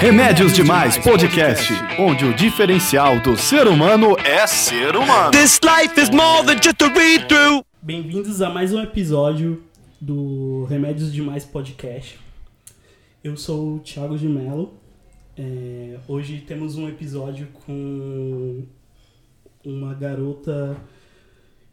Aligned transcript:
Remédios 0.00 0.52
Demais 0.54 0.98
Podcast, 0.98 1.72
onde 1.96 2.24
o 2.24 2.34
diferencial 2.34 3.20
do 3.20 3.36
ser 3.36 3.68
humano 3.68 4.16
é 4.18 4.44
ser 4.48 4.96
humano. 4.96 5.30
This 5.30 5.60
life 5.62 6.00
is 6.00 6.10
more 6.10 6.44
than 6.44 6.60
just 6.60 6.82
a 6.82 6.88
read 6.88 7.28
through. 7.28 7.64
Bem-vindos 7.80 8.42
a 8.42 8.50
mais 8.50 8.74
um 8.74 8.82
episódio 8.82 9.62
do 10.00 10.64
Remédios 10.68 11.12
Demais 11.12 11.44
Podcast. 11.44 12.18
Eu 13.22 13.36
sou 13.36 13.76
o 13.76 13.78
Thiago 13.78 14.18
de 14.18 14.26
Mello. 14.28 14.74
É, 15.38 15.96
hoje 16.08 16.38
temos 16.38 16.76
um 16.76 16.88
episódio 16.88 17.46
com 17.64 18.64
uma 19.64 19.94
garota 19.94 20.76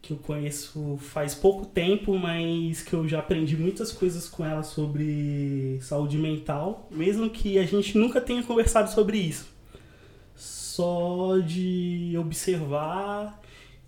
que 0.00 0.12
eu 0.12 0.16
conheço 0.16 0.96
faz 1.00 1.34
pouco 1.34 1.66
tempo, 1.66 2.16
mas 2.18 2.82
que 2.82 2.94
eu 2.94 3.06
já 3.08 3.18
aprendi 3.18 3.56
muitas 3.56 3.92
coisas 3.92 4.28
com 4.28 4.44
ela 4.44 4.62
sobre 4.62 5.78
saúde 5.82 6.16
mental, 6.18 6.88
mesmo 6.90 7.28
que 7.30 7.58
a 7.58 7.64
gente 7.64 7.96
nunca 7.98 8.20
tenha 8.20 8.42
conversado 8.42 8.90
sobre 8.90 9.18
isso. 9.18 9.48
Só 10.36 11.38
de 11.38 12.14
observar 12.18 13.40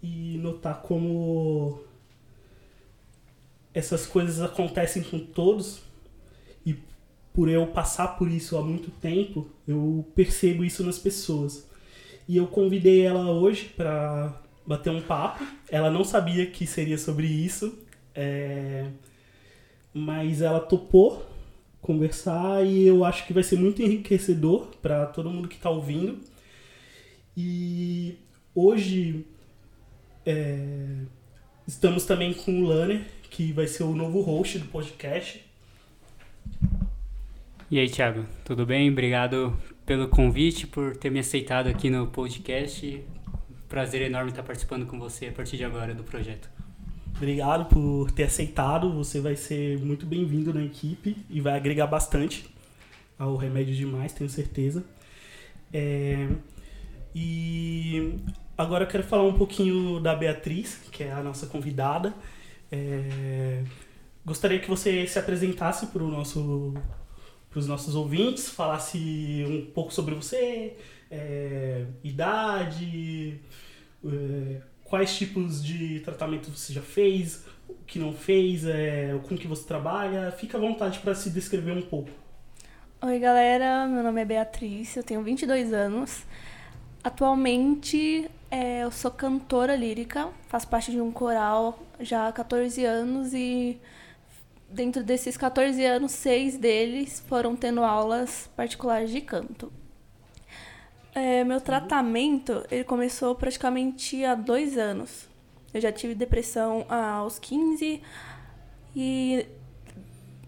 e 0.03 0.37
notar 0.39 0.83
como 0.83 1.81
essas 3.73 4.07
coisas 4.07 4.41
acontecem 4.41 5.03
com 5.03 5.21
todos 5.21 5.81
e 6.67 6.75
por 7.33 7.49
eu 7.49 7.69
passar 7.69 8.19
por 8.19 8.29
isso 8.29 8.57
há 8.57 8.63
muito 8.63 8.91
tempo, 8.91 9.49
eu 9.67 10.05
percebo 10.15 10.65
isso 10.65 10.83
nas 10.85 10.99
pessoas. 10.99 11.69
E 12.29 12.37
eu 12.37 12.47
convidei 12.49 13.03
ela 13.03 13.31
hoje 13.31 13.73
para 13.77 14.41
bater 14.71 14.91
um 14.91 15.03
papo. 15.03 15.45
Ela 15.69 15.91
não 15.91 16.05
sabia 16.05 16.47
que 16.47 16.65
seria 16.65 16.97
sobre 16.97 17.27
isso, 17.27 17.77
é... 18.15 18.87
mas 19.93 20.41
ela 20.41 20.61
topou 20.61 21.27
conversar 21.83 22.65
e 22.65 22.87
eu 22.87 23.05
acho 23.05 23.27
que 23.27 23.33
vai 23.33 23.43
ser 23.43 23.59
muito 23.59 23.83
enriquecedor 23.83 24.69
para 24.81 25.07
todo 25.07 25.29
mundo 25.29 25.49
que 25.49 25.57
está 25.57 25.69
ouvindo. 25.69 26.21
E 27.37 28.15
hoje 28.55 29.27
é... 30.25 30.99
estamos 31.67 32.05
também 32.05 32.33
com 32.33 32.63
o 32.63 32.65
Lanner, 32.65 33.05
que 33.29 33.53
vai 33.53 33.67
ser 33.67 33.83
o 33.83 33.95
novo 33.95 34.21
host 34.21 34.61
do 34.61 34.67
podcast. 34.67 35.45
E 37.69 37.79
aí, 37.79 37.89
Thiago, 37.89 38.25
tudo 38.45 38.65
bem? 38.65 38.91
Obrigado 38.91 39.57
pelo 39.85 40.09
convite, 40.09 40.67
por 40.67 40.97
ter 40.97 41.11
me 41.11 41.19
aceitado 41.19 41.69
aqui 41.69 41.91
no 41.91 42.07
podcast. 42.07 43.03
Prazer 43.71 44.03
enorme 44.03 44.31
estar 44.31 44.43
participando 44.43 44.85
com 44.85 44.99
você 44.99 45.29
a 45.29 45.33
partir 45.33 45.57
de 45.57 45.65
agora 45.65 45.95
do 45.95 46.03
projeto. 46.03 46.51
Obrigado 47.15 47.67
por 47.67 48.11
ter 48.11 48.25
aceitado. 48.25 48.93
Você 48.95 49.21
vai 49.21 49.37
ser 49.37 49.79
muito 49.79 50.05
bem-vindo 50.05 50.53
na 50.53 50.65
equipe 50.65 51.17
e 51.31 51.41
vai 51.41 51.57
agregar 51.57 51.87
bastante 51.87 52.53
ao 53.17 53.37
Remédio 53.37 53.73
Demais, 53.73 54.13
tenho 54.13 54.29
certeza. 54.29 54.85
É... 55.73 56.27
E 57.15 58.19
agora 58.59 58.83
eu 58.83 58.89
quero 58.89 59.05
falar 59.05 59.23
um 59.23 59.35
pouquinho 59.35 60.01
da 60.01 60.17
Beatriz, 60.17 60.81
que 60.91 61.05
é 61.05 61.13
a 61.13 61.23
nossa 61.23 61.47
convidada. 61.47 62.13
É... 62.73 63.63
Gostaria 64.27 64.59
que 64.59 64.69
você 64.69 65.07
se 65.07 65.17
apresentasse 65.17 65.87
para 65.87 66.03
o 66.03 66.09
nosso 66.09 66.75
para 67.49 67.59
os 67.61 67.69
nossos 67.69 67.95
ouvintes, 67.95 68.49
falasse 68.49 69.45
um 69.49 69.73
pouco 69.73 69.93
sobre 69.93 70.15
você, 70.15 70.77
é, 71.11 71.85
idade, 72.05 73.41
é, 74.05 74.61
quais 74.85 75.17
tipos 75.17 75.63
de 75.63 76.01
tratamento 76.01 76.51
você 76.51 76.73
já 76.73 76.83
fez, 76.83 77.45
o 77.69 77.75
que 77.87 77.99
não 77.99 78.13
fez, 78.13 78.65
é, 78.65 79.19
com 79.29 79.37
que 79.37 79.47
você 79.47 79.67
trabalha. 79.67 80.31
Fica 80.33 80.57
à 80.57 80.61
vontade 80.61 80.99
para 81.01 81.15
se 81.15 81.31
descrever 81.31 81.73
um 81.73 81.83
pouco. 81.83 82.11
Oi, 83.03 83.19
galera. 83.19 83.87
Meu 83.89 84.03
nome 84.03 84.21
é 84.21 84.25
Beatriz, 84.25 84.97
eu 84.97 85.03
tenho 85.03 85.23
22 85.23 85.73
anos. 85.73 86.25
Atualmente, 87.03 88.31
é, 88.51 88.83
eu 88.83 88.91
sou 88.91 89.11
cantora 89.11 89.75
lírica, 89.75 90.29
faço 90.49 90.69
parte 90.69 90.91
de 90.91 91.01
um 91.01 91.11
coral 91.11 91.79
já 91.99 92.29
há 92.29 92.33
14 92.33 92.85
anos 92.85 93.33
e 93.33 93.81
dentro 94.69 95.03
desses 95.03 95.37
14 95.37 95.83
anos, 95.85 96.13
seis 96.13 96.59
deles 96.59 97.25
foram 97.27 97.57
tendo 97.57 97.83
aulas 97.83 98.51
particulares 98.55 99.11
de 99.11 99.21
canto. 99.23 99.73
É, 101.15 101.43
meu 101.43 101.61
tratamento, 101.61 102.65
ele 102.71 102.85
começou 102.85 103.35
praticamente 103.35 104.25
há 104.25 104.35
dois 104.35 104.79
anos. 104.79 105.29
Eu 105.75 105.81
já 105.81 105.91
tive 105.93 106.15
depressão 106.15 106.85
aos 106.89 107.39
15 107.39 108.01
e 108.95 109.47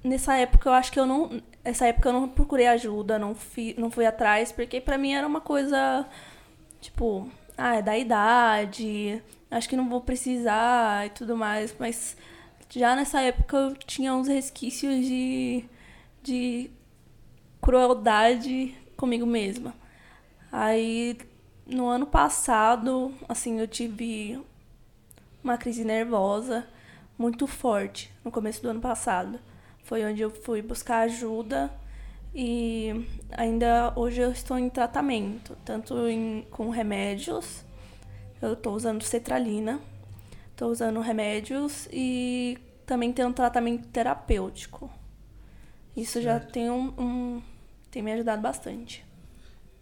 nessa 0.04 0.36
época 0.36 0.68
eu 0.68 0.72
acho 0.72 0.92
que 0.92 1.00
eu 1.00 1.06
não... 1.06 1.40
Essa 1.64 1.86
época 1.86 2.08
eu 2.08 2.12
não 2.12 2.28
procurei 2.28 2.66
ajuda, 2.66 3.18
não, 3.18 3.34
fi, 3.34 3.74
não 3.78 3.90
fui 3.90 4.04
atrás, 4.04 4.50
porque 4.50 4.80
pra 4.80 4.98
mim 4.98 5.12
era 5.12 5.26
uma 5.26 5.40
coisa, 5.40 6.04
tipo, 6.80 7.28
ah, 7.56 7.76
é 7.76 7.82
da 7.82 7.96
idade, 7.96 9.22
acho 9.48 9.68
que 9.68 9.76
não 9.76 9.88
vou 9.88 10.00
precisar 10.00 11.06
e 11.06 11.10
tudo 11.10 11.36
mais, 11.36 11.72
mas 11.78 12.16
já 12.68 12.96
nessa 12.96 13.20
época 13.20 13.56
eu 13.56 13.76
tinha 13.76 14.12
uns 14.12 14.26
resquícios 14.26 15.06
de, 15.06 15.64
de 16.20 16.70
crueldade 17.60 18.74
comigo 18.96 19.24
mesma. 19.24 19.72
Aí 20.52 21.18
no 21.66 21.88
ano 21.88 22.06
passado, 22.06 23.12
assim, 23.28 23.58
eu 23.58 23.66
tive 23.66 24.38
uma 25.42 25.56
crise 25.58 25.84
nervosa 25.84 26.66
muito 27.18 27.46
forte 27.46 28.12
no 28.24 28.30
começo 28.30 28.62
do 28.62 28.68
ano 28.68 28.80
passado. 28.80 29.40
Foi 29.82 30.04
onde 30.04 30.22
eu 30.22 30.30
fui 30.30 30.62
buscar 30.62 30.98
ajuda 30.98 31.72
e 32.34 33.06
ainda 33.32 33.92
hoje 33.96 34.20
eu 34.20 34.30
estou 34.30 34.58
em 34.58 34.68
tratamento, 34.68 35.56
tanto 35.64 36.06
em, 36.06 36.46
com 36.50 36.68
remédios. 36.68 37.64
Eu 38.40 38.52
estou 38.52 38.74
usando 38.74 39.02
cetralina 39.02 39.80
Estou 40.52 40.70
usando 40.70 41.00
remédios 41.00 41.88
e 41.90 42.58
também 42.86 43.12
tem 43.12 43.24
um 43.24 43.32
tratamento 43.32 43.88
terapêutico. 43.88 44.90
Isso 45.96 46.22
certo. 46.22 46.24
já 46.24 46.38
tem 46.38 46.70
um, 46.70 46.94
um, 46.98 47.42
tem 47.90 48.02
me 48.02 48.12
ajudado 48.12 48.40
bastante. 48.40 49.04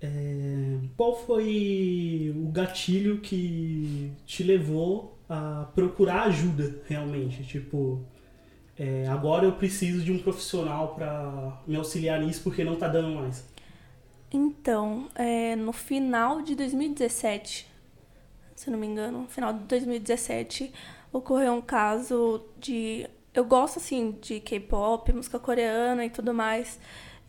É, 0.03 0.79
qual 0.97 1.15
foi 1.15 2.35
o 2.35 2.49
gatilho 2.49 3.21
que 3.21 4.13
te 4.25 4.43
levou 4.43 5.19
a 5.29 5.69
procurar 5.75 6.23
ajuda 6.25 6.83
realmente? 6.87 7.45
Tipo, 7.45 8.03
é, 8.79 9.07
agora 9.09 9.45
eu 9.45 9.53
preciso 9.53 10.03
de 10.03 10.11
um 10.11 10.19
profissional 10.19 10.95
para 10.95 11.61
me 11.67 11.77
auxiliar 11.77 12.19
nisso 12.21 12.43
porque 12.43 12.65
não 12.65 12.75
está 12.75 12.89
dando 12.89 13.15
mais. 13.15 13.45
Então, 14.33 15.09
é, 15.15 15.55
no 15.57 15.73
final 15.73 16.41
de 16.41 16.55
2017, 16.55 17.69
se 18.55 18.71
não 18.71 18.79
me 18.79 18.87
engano, 18.87 19.23
no 19.23 19.29
final 19.29 19.53
de 19.53 19.61
2017, 19.61 20.73
ocorreu 21.13 21.53
um 21.53 21.61
caso 21.61 22.45
de. 22.59 23.07
Eu 23.33 23.45
gosto, 23.45 23.79
assim, 23.79 24.19
de 24.21 24.41
K-pop, 24.41 25.13
música 25.13 25.39
coreana 25.39 26.05
e 26.05 26.11
tudo 26.11 26.33
mais. 26.33 26.79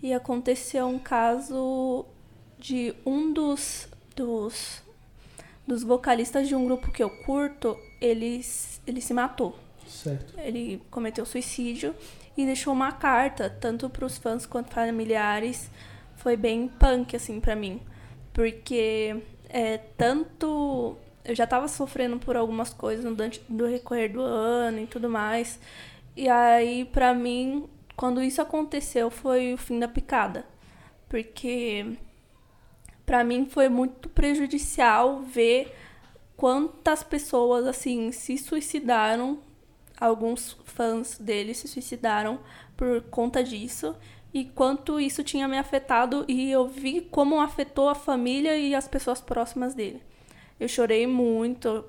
E 0.02 0.14
aconteceu 0.14 0.88
um 0.88 1.00
caso 1.00 2.06
de 2.62 2.94
um 3.04 3.34
dos, 3.34 3.88
dos, 4.16 4.84
dos 5.68 5.84
vocalistas 5.84 6.48
de 6.48 6.56
um 6.56 6.64
grupo 6.64 6.92
que 6.92 7.02
eu 7.02 7.10
curto, 7.10 7.78
ele, 8.00 8.40
ele 8.86 9.02
se 9.02 9.14
matou. 9.14 9.58
Certo. 9.88 10.40
Ele 10.40 10.82
cometeu 10.92 11.26
suicídio 11.26 11.94
e 12.38 12.46
deixou 12.46 12.72
uma 12.72 12.92
carta, 12.92 13.50
tanto 13.50 13.90
para 13.90 14.06
os 14.06 14.18
fãs 14.18 14.46
quanto 14.46 14.70
familiares. 14.70 15.70
Foi 16.16 16.38
bem 16.38 16.68
punk, 16.68 17.16
assim, 17.16 17.40
para 17.42 17.56
mim. 17.56 17.82
Porque 18.32 19.22
é, 19.50 19.80
tanto 19.98 20.96
eu 21.26 21.36
já 21.36 21.44
estava 21.44 21.68
sofrendo 21.68 22.20
por 22.20 22.38
algumas 22.38 22.72
coisas 22.72 23.04
no 23.04 23.16
do 23.50 23.66
recorrer 23.66 24.14
do 24.14 24.22
ano 24.22 24.82
e 24.82 24.88
tudo 24.88 25.10
mais. 25.10 25.60
E 26.16 26.30
aí, 26.30 26.86
para 26.86 27.14
mim, 27.14 27.68
quando 27.96 28.22
isso 28.22 28.42
aconteceu, 28.42 29.10
foi 29.10 29.54
o 29.54 29.58
fim 29.58 29.80
da 29.80 29.88
picada. 29.88 30.46
Porque 31.10 31.98
para 33.12 33.26
mim 33.26 33.46
foi 33.46 33.68
muito 33.68 34.08
prejudicial 34.08 35.20
ver 35.20 35.76
quantas 36.38 37.04
pessoas 37.04 37.68
assim 37.68 38.10
se 38.14 38.38
suicidaram, 38.38 39.40
alguns 40.00 40.56
fãs 40.64 41.18
dele 41.18 41.54
se 41.54 41.68
suicidaram 41.68 42.40
por 42.78 43.02
conta 43.12 43.44
disso 43.44 43.94
e 44.34 44.46
quanto 44.46 44.98
isso 44.98 45.26
tinha 45.26 45.46
me 45.46 45.58
afetado 45.58 46.24
e 46.26 46.50
eu 46.50 46.70
vi 46.70 47.02
como 47.02 47.42
afetou 47.42 47.90
a 47.90 47.96
família 47.96 48.56
e 48.56 48.74
as 48.74 48.88
pessoas 48.88 49.20
próximas 49.20 49.74
dele. 49.74 50.02
Eu 50.58 50.70
chorei 50.70 51.06
muito, 51.06 51.84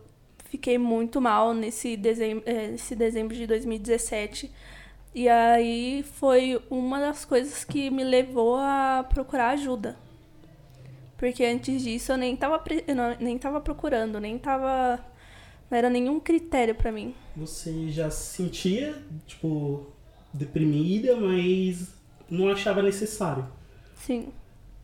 fiquei 0.46 0.76
muito 0.76 1.20
mal 1.20 1.54
nesse 1.54 1.96
dezembro, 1.96 2.42
nesse 2.52 2.96
dezembro 2.96 3.36
de 3.36 3.46
2017. 3.46 4.50
E 5.14 5.28
aí 5.28 6.02
foi 6.02 6.60
uma 6.68 6.98
das 6.98 7.24
coisas 7.24 7.62
que 7.62 7.90
me 7.90 8.02
levou 8.02 8.56
a 8.56 9.06
procurar 9.08 9.50
ajuda. 9.50 9.96
Porque 11.22 11.44
antes 11.44 11.84
disso 11.84 12.10
eu 12.10 12.16
nem 12.16 12.34
tava, 12.36 12.60
eu 12.88 12.96
nem 13.20 13.38
tava 13.38 13.60
procurando, 13.60 14.18
nem 14.18 14.36
tava, 14.36 14.98
Não 15.70 15.78
era 15.78 15.88
nenhum 15.88 16.18
critério 16.18 16.74
pra 16.74 16.90
mim. 16.90 17.14
Você 17.36 17.88
já 17.90 18.10
se 18.10 18.34
sentia, 18.34 19.00
tipo, 19.24 19.86
deprimida, 20.34 21.14
mas 21.14 21.94
não 22.28 22.48
achava 22.48 22.82
necessário. 22.82 23.46
Sim. 23.94 24.30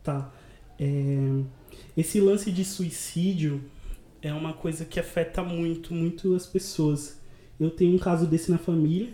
Tá. 0.01 0.31
É, 0.79 1.43
Esse 1.97 2.21
lance 2.21 2.53
de 2.53 2.63
suicídio 2.63 3.61
é 4.21 4.33
uma 4.33 4.53
coisa 4.53 4.85
que 4.85 4.97
afeta 4.97 5.43
muito, 5.43 5.93
muito 5.93 6.33
as 6.35 6.47
pessoas. 6.47 7.19
Eu 7.59 7.69
tenho 7.69 7.93
um 7.93 7.99
caso 7.99 8.25
desse 8.25 8.49
na 8.49 8.57
família. 8.57 9.11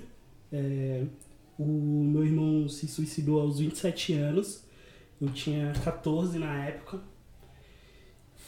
É, 0.51 1.05
O 1.57 1.65
meu 1.65 2.23
irmão 2.23 2.69
se 2.69 2.87
suicidou 2.87 3.41
aos 3.41 3.57
27 3.57 4.13
anos. 4.13 4.63
Eu 5.19 5.29
tinha 5.29 5.73
14 5.83 6.37
na 6.37 6.65
época. 6.65 7.14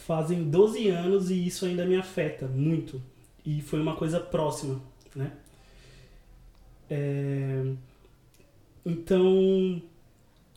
Fazem 0.08 0.50
12 0.50 0.88
anos 0.88 1.30
e 1.30 1.46
isso 1.46 1.66
ainda 1.66 1.86
me 1.86 1.96
afeta 1.96 2.48
muito. 2.48 3.02
E 3.46 3.62
foi 3.62 3.80
uma 3.80 3.96
coisa 3.96 4.20
próxima, 4.20 4.82
né? 5.14 5.32
É, 6.90 7.64
Então, 8.84 9.82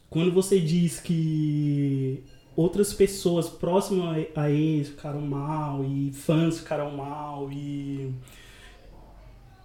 quando 0.09 0.31
você 0.31 0.59
diz 0.59 1.00
que 1.00 2.24
outras 2.56 2.94
pessoas 2.94 3.50
próximas 3.50 4.27
a 4.36 4.42
a 4.44 4.50
ele 4.51 4.86
ficaram 4.86 5.21
mal 5.21 5.83
e 5.86 6.12
fãs 6.13 6.59
ficaram 6.59 6.92
mal 6.95 7.51
e 7.51 8.13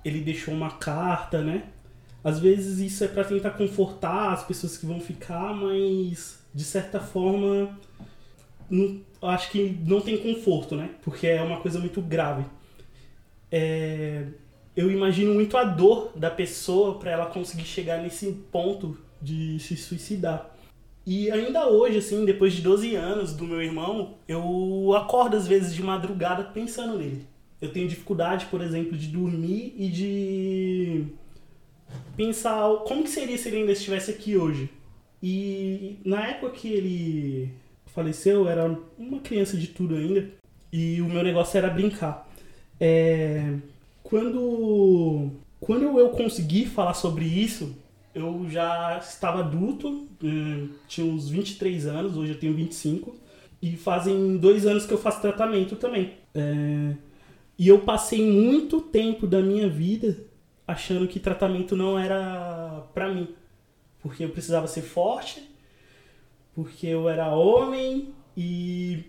ele 0.05 0.21
deixou 0.23 0.55
uma 0.55 0.71
carta, 0.79 1.43
né? 1.43 1.73
Às 2.25 2.39
vezes 2.41 2.79
isso 2.81 3.05
é 3.05 3.09
pra 3.09 3.25
tentar 3.25 3.53
confortar 3.53 4.33
as 4.33 4.45
pessoas 4.45 4.77
que 4.79 4.87
vão 4.87 5.01
ficar, 5.01 5.55
mas 5.55 6.41
de 6.55 6.65
certa 6.65 7.01
forma 7.01 7.79
não, 8.71 9.01
eu 9.27 9.31
acho 9.31 9.51
que 9.51 9.77
não 9.85 10.01
tem 10.01 10.17
conforto, 10.17 10.77
né? 10.77 10.91
Porque 11.03 11.27
é 11.27 11.43
uma 11.43 11.61
coisa 11.61 11.79
muito 11.79 12.01
grave. 12.01 12.45
É, 13.51 14.25
eu 14.77 14.91
imagino 14.91 15.35
muito 15.35 15.57
a 15.57 15.65
dor 15.65 16.13
da 16.17 16.31
pessoa 16.31 16.99
para 16.99 17.11
ela 17.11 17.27
conseguir 17.27 17.65
chegar 17.65 18.01
nesse 18.01 18.33
ponto 18.53 18.97
de 19.21 19.59
se 19.59 19.77
suicidar. 19.77 20.55
E 21.05 21.31
ainda 21.31 21.69
hoje, 21.69 21.99
assim, 21.99 22.25
depois 22.25 22.53
de 22.53 22.63
12 22.63 22.95
anos 22.95 23.33
do 23.33 23.45
meu 23.45 23.63
irmão, 23.63 24.15
eu 24.29 24.93
acordo 24.97 25.37
às 25.37 25.47
vezes 25.47 25.75
de 25.75 25.83
madrugada 25.83 26.45
pensando 26.45 26.99
nele. 26.99 27.27
Eu 27.61 27.73
tenho 27.73 27.89
dificuldade, 27.89 28.47
por 28.47 28.61
exemplo, 28.61 28.97
de 28.97 29.09
dormir 29.09 29.75
e 29.77 29.89
de 29.89 31.05
pensar 32.17 32.69
como 32.87 33.03
que 33.05 33.11
seria 33.11 33.39
se 33.39 33.49
ele 33.49 33.59
ainda 33.59 33.73
estivesse 33.73 34.11
aqui 34.11 34.37
hoje. 34.37 34.69
E 35.23 35.99
na 36.05 36.29
época 36.29 36.53
que 36.53 36.69
ele 36.69 37.53
faleceu, 37.97 38.43
eu 38.43 38.49
era 38.49 38.79
uma 38.99 39.21
criança 39.21 39.57
de 39.57 39.69
tudo 39.69 39.97
ainda, 39.97 40.31
e 40.71 41.01
o 41.01 41.07
meu 41.07 41.23
negócio 41.23 41.57
era 41.57 41.71
brincar. 41.71 42.29
É, 42.79 43.55
quando, 44.03 45.31
quando 45.59 45.99
eu 45.99 46.11
consegui 46.11 46.67
falar 46.67 46.93
sobre 46.93 47.25
isso, 47.25 47.75
eu 48.15 48.47
já 48.51 48.99
estava 49.03 49.41
adulto, 49.41 50.07
hum, 50.23 50.69
tinha 50.87 51.07
uns 51.07 51.31
23 51.31 51.87
anos, 51.87 52.17
hoje 52.17 52.33
eu 52.33 52.39
tenho 52.39 52.55
25, 52.55 53.17
e 53.63 53.77
fazem 53.77 54.37
dois 54.37 54.67
anos 54.67 54.85
que 54.85 54.93
eu 54.93 54.99
faço 54.99 55.23
tratamento 55.23 55.75
também. 55.75 56.13
É, 56.35 56.95
e 57.59 57.67
eu 57.67 57.79
passei 57.81 58.23
muito 58.31 58.83
tempo 58.83 59.27
da 59.27 59.41
minha 59.41 59.69
vida 59.69 60.19
achando 60.69 61.09
que 61.09 61.19
tratamento 61.19 61.75
não 61.75 61.99
era 61.99 62.83
pra 62.93 63.09
mim. 63.09 63.29
Porque 64.03 64.25
eu 64.25 64.29
precisava 64.29 64.67
ser 64.67 64.83
forte, 64.83 65.56
porque 66.57 66.87
eu 66.87 67.07
era 67.09 67.29
homem 67.29 68.15
e 68.37 69.05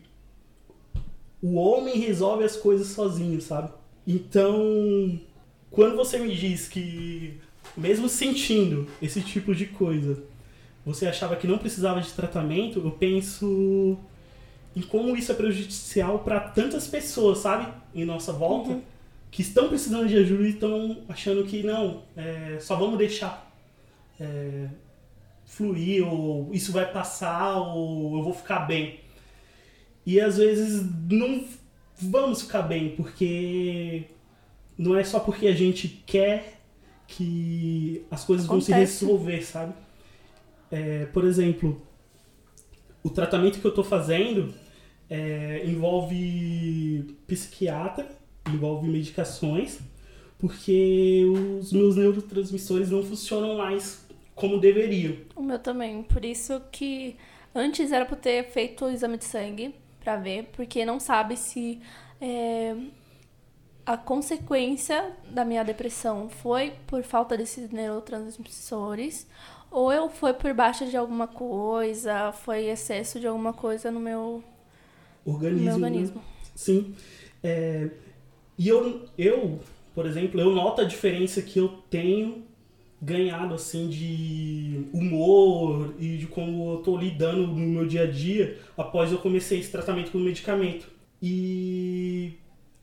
o 1.42 1.56
homem 1.56 1.98
resolve 1.98 2.44
as 2.44 2.58
coisas 2.58 2.88
sozinho, 2.88 3.40
sabe? 3.42 3.72
Então, 4.06 5.20
quando 5.72 5.96
você 5.96 6.20
me 6.20 6.36
diz 6.36 6.68
que, 6.68 7.40
mesmo 7.76 8.10
sentindo 8.10 8.86
esse 9.02 9.22
tipo 9.22 9.56
de 9.56 9.66
coisa, 9.66 10.22
você 10.86 11.08
achava 11.08 11.38
que 11.38 11.48
não 11.48 11.58
precisava 11.58 12.02
de 12.02 12.12
tratamento, 12.12 12.80
eu 12.80 12.92
penso 12.92 13.98
em 14.76 14.82
como 14.82 15.16
isso 15.16 15.32
é 15.32 15.36
prejudicial 15.36 16.20
para 16.20 16.40
tantas 16.42 16.86
pessoas, 16.88 17.40
sabe? 17.40 17.72
Em 17.96 18.04
nossa 18.06 18.34
volta, 18.34 18.72
Uhum. 18.72 18.82
que 19.32 19.42
estão 19.42 19.70
precisando 19.70 20.08
de 20.08 20.18
ajuda 20.18 20.44
e 20.44 20.50
estão 20.52 20.98
achando 21.08 21.44
que 21.46 21.64
não, 21.64 22.04
é, 22.16 22.58
só 22.60 22.76
vamos 22.76 22.98
deixar 22.98 23.50
é, 24.20 24.68
fluir, 25.48 26.06
ou 26.06 26.54
isso 26.54 26.72
vai 26.72 26.92
passar, 26.92 27.58
ou 27.58 28.18
eu 28.18 28.24
vou 28.24 28.34
ficar 28.34 28.60
bem. 28.60 29.00
E 30.06 30.20
às 30.20 30.38
vezes 30.38 30.86
não 31.10 31.44
vamos 32.00 32.44
ficar 32.44 32.62
bem, 32.62 32.96
porque 32.96 34.04
não 34.78 34.96
é 34.96 35.04
só 35.04 35.20
porque 35.20 35.48
a 35.48 35.56
gente 35.56 35.88
quer 36.06 36.60
que 37.08 38.06
as 38.12 38.24
coisas 38.24 38.46
vão 38.46 38.60
se 38.62 38.72
Acontece. 38.72 39.06
resolver, 39.06 39.42
sabe? 39.42 39.74
É, 40.70 41.06
por 41.06 41.24
exemplo, 41.24 41.82
o 43.02 43.10
tratamento 43.10 43.60
que 43.60 43.66
eu 43.66 43.74
tô 43.74 43.84
fazendo 43.84 44.54
é, 45.10 45.64
envolve 45.66 47.16
psiquiatra, 47.26 48.06
envolve 48.50 48.88
medicações, 48.90 49.80
porque 50.38 51.24
os 51.60 51.72
meus 51.72 51.96
neurotransmissores 51.96 52.92
não 52.92 53.02
funcionam 53.02 53.58
mais 53.58 54.06
como 54.38 54.60
deveriam. 54.60 55.18
O 55.36 55.42
meu 55.42 55.60
também. 55.60 56.04
Por 56.04 56.24
isso 56.24 56.62
que 56.72 57.18
antes 57.54 57.92
era 57.92 58.08
eu 58.10 58.16
ter 58.16 58.46
feito 58.46 58.86
o 58.86 58.90
exame 58.90 59.18
de 59.18 59.26
sangue 59.26 59.76
pra 60.00 60.16
ver, 60.16 60.50
porque 60.54 60.86
não 60.86 61.00
sabe 61.00 61.36
se 61.36 61.82
é, 62.22 62.76
a 63.86 63.98
consequência 63.98 65.12
da 65.30 65.44
minha 65.44 65.64
depressão 65.64 66.30
foi 66.30 66.74
por 66.86 67.04
falta 67.04 67.36
desses 67.36 67.70
neurotransmissores 67.72 69.28
ou 69.70 69.92
eu 69.92 70.10
foi 70.10 70.34
por 70.34 70.54
baixa 70.54 70.86
de 70.86 70.96
alguma 70.96 71.28
coisa, 71.28 72.32
foi 72.32 72.66
excesso 72.68 73.20
de 73.20 73.28
alguma 73.28 73.52
coisa 73.54 73.92
no 73.92 74.00
meu, 74.00 74.44
no 75.26 75.34
Organismo. 75.34 75.66
meu 75.66 75.80
né? 75.80 75.88
organismo. 75.88 76.22
Sim. 76.56 76.96
É, 77.44 77.90
e 78.58 78.68
eu, 78.68 79.06
eu, 79.18 79.60
por 79.94 80.06
exemplo, 80.06 80.40
eu 80.40 80.52
noto 80.52 80.82
a 80.82 80.86
diferença 80.86 81.42
que 81.42 81.60
eu 81.60 81.68
tenho 81.90 82.47
ganhado, 83.02 83.54
assim, 83.54 83.88
de 83.90 84.86
humor 84.94 85.94
e 86.00 86.18
de 86.18 86.28
como 86.28 86.74
eu 86.74 86.78
tô 86.78 86.98
lidando 86.98 87.46
no 87.48 87.56
meu 87.56 87.86
dia 87.88 88.04
a 88.04 88.08
dia 88.12 88.58
após 88.78 89.12
eu 89.12 89.20
comecei 89.20 89.60
esse 89.60 89.72
tratamento 89.72 90.12
com 90.12 90.18
medicamento. 90.20 90.88
E 91.22 92.34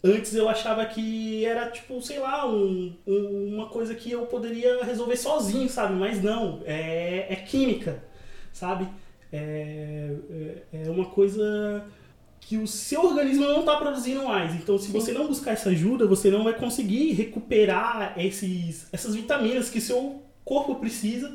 antes 0.02 0.34
eu 0.34 0.48
achava 0.48 0.84
que 0.86 1.44
era, 1.44 1.70
tipo, 1.70 2.00
sei 2.02 2.18
lá, 2.18 2.46
um, 2.48 2.94
um- 3.06 3.54
uma 3.54 3.66
coisa 3.68 3.94
que 3.94 4.10
eu 4.10 4.26
poderia 4.26 4.84
resolver 4.84 5.16
sozinho, 5.16 5.68
sabe? 5.68 5.94
Mas 5.94 6.22
não, 6.22 6.60
é, 6.64 7.26
é 7.32 7.36
química, 7.36 8.02
sabe? 8.52 8.88
É, 9.32 10.14
é 10.72 10.84
é 10.86 10.90
uma 10.90 11.06
coisa 11.06 11.84
que 12.46 12.58
o 12.58 12.66
seu 12.66 13.06
organismo 13.06 13.46
não 13.46 13.60
está 13.60 13.76
produzindo 13.76 14.24
mais. 14.24 14.54
Então, 14.54 14.78
se 14.78 14.90
você 14.90 15.12
não 15.12 15.26
buscar 15.26 15.52
essa 15.52 15.70
ajuda, 15.70 16.06
você 16.06 16.30
não 16.30 16.44
vai 16.44 16.52
conseguir 16.52 17.12
recuperar 17.12 18.14
esses, 18.18 18.86
essas 18.92 19.14
vitaminas 19.14 19.70
que 19.70 19.80
seu 19.80 20.22
corpo 20.44 20.74
precisa 20.74 21.34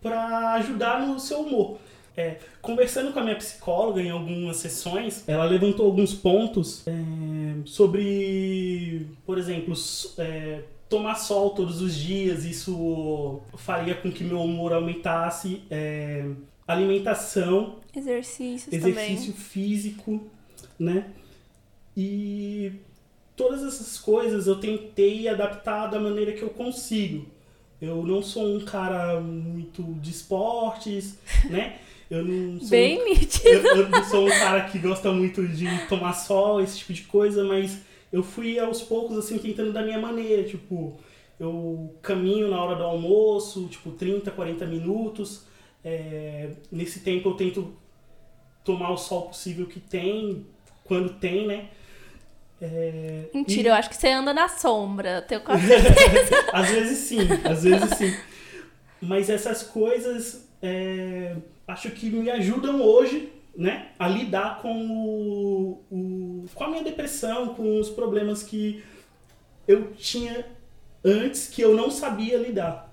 para 0.00 0.54
ajudar 0.54 1.04
no 1.04 1.18
seu 1.18 1.40
humor. 1.40 1.78
É, 2.16 2.36
conversando 2.62 3.12
com 3.12 3.18
a 3.18 3.24
minha 3.24 3.34
psicóloga 3.34 4.00
em 4.00 4.10
algumas 4.10 4.58
sessões, 4.58 5.28
ela 5.28 5.44
levantou 5.44 5.86
alguns 5.86 6.14
pontos 6.14 6.86
é, 6.86 6.92
sobre, 7.64 9.08
por 9.26 9.36
exemplo, 9.36 9.74
é, 10.18 10.62
tomar 10.88 11.16
sol 11.16 11.50
todos 11.50 11.82
os 11.82 11.96
dias, 11.96 12.44
isso 12.44 13.40
faria 13.56 13.96
com 13.96 14.12
que 14.12 14.22
meu 14.22 14.40
humor 14.40 14.72
aumentasse, 14.72 15.62
é, 15.68 16.24
alimentação, 16.68 17.80
exercício 18.72 19.32
também. 19.32 19.32
físico, 19.32 20.30
né? 20.84 21.12
E 21.96 22.72
todas 23.36 23.62
essas 23.62 23.98
coisas 23.98 24.46
eu 24.46 24.56
tentei 24.56 25.28
adaptar 25.28 25.86
da 25.88 25.98
maneira 25.98 26.32
que 26.32 26.42
eu 26.42 26.50
consigo. 26.50 27.26
Eu 27.80 28.02
não 28.04 28.22
sou 28.22 28.56
um 28.56 28.60
cara 28.64 29.20
muito 29.20 29.82
de 30.00 30.10
esportes, 30.10 31.18
né? 31.50 31.78
Eu 32.10 32.24
não 32.24 32.60
sou 32.60 32.68
Bem 32.68 33.00
um, 33.00 33.04
nítido. 33.04 33.48
eu, 33.48 33.76
eu 33.76 33.88
não 33.88 34.04
sou 34.04 34.26
um 34.26 34.30
cara 34.30 34.68
que 34.68 34.78
gosta 34.78 35.10
muito 35.10 35.46
de 35.48 35.66
tomar 35.88 36.12
sol, 36.12 36.60
esse 36.60 36.78
tipo 36.78 36.92
de 36.92 37.02
coisa, 37.02 37.42
mas 37.44 37.80
eu 38.12 38.22
fui 38.22 38.58
aos 38.58 38.82
poucos 38.82 39.18
assim 39.18 39.38
tentando 39.38 39.72
da 39.72 39.82
minha 39.82 39.98
maneira, 39.98 40.44
tipo, 40.44 40.96
eu 41.38 41.94
caminho 42.02 42.48
na 42.48 42.62
hora 42.62 42.76
do 42.76 42.84
almoço, 42.84 43.66
tipo 43.68 43.90
30, 43.90 44.30
40 44.30 44.66
minutos. 44.66 45.44
É, 45.84 46.52
nesse 46.70 47.00
tempo 47.00 47.30
eu 47.30 47.34
tento 47.34 47.74
tomar 48.64 48.90
o 48.90 48.96
sol 48.96 49.22
possível 49.22 49.66
que 49.66 49.80
tem, 49.80 50.46
quando 50.84 51.14
tem, 51.14 51.46
né? 51.46 51.68
É, 52.60 53.24
Mentira, 53.34 53.68
e- 53.68 53.70
eu 53.70 53.74
acho 53.74 53.90
que 53.90 53.96
você 53.96 54.08
anda 54.08 54.32
na 54.32 54.48
sombra. 54.48 55.22
Tenho 55.22 55.40
quase 55.42 55.66
certeza. 55.66 56.50
às 56.52 56.70
vezes 56.70 56.98
sim, 56.98 57.18
às 57.44 57.62
vezes 57.64 57.90
sim. 57.98 58.14
Mas 59.00 59.28
essas 59.28 59.62
coisas 59.62 60.48
é, 60.62 61.36
acho 61.66 61.90
que 61.90 62.08
me 62.08 62.30
ajudam 62.30 62.80
hoje, 62.80 63.28
né, 63.56 63.88
a 63.98 64.08
lidar 64.08 64.60
com 64.62 64.86
o, 64.88 65.84
o- 65.90 66.44
com 66.54 66.64
a 66.64 66.68
minha 66.70 66.82
depressão, 66.84 67.54
com 67.54 67.78
os 67.78 67.90
problemas 67.90 68.42
que 68.42 68.82
eu 69.68 69.92
tinha 69.92 70.46
antes 71.04 71.48
que 71.48 71.60
eu 71.60 71.74
não 71.74 71.90
sabia 71.90 72.38
lidar. 72.38 72.90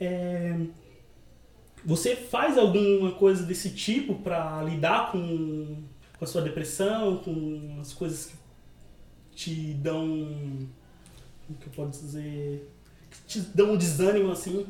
É, 0.00 0.56
você 1.84 2.14
faz 2.16 2.56
alguma 2.56 3.12
coisa 3.12 3.42
desse 3.44 3.70
tipo 3.70 4.14
para 4.16 4.62
lidar 4.62 5.10
com, 5.12 5.82
com 6.22 6.24
a 6.24 6.28
sua 6.28 6.42
depressão, 6.42 7.16
com 7.16 7.78
as 7.80 7.92
coisas 7.92 8.32
que 9.32 9.34
te 9.34 9.74
dão. 9.74 10.68
Como 11.44 11.58
que 11.58 11.66
eu 11.66 11.72
posso 11.72 12.00
dizer? 12.00 12.70
Que 13.10 13.18
te 13.26 13.40
dão 13.40 13.72
um 13.72 13.76
desânimo 13.76 14.30
assim? 14.30 14.64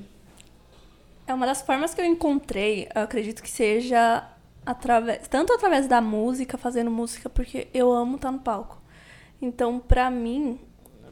É 1.27 1.35
uma 1.35 1.45
das 1.45 1.61
formas 1.61 1.93
que 1.93 2.01
eu 2.01 2.07
encontrei, 2.07 2.89
eu 2.95 3.03
acredito 3.03 3.43
que 3.43 3.51
seja 3.51 4.27
através, 4.65 5.29
tanto 5.29 5.53
através 5.53 5.87
da 5.87 6.01
música, 6.01 6.57
fazendo 6.57 6.91
música, 6.91 7.29
porque 7.29 7.69
eu 7.75 7.93
amo 7.93 8.17
estar 8.17 8.33
no 8.33 8.39
palco. 8.39 8.81
Então, 9.41 9.79
pra 9.79 10.11
mim, 10.11 10.59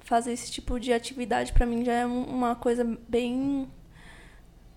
fazer 0.01 0.33
esse 0.33 0.51
tipo 0.51 0.81
de 0.81 0.91
atividade 0.91 1.53
para 1.53 1.67
mim 1.67 1.85
já 1.85 1.93
é 1.93 2.07
uma 2.07 2.57
coisa 2.57 2.83
bem 3.07 3.69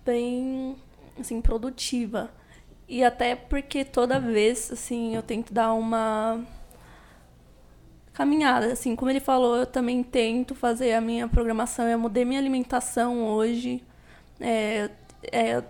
bem 0.04 0.76
assim 1.18 1.40
produtiva. 1.40 2.30
E 2.88 3.02
até 3.02 3.34
porque 3.34 3.84
toda 3.84 4.20
vez 4.20 4.70
assim 4.70 5.14
eu 5.14 5.22
tento 5.22 5.52
dar 5.52 5.72
uma 5.72 6.44
caminhada, 8.12 8.72
assim, 8.72 8.94
como 8.94 9.10
ele 9.10 9.20
falou, 9.20 9.56
eu 9.56 9.66
também 9.66 10.02
tento 10.02 10.54
fazer 10.54 10.92
a 10.92 11.00
minha 11.00 11.26
programação, 11.26 11.86
eu 11.88 11.98
mudei 11.98 12.24
minha 12.24 12.38
alimentação 12.38 13.26
hoje, 13.26 13.82
é, 14.40 14.88
é, 15.32 15.60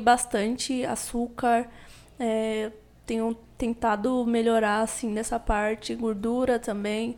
bastante 0.00 0.84
açúcar, 0.84 1.68
é, 2.20 2.70
tenho 3.04 3.34
tentado 3.56 4.24
melhorar 4.24 4.82
assim 4.82 5.10
nessa 5.10 5.40
parte, 5.40 5.94
gordura 5.94 6.58
também. 6.58 7.16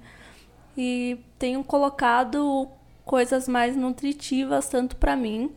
E 0.76 1.19
tenho 1.38 1.62
colocado 1.62 2.69
coisas 3.04 3.47
mais 3.49 3.76
nutritivas 3.76 4.69
tanto 4.69 4.97
para 4.97 5.14
mim 5.16 5.50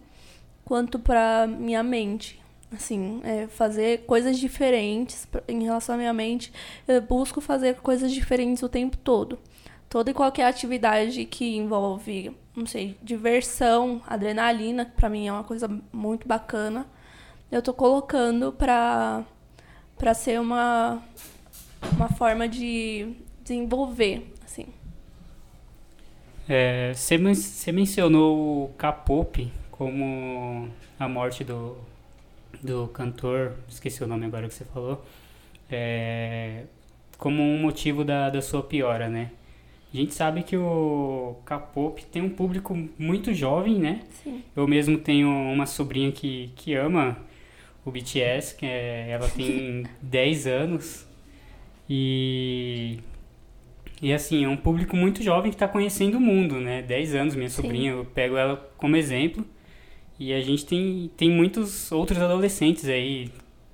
quanto 0.65 0.99
para 0.99 1.47
minha 1.47 1.83
mente. 1.83 2.42
Assim, 2.73 3.21
é, 3.23 3.47
fazer 3.47 4.05
coisas 4.05 4.39
diferentes 4.39 5.27
em 5.47 5.63
relação 5.63 5.95
à 5.95 5.97
minha 5.97 6.13
mente. 6.13 6.51
Eu 6.87 7.01
busco 7.01 7.39
fazer 7.39 7.75
coisas 7.75 8.11
diferentes 8.11 8.63
o 8.63 8.69
tempo 8.69 8.97
todo. 8.97 9.37
Toda 9.87 10.09
e 10.09 10.13
qualquer 10.13 10.45
atividade 10.45 11.23
que 11.25 11.55
envolve, 11.55 12.35
não 12.55 12.65
sei, 12.65 12.97
diversão, 13.01 14.01
adrenalina, 14.07 14.85
que 14.85 14.91
para 14.91 15.07
mim 15.07 15.27
é 15.27 15.31
uma 15.31 15.43
coisa 15.43 15.69
muito 15.91 16.27
bacana, 16.27 16.87
eu 17.51 17.61
tô 17.61 17.73
colocando 17.73 18.51
para 18.51 19.23
para 19.95 20.15
ser 20.15 20.39
uma 20.41 21.03
uma 21.95 22.09
forma 22.09 22.47
de 22.47 23.13
desenvolver, 23.43 24.33
assim. 24.43 24.65
É, 26.49 26.91
você, 26.93 27.17
men 27.17 27.35
você 27.35 27.71
mencionou 27.71 28.65
o 28.65 28.69
K-pop 28.77 29.51
como 29.71 30.69
a 30.99 31.07
morte 31.07 31.43
do, 31.43 31.77
do 32.63 32.87
cantor, 32.87 33.53
esqueci 33.67 34.03
o 34.03 34.07
nome 34.07 34.25
agora 34.25 34.47
que 34.47 34.53
você 34.53 34.65
falou, 34.65 35.03
é, 35.69 36.63
como 37.17 37.41
um 37.41 37.59
motivo 37.59 38.03
da, 38.03 38.29
da 38.29 38.41
sua 38.41 38.63
piora, 38.63 39.09
né? 39.09 39.31
A 39.93 39.97
gente 39.97 40.13
sabe 40.13 40.41
que 40.41 40.57
o 40.57 41.35
K-pop 41.45 42.03
tem 42.05 42.21
um 42.21 42.29
público 42.29 42.75
muito 42.97 43.33
jovem, 43.33 43.77
né? 43.77 44.01
Sim. 44.23 44.43
Eu 44.55 44.67
mesmo 44.67 44.97
tenho 44.97 45.29
uma 45.29 45.67
sobrinha 45.67 46.11
que, 46.11 46.51
que 46.55 46.73
ama 46.73 47.17
o 47.85 47.91
BTS, 47.91 48.55
que 48.55 48.65
é, 48.65 49.09
ela 49.09 49.29
tem 49.29 49.85
10 50.01 50.47
anos. 50.47 51.07
E 51.87 52.97
e 54.03 54.11
assim, 54.11 54.43
é 54.43 54.49
um 54.49 54.57
público 54.57 54.97
muito 54.97 55.23
jovem 55.23 55.49
que 55.49 55.55
está 55.55 55.65
conhecendo 55.65 56.17
o 56.17 56.19
mundo, 56.19 56.59
né? 56.59 56.81
10 56.81 57.15
anos, 57.15 57.35
minha 57.35 57.49
sobrinha, 57.49 57.91
eu 57.91 58.03
pego 58.03 58.35
ela 58.35 58.57
como 58.75 58.97
exemplo. 58.97 59.45
E 60.19 60.33
a 60.33 60.41
gente 60.41 60.65
tem, 60.65 61.11
tem 61.17 61.29
muitos 61.29 61.91
outros 61.91 62.19
adolescentes 62.19 62.85
aí, 62.87 63.29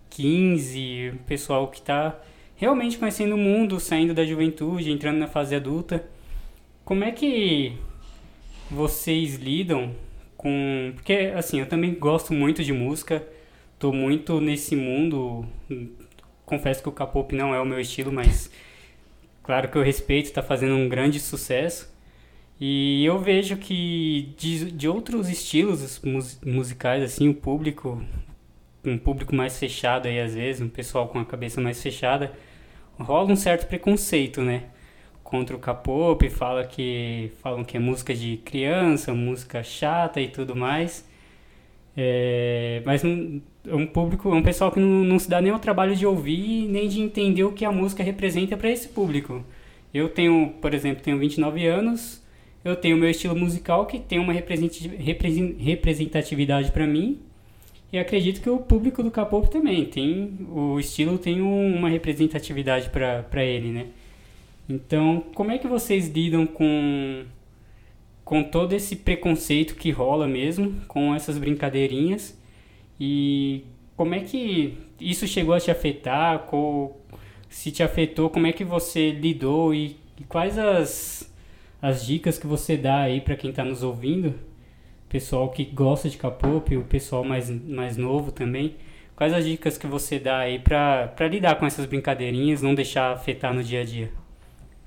15, 0.09 1.13
pessoal 1.27 1.67
que 1.67 1.79
está 1.79 2.19
realmente 2.55 2.97
conhecendo 2.97 3.35
o 3.35 3.37
mundo, 3.37 3.79
saindo 3.79 4.13
da 4.13 4.25
juventude, 4.25 4.91
entrando 4.91 5.17
na 5.17 5.27
fase 5.27 5.55
adulta. 5.55 6.07
Como 6.83 7.03
é 7.03 7.11
que 7.11 7.73
vocês 8.69 9.35
lidam 9.35 9.93
com. 10.37 10.91
Porque, 10.95 11.33
assim, 11.35 11.59
eu 11.59 11.67
também 11.67 11.93
gosto 11.93 12.33
muito 12.33 12.63
de 12.63 12.73
música, 12.73 13.25
tô 13.77 13.91
muito 13.91 14.39
nesse 14.39 14.75
mundo. 14.75 15.45
Confesso 16.45 16.81
que 16.81 16.89
o 16.89 16.91
K-pop 16.91 17.35
não 17.35 17.53
é 17.53 17.59
o 17.61 17.65
meu 17.65 17.79
estilo, 17.79 18.11
mas 18.11 18.49
Claro 19.49 19.67
que 19.67 19.75
eu 19.79 19.81
respeito, 19.81 20.25
está 20.25 20.43
fazendo 20.43 20.75
um 20.75 20.87
grande 20.87 21.19
sucesso. 21.19 21.88
E 22.59 23.05
eu 23.05 23.17
vejo 23.19 23.57
que 23.57 24.33
de, 24.37 24.71
de 24.71 24.87
outros 24.87 25.29
estilos 25.29 26.01
mus, 26.03 26.39
musicais, 26.45 27.01
assim, 27.03 27.29
o 27.29 27.33
público, 27.33 28.03
um 28.83 28.97
público 28.97 29.33
mais 29.35 29.57
fechado 29.57 30.07
aí 30.07 30.19
às 30.19 30.33
vezes, 30.35 30.61
um 30.61 30.67
pessoal 30.69 31.07
com 31.07 31.19
a 31.19 31.25
cabeça 31.25 31.61
mais 31.61 31.81
fechada, 31.81 32.33
rola 32.99 33.31
um 33.31 33.35
certo 33.35 33.67
preconceito, 33.67 34.41
né? 34.41 34.65
Contra 35.23 35.55
o 35.55 35.59
K-pop, 35.59 36.29
fala 36.29 36.65
que, 36.65 37.31
falam 37.41 37.63
que 37.63 37.77
é 37.77 37.79
música 37.79 38.13
de 38.13 38.37
criança, 38.37 39.13
música 39.13 39.63
chata 39.63 40.19
e 40.19 40.27
tudo 40.27 40.55
mais. 40.55 41.07
É, 41.95 42.81
mas 42.85 43.03
um, 43.03 43.41
um 43.67 43.85
público, 43.85 44.33
um 44.33 44.43
pessoal 44.43 44.71
que 44.71 44.79
não, 44.79 45.03
não 45.03 45.19
se 45.19 45.29
dá 45.29 45.41
nem 45.41 45.51
o 45.51 45.59
trabalho 45.59 45.95
de 45.95 46.05
ouvir 46.05 46.67
nem 46.69 46.87
de 46.87 47.01
entender 47.01 47.43
o 47.43 47.51
que 47.51 47.65
a 47.65 47.71
música 47.71 48.03
representa 48.03 48.57
para 48.57 48.69
esse 48.69 48.87
público. 48.89 49.43
Eu 49.93 50.09
tenho, 50.09 50.53
por 50.61 50.73
exemplo, 50.73 51.03
tenho 51.03 51.17
29 51.19 51.65
anos, 51.67 52.23
eu 52.63 52.75
tenho 52.75 52.97
meu 52.97 53.09
estilo 53.09 53.35
musical 53.35 53.85
que 53.85 53.99
tem 53.99 54.19
uma 54.19 54.33
representatividade 54.33 56.71
para 56.71 56.85
mim 56.85 57.19
e 57.91 57.97
acredito 57.97 58.41
que 58.41 58.49
o 58.49 58.59
público 58.59 59.01
do 59.01 59.09
K-pop 59.09 59.49
também 59.49 59.85
tem, 59.85 60.37
o 60.49 60.79
estilo 60.79 61.17
tem 61.17 61.41
um, 61.41 61.75
uma 61.75 61.89
representatividade 61.89 62.89
para 62.89 63.43
ele, 63.43 63.69
né? 63.69 63.87
Então, 64.67 65.23
como 65.33 65.51
é 65.51 65.57
que 65.57 65.67
vocês 65.67 66.09
lidam 66.09 66.45
com 66.45 67.25
com 68.29 68.43
todo 68.43 68.73
esse 68.73 68.95
preconceito 68.95 69.73
que 69.73 69.89
rola 69.89 70.27
mesmo, 70.27 70.79
com 70.87 71.15
essas 71.15 71.39
brincadeirinhas. 71.39 72.39
E 72.99 73.63
como 73.97 74.13
é 74.13 74.19
que 74.19 74.77
isso 75.01 75.25
chegou 75.25 75.55
a 75.55 75.59
te 75.59 75.71
afetar? 75.71 76.47
Se 77.49 77.71
te 77.71 77.81
afetou, 77.81 78.29
como 78.29 78.45
é 78.45 78.53
que 78.53 78.63
você 78.63 79.09
lidou 79.09 79.73
e, 79.73 79.97
e 80.19 80.23
quais 80.25 80.59
as, 80.59 81.28
as 81.81 82.05
dicas 82.05 82.37
que 82.37 82.47
você 82.47 82.77
dá 82.77 83.01
aí 83.01 83.21
para 83.21 83.35
quem 83.35 83.49
está 83.49 83.63
nos 83.63 83.83
ouvindo? 83.83 84.35
Pessoal 85.07 85.49
que 85.49 85.65
gosta 85.65 86.09
de 86.09 86.17
K-pop, 86.17 86.77
o 86.77 86.83
pessoal 86.83 87.23
mais, 87.23 87.49
mais 87.49 87.97
novo 87.97 88.31
também. 88.31 88.75
Quais 89.15 89.33
as 89.33 89.43
dicas 89.43 89.77
que 89.77 89.87
você 89.87 90.19
dá 90.19 90.39
aí 90.39 90.59
para 90.59 91.27
lidar 91.29 91.55
com 91.55 91.65
essas 91.65 91.85
brincadeirinhas, 91.85 92.61
não 92.61 92.75
deixar 92.75 93.11
afetar 93.11 93.53
no 93.53 93.63
dia 93.63 93.81
a 93.81 93.83
dia? 93.83 94.11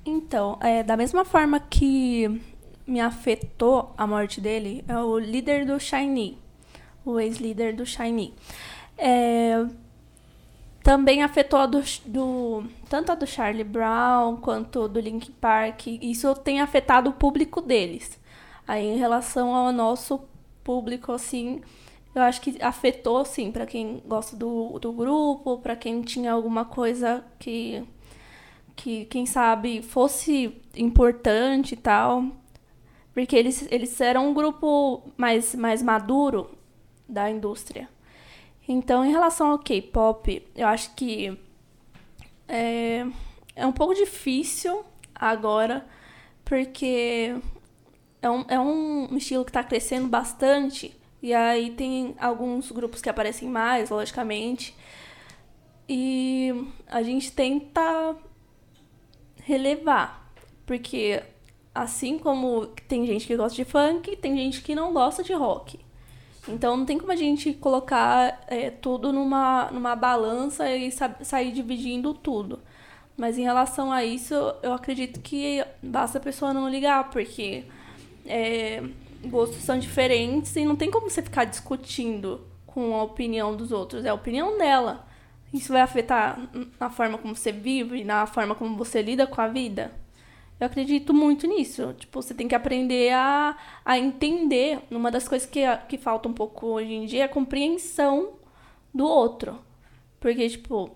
Então, 0.05 0.57
é, 0.61 0.81
da 0.81 0.97
mesma 0.97 1.23
forma 1.23 1.59
que 1.59 2.41
me 2.85 2.99
afetou 2.99 3.93
a 3.97 4.05
morte 4.05 4.41
dele 4.41 4.83
é 4.87 4.97
o 4.97 5.17
líder 5.17 5.65
do 5.65 5.79
Shiny, 5.79 6.37
o 7.05 7.19
ex-líder 7.19 7.75
do 7.75 7.85
Shiny. 7.85 8.33
É, 8.97 9.65
também 10.83 11.23
afetou 11.23 11.59
a 11.59 11.65
do, 11.65 11.81
do, 12.05 12.65
tanto 12.89 13.11
a 13.11 13.15
do 13.15 13.25
Charlie 13.25 13.63
Brown 13.63 14.35
quanto 14.37 14.87
do 14.89 14.99
Link 14.99 15.31
Park. 15.31 15.87
Isso 15.87 16.35
tem 16.35 16.59
afetado 16.59 17.09
o 17.09 17.13
público 17.13 17.61
deles. 17.61 18.19
Aí, 18.67 18.85
em 18.85 18.97
relação 18.97 19.55
ao 19.55 19.71
nosso 19.71 20.21
público, 20.63 21.13
assim, 21.13 21.61
eu 22.13 22.21
acho 22.21 22.41
que 22.41 22.61
afetou, 22.61 23.23
sim, 23.23 23.51
para 23.51 23.65
quem 23.65 24.03
gosta 24.05 24.35
do, 24.35 24.77
do 24.79 24.91
grupo, 24.91 25.57
para 25.59 25.75
quem 25.75 26.01
tinha 26.01 26.33
alguma 26.33 26.65
coisa 26.65 27.23
que, 27.39 27.83
que, 28.75 29.05
quem 29.05 29.25
sabe, 29.25 29.81
fosse 29.81 30.61
importante 30.75 31.73
e 31.73 31.77
tal. 31.77 32.25
Porque 33.13 33.35
eles, 33.35 33.67
eles 33.71 33.99
eram 34.01 34.29
um 34.29 34.33
grupo 34.33 35.03
mais, 35.17 35.55
mais 35.55 35.81
maduro 35.81 36.49
da 37.07 37.29
indústria. 37.29 37.87
Então, 38.67 39.03
em 39.05 39.11
relação 39.11 39.51
ao 39.51 39.59
K-pop, 39.59 40.47
eu 40.55 40.67
acho 40.67 40.93
que 40.95 41.37
é, 42.47 43.05
é 43.55 43.65
um 43.65 43.71
pouco 43.71 43.93
difícil 43.93 44.85
agora, 45.13 45.85
porque 46.45 47.35
é 48.21 48.29
um, 48.29 48.45
é 48.47 48.59
um 48.59 49.17
estilo 49.17 49.43
que 49.43 49.49
está 49.49 49.63
crescendo 49.63 50.07
bastante. 50.07 50.95
E 51.21 51.33
aí 51.33 51.71
tem 51.71 52.15
alguns 52.19 52.71
grupos 52.71 53.01
que 53.01 53.09
aparecem 53.09 53.49
mais, 53.49 53.89
logicamente. 53.89 54.75
E 55.87 56.51
a 56.87 57.03
gente 57.03 57.31
tenta 57.31 58.15
relevar. 59.41 60.31
Porque 60.65 61.21
assim 61.75 62.17
como 62.17 62.67
tem 62.87 63.05
gente 63.05 63.27
que 63.27 63.35
gosta 63.35 63.55
de 63.55 63.65
funk, 63.65 64.15
tem 64.17 64.37
gente 64.37 64.61
que 64.61 64.75
não 64.75 64.93
gosta 64.93 65.23
de 65.23 65.33
rock. 65.33 65.79
Então 66.47 66.75
não 66.75 66.85
tem 66.85 66.97
como 66.97 67.11
a 67.11 67.15
gente 67.15 67.53
colocar 67.53 68.43
é, 68.47 68.69
tudo 68.69 69.13
numa, 69.13 69.71
numa 69.71 69.95
balança 69.95 70.69
e 70.75 70.91
sa 70.91 71.15
sair 71.21 71.51
dividindo 71.51 72.13
tudo. 72.13 72.59
Mas 73.15 73.37
em 73.37 73.43
relação 73.43 73.91
a 73.91 74.03
isso, 74.03 74.33
eu 74.61 74.73
acredito 74.73 75.19
que 75.21 75.63
basta 75.81 76.17
a 76.17 76.21
pessoa 76.21 76.53
não 76.53 76.67
ligar, 76.67 77.09
porque 77.11 77.63
é, 78.25 78.83
gostos 79.25 79.63
são 79.63 79.77
diferentes 79.77 80.55
e 80.55 80.65
não 80.65 80.75
tem 80.75 80.89
como 80.91 81.09
você 81.09 81.21
ficar 81.21 81.45
discutindo 81.45 82.41
com 82.65 82.95
a 82.95 83.03
opinião 83.03 83.55
dos 83.55 83.71
outros. 83.71 84.03
É 84.03 84.09
a 84.09 84.13
opinião 84.13 84.57
dela. 84.57 85.07
Isso 85.53 85.71
vai 85.71 85.81
afetar 85.81 86.39
na 86.79 86.89
forma 86.89 87.17
como 87.17 87.35
você 87.35 87.51
vive, 87.51 88.03
na 88.03 88.25
forma 88.25 88.55
como 88.55 88.75
você 88.75 89.01
lida 89.01 89.27
com 89.27 89.39
a 89.39 89.47
vida? 89.47 89.91
Eu 90.59 90.67
acredito 90.67 91.13
muito 91.13 91.47
nisso. 91.47 91.93
Tipo, 91.93 92.21
você 92.21 92.33
tem 92.33 92.47
que 92.47 92.55
aprender 92.55 93.11
a, 93.13 93.57
a 93.83 93.97
entender. 93.97 94.79
Uma 94.89 95.11
das 95.11 95.27
coisas 95.27 95.47
que, 95.49 95.61
que 95.89 95.97
falta 95.97 96.29
um 96.29 96.33
pouco 96.33 96.67
hoje 96.67 96.93
em 96.93 97.05
dia 97.05 97.21
é 97.21 97.25
a 97.25 97.29
compreensão 97.29 98.33
do 98.93 99.05
outro. 99.05 99.59
Porque, 100.19 100.47
tipo, 100.47 100.95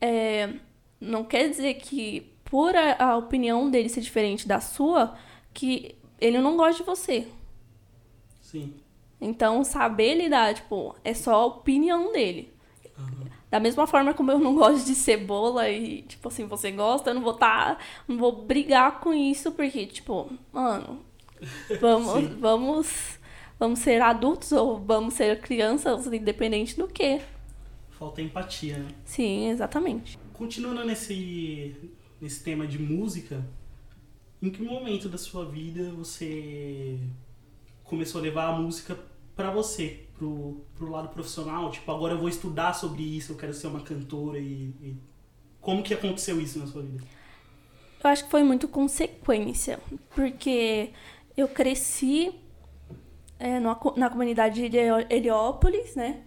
é, 0.00 0.54
não 1.00 1.24
quer 1.24 1.48
dizer 1.48 1.74
que 1.74 2.32
por 2.44 2.74
a, 2.76 3.12
a 3.12 3.16
opinião 3.16 3.70
dele 3.70 3.88
ser 3.88 4.00
diferente 4.00 4.46
da 4.46 4.60
sua, 4.60 5.16
que 5.52 5.96
ele 6.20 6.40
não 6.40 6.56
gosta 6.56 6.82
de 6.82 6.86
você. 6.86 7.28
Sim. 8.40 8.74
Então, 9.20 9.64
saber 9.64 10.14
lidar, 10.14 10.54
tipo, 10.54 10.94
é 11.02 11.14
só 11.14 11.34
a 11.34 11.46
opinião 11.46 12.12
dele. 12.12 12.52
Da 13.50 13.60
mesma 13.60 13.86
forma 13.86 14.12
como 14.12 14.32
eu 14.32 14.38
não 14.38 14.54
gosto 14.54 14.84
de 14.86 14.94
cebola 14.94 15.68
e, 15.68 16.02
tipo 16.02 16.28
assim, 16.28 16.46
você 16.46 16.70
gosta, 16.72 17.10
eu 17.10 17.14
não 17.14 17.22
vou 17.22 17.34
tá. 17.34 17.78
Não 18.08 18.18
vou 18.18 18.44
brigar 18.44 19.00
com 19.00 19.14
isso, 19.14 19.52
porque, 19.52 19.86
tipo, 19.86 20.30
mano, 20.52 21.00
vamos, 21.80 22.28
vamos, 22.40 23.18
vamos 23.58 23.78
ser 23.78 24.02
adultos 24.02 24.52
ou 24.52 24.78
vamos 24.78 25.14
ser 25.14 25.40
crianças, 25.40 26.06
independente 26.06 26.76
do 26.76 26.88
que. 26.88 27.20
Falta 27.90 28.20
empatia, 28.20 28.78
né? 28.78 28.88
Sim, 29.04 29.48
exatamente. 29.48 30.18
Continuando 30.32 30.84
nesse, 30.84 31.74
nesse 32.20 32.42
tema 32.42 32.66
de 32.66 32.78
música, 32.78 33.42
em 34.42 34.50
que 34.50 34.62
momento 34.62 35.08
da 35.08 35.16
sua 35.16 35.46
vida 35.46 35.90
você 35.92 36.98
começou 37.84 38.20
a 38.20 38.22
levar 38.22 38.48
a 38.48 38.58
música 38.58 38.98
pra 39.34 39.50
você, 39.50 40.05
pro, 40.18 40.64
pro 40.76 40.90
lado 40.90 41.08
profissional? 41.08 41.70
Tipo, 41.70 41.90
agora 41.92 42.14
eu 42.14 42.18
vou 42.18 42.28
estudar 42.28 42.72
sobre 42.74 43.02
isso, 43.02 43.32
eu 43.32 43.36
quero 43.36 43.54
ser 43.54 43.66
uma 43.68 43.80
cantora 43.80 44.38
e, 44.38 44.72
e... 44.82 44.96
Como 45.60 45.82
que 45.82 45.92
aconteceu 45.94 46.40
isso 46.40 46.58
na 46.58 46.66
sua 46.66 46.82
vida? 46.82 47.02
Eu 48.02 48.10
acho 48.10 48.24
que 48.24 48.30
foi 48.30 48.44
muito 48.44 48.68
consequência, 48.68 49.80
porque 50.14 50.90
eu 51.36 51.48
cresci 51.48 52.32
é, 53.38 53.60
co- 53.74 53.94
na 53.96 54.08
comunidade 54.08 54.68
de 54.68 54.76
Heliópolis, 55.10 55.94
né? 55.96 56.20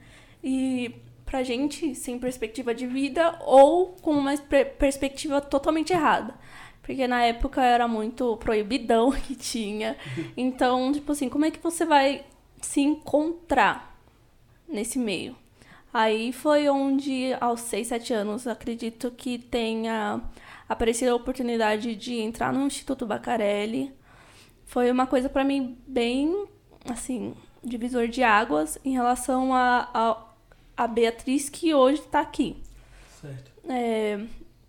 E 0.44 0.94
pra 1.26 1.44
gente, 1.44 1.96
sem 1.96 2.20
perspectiva 2.20 2.74
de 2.74 2.86
vida 2.88 3.40
ou 3.46 3.96
com 4.02 4.12
uma 4.12 4.36
per- 4.38 4.76
perspectiva 4.78 5.40
totalmente 5.40 5.94
errada. 5.94 6.34
Porque 6.82 7.08
na 7.08 7.24
época 7.24 7.62
era 7.64 7.88
muito 7.88 8.36
proibidão 8.38 9.12
que 9.28 9.36
tinha. 9.36 9.96
Então, 10.36 10.92
tipo 10.92 11.12
assim, 11.12 11.30
como 11.30 11.46
é 11.46 11.52
que 11.52 11.60
você 11.62 11.86
vai 11.86 12.26
se 12.62 12.82
encontrar 12.82 13.98
nesse 14.68 15.00
meio? 15.00 15.36
Aí 15.94 16.32
foi 16.32 16.70
onde, 16.70 17.36
aos 17.42 17.62
6, 17.62 17.88
7 17.88 18.14
anos, 18.14 18.48
acredito 18.48 19.10
que 19.12 19.40
tenha 19.40 20.22
aparecido 20.68 21.12
a 21.12 21.16
oportunidade 21.16 21.96
de 21.96 22.20
entrar 22.20 22.54
no 22.54 22.68
Instituto 22.68 23.06
Bacarelli. 23.06 23.92
Foi 24.66 24.92
uma 24.92 25.08
coisa 25.08 25.28
pra 25.28 25.44
mim 25.44 25.78
bem, 25.88 26.46
assim, 26.88 27.34
divisor 27.64 28.08
de 28.08 28.22
águas 28.22 28.78
em 28.86 28.92
relação 28.92 29.54
a, 29.54 29.90
a, 29.92 30.26
a 30.78 30.88
Beatriz 30.88 31.50
que 31.50 31.74
hoje 31.74 32.02
tá 32.04 32.20
aqui. 32.20 32.58
Certo. 33.20 33.52
É, 33.68 34.20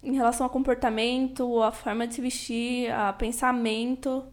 em 0.02 0.14
relação 0.14 0.46
ao 0.46 0.50
comportamento, 0.50 1.62
a 1.62 1.70
forma 1.70 2.06
de 2.06 2.14
se 2.14 2.20
vestir, 2.22 2.90
a 2.90 3.12
pensamento. 3.12 4.24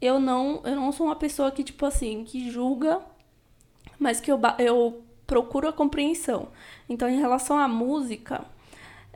Eu 0.00 0.20
não, 0.20 0.60
eu 0.64 0.76
não 0.76 0.92
sou 0.92 1.06
uma 1.06 1.16
pessoa 1.16 1.50
que, 1.50 1.64
tipo 1.64 1.86
assim, 1.86 2.24
que 2.24 2.50
julga, 2.50 3.00
mas 3.98 4.20
que 4.20 4.30
eu, 4.30 4.38
eu 4.58 5.02
procuro 5.26 5.68
a 5.68 5.72
compreensão. 5.72 6.48
Então, 6.88 7.08
em 7.08 7.18
relação 7.18 7.58
à 7.58 7.66
música, 7.66 8.44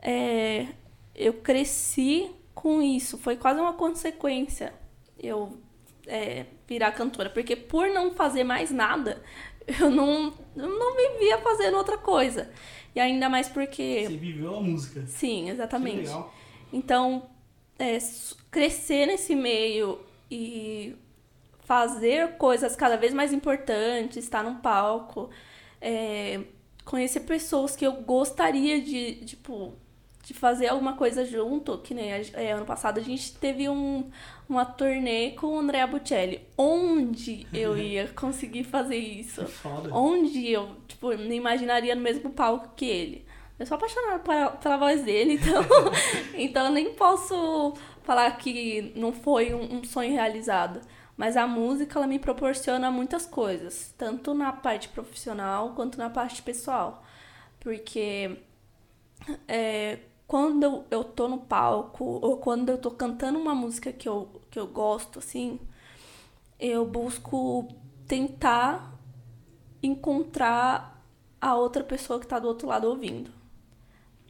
é, 0.01 0.67
eu 1.15 1.33
cresci 1.33 2.31
com 2.53 2.81
isso. 2.81 3.17
Foi 3.17 3.37
quase 3.37 3.59
uma 3.59 3.73
consequência 3.73 4.73
eu 5.19 5.57
é, 6.07 6.45
virar 6.67 6.91
cantora. 6.91 7.29
Porque 7.29 7.55
por 7.55 7.87
não 7.89 8.11
fazer 8.11 8.43
mais 8.43 8.71
nada, 8.71 9.21
eu 9.79 9.89
não, 9.89 10.33
eu 10.55 10.67
não 10.67 10.95
vivia 10.95 11.37
fazendo 11.39 11.77
outra 11.77 11.97
coisa. 11.97 12.49
E 12.93 12.99
ainda 12.99 13.29
mais 13.29 13.47
porque. 13.47 14.05
Você 14.07 14.17
viveu 14.17 14.57
a 14.57 14.61
música. 14.61 15.05
Sim, 15.07 15.45
Que 15.45 15.51
exatamente. 15.51 15.97
legal. 15.97 16.33
Então, 16.73 17.23
é, 17.79 17.97
crescer 18.49 19.05
nesse 19.05 19.35
meio 19.35 19.99
e 20.31 20.95
fazer 21.65 22.37
coisas 22.37 22.75
cada 22.75 22.95
vez 22.95 23.13
mais 23.13 23.33
importantes, 23.33 24.17
estar 24.17 24.43
num 24.43 24.55
palco, 24.55 25.29
é, 25.81 26.39
conhecer 26.85 27.21
pessoas 27.21 27.75
que 27.75 27.85
eu 27.85 27.93
gostaria 27.93 28.81
de, 28.81 29.15
tipo, 29.25 29.73
de 30.23 30.33
fazer 30.33 30.67
alguma 30.67 30.93
coisa 30.93 31.25
junto, 31.25 31.77
que 31.79 31.93
nem 31.93 32.11
é, 32.11 32.51
ano 32.51 32.65
passado 32.65 32.99
a 32.99 33.03
gente 33.03 33.33
teve 33.35 33.67
um, 33.67 34.09
uma 34.47 34.65
turnê 34.65 35.31
com 35.31 35.47
o 35.47 35.59
Andrea 35.59 35.85
Bocelli. 35.85 36.41
Onde 36.57 37.45
eu 37.53 37.75
ia 37.79 38.07
conseguir 38.09 38.63
fazer 38.63 38.97
isso? 38.97 39.45
Foda. 39.45 39.93
Onde 39.93 40.49
eu, 40.49 40.75
tipo, 40.87 41.13
não 41.15 41.31
imaginaria 41.31 41.95
no 41.95 42.01
mesmo 42.01 42.29
palco 42.29 42.69
que 42.75 42.85
ele. 42.85 43.25
Eu 43.59 43.65
sou 43.65 43.75
apaixonada 43.75 44.19
pela, 44.19 44.49
pela 44.51 44.77
voz 44.77 45.03
dele, 45.03 45.33
então, 45.33 45.63
então 46.33 46.65
eu 46.65 46.71
nem 46.71 46.93
posso 46.93 47.75
falar 48.03 48.31
que 48.37 48.93
não 48.95 49.13
foi 49.13 49.53
um, 49.53 49.77
um 49.77 49.83
sonho 49.83 50.11
realizado. 50.11 50.81
Mas 51.17 51.37
a 51.37 51.45
música, 51.45 51.99
ela 51.99 52.07
me 52.07 52.17
proporciona 52.17 52.89
muitas 52.89 53.25
coisas, 53.25 53.93
tanto 53.97 54.33
na 54.33 54.51
parte 54.51 54.89
profissional 54.89 55.73
quanto 55.75 55.97
na 55.97 56.09
parte 56.09 56.41
pessoal. 56.41 57.03
Porque 57.59 58.37
é, 59.47 59.99
quando 60.27 60.85
eu, 60.89 61.03
tô 61.03 61.27
no 61.27 61.37
palco, 61.39 62.03
ou 62.05 62.37
quando 62.37 62.69
eu 62.69 62.77
tô 62.77 62.89
cantando 62.91 63.37
uma 63.37 63.53
música 63.53 63.91
que 63.91 64.07
eu, 64.07 64.41
que 64.49 64.57
eu 64.57 64.65
gosto, 64.67 65.19
assim, 65.19 65.59
eu 66.59 66.85
busco 66.85 67.67
tentar 68.07 68.97
encontrar 69.83 71.03
a 71.39 71.55
outra 71.55 71.83
pessoa 71.83 72.19
que 72.19 72.27
tá 72.27 72.39
do 72.39 72.47
outro 72.47 72.67
lado 72.67 72.87
ouvindo. 72.87 73.31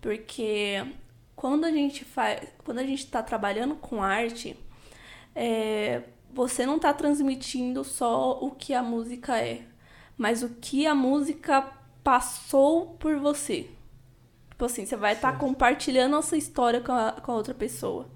Porque 0.02 0.84
quando 1.42 1.66
a 1.66 1.72
gente 1.72 2.06
faz, 2.06 2.48
quando 2.64 2.78
a 2.78 2.84
gente 2.84 3.08
tá 3.08 3.24
trabalhando 3.24 3.74
com 3.74 4.04
arte, 4.04 4.56
é, 5.34 6.04
você 6.32 6.68
não 6.68 6.78
tá 6.78 6.94
transmitindo 6.94 7.84
só 7.84 8.38
o 8.40 8.52
que 8.52 8.76
a 8.76 8.84
música 8.84 9.40
é, 9.40 9.64
mas 10.16 10.44
o 10.44 10.50
que 10.50 10.86
a 10.86 10.94
música 10.94 11.68
passou 12.04 12.96
por 13.00 13.16
você. 13.18 13.72
Tipo 14.52 14.66
assim, 14.66 14.86
você 14.86 14.96
vai 14.96 15.14
estar 15.14 15.30
Certo. 15.32 15.40
compartilhando 15.40 16.16
a 16.16 16.22
sua 16.22 16.38
história 16.38 16.80
com 16.80 16.92
a, 16.92 17.14
com 17.14 17.32
a 17.32 17.36
outra 17.36 17.56
pessoa. 17.56 18.08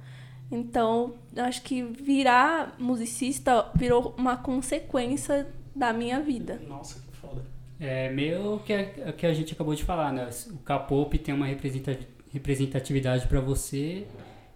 Então, 0.51 1.15
eu 1.35 1.45
acho 1.45 1.63
que 1.63 1.81
virar 1.81 2.75
musicista 2.77 3.71
virou 3.73 4.13
uma 4.19 4.37
consequência 4.37 5.51
da 5.75 5.91
minha 5.91 6.19
vida. 6.19 6.61
Nossa, 6.67 6.99
que 6.99 7.17
foda. 7.17 7.43
É 7.79 8.07
meio 8.11 8.59
que 8.59 8.71
a, 8.71 9.11
que 9.13 9.25
a 9.25 9.33
gente 9.33 9.53
acabou 9.53 9.73
de 9.73 9.83
falar, 9.83 10.13
né? 10.13 10.29
O 10.51 10.57
K-pop 10.59 11.17
tem 11.17 11.33
uma 11.33 11.47
representa- 11.47 12.13
representatividade 12.35 13.27
pra 13.27 13.39
você 13.39 14.05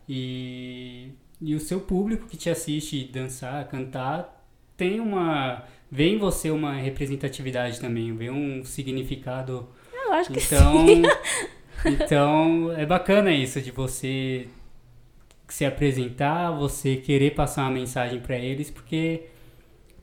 e, 0.07 1.11
e 1.41 1.55
o 1.55 1.59
seu 1.59 1.79
público 1.79 2.27
que 2.27 2.35
te 2.35 2.49
assiste 2.49 3.05
dançar, 3.05 3.67
cantar, 3.69 4.45
tem 4.75 4.99
uma. 4.99 5.63
vê 5.89 6.09
em 6.09 6.17
você 6.17 6.51
uma 6.51 6.73
representatividade 6.73 7.79
também, 7.79 8.13
vê 8.15 8.29
um 8.29 8.63
significado. 8.65 9.69
Eu 9.93 10.13
acho 10.13 10.31
que 10.31 10.39
Então, 10.39 10.87
sim. 10.87 11.01
então 11.85 12.73
é 12.73 12.85
bacana 12.85 13.31
isso 13.31 13.61
de 13.61 13.71
você 13.71 14.47
se 15.47 15.65
apresentar, 15.65 16.51
você 16.51 16.97
querer 16.97 17.33
passar 17.33 17.63
uma 17.63 17.71
mensagem 17.71 18.19
pra 18.19 18.37
eles, 18.37 18.69
porque 18.69 19.23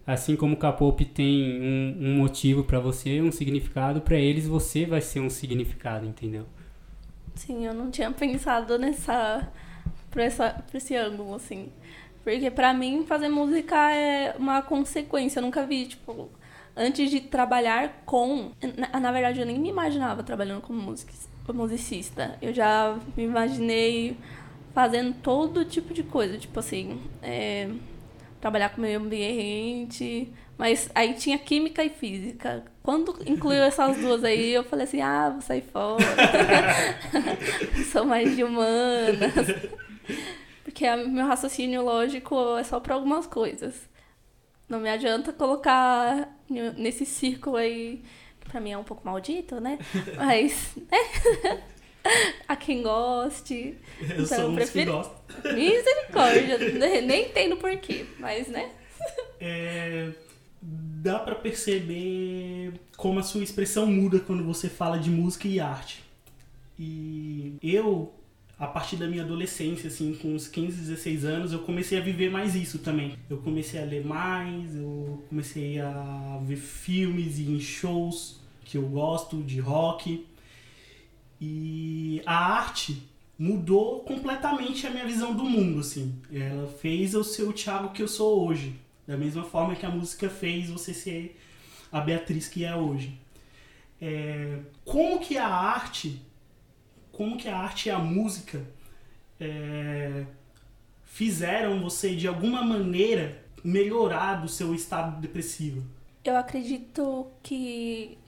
assim 0.06 0.34
como 0.34 0.54
o 0.54 0.56
K-pop 0.56 1.04
tem 1.04 1.60
um, 1.60 1.96
um 2.00 2.16
motivo 2.16 2.64
pra 2.64 2.80
você, 2.80 3.20
um 3.20 3.30
significado 3.30 4.00
pra 4.00 4.16
eles, 4.18 4.46
você 4.46 4.86
vai 4.86 5.00
ser 5.00 5.20
um 5.20 5.30
significado, 5.30 6.06
entendeu? 6.06 6.46
Sim, 7.36 7.66
eu 7.66 7.74
não 7.74 7.90
tinha 7.90 8.10
pensado 8.10 8.78
nessa. 8.78 9.46
Por, 10.10 10.20
essa, 10.20 10.64
por 10.68 10.76
esse 10.76 10.96
ângulo, 10.96 11.34
assim. 11.34 11.70
Porque 12.24 12.50
pra 12.50 12.72
mim, 12.72 13.04
fazer 13.06 13.28
música 13.28 13.76
é 13.92 14.34
uma 14.38 14.62
consequência. 14.62 15.38
Eu 15.38 15.44
nunca 15.44 15.64
vi, 15.64 15.86
tipo. 15.86 16.28
Antes 16.74 17.10
de 17.10 17.20
trabalhar 17.20 18.02
com. 18.04 18.50
Na, 18.76 19.00
na 19.00 19.12
verdade, 19.12 19.40
eu 19.40 19.46
nem 19.46 19.58
me 19.58 19.68
imaginava 19.68 20.22
trabalhando 20.22 20.60
como 20.62 20.80
music, 20.80 21.12
musicista. 21.52 22.36
Eu 22.42 22.52
já 22.52 22.98
me 23.16 23.24
imaginei 23.24 24.16
fazendo 24.74 25.14
todo 25.22 25.64
tipo 25.64 25.94
de 25.94 26.02
coisa. 26.02 26.38
Tipo 26.38 26.58
assim. 26.58 27.00
É, 27.22 27.70
trabalhar 28.46 28.68
com 28.70 28.80
meio 28.80 29.00
ambiente. 29.00 30.32
Mas 30.56 30.88
aí 30.94 31.14
tinha 31.14 31.36
química 31.36 31.84
e 31.84 31.90
física. 31.90 32.64
Quando 32.82 33.14
incluiu 33.26 33.62
essas 33.62 33.96
duas 33.98 34.22
aí, 34.24 34.52
eu 34.52 34.64
falei 34.64 34.84
assim, 34.84 35.00
ah, 35.02 35.30
vou 35.30 35.40
sair 35.42 35.62
fora. 35.62 36.02
Sou 37.92 38.04
mais 38.06 38.34
de 38.34 38.42
humanas. 38.44 39.32
Porque 40.64 40.86
a- 40.86 40.96
meu 40.96 41.26
raciocínio 41.26 41.82
lógico 41.82 42.56
é 42.56 42.62
só 42.64 42.78
para 42.80 42.94
algumas 42.94 43.26
coisas. 43.26 43.74
Não 44.68 44.80
me 44.80 44.88
adianta 44.88 45.32
colocar 45.32 46.28
nesse 46.48 47.04
círculo 47.04 47.56
aí, 47.56 48.02
que 48.40 48.48
pra 48.48 48.60
mim 48.60 48.70
é 48.72 48.78
um 48.78 48.84
pouco 48.84 49.04
maldito, 49.04 49.60
né? 49.60 49.78
Mas, 50.16 50.74
né? 50.90 51.62
a 52.48 52.56
quem 52.56 52.82
goste. 52.82 53.74
Eu 54.00 54.24
Então, 54.24 54.26
sou 54.26 54.48
um 54.50 54.54
dos 54.54 54.64
que 54.66 54.72
prefiro- 54.72 54.92
gosta. 54.92 55.14
Misericórdia. 55.54 56.58
Nem 57.02 57.26
entendo 57.26 57.56
porquê, 57.56 58.06
mas, 58.18 58.48
né? 58.48 58.70
É, 59.38 60.10
dá 60.62 61.18
pra 61.18 61.34
perceber 61.34 62.72
como 62.96 63.18
a 63.20 63.22
sua 63.22 63.42
expressão 63.44 63.86
muda 63.86 64.18
quando 64.18 64.42
você 64.42 64.68
fala 64.68 64.98
de 64.98 65.10
música 65.10 65.46
e 65.46 65.60
arte. 65.60 66.02
E 66.78 67.54
eu, 67.62 68.12
a 68.58 68.66
partir 68.66 68.96
da 68.96 69.06
minha 69.06 69.22
adolescência, 69.22 69.88
assim, 69.88 70.14
com 70.14 70.28
uns 70.34 70.48
15, 70.48 70.76
16 70.80 71.24
anos, 71.24 71.52
eu 71.52 71.60
comecei 71.60 71.98
a 71.98 72.00
viver 72.00 72.30
mais 72.30 72.54
isso 72.54 72.78
também. 72.78 73.14
Eu 73.28 73.36
comecei 73.38 73.80
a 73.80 73.84
ler 73.84 74.04
mais, 74.04 74.74
eu 74.74 75.22
comecei 75.28 75.78
a 75.80 76.40
ver 76.42 76.56
filmes 76.56 77.38
e 77.38 77.50
em 77.50 77.60
shows 77.60 78.40
que 78.64 78.76
eu 78.78 78.82
gosto, 78.82 79.42
de 79.42 79.60
rock. 79.60 80.26
E 81.40 82.22
a 82.24 82.34
arte 82.34 83.02
mudou 83.38 84.00
completamente 84.00 84.86
a 84.86 84.90
minha 84.90 85.06
visão 85.06 85.34
do 85.34 85.44
mundo, 85.44 85.80
assim. 85.80 86.20
Ela 86.32 86.66
fez 86.66 87.14
eu 87.14 87.22
ser 87.22 87.42
o 87.42 87.52
Thiago 87.52 87.92
que 87.92 88.02
eu 88.02 88.08
sou 88.08 88.46
hoje. 88.46 88.74
Da 89.06 89.16
mesma 89.16 89.44
forma 89.44 89.76
que 89.76 89.86
a 89.86 89.90
música 89.90 90.28
fez 90.28 90.70
você 90.70 90.92
ser 90.92 91.38
a 91.92 92.00
Beatriz 92.00 92.48
que 92.48 92.64
é 92.64 92.74
hoje. 92.74 93.18
É, 94.00 94.58
como 94.84 95.20
que 95.20 95.38
a 95.38 95.46
arte, 95.46 96.20
como 97.12 97.36
que 97.36 97.48
a 97.48 97.56
arte 97.56 97.88
e 97.88 97.90
a 97.90 97.98
música 97.98 98.66
é, 99.40 100.24
fizeram 101.04 101.80
você 101.80 102.14
de 102.14 102.26
alguma 102.26 102.62
maneira 102.62 103.42
melhorar 103.62 104.36
do 104.36 104.48
seu 104.48 104.74
estado 104.74 105.20
depressivo? 105.20 105.82
Eu 106.24 106.36
acredito 106.36 107.28
que 107.42 108.18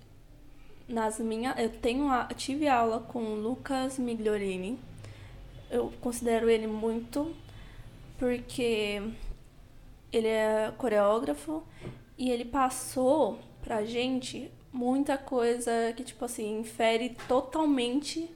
nas 0.88 1.18
minhas. 1.18 1.58
Eu 1.58 1.70
tenho 1.70 2.08
a, 2.08 2.24
tive 2.24 2.66
aula 2.66 3.00
com 3.00 3.22
o 3.22 3.34
Lucas 3.34 3.98
Migliorini. 3.98 4.78
Eu 5.70 5.92
considero 6.00 6.48
ele 6.48 6.66
muito 6.66 7.34
porque 8.18 9.02
ele 10.12 10.26
é 10.26 10.72
coreógrafo 10.76 11.62
e 12.16 12.30
ele 12.30 12.44
passou 12.44 13.38
pra 13.62 13.84
gente 13.84 14.50
muita 14.72 15.16
coisa 15.18 15.92
que, 15.96 16.02
tipo 16.02 16.24
assim, 16.24 16.60
infere 16.60 17.16
totalmente 17.28 18.30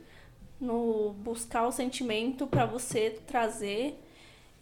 no 0.60 1.12
buscar 1.18 1.66
o 1.66 1.72
sentimento 1.72 2.46
pra 2.46 2.64
você 2.64 3.18
trazer 3.26 4.00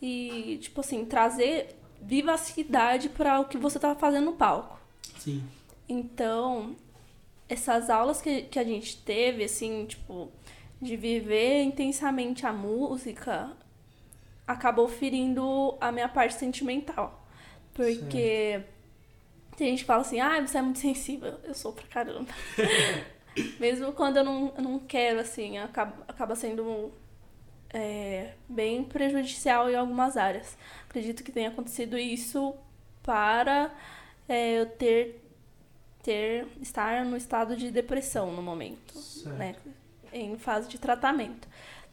e, 0.01 0.59
tipo 0.63 0.81
assim, 0.81 1.05
trazer 1.05 1.77
vivacidade 2.01 3.11
para 3.11 3.41
o 3.41 3.45
que 3.45 3.59
você 3.59 3.79
tá 3.79 3.95
fazendo 3.95 4.27
no 4.27 4.33
palco. 4.33 4.81
Sim. 5.19 5.43
Então, 5.87 6.75
essas 7.51 7.91
aulas 7.91 8.23
que, 8.23 8.43
que 8.43 8.59
a 8.59 8.65
gente 8.65 8.97
teve, 8.99 9.45
assim, 9.45 9.85
tipo, 9.85 10.31
de 10.81 10.97
viver 10.97 11.65
intensamente 11.65 12.47
a 12.47 12.53
música, 12.53 13.51
acabou 14.47 14.89
ferindo 14.89 15.77
a 15.81 15.91
minha 15.91 16.09
parte 16.09 16.35
sentimental. 16.35 17.27
Porque 17.75 18.63
tem 19.57 19.71
gente 19.71 19.81
que 19.81 19.85
fala 19.85 20.03
assim, 20.03 20.21
ah, 20.21 20.41
você 20.41 20.59
é 20.59 20.63
muito 20.63 20.79
sensível. 20.79 21.39
Eu 21.43 21.55
sou 21.55 21.73
pra 21.73 21.87
caramba. 21.89 22.33
Mesmo 23.59 23.93
quando 23.93 24.19
eu 24.19 24.25
não, 24.25 24.53
eu 24.57 24.63
não 24.63 24.79
quero, 24.79 25.21
assim, 25.21 25.59
acaba, 25.59 26.05
acaba 26.07 26.37
sendo 26.37 26.93
é, 27.73 28.35
bem 28.49 28.85
prejudicial 28.85 29.69
em 29.69 29.75
algumas 29.75 30.17
áreas. 30.17 30.57
Acredito 30.89 31.25
que 31.25 31.33
tenha 31.33 31.49
acontecido 31.49 31.99
isso 31.99 32.55
para 33.03 33.75
é, 34.29 34.61
eu 34.61 34.67
ter, 34.67 35.20
ter 36.03 36.47
estar 36.61 37.05
no 37.05 37.17
estado 37.17 37.57
de 37.57 37.71
depressão 37.71 38.33
no 38.33 38.43
momento, 38.43 38.99
Certo. 38.99 39.37
né? 39.37 39.57
Em 40.13 40.37
fase 40.39 40.69
de 40.69 40.79
tratamento. 40.79 41.49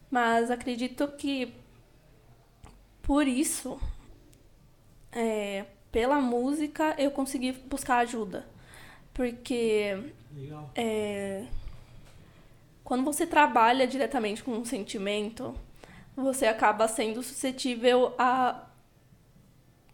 Mas 0.09 0.49
acredito 0.49 1.07
que 1.09 1.53
por 3.01 3.27
isso, 3.27 3.79
é, 5.11 5.65
pela 5.91 6.19
música, 6.19 6.95
eu 6.97 7.11
consegui 7.11 7.53
buscar 7.53 7.99
ajuda. 7.99 8.45
Porque 9.13 10.13
é, 10.75 11.45
quando 12.83 13.03
você 13.03 13.25
trabalha 13.25 13.87
diretamente 13.87 14.43
com 14.43 14.51
um 14.51 14.65
sentimento, 14.65 15.55
você 16.15 16.45
acaba 16.47 16.87
sendo 16.87 17.23
suscetível 17.23 18.13
a, 18.17 18.65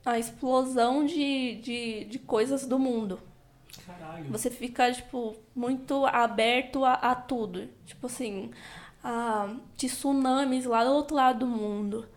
a 0.06 0.17
explosão 0.17 1.06
de, 1.06 1.56
de, 1.56 2.06
de 2.06 2.19
coisas 2.19 2.65
do 2.65 2.80
mundo. 2.80 3.19
Caralho. 3.86 4.30
Você 4.32 4.50
fica, 4.50 4.92
tipo, 4.92 5.36
muito 5.56 6.06
aberto 6.06 6.86
a, 6.86 6.94
a 6.94 7.16
tudo. 7.16 7.70
Tipo 7.86 8.08
assim, 8.08 8.52
a 9.04 9.56
tsunamis 9.78 10.66
lá 10.66 10.84
do 10.84 10.92
outro 10.92 11.16
lado 11.16 11.40
do 11.40 11.48
mundo. 11.48 12.08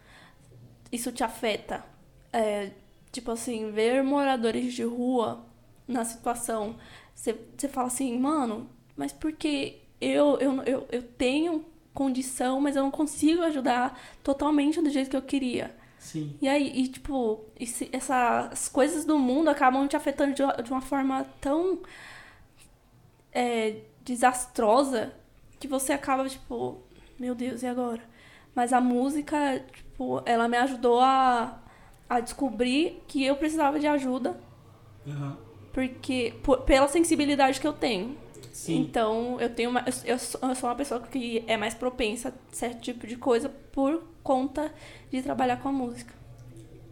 Isso 0.92 1.11
te 1.11 1.25
afeta. 1.25 1.85
É, 2.33 2.71
tipo 3.11 3.31
assim, 3.31 3.71
ver 3.71 4.03
moradores 4.03 4.73
de 4.73 4.85
rua 4.85 5.45
na 5.88 6.05
situação. 6.05 6.77
Você, 7.14 7.35
fala 7.69 7.88
assim, 7.88 8.19
mano, 8.19 8.69
mas 8.97 9.12
por 9.12 9.33
que 9.33 9.83
eu, 10.01 10.38
eu, 10.38 10.62
eu, 10.62 10.88
eu 10.90 11.03
tenho 11.03 11.64
condição, 11.95 12.61
mas 12.61 12.77
eu 12.77 12.83
não 12.83 12.90
consigo 12.90 13.42
ajudar 13.42 13.99
totalmente 14.23 14.83
do 14.83 14.90
jeito 14.90 15.11
que 15.11 15.16
eu 15.16 15.23
queria? 15.23 15.75
Sim. 16.07 16.37
E 16.40 16.49
aí, 16.49 16.71
e, 16.83 16.87
tipo, 16.88 17.45
esse- 17.59 17.88
essas 17.92 18.69
coisas 18.69 19.05
do 19.05 19.19
mundo 19.19 19.49
acabam 19.51 19.88
te 19.88 19.97
afetando 19.97 20.35
de 20.35 20.42
uma, 20.42 20.53
de 20.55 20.71
uma 20.71 20.81
forma 20.81 21.27
tão 21.40 21.81
é, 23.33 23.77
desastrosa 24.05 25.12
que 25.59 25.66
você 25.66 25.92
acaba, 25.92 26.29
tipo, 26.29 26.79
meu 27.19 27.35
Deus, 27.35 27.62
e 27.62 27.66
agora? 27.66 28.01
Mas 28.55 28.73
a 28.73 28.81
música, 28.81 29.62
tipo, 29.75 30.23
ela 30.25 30.49
me 30.49 30.57
ajudou 30.57 31.01
a, 31.01 31.59
a 32.09 32.21
descobrir 32.21 33.03
que 33.09 33.25
eu 33.25 33.37
precisava 33.37 33.79
de 33.81 33.87
ajuda, 33.87 34.38
Aham. 35.07 35.37
porque 35.73 36.35
por- 36.42 36.61
pela 36.62 36.88
sensibilidade 36.88 37.61
que 37.61 37.66
eu 37.66 37.73
tenho. 37.73 38.16
Sim. 38.53 38.79
Então, 38.81 39.38
eu 39.40 39.51
tenho 39.55 39.69
uma, 39.71 39.81
eu, 39.81 40.14
eu 40.14 40.19
sou 40.55 40.69
uma 40.71 40.75
pessoa 40.77 41.01
que 41.01 41.45
é 41.47 41.57
mais 41.57 41.75
propensa 41.75 42.29
a 42.31 42.33
certo 42.55 42.81
tipo 42.81 43.07
de 43.07 43.16
coisa 43.16 43.49
por 43.49 44.03
conta 44.26 44.72
de 45.10 45.22
trabalhar 45.22 45.58
com 45.58 45.68
a 45.68 45.72
música. 45.72 46.12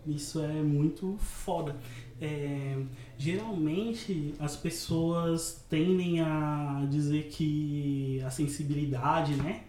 Isso 0.07 0.41
é 0.41 0.63
muito 0.63 1.17
foda. 1.19 1.77
É, 2.21 2.79
geralmente 3.19 4.35
as 4.39 4.55
pessoas 4.57 5.65
tendem 5.69 6.21
a 6.21 6.87
dizer 6.89 7.25
que 7.25 8.23
a 8.25 8.31
sensibilidade, 8.31 9.35
né? 9.35 9.65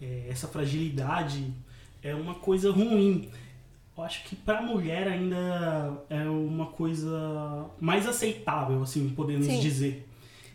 é, 0.00 0.26
essa 0.28 0.46
fragilidade 0.48 1.52
é 2.02 2.14
uma 2.14 2.34
coisa 2.34 2.70
ruim. 2.70 3.28
Eu 3.96 4.04
acho 4.04 4.24
que 4.24 4.36
pra 4.36 4.62
mulher 4.62 5.08
ainda 5.08 6.04
é 6.08 6.28
uma 6.28 6.66
coisa 6.66 7.68
mais 7.80 8.06
aceitável, 8.06 8.82
assim, 8.82 9.08
podemos 9.10 9.46
Sim. 9.46 9.60
dizer. 9.60 10.07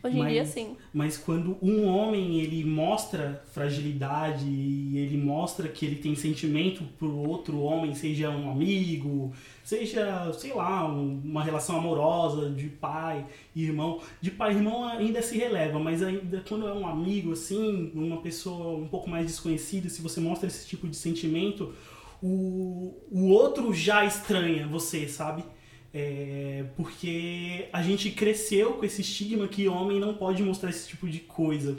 Hoje 0.03 0.17
em 0.17 0.19
Mas- 0.19 0.33
dia, 0.33 0.45
sim. 0.45 0.75
Mas 0.93 1.17
quando 1.17 1.57
um 1.61 1.85
homem 1.87 2.39
ele 2.41 2.63
mostra 2.65 3.41
fragilidade 3.53 4.45
e 4.45 4.97
ele 4.97 5.17
mostra 5.17 5.67
que 5.69 5.85
ele 5.85 5.95
tem 5.95 6.13
sentimento 6.13 6.83
pro 6.99 7.15
outro 7.15 7.59
homem, 7.61 7.95
seja 7.95 8.29
um 8.29 8.51
amigo, 8.51 9.31
seja, 9.63 10.31
sei 10.33 10.53
lá, 10.53 10.85
um- 10.85 11.21
uma 11.23 11.41
relação 11.41 11.77
amorosa 11.77 12.49
de 12.49 12.67
pai 12.67 13.25
e 13.55 13.63
irmão. 13.63 14.01
De 14.21 14.29
pai 14.29 14.51
e 14.53 14.57
irmão 14.57 14.83
ainda 14.85 15.21
se 15.21 15.37
releva, 15.37 15.79
mas 15.79 16.03
ainda 16.03 16.43
quando 16.47 16.67
é 16.67 16.73
um 16.73 16.85
amigo 16.85 17.31
assim, 17.31 17.89
uma 17.95 18.17
pessoa 18.17 18.77
um 18.77 18.87
pouco 18.87 19.09
mais 19.09 19.25
desconhecida, 19.25 19.87
se 19.87 20.01
você 20.01 20.19
mostra 20.19 20.47
esse 20.47 20.67
tipo 20.67 20.87
de 20.87 20.97
sentimento, 20.97 21.73
o, 22.21 22.93
o 23.11 23.27
outro 23.29 23.73
já 23.73 24.03
estranha 24.05 24.67
você, 24.67 25.07
sabe? 25.07 25.43
É, 25.93 26.65
porque 26.75 27.67
a 27.71 27.84
gente 27.84 28.10
cresceu 28.10 28.73
com 28.73 28.86
esse 28.86 29.01
estigma 29.01 29.47
que 29.47 29.67
homem 29.67 29.99
não 29.99 30.15
pode 30.15 30.41
mostrar 30.41 30.71
esse 30.71 30.88
tipo 30.88 31.08
de 31.08 31.19
coisa. 31.19 31.75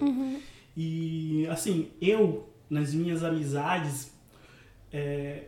E, 0.76 1.46
assim, 1.48 1.88
eu, 2.00 2.48
nas 2.70 2.94
minhas 2.94 3.24
amizades, 3.24 4.12
é, 4.92 5.44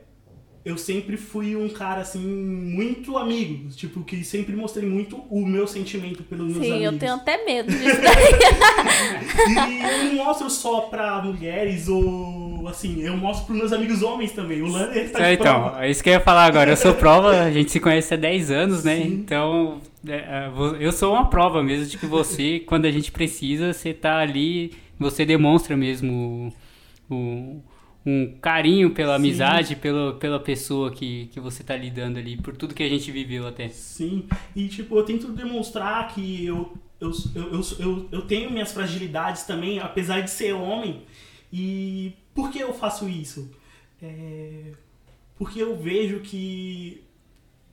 eu 0.65 0.77
sempre 0.77 1.17
fui 1.17 1.55
um 1.55 1.69
cara, 1.69 2.01
assim, 2.01 2.19
muito 2.19 3.17
amigo. 3.17 3.69
Tipo, 3.71 4.03
que 4.03 4.25
sempre 4.25 4.57
mostrei 4.57 4.89
muito 4.89 5.17
o 5.31 5.47
meu 5.47 5.69
sentimento 5.69 6.25
pelos 6.25 6.53
meus 6.53 6.65
Sim, 6.65 6.73
amigos. 6.73 6.93
eu 6.95 6.99
tenho 6.99 7.15
até 7.15 7.45
medo 7.45 7.71
disso 7.71 8.01
daí. 8.03 9.71
E 9.71 9.83
eu 9.83 10.05
não 10.07 10.25
mostro 10.25 10.51
só 10.51 10.81
pra 10.83 11.23
mulheres 11.23 11.87
ou 11.87 12.46
tipo, 12.67 12.69
assim, 12.69 13.01
eu 13.03 13.17
mostro 13.17 13.47
pros 13.47 13.59
meus 13.59 13.73
amigos 13.73 14.03
homens 14.03 14.33
também. 14.33 14.63
O 14.63 14.67
Lander 14.69 15.05
está 15.05 15.21
É, 15.21 15.23
de 15.23 15.35
então, 15.35 15.71
prova. 15.71 15.85
é 15.85 15.91
isso 15.91 16.03
que 16.03 16.11
eu 16.11 16.15
ia 16.15 16.21
falar 16.21 16.45
agora. 16.45 16.71
Eu 16.71 16.77
sou 16.77 16.95
prova, 16.97 17.43
a 17.43 17.51
gente 17.51 17.71
se 17.71 17.81
conhece 17.81 18.13
há 18.13 18.17
10 18.17 18.51
anos, 18.51 18.85
né? 18.85 18.97
Sim. 18.97 19.05
Então, 19.07 19.81
é, 20.07 20.15
é, 20.15 20.51
eu 20.79 20.93
sou 20.93 21.13
uma 21.15 21.29
prova 21.31 21.63
mesmo 21.63 21.87
de 21.87 21.97
que 21.97 22.07
você, 22.07 22.61
quando 22.67 22.85
a 22.87 22.91
gente 22.91 23.11
precisa, 23.11 23.73
você 23.73 23.95
tá 23.95 24.19
ali, 24.19 24.73
você 24.99 25.25
demonstra 25.25 25.77
mesmo 25.77 26.53
o, 27.11 27.15
o- 27.15 27.63
um 28.07 28.39
carinho 28.41 28.91
pela 28.93 29.17
Sim. 29.17 29.17
amizade, 29.17 29.75
pela, 29.77 30.15
pela 30.15 30.39
pessoa 30.39 30.91
que, 30.93 31.27
que 31.33 31.41
você 31.41 31.65
tá 31.65 31.77
lidando 31.77 32.19
ali, 32.19 32.37
por 32.37 32.57
tudo 32.57 32.75
que 32.75 32.83
a 32.83 32.89
gente 32.89 33.11
viveu 33.11 33.47
até. 33.49 33.71
Sim, 33.71 34.27
e 34.55 34.69
tipo, 34.69 34.97
eu 34.97 35.05
tento 35.05 35.33
demonstrar 35.33 36.09
que 36.15 36.47
eu, 36.47 36.73
eu, 37.01 37.11
eu, 37.35 37.53
eu, 37.53 37.61
eu, 37.81 38.09
eu 38.13 38.23
tenho 38.23 38.51
minhas 38.51 38.73
fragilidades 38.73 39.43
também, 39.45 39.79
apesar 39.81 40.21
de 40.21 40.31
ser 40.31 40.53
homem. 40.53 41.03
E 41.53 42.13
por 42.37 42.51
que 42.51 42.61
eu 42.61 42.73
faço 42.73 43.09
isso? 43.09 43.51
É, 44.01 44.73
porque 45.37 45.61
eu 45.61 45.77
vejo 45.77 46.21
que 46.21 47.03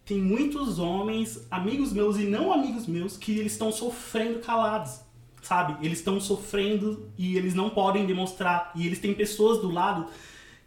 tem 0.05 0.17
muitos 0.17 0.79
homens, 0.79 1.45
amigos 1.51 1.93
meus 1.93 2.17
e 2.17 2.23
não 2.23 2.51
amigos 2.51 2.87
meus, 2.87 3.15
que 3.15 3.37
eles 3.37 3.51
estão 3.51 3.71
sofrendo 3.71 4.39
calados, 4.39 5.01
sabe? 5.41 5.85
Eles 5.85 5.99
estão 5.99 6.19
sofrendo 6.19 7.09
e 7.17 7.37
eles 7.37 7.53
não 7.53 7.69
podem 7.69 8.05
demonstrar. 8.05 8.71
E 8.75 8.87
eles 8.87 8.99
têm 8.99 9.13
pessoas 9.13 9.59
do 9.59 9.69
lado 9.71 10.07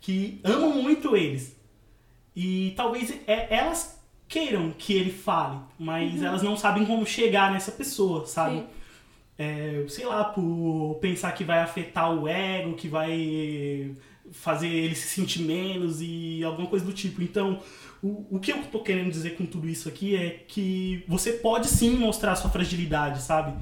que 0.01 0.41
amam 0.45 0.83
muito 0.83 1.17
eles. 1.17 1.57
E 2.35 2.73
talvez 2.77 3.11
é- 3.27 3.55
elas 3.57 3.99
queiram 4.29 4.73
que 4.73 4.93
ele 4.93 5.11
fale, 5.11 5.59
mas 5.79 6.23
elas 6.23 6.43
não 6.43 6.57
sabem 6.57 6.85
como 6.85 7.07
chegar 7.07 7.51
nessa 7.53 7.73
pessoa, 7.73 8.27
sabe? 8.27 8.59
Sim. 8.59 8.67
É, 9.39 9.85
sei 9.89 10.07
lá, 10.07 10.25
por 10.25 10.99
pensar 11.01 11.33
que 11.33 11.45
vai 11.45 11.61
afetar 11.61 12.13
o 12.15 12.27
ego, 12.27 12.75
que 12.75 12.89
vai 12.89 13.95
fazer 14.33 14.69
ele 14.69 14.95
se 14.95 15.09
sentir 15.09 15.43
menos 15.43 16.01
e 16.01 16.43
alguma 16.43 16.69
coisa 16.69 16.85
do 16.85 16.93
tipo. 16.93 17.23
Então, 17.23 17.61
o, 18.03 18.37
o 18.37 18.41
que 18.41 18.51
eu 18.53 18.63
tô 18.65 18.81
querendo 18.83 19.11
dizer 19.11 19.37
com 19.37 19.45
tudo 19.47 19.69
isso 19.69 19.89
aqui 19.89 20.17
é 20.17 20.31
que 20.49 21.05
você 21.07 21.33
pode 21.35 21.69
sim 21.69 21.91
mostrar 21.99 22.35
sua 22.37 22.51
fragilidade, 22.51 23.23
sabe? 23.23 23.57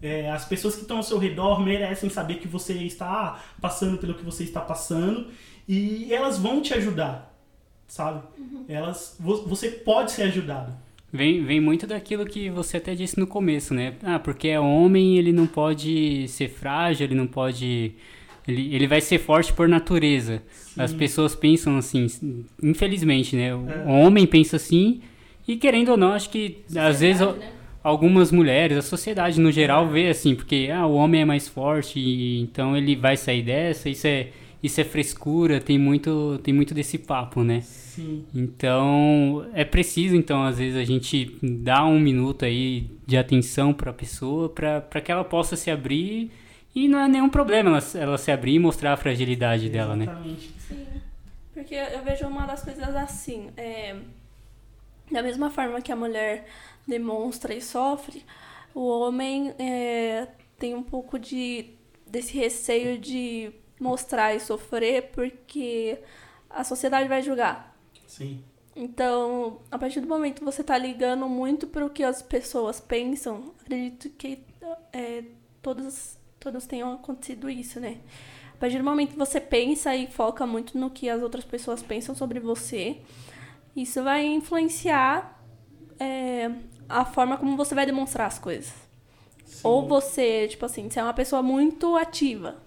É, 0.00 0.28
as 0.30 0.44
pessoas 0.44 0.74
que 0.74 0.82
estão 0.82 0.96
ao 0.96 1.02
seu 1.04 1.18
redor 1.18 1.60
merecem 1.60 2.10
saber 2.10 2.36
que 2.40 2.48
você 2.48 2.74
está 2.74 3.40
passando 3.60 3.98
pelo 3.98 4.14
que 4.14 4.24
você 4.24 4.42
está 4.42 4.60
passando 4.60 5.28
e 5.68 6.12
elas 6.12 6.38
vão 6.38 6.60
te 6.60 6.74
ajudar, 6.74 7.32
sabe? 7.86 8.22
Elas, 8.68 9.16
vo- 9.20 9.44
você 9.46 9.68
pode 9.70 10.10
ser 10.10 10.24
ajudado. 10.24 10.74
Vem, 11.12 11.44
vem 11.44 11.60
muito 11.60 11.86
daquilo 11.86 12.24
que 12.24 12.48
você 12.48 12.78
até 12.78 12.94
disse 12.94 13.20
no 13.20 13.26
começo, 13.26 13.74
né? 13.74 13.94
Ah, 14.02 14.18
porque 14.18 14.48
é 14.48 14.58
homem, 14.58 15.18
ele 15.18 15.30
não 15.30 15.46
pode 15.46 16.26
ser 16.28 16.48
frágil, 16.48 17.04
ele 17.06 17.14
não 17.14 17.26
pode. 17.26 17.92
Ele, 18.48 18.74
ele 18.74 18.86
vai 18.86 19.00
ser 19.00 19.18
forte 19.18 19.52
por 19.52 19.68
natureza. 19.68 20.42
As 20.76 20.92
pessoas 20.92 21.34
pensam 21.34 21.76
assim, 21.76 22.06
infelizmente, 22.62 23.36
né? 23.36 23.54
O 23.54 23.68
É. 23.68 23.84
homem 23.86 24.26
pensa 24.26 24.56
assim, 24.56 25.00
e 25.46 25.56
querendo 25.56 25.90
ou 25.90 25.96
não, 25.96 26.12
acho 26.12 26.30
que 26.30 26.58
às 26.74 27.00
vezes 27.00 27.18
Sociedade, 27.18 27.38
né? 27.38 27.52
algumas 27.84 28.32
mulheres, 28.32 28.78
a 28.78 28.82
sociedade 28.82 29.38
no 29.40 29.52
geral 29.52 29.88
vê 29.88 30.08
assim, 30.08 30.34
porque 30.34 30.70
ah, 30.74 30.86
o 30.86 30.94
homem 30.94 31.20
é 31.20 31.24
mais 31.24 31.46
forte, 31.46 32.00
e 32.00 32.40
então 32.40 32.76
ele 32.76 32.96
vai 32.96 33.16
sair 33.16 33.42
dessa, 33.42 33.88
isso 33.90 34.06
é, 34.06 34.28
isso 34.62 34.80
é 34.80 34.84
frescura, 34.84 35.60
tem 35.60 35.76
muito, 35.76 36.38
tem 36.42 36.54
muito 36.54 36.72
desse 36.72 36.96
papo, 36.96 37.42
né? 37.42 37.62
Sim. 37.62 38.24
Então, 38.32 39.44
é 39.52 39.64
preciso, 39.64 40.14
então, 40.14 40.44
às 40.44 40.58
vezes, 40.58 40.76
a 40.78 40.84
gente 40.84 41.36
dar 41.42 41.84
um 41.84 41.98
minuto 41.98 42.44
aí 42.44 42.88
de 43.04 43.16
atenção 43.16 43.74
para 43.74 43.90
a 43.90 43.94
pessoa, 43.94 44.48
para 44.48 45.00
que 45.00 45.10
ela 45.10 45.24
possa 45.24 45.56
se 45.56 45.70
abrir. 45.70 46.30
E 46.74 46.88
não 46.88 46.98
é 47.00 47.08
nenhum 47.08 47.28
problema 47.28 47.70
ela, 47.70 47.82
ela 47.94 48.18
se 48.18 48.30
abrir 48.30 48.54
e 48.54 48.58
mostrar 48.58 48.92
a 48.92 48.96
fragilidade 48.96 49.68
dela, 49.68 49.96
né? 49.96 50.04
Exatamente. 50.04 50.54
Sim. 50.58 50.86
Porque 51.52 51.74
eu 51.74 52.02
vejo 52.02 52.26
uma 52.26 52.46
das 52.46 52.62
coisas 52.62 52.94
assim. 52.96 53.50
É, 53.56 53.96
da 55.10 55.22
mesma 55.22 55.50
forma 55.50 55.82
que 55.82 55.92
a 55.92 55.96
mulher 55.96 56.46
demonstra 56.86 57.52
e 57.52 57.60
sofre, 57.60 58.22
o 58.74 58.86
homem 58.88 59.52
é, 59.58 60.28
tem 60.58 60.74
um 60.74 60.82
pouco 60.82 61.18
de 61.18 61.70
desse 62.06 62.36
receio 62.36 62.98
de 62.98 63.52
mostrar 63.82 64.34
e 64.34 64.40
sofrer 64.40 65.10
porque 65.12 65.98
a 66.48 66.64
sociedade 66.64 67.08
vai 67.08 67.22
julgar. 67.22 67.76
Sim. 68.06 68.42
Então, 68.74 69.60
a 69.70 69.78
partir 69.78 70.00
do 70.00 70.08
momento 70.08 70.38
que 70.38 70.44
você 70.44 70.64
tá 70.64 70.78
ligando 70.78 71.28
muito 71.28 71.66
para 71.66 71.84
o 71.84 71.90
que 71.90 72.02
as 72.02 72.22
pessoas 72.22 72.80
pensam, 72.80 73.52
acredito 73.60 74.08
que 74.10 74.38
é, 74.92 75.24
todos, 75.60 76.16
todos 76.40 76.66
tenham 76.66 76.92
acontecido 76.92 77.50
isso, 77.50 77.78
né? 77.78 77.98
A 78.54 78.56
partir 78.56 78.78
do 78.78 78.84
momento 78.84 79.10
que 79.10 79.18
você 79.18 79.40
pensa 79.40 79.94
e 79.94 80.06
foca 80.06 80.46
muito 80.46 80.78
no 80.78 80.88
que 80.88 81.10
as 81.10 81.20
outras 81.20 81.44
pessoas 81.44 81.82
pensam 81.82 82.14
sobre 82.14 82.40
você, 82.40 83.02
isso 83.76 84.02
vai 84.02 84.24
influenciar 84.24 85.42
é, 85.98 86.50
a 86.88 87.04
forma 87.04 87.36
como 87.36 87.56
você 87.56 87.74
vai 87.74 87.84
demonstrar 87.84 88.26
as 88.26 88.38
coisas. 88.38 88.72
Ou 89.62 89.86
você, 89.86 90.48
tipo 90.48 90.64
assim, 90.64 90.88
você 90.88 90.98
é 90.98 91.02
uma 91.02 91.12
pessoa 91.12 91.42
muito 91.42 91.94
ativa. 91.96 92.61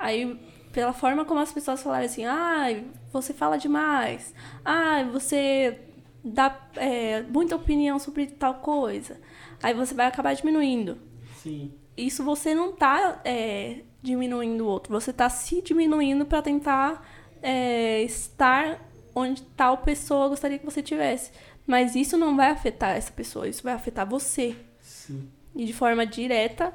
Aí, 0.00 0.40
pela 0.72 0.92
forma 0.92 1.24
como 1.24 1.40
as 1.40 1.52
pessoas 1.52 1.82
falarem 1.82 2.06
assim, 2.06 2.24
ai, 2.24 2.84
você 3.12 3.34
fala 3.34 3.58
demais. 3.58 4.34
Ai, 4.64 5.04
você 5.04 5.78
dá 6.24 6.58
é, 6.76 7.22
muita 7.22 7.54
opinião 7.54 7.98
sobre 7.98 8.26
tal 8.26 8.54
coisa. 8.54 9.20
Aí 9.62 9.74
você 9.74 9.94
vai 9.94 10.06
acabar 10.06 10.34
diminuindo. 10.34 10.98
Sim. 11.42 11.72
Isso 11.96 12.24
você 12.24 12.54
não 12.54 12.72
tá 12.72 13.20
é, 13.24 13.80
diminuindo 14.02 14.64
o 14.64 14.66
outro, 14.66 14.90
você 14.90 15.12
tá 15.12 15.28
se 15.28 15.60
diminuindo 15.60 16.24
para 16.24 16.40
tentar 16.40 17.06
é, 17.42 18.02
estar 18.02 18.80
onde 19.14 19.42
tal 19.42 19.78
pessoa 19.78 20.28
gostaria 20.28 20.58
que 20.58 20.64
você 20.64 20.82
tivesse. 20.82 21.30
Mas 21.66 21.94
isso 21.94 22.16
não 22.16 22.36
vai 22.36 22.50
afetar 22.50 22.96
essa 22.96 23.12
pessoa, 23.12 23.46
isso 23.46 23.62
vai 23.62 23.74
afetar 23.74 24.08
você 24.08 24.56
Sim. 24.80 25.28
e 25.54 25.64
de 25.64 25.72
forma 25.72 26.06
direta 26.06 26.74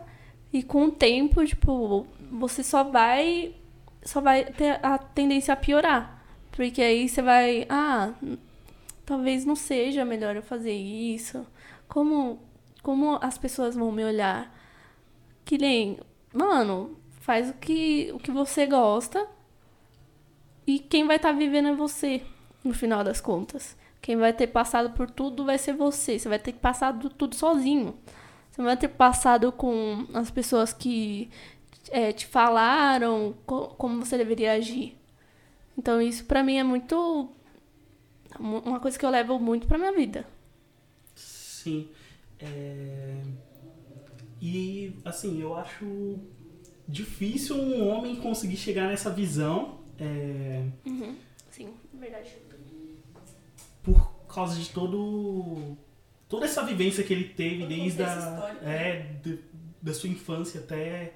e 0.54 0.64
com 0.64 0.86
o 0.86 0.92
tempo, 0.92 1.44
tipo, 1.44 2.08
você 2.32 2.64
só 2.64 2.84
vai 2.84 3.56
só 4.04 4.22
vai 4.22 4.46
ter 4.46 4.80
a 4.86 4.98
tendência 4.98 5.54
a 5.54 5.58
piorar, 5.58 6.24
porque 6.52 6.82
aí 6.82 7.10
você 7.10 7.22
vai, 7.22 7.66
ah, 7.70 8.14
talvez 9.06 9.46
não 9.46 9.56
seja 9.56 10.06
melhor 10.06 10.36
eu 10.36 10.44
fazer 10.44 10.74
isso. 10.74 11.46
Como 11.88 12.40
como 12.84 13.18
as 13.22 13.38
pessoas 13.38 13.76
vão 13.76 13.92
me 13.92 14.06
olhar? 14.06 14.54
Que 15.44 15.58
nem, 15.58 16.00
mano, 16.34 16.98
faz 17.22 17.50
o 17.50 17.54
que 17.56 18.12
o 18.14 18.20
que 18.20 18.32
você 18.32 18.68
gosta 18.68 19.28
e 20.68 20.80
quem 20.80 21.06
vai 21.06 21.18
estar 21.18 21.32
vivendo 21.32 21.70
é 21.70 21.76
você, 21.76 22.22
no 22.64 22.74
final 22.74 23.04
das 23.04 23.22
contas. 23.22 23.78
Quem 24.02 24.18
vai 24.18 24.34
ter 24.34 24.48
passado 24.48 24.92
por 24.92 25.10
tudo 25.10 25.46
vai 25.46 25.58
ser 25.58 25.74
você. 25.74 26.20
Você 26.20 26.30
vai 26.30 26.40
ter 26.40 26.54
passado 26.54 27.10
tudo 27.10 27.36
sozinho. 27.36 27.96
Você 28.52 28.62
não 28.62 28.66
vai 28.68 28.78
ter 28.78 28.88
passado 28.88 29.52
com 29.52 30.06
as 30.14 30.32
pessoas 30.32 30.72
que 30.74 31.30
é, 31.91 32.12
te 32.12 32.26
falaram 32.28 33.36
co- 33.45 33.69
como 33.78 34.04
você 34.06 34.17
deveria 34.17 34.54
agir. 34.54 34.98
Então 35.78 36.02
isso 36.02 36.26
pra 36.26 36.43
mim 36.43 36.58
é 36.58 36.63
muito 36.63 37.30
mu- 38.39 38.60
uma 38.60 38.80
coisa 38.80 38.98
que 38.98 39.06
eu 39.06 39.10
levo 39.10 39.39
muito 39.39 39.67
pra 39.67 39.78
minha 39.78 39.91
vida. 39.93 40.26
Sim. 41.15 41.89
É, 42.39 43.21
E 44.41 44.93
assim, 45.04 45.41
eu 45.41 45.56
acho 45.56 46.19
difícil 46.88 47.56
um 47.56 47.88
homem 47.88 48.17
conseguir 48.17 48.58
chegar 48.58 48.88
nessa 48.89 49.10
visão 49.10 49.80
é, 49.98 50.63
Sim, 51.50 51.74
verdade. 51.93 52.32
por 53.82 54.12
causa 54.28 54.60
de 54.60 54.69
todo 54.69 55.76
toda 56.28 56.45
essa 56.45 56.63
vivência 56.63 57.04
que 57.04 57.13
ele 57.13 57.30
teve 57.30 57.60
Todo 57.62 57.69
desde 57.69 58.04
a, 58.04 58.56
é, 58.62 59.13
de- 59.24 59.39
da 59.82 59.93
sua 59.93 60.10
infância 60.10 60.60
até 60.60 61.13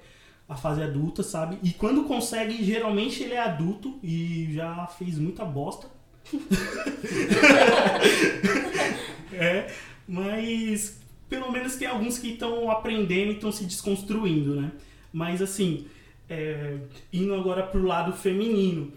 a 0.50 0.56
fase 0.56 0.82
adulta, 0.82 1.22
sabe? 1.22 1.56
E 1.62 1.70
quando 1.70 2.02
consegue, 2.02 2.64
geralmente 2.64 3.22
ele 3.22 3.34
é 3.34 3.40
adulto 3.40 4.00
e 4.02 4.52
já 4.52 4.84
fez 4.88 5.16
muita 5.16 5.44
bosta. 5.44 5.86
é, 9.32 9.72
mas 10.08 11.00
pelo 11.28 11.52
menos 11.52 11.76
tem 11.76 11.86
alguns 11.86 12.18
que 12.18 12.32
estão 12.32 12.68
aprendendo 12.68 13.30
e 13.30 13.34
estão 13.34 13.52
se 13.52 13.64
desconstruindo, 13.64 14.60
né? 14.60 14.72
Mas 15.12 15.40
assim, 15.40 15.86
é, 16.28 16.78
indo 17.12 17.32
agora 17.32 17.62
pro 17.62 17.86
lado 17.86 18.12
feminino, 18.12 18.92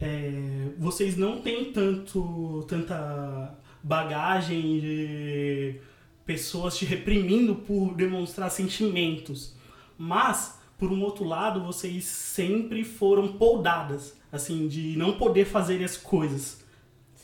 é, 0.00 0.68
vocês 0.78 1.16
não 1.16 1.40
têm 1.40 1.72
tanto 1.72 2.64
tanta 2.68 3.52
bagagem 3.82 4.78
de 4.78 5.80
pessoas 6.24 6.78
te 6.78 6.84
reprimindo 6.84 7.56
por 7.56 7.96
demonstrar 7.96 8.48
sentimentos, 8.48 9.56
mas 9.98 10.62
por 10.84 10.92
um 10.92 11.02
outro 11.02 11.24
lado 11.24 11.62
vocês 11.62 12.04
sempre 12.04 12.84
foram 12.84 13.38
poldadas, 13.38 14.14
assim, 14.30 14.68
de 14.68 14.98
não 14.98 15.16
poder 15.16 15.46
fazer 15.46 15.82
as 15.82 15.96
coisas. 15.96 16.62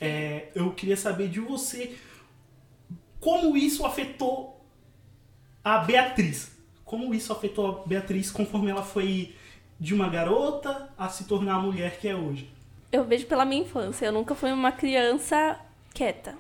É, 0.01 0.49
eu 0.55 0.73
queria 0.73 0.97
saber 0.97 1.29
de 1.29 1.41
você 1.41 1.95
como 3.21 3.59
isso 3.59 3.85
afetou 3.85 4.65
a 5.63 5.77
Beatriz. 5.77 6.53
Como 6.87 7.13
isso 7.13 7.35
afetou 7.35 7.67
a 7.67 7.87
Beatriz 7.87 8.31
conforme 8.31 8.71
ela 8.71 8.83
foi 8.83 9.35
de 9.79 9.93
uma 9.93 10.09
garota 10.09 10.89
a 10.97 11.11
se 11.11 11.25
tornar 11.25 11.57
a 11.57 11.61
mulher 11.61 12.01
que 12.01 12.09
é 12.09 12.17
hoje? 12.17 12.51
Eu 12.91 13.05
vejo 13.05 13.27
pela 13.27 13.45
minha 13.45 13.61
infância. 13.61 14.07
Eu 14.07 14.13
nunca 14.13 14.35
fui 14.35 14.51
uma 14.51 14.73
criança 14.73 15.61
quieta. 15.93 16.35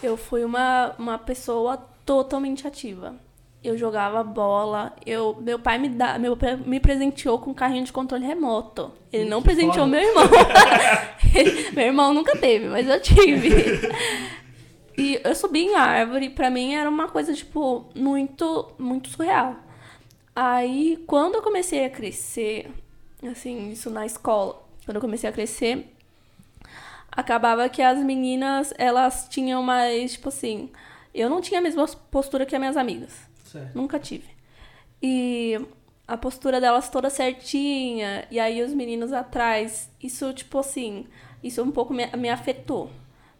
Eu 0.00 0.16
fui 0.16 0.44
uma, 0.44 0.94
uma 0.96 1.18
pessoa 1.18 1.76
totalmente 2.06 2.68
ativa. 2.68 3.16
Eu 3.64 3.78
jogava 3.78 4.22
bola. 4.22 4.94
Eu, 5.06 5.36
meu 5.40 5.58
pai 5.58 5.78
me, 5.78 5.88
dá, 5.88 6.18
meu, 6.18 6.36
me 6.66 6.78
presenteou 6.78 7.38
com 7.38 7.50
um 7.50 7.54
carrinho 7.54 7.84
de 7.84 7.92
controle 7.92 8.24
remoto. 8.24 8.92
Ele 9.10 9.28
não 9.28 9.42
presenteou 9.42 9.86
meu 9.86 10.00
irmão. 10.00 10.24
meu 11.72 11.86
irmão 11.86 12.12
nunca 12.12 12.36
teve, 12.36 12.68
mas 12.68 12.86
eu 12.86 13.00
tive. 13.00 13.48
E 14.96 15.20
eu 15.24 15.34
subi 15.34 15.60
em 15.60 15.74
árvore, 15.74 16.30
pra 16.30 16.50
mim 16.50 16.74
era 16.74 16.88
uma 16.88 17.08
coisa, 17.08 17.34
tipo, 17.34 17.86
muito, 17.94 18.72
muito 18.78 19.08
surreal. 19.08 19.56
Aí, 20.36 21.02
quando 21.06 21.36
eu 21.36 21.42
comecei 21.42 21.84
a 21.84 21.90
crescer, 21.90 22.70
assim, 23.30 23.70
isso 23.70 23.90
na 23.90 24.06
escola, 24.06 24.62
quando 24.84 24.96
eu 24.96 25.00
comecei 25.00 25.28
a 25.28 25.32
crescer, 25.32 25.92
acabava 27.10 27.68
que 27.68 27.82
as 27.82 27.98
meninas, 27.98 28.72
elas 28.78 29.26
tinham 29.28 29.62
mais, 29.62 30.12
tipo 30.12 30.28
assim, 30.28 30.70
eu 31.14 31.30
não 31.30 31.40
tinha 31.40 31.60
a 31.60 31.62
mesma 31.62 31.86
postura 32.10 32.46
que 32.46 32.54
as 32.54 32.60
minhas 32.60 32.76
amigas. 32.76 33.23
Certo. 33.54 33.76
Nunca 33.76 34.00
tive. 34.00 34.26
E 35.00 35.60
a 36.08 36.16
postura 36.16 36.60
delas 36.60 36.88
toda 36.88 37.08
certinha, 37.08 38.26
e 38.30 38.40
aí 38.40 38.60
os 38.62 38.74
meninos 38.74 39.12
atrás, 39.12 39.88
isso, 40.02 40.32
tipo 40.32 40.58
assim, 40.58 41.06
isso 41.42 41.62
um 41.62 41.70
pouco 41.70 41.94
me, 41.94 42.04
me 42.16 42.28
afetou. 42.28 42.90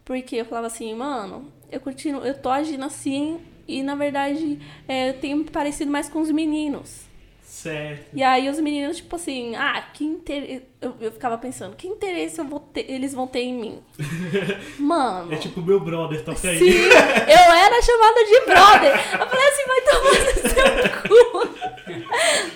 Porque 0.05 0.37
eu 0.37 0.44
falava 0.44 0.68
assim, 0.68 0.94
mano, 0.94 1.50
eu 1.70 1.81
continuo, 1.81 2.22
eu 2.22 2.40
tô 2.40 2.48
agindo 2.48 2.85
assim, 2.85 3.40
e 3.66 3.83
na 3.83 3.96
verdade 3.96 4.61
é, 4.87 5.09
eu 5.11 5.14
tenho 5.18 5.44
parecido 5.46 5.90
mais 5.90 6.09
com 6.09 6.20
os 6.20 6.31
meninos. 6.31 7.07
Certo. 7.44 8.07
E 8.12 8.22
aí 8.22 8.48
os 8.48 8.59
meninos, 8.59 8.96
tipo 8.96 9.16
assim, 9.16 9.54
ah, 9.54 9.80
que 9.92 10.04
interesse. 10.04 10.64
Eu, 10.80 10.96
eu 11.00 11.12
ficava 11.12 11.38
pensando, 11.38 11.76
que 11.76 11.87
interesse 11.87 12.38
eu 12.40 12.44
vou 12.44 12.59
ter- 12.61 12.90
eles 12.90 13.14
vão 13.14 13.26
ter 13.26 13.40
em 13.40 13.54
mim? 13.54 13.83
Mano. 14.78 15.33
É 15.33 15.37
tipo 15.37 15.61
meu 15.62 15.78
brother, 15.80 16.24
toca 16.24 16.48
aí. 16.48 16.59
Sim, 16.59 16.70
eu 16.70 17.52
era 17.52 17.83
chamada 17.83 18.24
de 18.24 18.40
brother. 18.46 19.20
Eu 19.20 19.26
falei 19.28 19.48
assim, 19.48 19.64
vai 19.66 19.80
tomar 19.83 20.18
no 20.24 20.48
seu 20.50 20.64
cu. 21.02 21.54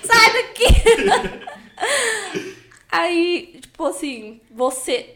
Sai 0.06 0.32
daqui. 0.32 1.48
Aí, 2.90 3.58
tipo 3.60 3.84
assim, 3.86 4.40
você 4.50 5.14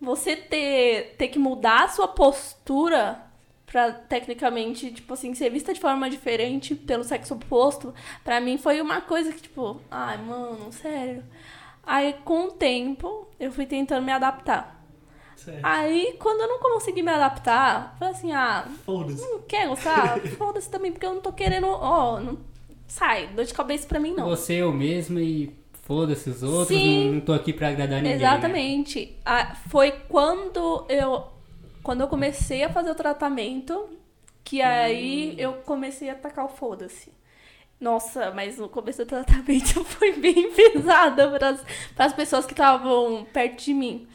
você 0.00 0.36
ter, 0.36 1.16
ter 1.18 1.26
que 1.28 1.38
mudar 1.40 1.84
a 1.84 1.88
sua 1.88 2.06
postura 2.06 3.20
pra 3.70 3.92
tecnicamente, 3.92 4.90
tipo 4.90 5.12
assim, 5.14 5.34
ser 5.34 5.50
vista 5.50 5.74
de 5.74 5.80
forma 5.80 6.08
diferente 6.08 6.74
pelo 6.74 7.04
sexo 7.04 7.34
oposto, 7.34 7.94
pra 8.24 8.40
mim 8.40 8.56
foi 8.56 8.80
uma 8.80 9.00
coisa 9.00 9.30
que, 9.32 9.42
tipo, 9.42 9.80
ai, 9.90 10.16
mano, 10.18 10.72
sério. 10.72 11.22
Aí, 11.84 12.14
com 12.24 12.46
o 12.46 12.50
tempo, 12.52 13.28
eu 13.38 13.52
fui 13.52 13.66
tentando 13.66 14.04
me 14.04 14.12
adaptar. 14.12 14.76
Certo. 15.36 15.60
Aí, 15.62 16.16
quando 16.18 16.40
eu 16.40 16.48
não 16.48 16.58
consegui 16.58 17.02
me 17.02 17.10
adaptar, 17.12 17.94
falei 17.98 18.14
assim, 18.14 18.32
ah, 18.32 18.66
Foda-se. 18.84 19.20
não 19.22 19.40
quer 19.42 19.68
gostar? 19.68 20.18
Foda-se 20.36 20.68
também, 20.70 20.90
porque 20.90 21.06
eu 21.06 21.14
não 21.14 21.20
tô 21.20 21.32
querendo, 21.32 21.66
ó, 21.68 22.18
não... 22.20 22.38
sai, 22.86 23.28
dor 23.28 23.44
de 23.44 23.54
cabeça 23.54 23.86
pra 23.86 24.00
mim 24.00 24.12
não. 24.12 24.28
Você 24.28 24.54
eu 24.54 24.72
mesmo 24.72 25.18
e 25.20 25.56
foda-se 25.84 26.28
os 26.28 26.42
outros, 26.42 26.68
Sim. 26.68 27.06
não, 27.06 27.14
não 27.14 27.20
tô 27.20 27.32
aqui 27.32 27.52
pra 27.52 27.68
agradar 27.68 28.02
ninguém. 28.02 28.18
né? 28.18 28.24
Exatamente. 28.24 29.16
Ah, 29.24 29.54
foi 29.68 29.92
quando 30.08 30.84
eu 30.88 31.24
quando 31.88 32.02
eu 32.02 32.08
comecei 32.08 32.62
a 32.62 32.68
fazer 32.68 32.90
o 32.90 32.94
tratamento 32.94 33.88
que 34.44 34.60
aí 34.60 35.34
eu 35.38 35.54
comecei 35.64 36.10
a 36.10 36.12
atacar 36.12 36.44
o 36.44 36.48
foda-se. 36.50 37.10
Nossa, 37.80 38.30
mas 38.30 38.58
no 38.58 38.68
começo 38.68 38.98
do 38.98 39.08
tratamento 39.08 39.82
foi 39.96 40.12
bem 40.12 40.52
pesada 40.52 41.30
para 41.30 42.04
as 42.04 42.12
pessoas 42.12 42.44
que 42.44 42.52
estavam 42.52 43.26
perto 43.32 43.64
de 43.64 43.72
mim. 43.72 44.06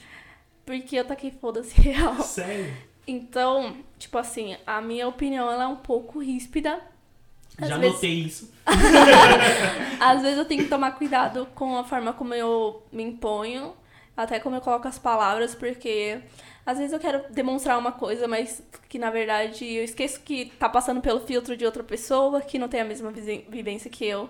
Porque 0.63 0.95
eu 0.97 1.03
taquei 1.03 1.31
foda-se 1.31 1.73
real. 1.81 2.21
Sério? 2.21 2.71
Então, 3.07 3.75
tipo 3.97 4.19
assim, 4.19 4.55
a 4.67 4.79
minha 4.79 5.07
opinião 5.07 5.49
ela 5.51 5.63
é 5.63 5.67
um 5.67 5.77
pouco 5.77 6.19
ríspida. 6.19 6.79
Às 7.59 7.69
Já 7.69 7.77
vezes- 7.79 7.95
notei 7.95 8.13
isso. 8.13 8.53
Às 9.99 10.21
vezes 10.21 10.37
eu 10.37 10.45
tenho 10.45 10.61
que 10.61 10.69
tomar 10.69 10.91
cuidado 10.91 11.47
com 11.55 11.75
a 11.75 11.83
forma 11.83 12.13
como 12.13 12.35
eu 12.35 12.83
me 12.91 13.01
imponho, 13.01 13.73
até 14.15 14.39
como 14.39 14.55
eu 14.55 14.61
coloco 14.61 14.87
as 14.87 14.99
palavras, 14.99 15.55
porque 15.55 16.21
às 16.65 16.77
vezes 16.77 16.93
eu 16.93 16.99
quero 16.99 17.23
demonstrar 17.31 17.77
uma 17.79 17.91
coisa, 17.91 18.27
mas 18.27 18.61
que 18.89 18.99
na 18.99 19.09
verdade 19.09 19.65
eu 19.65 19.83
esqueço 19.83 20.21
que 20.21 20.47
tá 20.59 20.69
passando 20.69 21.01
pelo 21.01 21.19
filtro 21.21 21.57
de 21.57 21.65
outra 21.65 21.83
pessoa 21.83 22.41
que 22.41 22.59
não 22.59 22.67
tem 22.69 22.81
a 22.81 22.85
mesma 22.85 23.11
vivência 23.11 23.89
que 23.89 24.05
eu. 24.05 24.29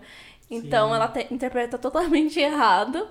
Então 0.50 0.93
Sim. 0.93 0.96
ela 0.96 1.08
te- 1.08 1.28
interpreta 1.34 1.78
totalmente 1.78 2.39
errado. 2.41 3.08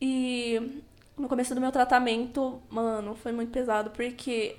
E 0.00 0.82
no 1.16 1.28
começo 1.28 1.54
do 1.54 1.60
meu 1.60 1.72
tratamento, 1.72 2.62
mano, 2.70 3.14
foi 3.16 3.32
muito 3.32 3.52
pesado, 3.52 3.90
porque 3.90 4.56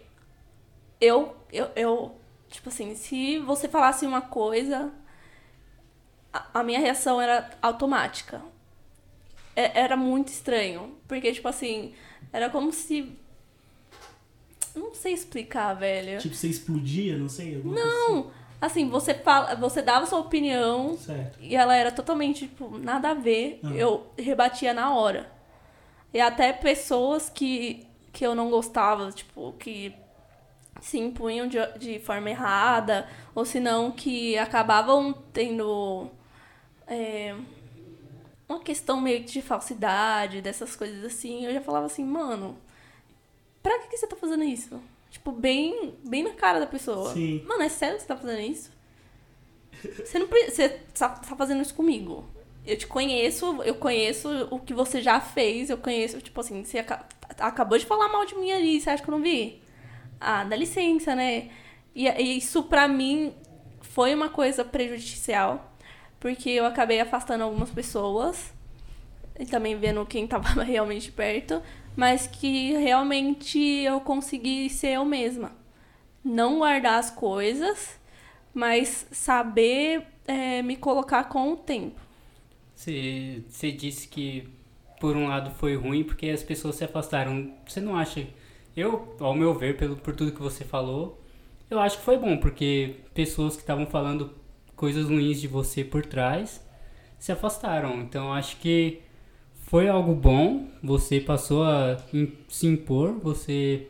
eu, 1.00 1.36
eu, 1.52 1.70
eu 1.76 2.16
tipo 2.50 2.70
assim, 2.70 2.96
se 2.96 3.40
você 3.40 3.68
falasse 3.68 4.06
uma 4.06 4.22
coisa, 4.22 4.92
a, 6.34 6.60
a 6.60 6.64
minha 6.64 6.80
reação 6.80 7.20
era 7.22 7.50
automática. 7.62 8.42
É- 9.56 9.80
era 9.80 9.96
muito 9.96 10.30
estranho. 10.30 10.96
Porque, 11.08 11.32
tipo 11.32 11.48
assim, 11.48 11.94
era 12.32 12.50
como 12.50 12.72
se. 12.72 13.12
Não 14.76 14.94
sei 14.94 15.14
explicar, 15.14 15.74
velho. 15.74 16.20
Tipo, 16.20 16.36
você 16.36 16.48
explodia, 16.48 17.18
não 17.18 17.30
sei. 17.30 17.62
Não! 17.64 18.32
Assim, 18.60 18.90
você, 18.90 19.14
fala, 19.14 19.56
você 19.56 19.82
dava 19.82 20.06
sua 20.06 20.20
opinião 20.20 20.92
assim. 20.92 21.06
Certo. 21.06 21.40
e 21.42 21.56
ela 21.56 21.76
era 21.76 21.92
totalmente, 21.92 22.48
tipo, 22.48 22.78
nada 22.78 23.12
a 23.12 23.14
ver. 23.14 23.60
Ah. 23.64 23.70
Eu 23.74 24.08
rebatia 24.18 24.74
na 24.74 24.94
hora. 24.94 25.32
E 26.14 26.20
até 26.20 26.52
pessoas 26.54 27.30
que, 27.30 27.86
que 28.12 28.26
eu 28.26 28.34
não 28.34 28.50
gostava, 28.50 29.12
tipo, 29.12 29.54
que 29.60 29.94
se 30.82 30.98
impunham 30.98 31.48
de, 31.48 31.58
de 31.78 32.00
forma 32.00 32.30
errada, 32.30 33.08
ou 33.34 33.46
se 33.46 33.60
não, 33.60 33.92
que 33.92 34.38
acabavam 34.38 35.14
tendo 35.34 36.10
é, 36.88 37.36
uma 38.48 38.60
questão 38.60 39.02
meio 39.02 39.24
de 39.24 39.42
falsidade, 39.42 40.42
dessas 40.42 40.76
coisas 40.76 41.04
assim. 41.04 41.46
Eu 41.46 41.54
já 41.54 41.62
falava 41.62 41.86
assim, 41.86 42.04
mano, 42.04 42.58
pra 43.62 43.80
que, 43.80 43.90
que 43.90 43.98
você 43.98 44.08
tá 44.08 44.16
fazendo 44.16 44.44
isso? 44.44 44.82
Tipo, 45.10 45.32
bem, 45.32 45.96
bem 46.04 46.24
na 46.24 46.32
cara 46.34 46.60
da 46.60 46.68
pessoa. 46.68 47.14
Sim. 47.14 47.44
Mano, 47.48 47.64
é 47.64 47.70
sério 47.70 47.96
que 47.96 48.02
você 48.02 48.08
tá 48.08 48.18
fazendo 48.18 48.42
isso? 48.42 48.72
Você 50.04 50.20
não 50.20 50.28
você 50.28 50.70
tá, 50.98 51.10
tá 51.10 51.36
fazendo 51.36 51.62
isso 51.62 51.74
comigo. 51.74 52.26
Eu 52.66 52.78
te 52.78 52.88
conheço, 52.88 53.62
eu 53.64 53.76
conheço 53.76 54.48
o 54.50 54.60
que 54.60 54.74
você 54.74 55.02
já 55.02 55.20
fez, 55.22 55.70
eu 55.70 55.78
conheço, 55.78 56.20
tipo 56.20 56.40
assim, 56.40 56.64
você 56.64 56.80
aca- 56.80 57.06
acabou 57.40 57.78
de 57.78 57.86
falar 57.86 58.08
mal 58.10 58.26
de 58.26 58.36
mim 58.36 58.52
ali, 58.52 58.82
você 58.82 58.90
acha 58.90 59.04
que 59.04 59.10
eu 59.10 59.16
não 59.16 59.22
vi? 59.22 59.62
Ah, 60.20 60.44
dá 60.44 60.56
licença, 60.56 61.14
né? 61.16 61.50
E, 61.94 62.08
e 62.08 62.38
isso 62.38 62.64
pra 62.64 62.88
mim 62.88 63.34
foi 63.82 64.16
uma 64.16 64.30
coisa 64.30 64.66
prejudicial, 64.66 65.75
porque 66.26 66.50
eu 66.50 66.66
acabei 66.66 67.00
afastando 67.00 67.44
algumas 67.44 67.70
pessoas 67.70 68.52
e 69.40 69.46
também 69.46 69.78
vendo 69.78 70.04
quem 70.08 70.26
tava 70.26 70.48
realmente 70.66 71.12
perto, 71.12 71.62
mas 71.96 72.26
que 72.26 72.72
realmente 72.78 73.60
eu 73.60 74.02
consegui 74.02 74.68
ser 74.68 74.94
eu 74.94 75.06
mesma. 75.06 75.52
Não 76.24 76.58
guardar 76.58 76.98
as 76.98 77.12
coisas, 77.12 78.00
mas 78.56 79.06
saber 79.12 80.08
é, 80.26 80.64
me 80.64 80.76
colocar 80.76 81.26
com 81.26 81.54
o 81.54 81.58
tempo. 81.58 82.02
Você, 82.74 83.44
você 83.48 83.72
disse 83.72 84.08
que 84.08 84.50
por 85.00 85.16
um 85.16 85.28
lado 85.28 85.52
foi 85.52 85.76
ruim 85.76 86.04
porque 86.04 86.32
as 86.32 86.42
pessoas 86.42 86.76
se 86.76 86.84
afastaram. 86.84 87.54
Você 87.68 87.80
não 87.80 87.96
acha? 87.96 88.26
Eu, 88.76 89.16
ao 89.20 89.36
meu 89.36 89.54
ver, 89.54 89.78
pelo, 89.78 89.96
por 89.96 90.16
tudo 90.16 90.32
que 90.32 90.42
você 90.42 90.66
falou, 90.66 91.22
eu 91.70 91.80
acho 91.80 92.00
que 92.00 92.04
foi 92.04 92.18
bom, 92.18 92.36
porque 92.38 92.96
pessoas 93.14 93.56
que 93.56 93.62
estavam 93.62 93.86
falando 93.86 94.44
coisas 94.76 95.08
ruins 95.08 95.42
de 95.42 95.48
você 95.48 95.84
por 95.84 96.06
trás 96.06 96.66
se 97.20 97.32
afastaram. 97.32 98.02
Então 98.02 98.34
acho 98.34 98.58
que 98.58 99.02
foi 99.64 99.88
algo 99.90 100.14
bom. 100.16 100.68
Você 100.84 101.20
passou 101.20 101.64
a 101.64 101.98
se 102.50 102.68
impor, 102.68 103.14
você 103.20 103.88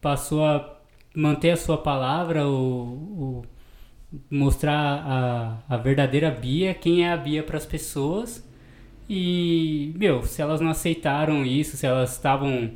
passou 0.00 0.44
a 0.44 0.78
manter 1.14 1.52
a 1.52 1.56
sua 1.56 1.78
palavra, 1.78 2.46
o- 2.48 3.44
mostrar 4.30 5.02
a, 5.68 5.74
a 5.74 5.76
verdadeira 5.76 6.30
Bia, 6.30 6.74
quem 6.74 7.04
é 7.04 7.12
a 7.12 7.16
Bia 7.16 7.42
para 7.42 7.56
as 7.56 7.66
pessoas. 7.66 8.46
E, 9.08 9.94
meu, 9.96 10.24
se 10.24 10.42
elas 10.42 10.60
não 10.60 10.70
aceitaram 10.70 11.44
isso, 11.46 11.76
se 11.78 11.86
elas 11.86 12.12
estavam 12.14 12.72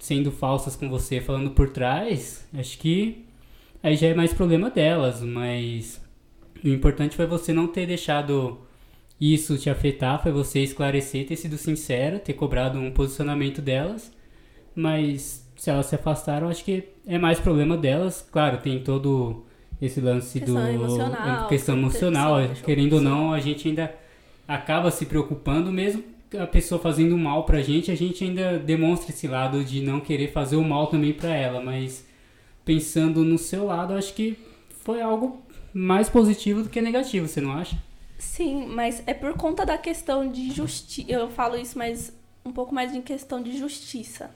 sendo 0.00 0.32
falsas 0.32 0.76
com 0.76 0.90
você, 0.90 1.20
falando 1.20 1.52
por 1.52 1.70
trás, 1.70 2.48
acho 2.54 2.78
que 2.78 3.26
aí 3.82 3.96
já 3.96 4.08
é 4.08 4.14
mais 4.14 4.34
problema 4.34 4.70
delas, 4.70 5.22
mas 5.22 6.01
o 6.64 6.68
importante 6.68 7.16
foi 7.16 7.26
você 7.26 7.52
não 7.52 7.66
ter 7.66 7.86
deixado 7.86 8.58
isso 9.20 9.56
te 9.56 9.70
afetar, 9.70 10.22
foi 10.22 10.32
você 10.32 10.60
esclarecer, 10.60 11.26
ter 11.26 11.36
sido 11.36 11.56
sincera, 11.56 12.18
ter 12.18 12.32
cobrado 12.32 12.78
um 12.78 12.90
posicionamento 12.90 13.62
delas, 13.62 14.12
mas 14.74 15.48
se 15.56 15.70
elas 15.70 15.86
se 15.86 15.94
afastaram, 15.94 16.48
acho 16.48 16.64
que 16.64 16.84
é 17.06 17.18
mais 17.18 17.38
problema 17.38 17.76
delas. 17.76 18.26
Claro, 18.32 18.58
tem 18.58 18.82
todo 18.82 19.44
esse 19.80 20.00
lance 20.00 20.40
Questão 20.40 20.54
do 20.56 20.68
emocional, 20.68 21.48
questão 21.48 21.76
emocional, 21.76 22.36
querendo 22.64 22.94
ou 22.94 23.00
não, 23.00 23.32
a 23.32 23.40
gente 23.40 23.68
ainda 23.68 23.94
acaba 24.46 24.90
se 24.90 25.06
preocupando 25.06 25.70
mesmo 25.70 26.02
a 26.38 26.46
pessoa 26.46 26.80
fazendo 26.80 27.16
mal 27.16 27.44
pra 27.44 27.60
gente, 27.60 27.90
a 27.90 27.94
gente 27.94 28.24
ainda 28.24 28.58
demonstra 28.58 29.12
esse 29.12 29.28
lado 29.28 29.62
de 29.64 29.82
não 29.82 30.00
querer 30.00 30.32
fazer 30.32 30.56
o 30.56 30.64
mal 30.64 30.86
também 30.86 31.12
pra 31.12 31.34
ela, 31.34 31.60
mas 31.60 32.06
pensando 32.64 33.24
no 33.24 33.38
seu 33.38 33.66
lado, 33.66 33.94
acho 33.94 34.14
que 34.14 34.38
foi 34.82 35.00
algo 35.00 35.42
mais 35.72 36.08
positivo 36.08 36.62
do 36.62 36.68
que 36.68 36.80
negativo, 36.80 37.26
você 37.26 37.40
não 37.40 37.52
acha? 37.52 37.76
Sim, 38.18 38.66
mas 38.66 39.02
é 39.06 39.14
por 39.14 39.34
conta 39.34 39.66
da 39.66 39.76
questão 39.76 40.30
de 40.30 40.50
justiça. 40.52 41.10
Eu 41.10 41.28
falo 41.28 41.56
isso, 41.56 41.76
mas 41.76 42.12
um 42.44 42.52
pouco 42.52 42.74
mais 42.74 42.94
em 42.94 43.02
questão 43.02 43.42
de 43.42 43.56
justiça. 43.56 44.30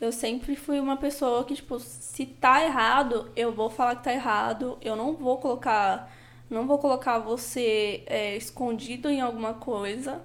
Eu 0.00 0.10
sempre 0.10 0.56
fui 0.56 0.80
uma 0.80 0.96
pessoa 0.96 1.44
que, 1.44 1.54
tipo, 1.54 1.78
se 1.78 2.26
tá 2.26 2.64
errado, 2.64 3.30
eu 3.36 3.52
vou 3.52 3.70
falar 3.70 3.96
que 3.96 4.04
tá 4.04 4.12
errado. 4.12 4.76
Eu 4.82 4.96
não 4.96 5.14
vou 5.14 5.38
colocar. 5.38 6.12
Não 6.50 6.66
vou 6.66 6.78
colocar 6.78 7.18
você 7.20 8.02
é, 8.06 8.36
escondido 8.36 9.08
em 9.08 9.20
alguma 9.20 9.54
coisa. 9.54 10.20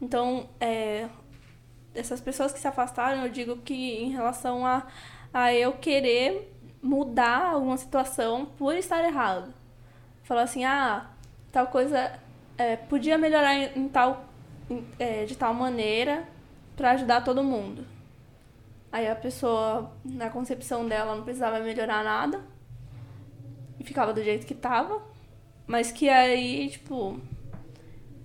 Então, 0.00 0.48
é, 0.58 1.08
essas 1.94 2.20
pessoas 2.20 2.52
que 2.52 2.58
se 2.58 2.66
afastaram, 2.66 3.22
eu 3.22 3.28
digo 3.28 3.58
que 3.58 3.74
em 3.74 4.10
relação 4.10 4.64
a, 4.64 4.86
a 5.32 5.52
eu 5.54 5.72
querer 5.72 6.50
mudar 6.82 7.50
alguma 7.52 7.76
situação 7.76 8.46
por 8.56 8.74
estar 8.74 9.04
errado. 9.04 9.59
Falar 10.30 10.42
assim, 10.42 10.64
ah, 10.64 11.10
tal 11.50 11.66
coisa 11.66 12.16
é, 12.56 12.76
podia 12.76 13.18
melhorar 13.18 13.52
em, 13.76 13.88
tal, 13.88 14.26
em, 14.70 14.86
é, 14.96 15.24
de 15.24 15.36
tal 15.36 15.52
maneira 15.52 16.22
para 16.76 16.92
ajudar 16.92 17.24
todo 17.24 17.42
mundo. 17.42 17.84
Aí 18.92 19.08
a 19.08 19.16
pessoa, 19.16 19.90
na 20.04 20.30
concepção 20.30 20.86
dela, 20.86 21.16
não 21.16 21.24
precisava 21.24 21.58
melhorar 21.58 22.04
nada. 22.04 22.44
E 23.76 23.82
ficava 23.82 24.12
do 24.12 24.22
jeito 24.22 24.46
que 24.46 24.54
tava. 24.54 25.02
Mas 25.66 25.90
que 25.90 26.08
aí, 26.08 26.68
tipo, 26.68 27.18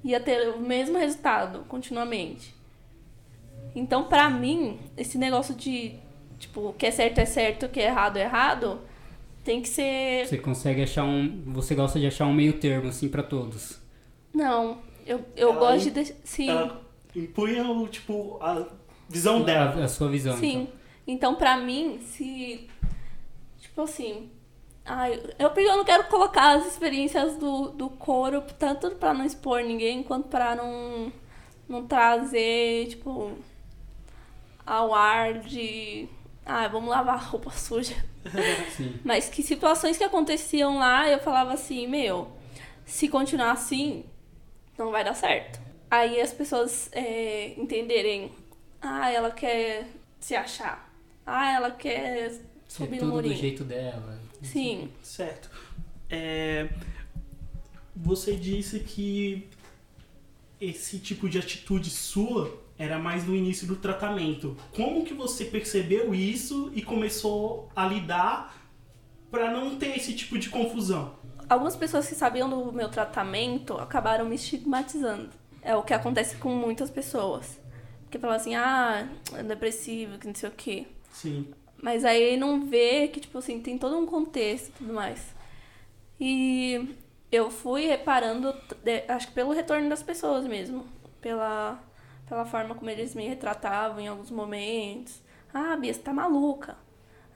ia 0.03 0.19
ter 0.19 0.49
o 0.49 0.59
mesmo 0.59 0.99
resultado 0.99 1.65
continuamente. 1.67 2.53
Então, 3.73 4.03
pra 4.03 4.29
mim, 4.29 4.79
esse 4.95 5.17
negócio 5.17 5.55
de, 5.55 5.97
tipo, 6.37 6.69
o 6.69 6.73
que 6.73 6.85
é 6.85 6.91
certo 6.91 7.17
é 7.17 7.25
certo, 7.25 7.65
o 7.65 7.69
que 7.69 7.79
é 7.79 7.85
errado 7.85 8.17
é 8.17 8.21
errado, 8.21 8.79
tem 9.45 9.61
que 9.61 9.69
ser. 9.69 10.25
Você 10.27 10.37
consegue 10.37 10.81
achar 10.83 11.05
um. 11.05 11.43
Você 11.53 11.73
gosta 11.75 11.97
de 11.99 12.07
achar 12.07 12.25
um 12.25 12.33
meio 12.33 12.53
termo, 12.53 12.89
assim, 12.89 13.07
para 13.07 13.23
todos? 13.23 13.79
Não. 14.33 14.79
Eu, 15.05 15.23
eu 15.37 15.51
Ela 15.51 15.59
gosto 15.59 15.87
im- 15.87 15.93
de. 15.93 16.15
Sim. 16.23 16.49
Ela 16.49 16.81
impunha, 17.15 17.63
o, 17.71 17.87
tipo, 17.87 18.37
a 18.41 18.65
visão 19.07 19.37
A, 19.41 19.43
dela. 19.43 19.83
a 19.83 19.87
sua 19.87 20.09
visão. 20.09 20.35
Sim. 20.37 20.61
então. 20.63 20.73
Então, 21.07 21.35
pra 21.35 21.55
mim, 21.55 21.99
se. 22.01 22.67
Tipo 23.61 23.83
assim. 23.83 24.29
Ai, 24.83 25.19
eu, 25.39 25.49
eu 25.49 25.77
não 25.77 25.85
quero 25.85 26.03
colocar 26.05 26.57
as 26.57 26.67
experiências 26.67 27.37
do, 27.37 27.69
do 27.69 27.89
coro, 27.89 28.43
tanto 28.59 28.91
pra 28.91 29.13
não 29.15 29.25
expor 29.25 29.61
ninguém, 29.63 30.03
quanto 30.03 30.27
pra 30.27 30.55
não, 30.55 31.11
não 31.67 31.87
trazer, 31.87 32.87
tipo, 32.89 33.31
ao 34.65 34.93
ar 34.93 35.39
de. 35.39 36.07
Ah, 36.45 36.67
vamos 36.67 36.89
lavar 36.89 37.19
roupa 37.23 37.49
suja. 37.57 37.95
Sim. 38.75 38.99
Mas 39.03 39.27
que 39.29 39.41
situações 39.41 39.97
que 39.97 40.03
aconteciam 40.03 40.77
lá, 40.77 41.09
eu 41.09 41.19
falava 41.19 41.53
assim, 41.53 41.87
meu, 41.87 42.31
se 42.85 43.07
continuar 43.07 43.51
assim, 43.51 44.05
não 44.77 44.91
vai 44.91 45.03
dar 45.03 45.15
certo. 45.15 45.59
Aí 45.89 46.19
as 46.21 46.31
pessoas 46.33 46.89
é, 46.91 47.53
entenderem, 47.59 48.31
ah, 48.81 49.09
ela 49.11 49.31
quer 49.31 49.87
se 50.19 50.35
achar. 50.35 50.91
Ah, 51.25 51.51
ela 51.53 51.71
quer 51.71 52.27
É 52.27 52.39
subir 52.67 52.91
no 52.97 52.99
tudo 52.99 53.07
do 53.09 53.13
murinho. 53.15 53.35
jeito 53.37 53.63
dela. 53.63 54.19
Sim. 54.43 54.91
Certo. 55.01 55.49
É, 56.09 56.69
você 57.95 58.35
disse 58.35 58.79
que 58.81 59.47
esse 60.61 60.99
tipo 60.99 61.27
de 61.29 61.39
atitude 61.39 61.89
sua 61.89 62.55
era 62.77 62.99
mais 62.99 63.25
no 63.25 63.35
início 63.35 63.67
do 63.67 63.75
tratamento. 63.75 64.57
Como 64.75 65.05
que 65.05 65.13
você 65.13 65.45
percebeu 65.45 66.13
isso 66.13 66.71
e 66.73 66.81
começou 66.81 67.69
a 67.75 67.85
lidar 67.87 68.55
para 69.31 69.51
não 69.51 69.75
ter 69.75 69.97
esse 69.97 70.13
tipo 70.13 70.37
de 70.37 70.49
confusão? 70.49 71.15
Algumas 71.47 71.75
pessoas 71.75 72.07
que 72.07 72.15
sabiam 72.15 72.49
do 72.49 72.71
meu 72.71 72.89
tratamento 72.89 73.73
acabaram 73.75 74.25
me 74.25 74.35
estigmatizando. 74.35 75.29
É 75.61 75.75
o 75.75 75.83
que 75.83 75.93
acontece 75.93 76.35
com 76.37 76.49
muitas 76.49 76.89
pessoas. 76.89 77.59
Porque 78.03 78.19
falam 78.19 78.35
assim, 78.35 78.55
ah, 78.55 79.07
é 79.33 79.43
depressivo, 79.43 80.17
que 80.17 80.27
não 80.27 80.35
sei 80.35 80.49
o 80.49 80.51
quê. 80.51 80.85
Sim. 81.11 81.47
Mas 81.81 82.03
aí 82.03 82.37
não 82.37 82.65
vê 82.65 83.07
que, 83.07 83.19
tipo 83.19 83.37
assim, 83.37 83.59
tem 83.61 83.77
todo 83.77 83.97
um 83.97 84.05
contexto 84.05 84.69
e 84.69 84.71
tudo 84.71 84.93
mais. 84.93 85.35
E 86.19 86.95
eu 87.31 87.51
fui 87.51 87.85
reparando, 87.85 88.53
acho 89.07 89.27
que 89.27 89.33
pelo 89.33 89.53
retorno 89.53 89.89
das 89.89 90.01
pessoas 90.01 90.45
mesmo. 90.45 90.85
Pela, 91.21 91.79
pela 92.27 92.45
forma 92.45 92.75
como 92.75 92.89
eles 92.89 93.15
me 93.15 93.27
retratavam 93.27 93.99
em 93.99 94.07
alguns 94.07 94.31
momentos. 94.31 95.21
Ah, 95.53 95.73
a 95.73 95.77
Bia, 95.77 95.93
você 95.93 95.99
tá 96.01 96.13
maluca. 96.13 96.77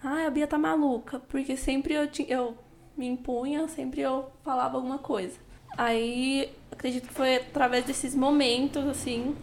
Ah, 0.03 0.25
a 0.27 0.29
Bia 0.29 0.47
tá 0.47 0.57
maluca. 0.57 1.19
Porque 1.19 1.55
sempre 1.57 1.93
eu, 1.93 2.07
ti- 2.09 2.25
eu 2.29 2.57
me 2.97 3.07
impunha, 3.07 3.67
sempre 3.67 4.01
eu 4.01 4.31
falava 4.43 4.77
alguma 4.77 4.99
coisa. 4.99 5.37
Aí, 5.77 6.51
acredito 6.71 7.07
que 7.07 7.13
foi 7.13 7.37
através 7.37 7.85
desses 7.85 8.15
momentos, 8.15 8.85
assim, 8.87 9.35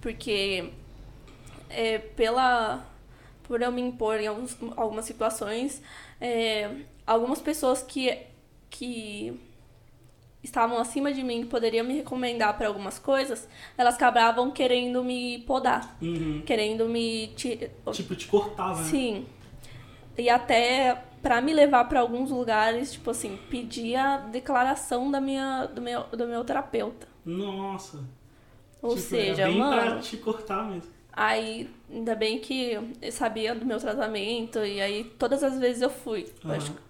porque 0.00 0.70
é, 1.70 1.98
pela 1.98 2.84
por 3.44 3.60
eu 3.62 3.70
me 3.72 3.82
impor 3.82 4.20
em 4.20 4.26
alguns, 4.26 4.56
algumas 4.76 5.04
situações, 5.04 5.82
é, 6.20 6.70
algumas 7.06 7.40
pessoas 7.40 7.82
que, 7.82 8.18
que 8.70 9.38
estavam 10.44 10.78
acima 10.78 11.12
de 11.12 11.22
mim, 11.24 11.46
poderiam 11.46 11.84
me 11.86 11.94
recomendar 11.94 12.56
para 12.58 12.68
algumas 12.68 12.98
coisas, 12.98 13.48
elas 13.78 13.96
acabavam 13.96 14.50
querendo 14.52 15.02
me 15.02 15.40
podar, 15.40 15.96
Uhum. 16.02 16.42
querendo 16.46 16.88
me 16.88 17.28
ti- 17.36 17.70
Tipo, 17.90 18.14
te 18.16 18.26
cortava, 18.28 18.82
né? 18.82 18.88
Sim. 18.90 19.26
E 20.16 20.28
até 20.30 21.02
pra 21.22 21.40
me 21.40 21.52
levar 21.52 21.84
pra 21.86 22.00
alguns 22.00 22.30
lugares, 22.30 22.92
tipo 22.92 23.10
assim, 23.10 23.38
pedir 23.50 23.96
a 23.96 24.18
declaração 24.18 25.10
da 25.10 25.20
minha, 25.20 25.66
do, 25.66 25.80
meu, 25.82 26.04
do 26.04 26.26
meu 26.26 26.44
terapeuta. 26.44 27.08
Nossa. 27.24 28.04
Ou 28.82 28.96
Tipo, 28.96 29.08
seja, 29.08 29.42
era 29.42 29.52
bem 29.52 29.66
pra 29.66 29.96
mano, 29.96 30.00
te 30.00 30.16
cortar 30.18 30.64
mesmo. 30.70 30.92
aí 31.12 31.70
ainda 31.90 32.14
bem 32.14 32.38
que 32.40 32.72
eu 32.72 33.12
sabia 33.12 33.54
do 33.54 33.64
meu 33.64 33.78
tratamento 33.78 34.58
e 34.64 34.80
aí 34.80 35.04
todas 35.18 35.42
as 35.42 35.58
vezes 35.58 35.82
eu 35.82 35.90
fui, 35.90 36.32
Aham. 36.44 36.48
lógico. 36.48 36.80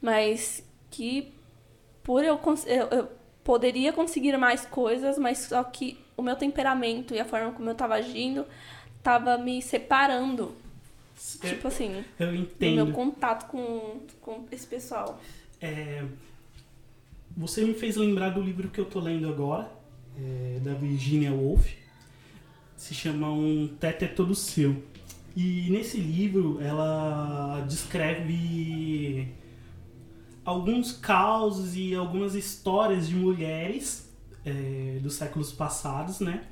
Mas 0.00 0.64
que 0.90 1.32
por 2.08 2.24
eu, 2.24 2.40
eu, 2.66 2.86
eu 2.88 3.08
poderia 3.44 3.92
conseguir 3.92 4.34
mais 4.38 4.64
coisas, 4.64 5.18
mas 5.18 5.40
só 5.40 5.62
que 5.62 5.98
o 6.16 6.22
meu 6.22 6.36
temperamento 6.36 7.14
e 7.14 7.20
a 7.20 7.24
forma 7.26 7.52
como 7.52 7.68
eu 7.68 7.74
tava 7.74 7.96
agindo 7.96 8.46
tava 9.02 9.36
me 9.36 9.60
separando, 9.60 10.56
É, 11.42 11.48
tipo 11.50 11.68
assim, 11.68 12.02
eu 12.18 12.28
do 12.28 12.70
meu 12.70 12.86
entendo. 12.86 12.92
contato 12.92 13.46
com, 13.46 14.00
com 14.22 14.46
esse 14.50 14.66
pessoal. 14.66 15.20
É, 15.60 16.02
você 17.36 17.62
me 17.62 17.74
fez 17.74 17.96
lembrar 17.96 18.30
do 18.30 18.40
livro 18.40 18.70
que 18.70 18.80
eu 18.80 18.86
tô 18.86 19.00
lendo 19.00 19.28
agora, 19.28 19.70
é, 20.18 20.60
da 20.60 20.72
Virginia 20.72 21.30
Woolf. 21.32 21.66
Se 22.74 22.94
chama 22.94 23.30
Um 23.30 23.68
Teto 23.78 24.04
é 24.04 24.08
Todo 24.08 24.34
Seu. 24.34 24.82
E 25.36 25.68
nesse 25.70 25.98
livro 25.98 26.58
ela 26.62 27.60
descreve 27.68 29.28
alguns 30.48 30.92
causos 30.92 31.76
e 31.76 31.94
algumas 31.94 32.34
histórias 32.34 33.06
de 33.06 33.14
mulheres 33.14 34.10
é, 34.46 34.98
dos 35.02 35.12
séculos 35.12 35.52
passados, 35.52 36.20
né? 36.20 36.44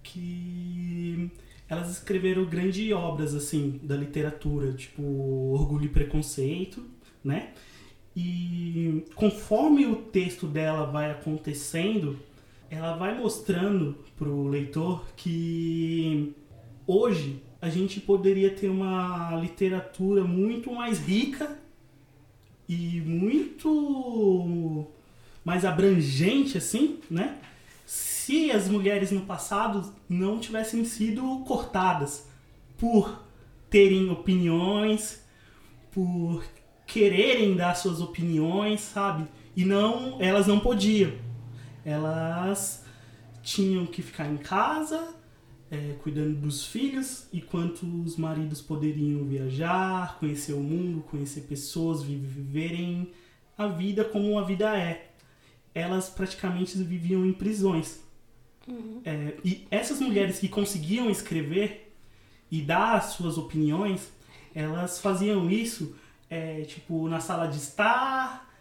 Que 0.00 1.28
elas 1.68 1.90
escreveram 1.90 2.44
grandes 2.44 2.92
obras 2.92 3.34
assim 3.34 3.80
da 3.82 3.96
literatura, 3.96 4.72
tipo 4.74 5.02
Orgulho 5.02 5.86
e 5.86 5.88
Preconceito, 5.88 6.84
né? 7.24 7.52
E 8.14 9.04
conforme 9.16 9.86
o 9.86 9.96
texto 9.96 10.46
dela 10.46 10.86
vai 10.86 11.10
acontecendo, 11.10 12.20
ela 12.70 12.94
vai 12.96 13.18
mostrando 13.18 13.98
pro 14.16 14.46
leitor 14.46 15.04
que 15.16 16.32
hoje 16.86 17.42
a 17.60 17.68
gente 17.68 17.98
poderia 18.00 18.50
ter 18.54 18.68
uma 18.68 19.34
literatura 19.34 20.22
muito 20.22 20.72
mais 20.72 21.00
rica 21.00 21.60
e 22.68 23.00
muito 23.00 24.86
mais 25.44 25.64
abrangente 25.64 26.58
assim, 26.58 27.00
né? 27.10 27.38
Se 27.84 28.50
as 28.50 28.68
mulheres 28.68 29.10
no 29.10 29.22
passado 29.22 29.92
não 30.08 30.38
tivessem 30.38 30.84
sido 30.84 31.40
cortadas 31.46 32.28
por 32.78 33.24
terem 33.68 34.10
opiniões, 34.10 35.22
por 35.90 36.44
quererem 36.86 37.56
dar 37.56 37.74
suas 37.74 38.00
opiniões, 38.00 38.80
sabe? 38.80 39.26
E 39.56 39.64
não, 39.64 40.20
elas 40.20 40.46
não 40.46 40.60
podiam. 40.60 41.12
Elas 41.84 42.84
tinham 43.42 43.86
que 43.86 44.02
ficar 44.02 44.26
em 44.26 44.36
casa, 44.36 45.14
é, 45.72 45.94
cuidando 46.02 46.34
dos 46.38 46.66
filhos, 46.66 47.26
enquanto 47.32 47.84
os 48.04 48.18
maridos 48.18 48.60
poderiam 48.60 49.24
viajar, 49.24 50.18
conhecer 50.18 50.52
o 50.52 50.60
mundo, 50.60 51.00
conhecer 51.10 51.40
pessoas, 51.42 52.02
vi- 52.02 52.16
viverem 52.16 53.10
a 53.56 53.66
vida 53.68 54.04
como 54.04 54.38
a 54.38 54.44
vida 54.44 54.76
é. 54.78 55.10
Elas 55.74 56.10
praticamente 56.10 56.76
viviam 56.76 57.24
em 57.24 57.32
prisões. 57.32 58.00
É, 59.04 59.34
e 59.42 59.66
essas 59.70 59.98
mulheres 59.98 60.38
que 60.38 60.48
conseguiam 60.48 61.08
escrever 61.10 61.90
e 62.50 62.60
dar 62.60 62.96
as 62.96 63.06
suas 63.14 63.38
opiniões, 63.38 64.12
elas 64.54 65.00
faziam 65.00 65.50
isso, 65.50 65.96
é, 66.28 66.60
tipo, 66.62 67.08
na 67.08 67.18
sala 67.18 67.46
de 67.46 67.56
estar, 67.56 68.54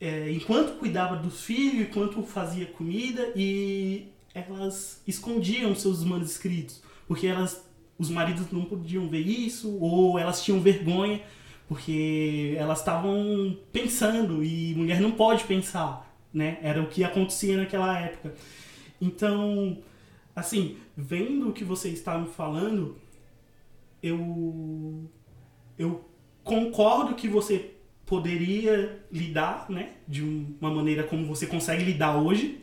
é, 0.00 0.30
enquanto 0.32 0.76
cuidava 0.80 1.16
dos 1.16 1.42
filhos, 1.44 1.88
enquanto 1.88 2.20
fazia 2.24 2.66
comida, 2.66 3.32
e 3.36 4.08
elas 4.48 5.02
escondiam 5.06 5.74
seus 5.74 6.04
manuscritos, 6.04 6.82
porque 7.06 7.26
elas, 7.26 7.68
os 7.98 8.10
maridos 8.10 8.50
não 8.50 8.64
podiam 8.64 9.08
ver 9.08 9.26
isso, 9.26 9.76
ou 9.78 10.18
elas 10.18 10.42
tinham 10.42 10.60
vergonha, 10.60 11.22
porque 11.66 12.54
elas 12.56 12.78
estavam 12.78 13.58
pensando, 13.72 14.42
e 14.42 14.74
mulher 14.74 15.00
não 15.00 15.12
pode 15.12 15.44
pensar, 15.44 16.10
né? 16.32 16.58
Era 16.62 16.82
o 16.82 16.88
que 16.88 17.04
acontecia 17.04 17.56
naquela 17.56 17.98
época. 17.98 18.34
Então, 19.00 19.78
assim, 20.34 20.76
vendo 20.96 21.50
o 21.50 21.52
que 21.52 21.64
você 21.64 21.88
está 21.90 22.18
me 22.18 22.28
falando, 22.28 22.96
eu 24.02 25.08
eu 25.78 26.04
concordo 26.42 27.14
que 27.14 27.28
você 27.28 27.74
poderia 28.04 29.04
lidar, 29.12 29.66
né, 29.68 29.92
de 30.08 30.22
uma 30.22 30.70
maneira 30.70 31.04
como 31.04 31.26
você 31.26 31.46
consegue 31.46 31.84
lidar 31.84 32.16
hoje, 32.16 32.58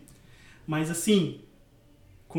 mas 0.66 0.90
assim, 0.90 1.40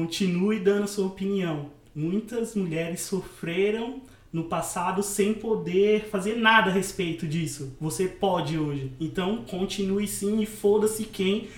continue 0.00 0.58
dando 0.60 0.84
a 0.84 0.86
sua 0.86 1.06
opinião. 1.06 1.70
Muitas 1.94 2.54
mulheres 2.54 3.00
sofreram 3.00 4.02
no 4.30 4.44
passado 4.44 5.02
sem 5.02 5.32
poder 5.32 6.04
fazer 6.10 6.36
nada 6.36 6.68
a 6.68 6.72
respeito 6.74 7.26
disso. 7.26 7.74
Você 7.80 8.06
pode 8.06 8.58
hoje. 8.58 8.92
Então, 9.00 9.42
continue 9.48 10.06
sim 10.06 10.42
e 10.42 10.44
foda-se 10.44 11.04
quem 11.04 11.48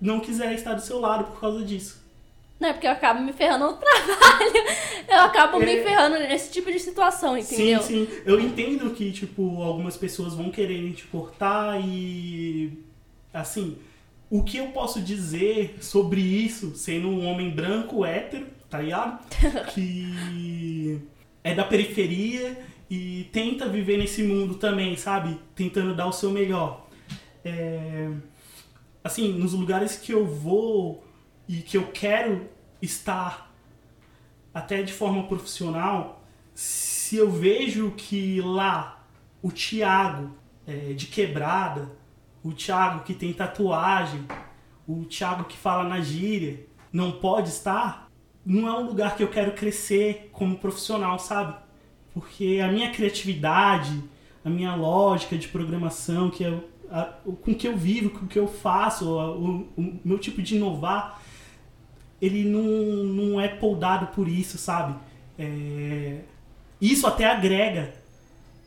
não 0.00 0.20
quiser 0.20 0.54
estar 0.54 0.72
do 0.72 0.80
seu 0.80 0.98
lado 0.98 1.24
por 1.24 1.38
causa 1.38 1.62
disso. 1.62 2.00
Não, 2.58 2.70
é 2.70 2.72
porque 2.72 2.86
eu 2.86 2.92
acabo 2.92 3.20
me 3.20 3.32
ferrando 3.34 3.66
no 3.66 3.76
trabalho. 3.76 4.52
Eu 5.06 5.20
acabo 5.20 5.58
me 5.58 5.76
É. 5.76 5.82
ferrando 5.82 6.18
nesse 6.18 6.50
tipo 6.50 6.72
de 6.72 6.78
situação, 6.78 7.36
entendeu? 7.36 7.82
Sim, 7.82 8.06
sim. 8.06 8.08
Eu 8.24 8.40
entendo 8.40 8.88
que, 8.94 9.12
tipo, 9.12 9.60
algumas 9.62 9.98
pessoas 9.98 10.32
vão 10.32 10.50
querer 10.50 10.94
te 10.94 11.04
cortar 11.08 11.78
e. 11.78 12.72
Assim, 13.34 13.76
o 14.30 14.42
que 14.42 14.56
eu 14.58 14.68
posso 14.68 15.02
dizer 15.02 15.78
sobre 15.82 16.20
isso, 16.20 16.74
sendo 16.76 17.08
um 17.08 17.26
homem 17.26 17.50
branco, 17.50 18.04
hétero, 18.04 18.46
tá 18.68 18.80
ligado? 18.80 19.18
Que 19.74 21.00
é 21.44 21.54
da 21.54 21.64
periferia 21.64 22.58
e 22.88 23.28
tenta 23.32 23.68
viver 23.68 23.98
nesse 23.98 24.22
mundo 24.22 24.54
também, 24.54 24.96
sabe? 24.96 25.38
Tentando 25.54 25.94
dar 25.94 26.06
o 26.06 26.12
seu 26.12 26.30
melhor. 26.30 26.86
É, 27.44 28.08
Assim, 29.02 29.32
nos 29.32 29.54
lugares 29.54 29.96
que 29.96 30.12
eu 30.12 30.26
vou 30.26 31.02
e 31.48 31.62
que 31.62 31.76
eu 31.76 31.86
quero 31.86 32.48
estar 32.82 33.50
até 34.52 34.82
de 34.82 34.92
forma 34.92 35.26
profissional, 35.26 36.22
se 36.54 37.16
eu 37.16 37.30
vejo 37.30 37.92
que 37.92 38.40
lá 38.42 39.06
o 39.42 39.50
Thiago 39.50 40.32
é, 40.66 40.92
de 40.92 41.06
quebrada, 41.06 41.90
o 42.42 42.52
Thiago 42.52 43.04
que 43.04 43.14
tem 43.14 43.32
tatuagem, 43.32 44.24
o 44.86 45.04
Thiago 45.04 45.44
que 45.44 45.56
fala 45.56 45.84
na 45.88 46.00
gíria, 46.00 46.66
não 46.92 47.12
pode 47.12 47.48
estar, 47.50 48.08
não 48.44 48.66
é 48.68 48.72
um 48.78 48.86
lugar 48.86 49.16
que 49.16 49.22
eu 49.22 49.28
quero 49.28 49.52
crescer 49.52 50.30
como 50.32 50.56
profissional, 50.58 51.18
sabe? 51.18 51.54
Porque 52.14 52.60
a 52.64 52.68
minha 52.72 52.90
criatividade, 52.90 54.02
a 54.44 54.50
minha 54.50 54.74
lógica 54.74 55.36
de 55.38 55.46
programação, 55.48 56.30
que 56.30 56.44
é 56.44 56.58
a- 56.90 57.12
com 57.42 57.54
que 57.54 57.68
eu 57.68 57.76
vivo, 57.76 58.10
com 58.10 58.26
que 58.26 58.38
eu 58.38 58.48
faço, 58.48 59.18
a- 59.18 59.30
o, 59.30 59.68
o 59.76 60.00
meu 60.04 60.18
tipo 60.18 60.42
de 60.42 60.56
inovar, 60.56 61.20
ele 62.20 62.44
não, 62.44 62.62
não 63.04 63.40
é 63.40 63.48
poldado 63.48 64.08
por 64.08 64.28
isso, 64.28 64.58
sabe? 64.58 64.94
É, 65.38 66.20
isso 66.80 67.06
até 67.06 67.24
agrega, 67.26 67.94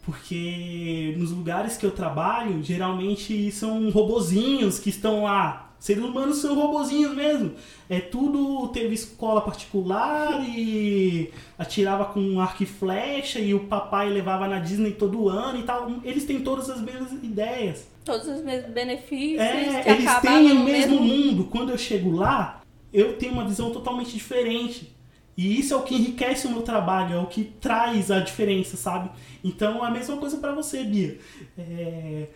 porque 0.06 1.16
nos 1.18 1.32
lugares 1.32 1.78
que 1.78 1.86
eu 1.86 1.92
trabalho, 1.92 2.62
geralmente 2.62 3.52
são 3.52 3.90
robozinhos 3.90 4.78
que 4.78 4.90
estão 4.90 5.24
lá. 5.24 5.72
Seres 5.80 6.04
humanos 6.04 6.38
são 6.38 6.56
robozinhos 6.56 7.14
mesmo. 7.14 7.52
É 7.90 8.00
tudo 8.00 8.70
teve 8.70 8.94
escola 8.94 9.42
particular 9.42 10.42
e 10.48 11.30
atirava 11.58 12.06
com 12.06 12.40
arco 12.40 12.64
e 12.64 12.66
flecha 12.66 13.40
e 13.40 13.54
o 13.54 13.66
papai 13.66 14.10
levava 14.10 14.48
na 14.48 14.60
Disney 14.60 14.92
todo 14.92 15.28
ano 15.28 15.60
e 15.60 15.64
tal. 15.64 15.92
Eles 16.06 16.24
têm 16.24 16.40
todas 16.40 16.70
as 16.70 16.80
mesmas 16.82 17.12
ideias. 17.12 17.86
Todos 18.06 18.28
os 18.28 18.42
mesmos 18.42 18.72
benefícios 18.72 19.42
É, 19.42 19.92
eles 19.92 20.20
têm 20.22 20.52
o 20.52 20.56
no 20.56 20.64
mesmo 20.64 21.02
mundo. 21.02 21.46
Quando 21.46 21.72
eu 21.72 21.78
chego 21.78 22.12
lá, 22.12 22.62
eu 22.94 23.18
tenho 23.18 23.34
uma 23.34 23.46
visão 23.46 23.70
totalmente 23.72 24.14
diferente. 24.14 24.93
E 25.36 25.60
isso 25.60 25.74
é 25.74 25.78
o 25.78 25.82
que 25.82 25.96
enriquece 25.96 26.46
o 26.48 26.52
meu 26.52 26.62
trabalho, 26.62 27.16
é 27.16 27.20
o 27.20 27.26
que 27.26 27.44
traz 27.60 28.12
a 28.12 28.20
diferença, 28.20 28.78
sabe? 28.78 29.10
Então 29.44 29.84
é 29.84 29.88
a 29.88 29.92
mesma 29.92 30.18
coisa 30.18 30.38
pra 30.38 30.54
você, 30.54 30.84
Bia. 30.84 31.20
É, 31.58 32.28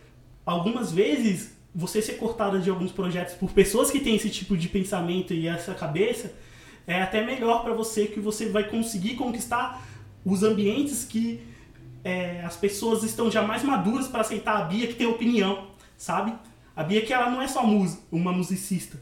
algumas 0.45 0.91
vezes 0.91 1.55
você 1.73 2.01
ser 2.01 2.13
cortada 2.13 2.59
de 2.59 2.69
alguns 2.69 2.91
projetos 2.91 3.35
por 3.35 3.51
pessoas 3.51 3.91
que 3.91 3.99
têm 3.99 4.15
esse 4.15 4.31
tipo 4.31 4.57
de 4.57 4.67
pensamento 4.67 5.31
e 5.31 5.47
essa 5.47 5.75
cabeça 5.75 6.33
é 6.87 7.01
até 7.01 7.23
melhor 7.23 7.63
pra 7.63 7.73
você 7.73 8.07
que 8.07 8.19
você 8.19 8.49
vai 8.49 8.63
conseguir 8.63 9.15
conquistar 9.15 9.85
os 10.25 10.41
ambientes 10.41 11.05
que 11.05 11.41
é, 12.03 12.41
as 12.43 12.55
pessoas 12.55 13.03
estão 13.03 13.29
já 13.29 13.43
mais 13.43 13.63
maduras 13.63 14.07
para 14.07 14.21
aceitar 14.21 14.57
a 14.57 14.63
Bia 14.63 14.87
que 14.87 14.95
tem 14.95 15.05
opinião, 15.05 15.67
sabe? 15.97 16.33
A 16.75 16.81
Bia 16.81 17.05
que 17.05 17.13
ela 17.13 17.29
não 17.29 17.41
é 17.41 17.47
só 17.47 17.63
mus 17.63 17.97
uma 18.11 18.31
musicista. 18.31 18.99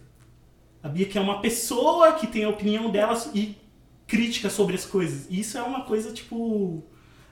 A 0.83 0.89
Bia 0.89 1.05
que 1.05 1.17
é 1.17 1.21
uma 1.21 1.39
pessoa 1.39 2.13
que 2.13 2.27
tem 2.27 2.43
a 2.43 2.49
opinião 2.49 2.89
dela 2.89 3.15
e 3.33 3.55
crítica 4.07 4.49
sobre 4.49 4.75
as 4.75 4.85
coisas. 4.85 5.27
E 5.29 5.39
Isso 5.39 5.57
é 5.57 5.63
uma 5.63 5.81
coisa, 5.81 6.11
tipo, 6.11 6.83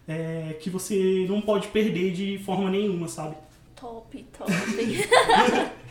é, 0.07 0.57
que 0.61 0.69
você 0.69 1.25
não 1.27 1.41
pode 1.41 1.67
perder 1.67 2.11
de 2.11 2.37
forma 2.39 2.69
nenhuma, 2.69 3.07
sabe? 3.07 3.35
Top, 3.75 4.25
top. 4.37 4.51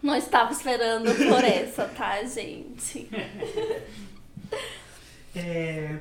Não 0.00 0.14
estava 0.16 0.52
esperando 0.52 1.12
por 1.12 1.44
essa, 1.44 1.84
tá, 1.84 2.22
gente? 2.24 3.08
É, 5.36 5.98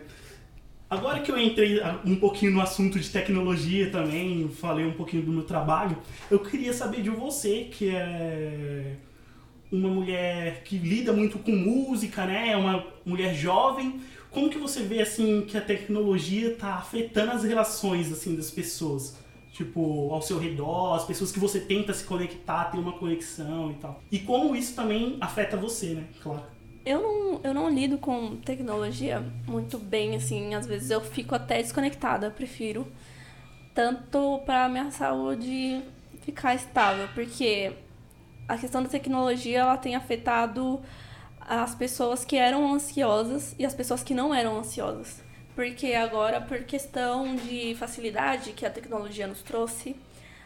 Agora 0.89 1.19
que 1.19 1.30
eu 1.30 1.38
entrei 1.38 1.82
um 2.05 2.15
pouquinho 2.15 2.53
no 2.53 2.61
assunto 2.61 2.97
de 2.97 3.09
tecnologia 3.09 3.91
também, 3.91 4.47
falei 4.47 4.86
um 4.86 4.93
pouquinho 4.93 5.23
do 5.23 5.34
meu 5.34 5.43
trabalho, 5.43 5.97
eu 6.32 6.39
queria 6.39 6.71
saber 6.71 7.01
de 7.01 7.09
você, 7.09 7.65
que 7.65 7.93
é 7.93 8.95
uma 9.72 9.89
mulher 9.89 10.63
que 10.63 10.78
lida 10.78 11.11
muito 11.11 11.39
com 11.39 11.51
música, 11.51 12.26
né? 12.26 12.51
É 12.51 12.57
uma 12.57 12.86
mulher 13.05 13.36
jovem. 13.36 13.99
Como 14.32 14.49
que 14.49 14.57
você 14.57 14.82
vê 14.84 15.01
assim 15.01 15.41
que 15.47 15.57
a 15.57 15.61
tecnologia 15.61 16.51
está 16.51 16.76
afetando 16.76 17.32
as 17.32 17.43
relações 17.43 18.11
assim 18.11 18.36
das 18.36 18.51
pessoas? 18.51 19.18
Tipo, 19.51 20.13
ao 20.13 20.22
seu 20.22 20.38
redor, 20.38 20.93
as 20.93 21.03
pessoas 21.03 21.32
que 21.32 21.39
você 21.39 21.59
tenta 21.59 21.91
se 21.91 22.03
conectar, 22.03 22.65
ter 22.65 22.78
uma 22.78 22.91
conexão 22.93 23.72
e 23.72 23.74
tal. 23.76 23.99
E 24.11 24.20
como 24.20 24.55
isso 24.55 24.76
também 24.76 25.18
afeta 25.20 25.57
você, 25.57 25.95
né? 25.95 26.03
Claro. 26.22 26.43
Eu 26.86 27.01
não, 27.01 27.41
eu 27.43 27.53
não 27.53 27.70
lido 27.70 27.97
com 27.97 28.36
tecnologia 28.38 29.22
muito 29.47 29.78
bem, 29.80 30.15
assim. 30.15 30.53
Às 30.53 30.68
vezes 30.68 30.91
eu 30.91 31.01
fico 31.01 31.34
até 31.34 31.61
desconectada, 31.61 32.30
prefiro. 32.30 32.88
Tanto 33.74 34.39
pra 34.45 34.70
minha 34.70 34.91
saúde 34.91 35.82
ficar 36.22 36.53
estável, 36.53 37.07
porque 37.13 37.74
a 38.47 38.57
questão 38.57 38.81
da 38.81 38.89
tecnologia 38.89 39.59
ela 39.59 39.77
tem 39.77 39.95
afetado 39.95 40.81
as 41.41 41.75
pessoas 41.75 42.25
que 42.25 42.35
eram 42.35 42.73
ansiosas 42.73 43.55
e 43.57 43.65
as 43.65 43.73
pessoas 43.73 44.03
que 44.03 44.13
não 44.13 44.33
eram 44.33 44.57
ansiosas. 44.57 45.21
Porque 45.55 45.93
agora, 45.93 46.39
por 46.39 46.63
questão 46.63 47.35
de 47.35 47.73
facilidade 47.75 48.53
que 48.53 48.65
a 48.65 48.69
tecnologia 48.69 49.25
nos 49.25 49.41
trouxe, 49.41 49.95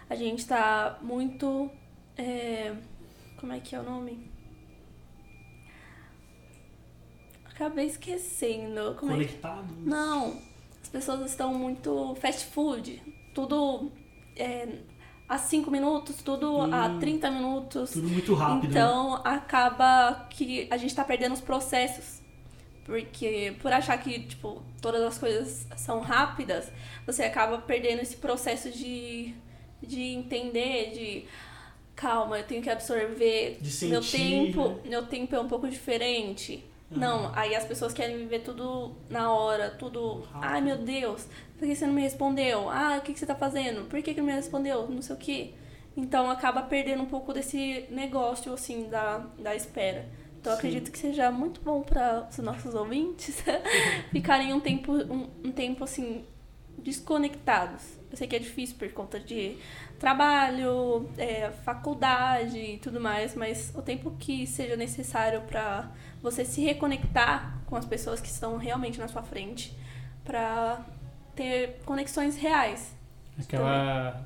a 0.09 0.15
gente 0.15 0.45
tá 0.45 0.97
muito. 1.01 1.69
é, 2.17 2.73
como 3.37 3.51
é 3.51 3.59
que 3.59 3.75
é 3.75 3.79
o 3.79 3.83
nome? 3.83 4.31
Acabei 7.45 7.87
esquecendo. 7.87 8.95
Como 8.95 9.11
é 9.11 9.25
que... 9.25 9.25
Conectado. 9.25 9.73
Não, 9.79 10.39
as 10.81 10.89
pessoas 10.89 11.29
estão 11.29 11.53
muito 11.53 12.15
fast 12.15 12.45
food. 12.45 13.01
Tudo 13.33 13.91
é, 14.35 14.79
a 15.32 15.38
5 15.38 15.71
minutos, 15.71 16.17
tudo 16.21 16.61
a 16.73 16.88
Hum. 16.88 16.99
30 16.99 17.32
minutos. 17.32 17.91
Tudo 17.91 18.07
muito 18.09 18.34
rápido. 18.34 18.73
né? 18.73 18.79
Então 18.82 19.21
acaba 19.23 20.27
que 20.29 20.67
a 20.69 20.77
gente 20.77 20.93
tá 20.93 21.03
perdendo 21.03 21.34
os 21.34 21.41
processos. 21.41 22.19
Porque 22.86 23.55
por 23.61 23.71
achar 23.71 23.97
que, 23.97 24.19
tipo, 24.19 24.61
todas 24.82 25.01
as 25.03 25.17
coisas 25.17 25.67
são 25.77 25.99
rápidas, 26.01 26.69
você 27.05 27.23
acaba 27.23 27.59
perdendo 27.59 28.01
esse 28.01 28.17
processo 28.17 28.69
de, 28.71 29.34
de 29.82 30.01
entender, 30.01 30.91
de 30.91 31.25
calma, 31.95 32.39
eu 32.39 32.43
tenho 32.43 32.61
que 32.61 32.69
absorver. 32.69 33.57
De 33.61 33.86
meu 33.86 34.01
sentir, 34.03 34.17
tempo, 34.47 34.67
né? 34.69 34.75
meu 34.86 35.05
tempo 35.05 35.36
é 35.36 35.39
um 35.39 35.47
pouco 35.47 35.69
diferente. 35.69 36.65
Não, 36.89 37.32
aí 37.34 37.55
as 37.55 37.63
pessoas 37.63 37.93
querem 37.93 38.17
viver 38.17 38.39
tudo 38.39 38.93
na 39.09 39.32
hora, 39.32 39.69
tudo. 39.69 40.23
Rápido. 40.34 40.51
Ai 40.51 40.59
meu 40.59 40.77
Deus, 40.77 41.25
por 41.62 41.68
que 41.68 41.76
você 41.76 41.86
não 41.86 41.93
me 41.93 42.01
respondeu? 42.01 42.72
Ah, 42.72 42.97
o 42.97 43.01
que, 43.01 43.14
que 43.14 43.20
você 43.20 43.26
tá 43.28 43.36
fazendo? 43.36 43.88
Por 43.88 44.01
que, 44.01 44.16
que 44.16 44.20
não 44.20 44.26
me 44.26 44.34
respondeu? 44.34 44.89
Não 44.89 44.99
sei 44.99 45.16
o 45.16 45.20
quê. 45.20 45.53
Então 45.95 46.28
acaba 46.28 46.64
perdendo 46.64 47.03
um 47.03 47.05
pouco 47.05 47.32
desse 47.32 47.86
negócio, 47.91 48.51
assim, 48.51 48.89
da, 48.89 49.20
da 49.38 49.55
espera. 49.55 50.09
Então, 50.39 50.53
acredito 50.53 50.91
que 50.91 50.97
seja 50.97 51.30
muito 51.30 51.62
bom 51.62 51.84
para 51.84 52.28
os 52.28 52.38
nossos 52.39 52.74
ouvintes 52.74 53.43
ficarem 54.12 54.51
um 54.53 54.59
tempo, 54.59 54.91
um, 54.91 55.30
um 55.45 55.51
tempo 55.51 55.84
assim, 55.84 56.26
desconectados. 56.80 57.84
Eu 58.09 58.18
sei 58.18 58.28
que 58.28 58.38
é 58.38 58.39
difícil 58.39 58.76
por 58.80 58.91
conta 58.91 59.20
de 59.20 59.55
trabalho, 59.99 61.07
é, 61.16 61.51
faculdade 61.64 62.57
e 62.57 62.78
tudo 62.80 62.99
mais, 62.99 63.36
mas 63.36 63.72
o 63.76 63.84
tempo 63.84 64.16
que 64.18 64.47
seja 64.47 64.76
necessário 64.76 65.41
para 65.41 65.91
você 66.24 66.43
se 66.43 66.59
reconectar 66.62 67.62
com 67.68 67.76
as 67.76 67.86
pessoas 67.86 68.20
que 68.20 68.30
estão 68.30 68.57
realmente 68.57 68.99
na 68.99 69.07
sua 69.07 69.22
frente, 69.22 69.78
para 70.24 70.84
ter 71.36 71.79
conexões 71.86 72.38
reais. 72.38 72.95
Aquela 73.39 74.25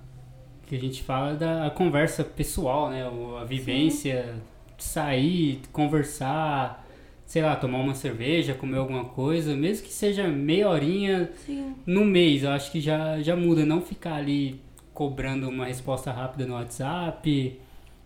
que 0.65 0.75
a 0.75 0.79
gente 0.79 1.03
fala 1.03 1.35
da 1.35 1.69
conversa 1.69 2.23
pessoal, 2.23 2.89
né? 2.89 3.07
A 3.39 3.43
vivência, 3.43 4.33
Sim. 4.33 4.41
sair, 4.77 5.61
conversar, 5.71 6.85
sei 7.25 7.41
lá, 7.41 7.55
tomar 7.55 7.79
uma 7.79 7.93
cerveja, 7.93 8.53
comer 8.53 8.77
alguma 8.77 9.05
coisa, 9.05 9.55
mesmo 9.55 9.85
que 9.85 9.93
seja 9.93 10.27
meia 10.27 10.69
horinha 10.69 11.31
Sim. 11.45 11.75
no 11.85 12.03
mês, 12.03 12.43
eu 12.43 12.49
acho 12.51 12.71
que 12.71 12.81
já, 12.81 13.21
já 13.21 13.35
muda. 13.35 13.65
Não 13.65 13.81
ficar 13.81 14.15
ali 14.15 14.59
cobrando 14.93 15.49
uma 15.49 15.65
resposta 15.65 16.11
rápida 16.11 16.45
no 16.45 16.53
WhatsApp. 16.53 17.59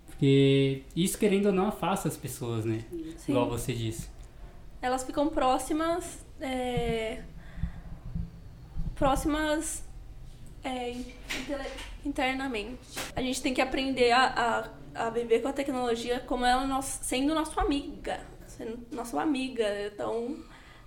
Porque 0.08 0.84
isso, 0.96 1.18
querendo 1.18 1.46
ou 1.46 1.54
não, 1.54 1.68
afasta 1.68 2.10
as 2.10 2.18
pessoas, 2.18 2.66
né? 2.66 2.84
Sim. 3.16 3.32
Igual 3.32 3.48
você 3.50 3.74
disse. 3.74 4.10
Elas 4.82 5.04
ficam 5.04 5.30
próximas. 5.30 6.26
É... 6.42 7.22
Próximas. 9.00 9.84
É, 10.64 10.94
internamente. 12.06 12.78
A 13.16 13.22
gente 13.22 13.42
tem 13.42 13.54
que 13.54 13.62
aprender 13.62 14.12
a, 14.12 14.70
a, 14.94 15.06
a 15.08 15.10
viver 15.10 15.42
com 15.42 15.48
a 15.48 15.54
tecnologia 15.54 16.20
como 16.20 16.46
ela 16.46 16.82
sendo 16.82 17.34
nossa 17.34 17.62
amiga. 17.62 18.20
Sendo 18.46 18.78
nossa 18.92 19.20
amiga. 19.22 19.66
Então, 19.88 20.38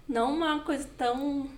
não 0.06 0.34
uma 0.34 0.60
coisa 0.60 0.86
tão 0.96 1.48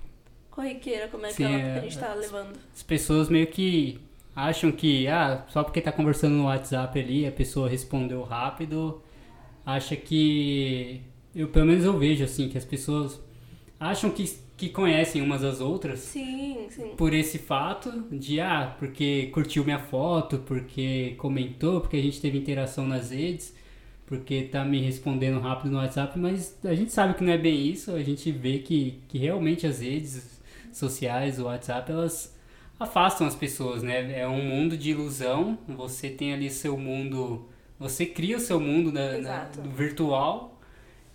corriqueira 0.51 1.09
como 1.09 1.27
é 1.27 1.31
Sim, 1.31 1.37
que, 1.37 1.43
ela, 1.43 1.59
que 1.59 1.79
a 1.79 1.81
gente 1.81 1.99
tá 1.99 2.13
é, 2.13 2.15
levando. 2.15 2.57
As 2.73 2.83
pessoas 2.85 3.29
meio 3.29 3.49
que 3.49 4.01
acham 4.35 4.71
que, 4.71 5.09
ah, 5.09 5.45
só 5.49 5.65
porque 5.65 5.81
tá 5.81 5.91
conversando 5.91 6.35
no 6.35 6.45
WhatsApp 6.45 6.99
ali, 7.01 7.27
a 7.27 7.33
pessoa 7.33 7.69
respondeu 7.69 8.23
rápido, 8.23 9.03
acha 9.67 9.97
que. 9.97 11.03
Eu, 11.35 11.49
pelo 11.49 11.67
menos 11.67 11.85
eu 11.85 11.99
vejo 11.99 12.23
assim, 12.23 12.49
que 12.49 12.57
as 12.57 12.65
pessoas 12.65 13.21
acham 13.81 14.09
que, 14.09 14.39
que 14.57 14.69
conhecem 14.69 15.21
umas 15.21 15.43
às 15.43 15.61
outras. 15.61 16.01
Sim, 16.01 16.67
sim. 16.71 16.93
Por 16.97 17.13
esse 17.13 17.39
fato 17.39 17.91
de, 18.11 18.41
ah, 18.41 18.75
porque 18.79 19.29
curtiu 19.33 19.65
minha 19.65 19.79
foto, 19.79 20.39
porque 20.39 21.15
comentou, 21.19 21.81
porque 21.81 21.97
a 21.97 22.03
gente 22.03 22.21
teve 22.21 22.39
interação 22.39 22.87
nas 22.87 23.11
redes, 23.11 23.55
porque 24.07 24.43
tá 24.43 24.65
me 24.65 24.81
respondendo 24.81 25.41
rápido 25.41 25.73
no 25.73 25.79
WhatsApp, 25.79 26.19
mas 26.19 26.59
a 26.65 26.75
gente 26.75 26.93
sabe 26.93 27.15
que 27.15 27.25
não 27.25 27.33
é 27.33 27.39
bem 27.39 27.67
isso, 27.67 27.93
a 27.93 28.03
gente 28.03 28.31
vê 28.31 28.59
que, 28.59 29.01
que 29.09 29.19
realmente 29.19 29.67
as 29.67 29.81
redes 29.81 30.41
sociais, 30.73 31.39
o 31.39 31.45
WhatsApp, 31.45 31.91
elas 31.91 32.35
afastam 32.79 33.27
as 33.27 33.35
pessoas, 33.35 33.83
né? 33.83 34.21
É 34.21 34.29
um 34.29 34.43
mundo 34.43 34.77
de 34.77 34.91
ilusão. 34.91 35.59
Você 35.69 36.11
tem 36.11 36.33
ali 36.33 36.51
seu 36.51 36.77
mundo, 36.77 37.49
você 37.79 38.05
cria 38.05 38.37
o 38.37 38.41
seu 38.41 38.61
mundo 38.61 38.93
na, 38.93 39.19
na, 39.19 39.45
virtual 39.75 40.54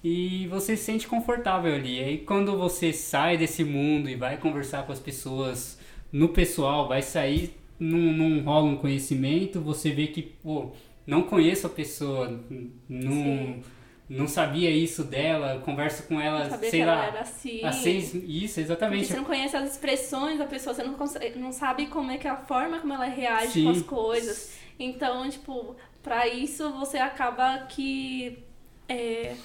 e 0.04 0.47
você 0.47 0.76
se 0.78 0.84
sente 0.84 1.08
confortável 1.08 1.74
ali. 1.74 2.00
E 2.00 2.04
aí 2.04 2.18
quando 2.20 2.58
você 2.58 2.93
sai 2.93 3.38
desse 3.38 3.64
mundo 3.64 4.10
e 4.10 4.16
vai 4.16 4.38
conversar 4.38 4.84
com 4.86 4.91
as 4.91 5.00
pessoas 5.00 5.80
no 6.12 6.30
pessoal, 6.30 6.88
vai 6.88 7.02
sair, 7.02 7.56
não, 7.80 7.97
não 7.97 8.43
rola 8.43 8.66
um 8.66 8.78
conhecimento, 8.78 9.62
você 9.62 9.91
vê 9.91 10.08
que, 10.08 10.22
pô, 10.22 10.72
não 11.06 11.24
conheço 11.24 11.68
a 11.68 11.70
pessoa, 11.70 12.39
não. 12.88 13.12
Sim 13.12 13.64
não 14.10 14.28
sabia 14.28 14.72
isso 14.72 15.04
dela, 15.04 15.62
converso 15.64 16.04
com 16.08 16.20
ela, 16.20 16.50
sei 16.58 16.84
lá, 16.84 17.06
ela 17.06 17.20
assim. 17.20 17.64
há 17.64 17.72
seis, 17.72 18.16
isso, 18.16 18.60
exatamente. 18.60 19.02
Porque 19.02 19.14
você 19.14 19.20
não 19.20 19.24
conhece 19.24 19.56
as 19.56 19.72
expressões 19.72 20.39
da 20.39 20.45
pessoa, 20.45 20.74
você 20.74 20.82
não, 20.82 20.95
consegue, 20.95 21.38
não 21.38 21.52
sabe 21.52 21.86
como 21.86 22.10
é 22.10 22.18
que 22.18 22.28
é 22.28 22.32
a 22.32 22.38
forma 22.38 22.80
como 22.80 22.91
ela 22.91 23.06
reage 23.06 23.52
Sim. 23.52 23.66
com 23.66 23.70
as 23.70 23.82
coisas. 23.84 24.58
Então, 24.80 25.30
tipo, 25.30 25.76
para 26.02 26.28
isso 26.28 26.72
você 26.72 26.97
acaba 26.97 27.60
que 27.70 28.39
é, 28.88 29.36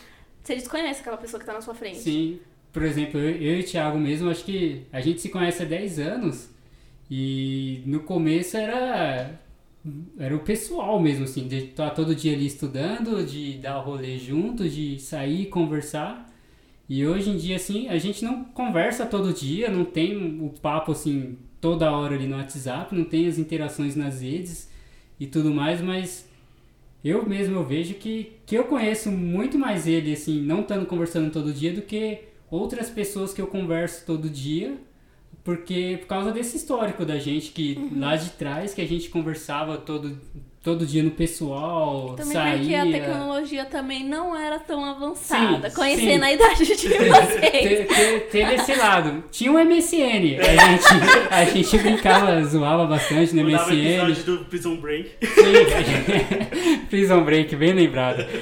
você 0.44 0.54
desconhece 0.54 1.00
aquela 1.00 1.16
pessoa 1.16 1.40
que 1.40 1.46
tá 1.46 1.54
na 1.54 1.60
sua 1.60 1.74
frente. 1.74 1.98
Sim. 1.98 2.38
Por 2.72 2.82
exemplo, 2.82 3.18
eu, 3.18 3.30
eu 3.30 3.58
e 3.58 3.60
o 3.60 3.64
Thiago 3.64 3.98
mesmo, 3.98 4.28
acho 4.28 4.44
que 4.44 4.82
a 4.92 5.00
gente 5.00 5.20
se 5.20 5.28
conhece 5.28 5.62
há 5.62 5.66
10 5.66 5.98
anos 5.98 6.50
e 7.10 7.82
no 7.86 8.00
começo 8.00 8.56
era 8.56 9.40
era 10.18 10.34
o 10.34 10.40
pessoal 10.40 10.98
mesmo, 10.98 11.24
assim, 11.24 11.46
de 11.46 11.56
estar 11.56 11.90
tá 11.90 11.94
todo 11.94 12.14
dia 12.14 12.32
ali 12.32 12.46
estudando, 12.46 13.24
de 13.24 13.58
dar 13.58 13.78
o 13.78 13.82
rolê 13.82 14.18
junto, 14.18 14.66
de 14.68 14.98
sair, 14.98 15.46
conversar. 15.46 16.32
E 16.88 17.06
hoje 17.06 17.30
em 17.30 17.36
dia, 17.36 17.56
assim, 17.56 17.88
a 17.88 17.98
gente 17.98 18.24
não 18.24 18.44
conversa 18.44 19.04
todo 19.04 19.32
dia, 19.32 19.70
não 19.70 19.84
tem 19.84 20.40
o 20.40 20.48
papo, 20.60 20.92
assim, 20.92 21.38
toda 21.60 21.90
hora 21.92 22.14
ali 22.14 22.26
no 22.26 22.36
WhatsApp, 22.36 22.94
não 22.94 23.04
tem 23.04 23.26
as 23.26 23.38
interações 23.38 23.94
nas 23.94 24.22
redes 24.22 24.70
e 25.20 25.26
tudo 25.26 25.52
mais, 25.52 25.82
mas 25.82 26.28
eu 27.04 27.28
mesmo 27.28 27.56
eu 27.56 27.64
vejo 27.64 27.94
que, 27.94 28.32
que 28.46 28.56
eu 28.56 28.64
conheço 28.64 29.10
muito 29.10 29.58
mais 29.58 29.86
ele, 29.86 30.12
assim, 30.12 30.40
não 30.40 30.60
estando 30.60 30.86
conversando 30.86 31.30
todo 31.30 31.52
dia 31.52 31.72
do 31.72 31.82
que 31.82 32.20
outras 32.50 32.88
pessoas 32.88 33.34
que 33.34 33.40
eu 33.40 33.46
converso 33.46 34.06
todo 34.06 34.30
dia 34.30 34.78
porque 35.44 35.98
por 36.00 36.06
causa 36.06 36.32
desse 36.32 36.56
histórico 36.56 37.04
da 37.04 37.18
gente, 37.18 37.52
que 37.52 37.74
uhum. 37.76 38.00
lá 38.00 38.16
de 38.16 38.30
trás, 38.30 38.72
que 38.72 38.80
a 38.80 38.88
gente 38.88 39.10
conversava 39.10 39.76
todo, 39.76 40.18
todo 40.64 40.86
dia 40.86 41.02
no 41.02 41.10
pessoal, 41.10 42.14
também 42.16 42.32
saía... 42.32 42.56
porque 42.56 42.74
a 42.74 42.84
tecnologia 42.86 43.64
também 43.66 44.02
não 44.02 44.34
era 44.34 44.58
tão 44.58 44.82
avançada, 44.82 45.68
sim, 45.68 45.76
conhecendo 45.76 46.24
sim. 46.24 46.30
a 46.30 46.32
idade 46.32 46.64
de 46.64 46.88
vocês. 46.88 47.86
Te, 47.86 48.20
teve 48.32 48.54
esse 48.54 48.74
lado. 48.74 49.24
Tinha 49.30 49.52
o 49.52 49.56
um 49.56 49.62
MSN, 49.62 50.38
a 50.40 50.70
gente, 50.70 51.28
a 51.30 51.44
gente 51.44 51.78
brincava, 51.78 52.42
zoava 52.44 52.86
bastante 52.86 53.36
no 53.36 53.44
Mandava 53.44 53.70
MSN. 53.70 53.86
episódio 53.86 54.24
do 54.24 54.44
Prison 54.46 54.76
Break. 54.76 55.10
Sim, 55.22 56.76
Prison 56.88 57.22
Break, 57.22 57.54
bem 57.54 57.74
lembrado. 57.74 58.24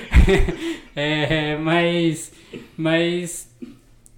É, 0.95 1.57
mas, 1.57 2.31
mas 2.77 3.51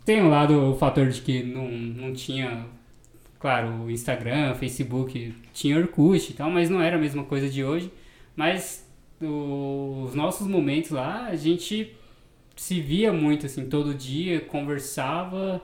tem 0.04 0.20
um 0.20 0.28
lado, 0.28 0.72
o 0.72 0.76
fator 0.76 1.08
de 1.08 1.20
que 1.20 1.40
não, 1.44 1.68
não 1.68 2.12
tinha, 2.12 2.66
claro, 3.44 3.82
o 3.82 3.90
Instagram, 3.90 4.54
Facebook, 4.54 5.34
tinha 5.52 5.76
Orkut 5.76 6.30
e 6.30 6.34
tal, 6.34 6.48
mas 6.48 6.70
não 6.70 6.80
era 6.80 6.96
a 6.96 6.98
mesma 6.98 7.24
coisa 7.24 7.46
de 7.46 7.62
hoje. 7.62 7.92
Mas 8.34 8.88
os 9.20 10.14
nossos 10.14 10.46
momentos 10.46 10.92
lá, 10.92 11.26
a 11.26 11.36
gente 11.36 11.94
se 12.56 12.80
via 12.80 13.12
muito, 13.12 13.44
assim, 13.44 13.68
todo 13.68 13.92
dia, 13.92 14.40
conversava 14.40 15.62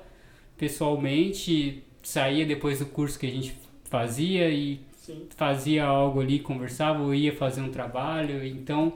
pessoalmente, 0.58 1.82
saía 2.02 2.44
depois 2.44 2.80
do 2.80 2.84
curso 2.84 3.18
que 3.18 3.26
a 3.26 3.30
gente 3.30 3.54
fazia 3.84 4.50
e 4.50 4.80
Sim. 4.92 5.24
fazia 5.34 5.86
algo 5.86 6.20
ali, 6.20 6.38
conversava, 6.38 7.02
ou 7.02 7.14
ia 7.14 7.34
fazer 7.34 7.62
um 7.62 7.70
trabalho, 7.70 8.44
então 8.44 8.92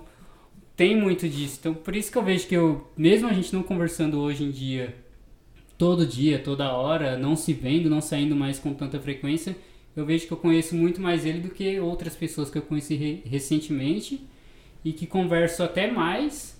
tem 0.77 0.95
muito 0.95 1.27
disso. 1.27 1.57
Então, 1.59 1.73
por 1.73 1.97
isso 1.97 2.13
que 2.13 2.19
eu 2.19 2.23
vejo 2.23 2.47
que 2.47 2.55
eu, 2.55 2.87
mesmo 2.95 3.29
a 3.29 3.33
gente 3.33 3.51
não 3.55 3.63
conversando 3.63 4.21
hoje 4.21 4.45
em 4.45 4.51
dia 4.51 4.95
todo 5.85 6.07
dia, 6.07 6.39
toda 6.39 6.73
hora, 6.73 7.19
não 7.19 7.37
se 7.37 7.53
vendo, 7.53 7.91
não 7.91 8.01
saindo 8.01 8.35
mais 8.35 8.59
com 8.59 8.73
tanta 8.73 8.99
frequência, 8.99 9.55
eu 9.95 10.07
vejo 10.07 10.27
que 10.27 10.33
eu 10.33 10.39
conheço 10.39 10.75
muito 10.75 10.99
mais 10.99 11.27
ele 11.27 11.41
do 11.41 11.51
que 11.51 11.79
outras 11.79 12.17
pessoas 12.17 12.49
que 12.49 12.57
eu 12.57 12.63
conheci 12.63 12.95
re 12.95 13.23
recentemente 13.27 14.27
e 14.83 14.95
que 14.95 15.07
converso 15.07 15.63
até 15.63 15.91
mais, 15.91 16.59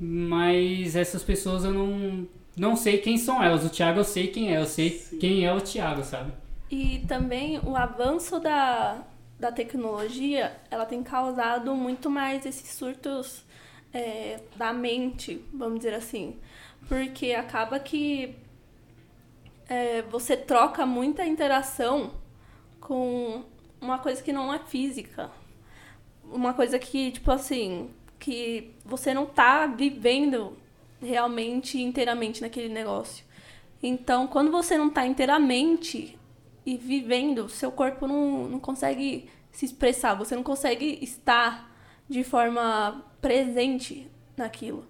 mas 0.00 0.96
essas 0.96 1.22
pessoas 1.22 1.64
eu 1.64 1.74
não, 1.74 2.26
não 2.56 2.76
sei 2.76 2.96
quem 2.96 3.18
são 3.18 3.44
elas. 3.44 3.62
O 3.62 3.68
Thiago 3.68 4.00
eu 4.00 4.04
sei 4.04 4.28
quem 4.28 4.54
é, 4.54 4.58
eu 4.58 4.64
sei 4.64 4.88
Sim. 4.88 5.18
quem 5.18 5.44
é 5.44 5.52
o 5.52 5.60
Thiago, 5.60 6.02
sabe? 6.02 6.32
E 6.70 7.04
também 7.06 7.58
o 7.58 7.76
avanço 7.76 8.40
da, 8.40 9.04
da 9.38 9.52
tecnologia, 9.52 10.56
ela 10.70 10.86
tem 10.86 11.02
causado 11.02 11.74
muito 11.74 12.08
mais 12.08 12.46
esses 12.46 12.70
surtos 12.70 13.44
é, 13.92 14.40
da 14.56 14.72
mente, 14.72 15.44
vamos 15.52 15.80
dizer 15.80 15.92
assim 15.92 16.36
porque 16.88 17.32
acaba 17.32 17.78
que 17.78 18.34
é, 19.68 20.02
você 20.02 20.36
troca 20.36 20.86
muita 20.86 21.24
interação 21.24 22.12
com 22.80 23.44
uma 23.80 23.98
coisa 23.98 24.22
que 24.22 24.32
não 24.32 24.52
é 24.52 24.58
física. 24.58 25.30
Uma 26.24 26.54
coisa 26.54 26.78
que, 26.78 27.12
tipo 27.12 27.30
assim, 27.30 27.90
que 28.18 28.72
você 28.84 29.12
não 29.12 29.26
tá 29.26 29.66
vivendo 29.66 30.56
realmente 31.00 31.80
inteiramente 31.80 32.40
naquele 32.40 32.68
negócio. 32.68 33.24
Então, 33.82 34.26
quando 34.26 34.50
você 34.50 34.76
não 34.78 34.90
tá 34.90 35.06
inteiramente 35.06 36.18
e 36.64 36.76
vivendo, 36.76 37.48
seu 37.48 37.70
corpo 37.70 38.06
não, 38.06 38.48
não 38.48 38.58
consegue 38.58 39.28
se 39.52 39.64
expressar, 39.64 40.14
você 40.14 40.34
não 40.34 40.42
consegue 40.42 40.98
estar 41.02 41.70
de 42.08 42.24
forma 42.24 43.04
presente 43.20 44.10
naquilo. 44.36 44.86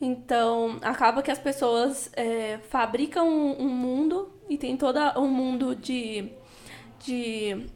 Então, 0.00 0.78
acaba 0.80 1.22
que 1.22 1.30
as 1.30 1.38
pessoas 1.38 2.10
é, 2.14 2.58
fabricam 2.68 3.28
um, 3.28 3.62
um, 3.62 3.68
mundo 3.68 4.30
e 4.48 4.56
tem 4.56 4.76
todo 4.76 4.98
um 5.18 5.26
mundo 5.26 5.74
de, 5.74 6.30
de 7.04 7.66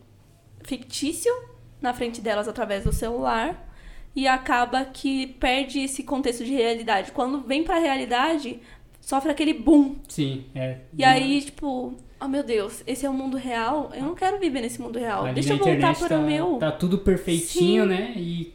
fictício 0.62 1.32
na 1.80 1.92
frente 1.92 2.20
delas 2.20 2.46
através 2.46 2.84
do 2.84 2.92
celular. 2.92 3.68
e 4.14 4.28
acaba 4.28 4.84
que 4.84 5.26
perde 5.26 5.80
esse 5.80 6.02
contexto 6.02 6.44
de 6.44 6.52
realidade. 6.52 7.12
Quando 7.12 7.40
vem 7.40 7.64
pra 7.64 7.78
realidade, 7.78 8.60
sofre 9.00 9.30
aquele 9.30 9.54
boom. 9.54 9.96
Sim, 10.08 10.44
é. 10.54 10.78
E 10.96 11.02
aí, 11.02 11.40
tipo, 11.40 11.94
oh 12.20 12.28
meu 12.28 12.44
Deus, 12.44 12.82
esse 12.86 13.04
é 13.04 13.10
o 13.10 13.14
mundo 13.14 13.36
real? 13.36 13.90
Eu 13.94 14.04
não 14.04 14.14
quero 14.14 14.38
viver 14.38 14.60
nesse 14.60 14.80
mundo 14.80 14.98
real. 14.98 15.24
Ali 15.24 15.34
Deixa 15.34 15.54
eu 15.54 15.58
voltar 15.58 15.96
para 15.96 16.08
tá, 16.08 16.18
o 16.18 16.22
meu. 16.22 16.56
Tá 16.58 16.70
tudo 16.70 16.98
perfeitinho, 16.98 17.82
Sim. 17.84 17.88
né? 17.88 18.12
E 18.16 18.54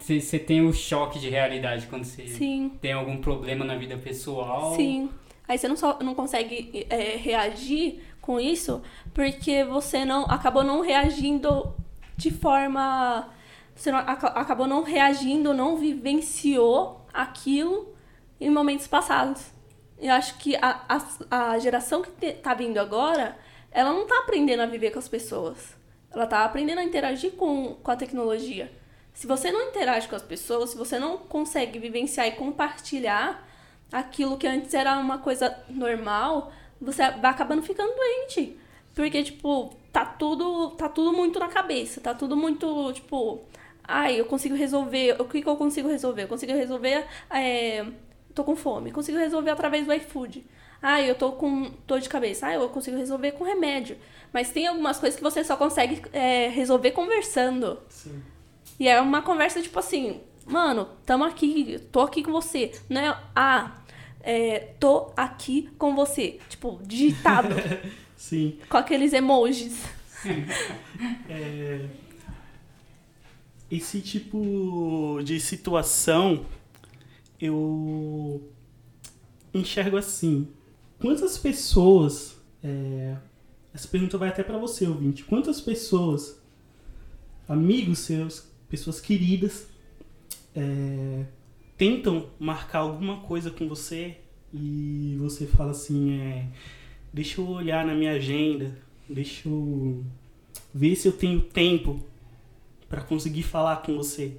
Sim, 0.00 0.20
você 0.20 0.38
tem 0.38 0.60
o 0.66 0.72
choque 0.72 1.18
de 1.18 1.28
realidade 1.28 1.86
quando 1.86 2.04
você 2.04 2.26
sim, 2.26 2.72
tem 2.80 2.92
algum 2.92 3.18
problema 3.20 3.64
na 3.64 3.76
vida 3.76 3.96
pessoal. 3.96 4.74
sim. 4.74 5.10
Aí 5.46 5.58
você 5.58 5.66
não, 5.66 5.76
só, 5.76 5.98
não 6.00 6.14
consegue 6.14 6.86
é, 6.88 7.16
reagir 7.16 8.00
com 8.20 8.38
isso 8.38 8.80
porque 9.12 9.64
você 9.64 10.04
não 10.04 10.22
acabou 10.26 10.62
não 10.62 10.80
reagindo 10.80 11.74
de 12.16 12.30
forma. 12.30 13.28
Você 13.74 13.90
não, 13.90 13.98
aca- 13.98 14.28
acabou 14.28 14.66
não 14.68 14.82
reagindo, 14.84 15.52
não 15.52 15.76
vivenciou 15.76 17.04
aquilo 17.12 17.94
em 18.40 18.48
momentos 18.50 18.86
passados. 18.86 19.50
Eu 19.98 20.12
acho 20.14 20.38
que 20.38 20.54
a, 20.56 20.82
a, 21.30 21.52
a 21.52 21.58
geração 21.58 22.00
que 22.02 22.10
te- 22.12 22.32
tá 22.34 22.54
vindo 22.54 22.78
agora, 22.78 23.36
ela 23.70 23.92
não 23.92 24.06
tá 24.06 24.18
aprendendo 24.20 24.60
a 24.60 24.66
viver 24.66 24.90
com 24.92 24.98
as 24.98 25.08
pessoas. 25.08 25.76
Ela 26.12 26.26
tá 26.26 26.44
aprendendo 26.44 26.78
a 26.78 26.84
interagir 26.84 27.32
com, 27.32 27.74
com 27.82 27.90
a 27.90 27.96
tecnologia. 27.96 28.70
Se 29.14 29.26
você 29.26 29.50
não 29.50 29.68
interage 29.68 30.08
com 30.08 30.16
as 30.16 30.22
pessoas, 30.22 30.70
se 30.70 30.76
você 30.76 30.98
não 30.98 31.18
consegue 31.18 31.78
vivenciar 31.78 32.26
e 32.26 32.32
compartilhar 32.32 33.46
aquilo 33.92 34.38
que 34.38 34.46
antes 34.46 34.72
era 34.72 34.96
uma 34.98 35.18
coisa 35.18 35.56
normal, 35.68 36.52
você 36.80 37.10
vai 37.10 37.30
acabando 37.30 37.62
ficando 37.62 37.92
doente. 37.94 38.56
Porque, 38.94 39.22
tipo, 39.22 39.74
tá 39.92 40.04
tudo, 40.04 40.70
tá 40.70 40.88
tudo 40.88 41.12
muito 41.12 41.38
na 41.38 41.48
cabeça, 41.48 42.00
tá 42.00 42.14
tudo 42.14 42.36
muito, 42.36 42.92
tipo, 42.92 43.42
ai, 43.84 44.18
eu 44.18 44.24
consigo 44.24 44.54
resolver, 44.54 45.20
o 45.20 45.24
que, 45.24 45.42
que 45.42 45.48
eu 45.48 45.56
consigo 45.56 45.88
resolver? 45.88 46.24
Eu 46.24 46.28
consigo 46.28 46.52
resolver, 46.52 47.06
é, 47.30 47.84
tô 48.34 48.44
com 48.44 48.56
fome, 48.56 48.90
consigo 48.92 49.18
resolver 49.18 49.50
através 49.50 49.86
do 49.86 49.92
iFood. 49.92 50.44
Ah, 50.82 51.00
eu 51.02 51.14
tô 51.14 51.32
com 51.32 51.70
dor 51.86 52.00
de 52.00 52.08
cabeça. 52.08 52.46
Ah, 52.46 52.54
eu 52.54 52.68
consigo 52.70 52.96
resolver 52.96 53.32
com 53.32 53.44
remédio. 53.44 53.98
Mas 54.32 54.50
tem 54.50 54.66
algumas 54.66 54.98
coisas 54.98 55.16
que 55.16 55.22
você 55.22 55.44
só 55.44 55.56
consegue 55.56 56.00
é, 56.12 56.48
resolver 56.48 56.92
conversando. 56.92 57.78
Sim. 57.88 58.22
E 58.80 58.88
é 58.88 58.98
uma 58.98 59.20
conversa 59.20 59.60
tipo 59.60 59.78
assim, 59.78 60.22
mano, 60.46 60.88
tamo 61.04 61.22
aqui, 61.22 61.78
tô 61.92 62.00
aqui 62.00 62.22
com 62.24 62.32
você. 62.32 62.72
Não 62.88 62.98
é, 62.98 63.22
ah, 63.36 63.76
é, 64.22 64.72
tô 64.80 65.12
aqui 65.14 65.68
com 65.76 65.94
você. 65.94 66.38
Tipo, 66.48 66.80
digitado, 66.82 67.54
Sim. 68.16 68.58
com 68.70 68.78
aqueles 68.78 69.12
emojis. 69.12 69.84
É, 71.30 71.86
esse 73.70 74.02
tipo 74.02 75.18
de 75.24 75.40
situação 75.40 76.44
eu 77.40 78.46
enxergo 79.54 79.96
assim. 79.96 80.46
Quantas 80.98 81.38
pessoas. 81.38 82.36
é, 82.62 83.16
essa 83.72 83.88
pergunta 83.88 84.18
vai 84.18 84.28
até 84.28 84.42
pra 84.42 84.58
você, 84.58 84.86
ouvinte. 84.86 85.24
Quantas 85.24 85.60
pessoas, 85.62 86.38
amigos 87.48 88.00
seus, 88.00 88.49
pessoas 88.70 89.00
queridas, 89.00 89.66
é, 90.54 91.24
tentam 91.76 92.26
marcar 92.38 92.78
alguma 92.80 93.18
coisa 93.18 93.50
com 93.50 93.68
você 93.68 94.16
e 94.54 95.16
você 95.18 95.46
fala 95.46 95.72
assim: 95.72 96.18
é, 96.20 96.46
deixa 97.12 97.40
eu 97.40 97.48
olhar 97.48 97.84
na 97.84 97.94
minha 97.94 98.12
agenda, 98.12 98.74
deixa 99.08 99.48
eu 99.48 100.02
ver 100.72 100.94
se 100.94 101.08
eu 101.08 101.12
tenho 101.12 101.40
tempo 101.40 102.00
para 102.88 103.02
conseguir 103.02 103.42
falar 103.42 103.76
com 103.82 103.96
você, 103.96 104.32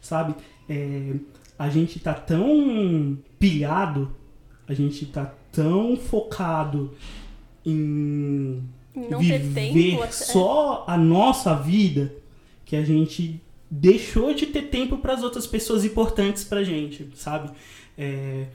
sabe? 0.00 0.34
É, 0.68 1.14
a 1.58 1.68
gente 1.68 2.00
tá 2.00 2.14
tão 2.14 3.18
pilhado, 3.38 4.14
a 4.66 4.74
gente 4.74 5.06
tá 5.06 5.32
tão 5.52 5.96
focado 5.96 6.94
em 7.64 8.62
Não 8.94 9.18
viver 9.20 9.96
até- 10.02 10.10
só 10.12 10.84
a 10.86 10.96
nossa 10.98 11.54
vida 11.54 12.14
que 12.64 12.76
a 12.76 12.84
gente 12.84 13.40
deixou 13.76 14.32
de 14.32 14.46
ter 14.46 14.62
tempo 14.62 14.98
para 14.98 15.14
as 15.14 15.22
outras 15.22 15.46
pessoas 15.46 15.84
importantes 15.84 16.44
pra 16.44 16.62
gente, 16.62 17.10
sabe? 17.16 17.50
É, 17.98 18.46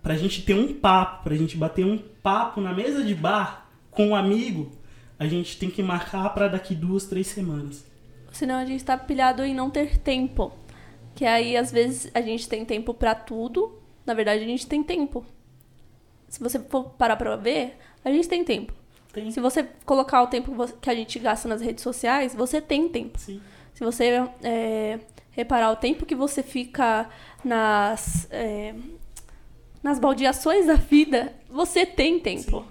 pra 0.00 0.16
gente 0.16 0.42
ter 0.42 0.54
um 0.54 0.72
papo, 0.72 1.24
pra 1.24 1.34
gente 1.34 1.56
bater 1.56 1.84
um 1.84 1.98
papo 1.98 2.60
na 2.60 2.72
mesa 2.72 3.02
de 3.02 3.14
bar 3.14 3.68
com 3.90 4.08
um 4.08 4.14
amigo, 4.14 4.70
a 5.18 5.26
gente 5.26 5.58
tem 5.58 5.68
que 5.68 5.82
marcar 5.82 6.28
pra 6.30 6.46
daqui 6.46 6.74
duas, 6.74 7.04
três 7.04 7.26
semanas. 7.26 7.84
Senão 8.30 8.56
a 8.56 8.64
gente 8.64 8.84
tá 8.84 8.96
pilhado 8.96 9.42
em 9.42 9.54
não 9.54 9.68
ter 9.68 9.98
tempo. 9.98 10.52
Que 11.14 11.24
aí, 11.26 11.56
às 11.56 11.70
vezes, 11.70 12.10
a 12.14 12.22
gente 12.22 12.48
tem 12.48 12.64
tempo 12.64 12.94
pra 12.94 13.14
tudo. 13.14 13.78
Na 14.06 14.14
verdade, 14.14 14.42
a 14.42 14.46
gente 14.46 14.66
tem 14.66 14.82
tempo. 14.82 15.26
Se 16.28 16.40
você 16.40 16.58
for 16.58 16.90
parar 16.90 17.16
pra 17.16 17.36
ver, 17.36 17.76
a 18.04 18.10
gente 18.10 18.28
tem 18.28 18.42
tempo. 18.42 18.72
Tem. 19.12 19.30
Se 19.30 19.40
você 19.40 19.64
colocar 19.84 20.22
o 20.22 20.28
tempo 20.28 20.54
que 20.80 20.88
a 20.88 20.94
gente 20.94 21.18
gasta 21.18 21.46
nas 21.46 21.60
redes 21.60 21.82
sociais, 21.82 22.34
você 22.34 22.60
tem 22.60 22.88
tempo. 22.88 23.18
Sim. 23.18 23.40
Se 23.74 23.84
você 23.84 24.28
é, 24.42 25.00
reparar 25.30 25.70
o 25.70 25.76
tempo 25.76 26.06
que 26.06 26.14
você 26.14 26.42
fica 26.42 27.08
nas, 27.44 28.28
é, 28.30 28.74
nas 29.82 29.98
baldeações 29.98 30.66
da 30.66 30.74
vida, 30.74 31.32
você 31.48 31.84
tem 31.84 32.20
tempo. 32.20 32.64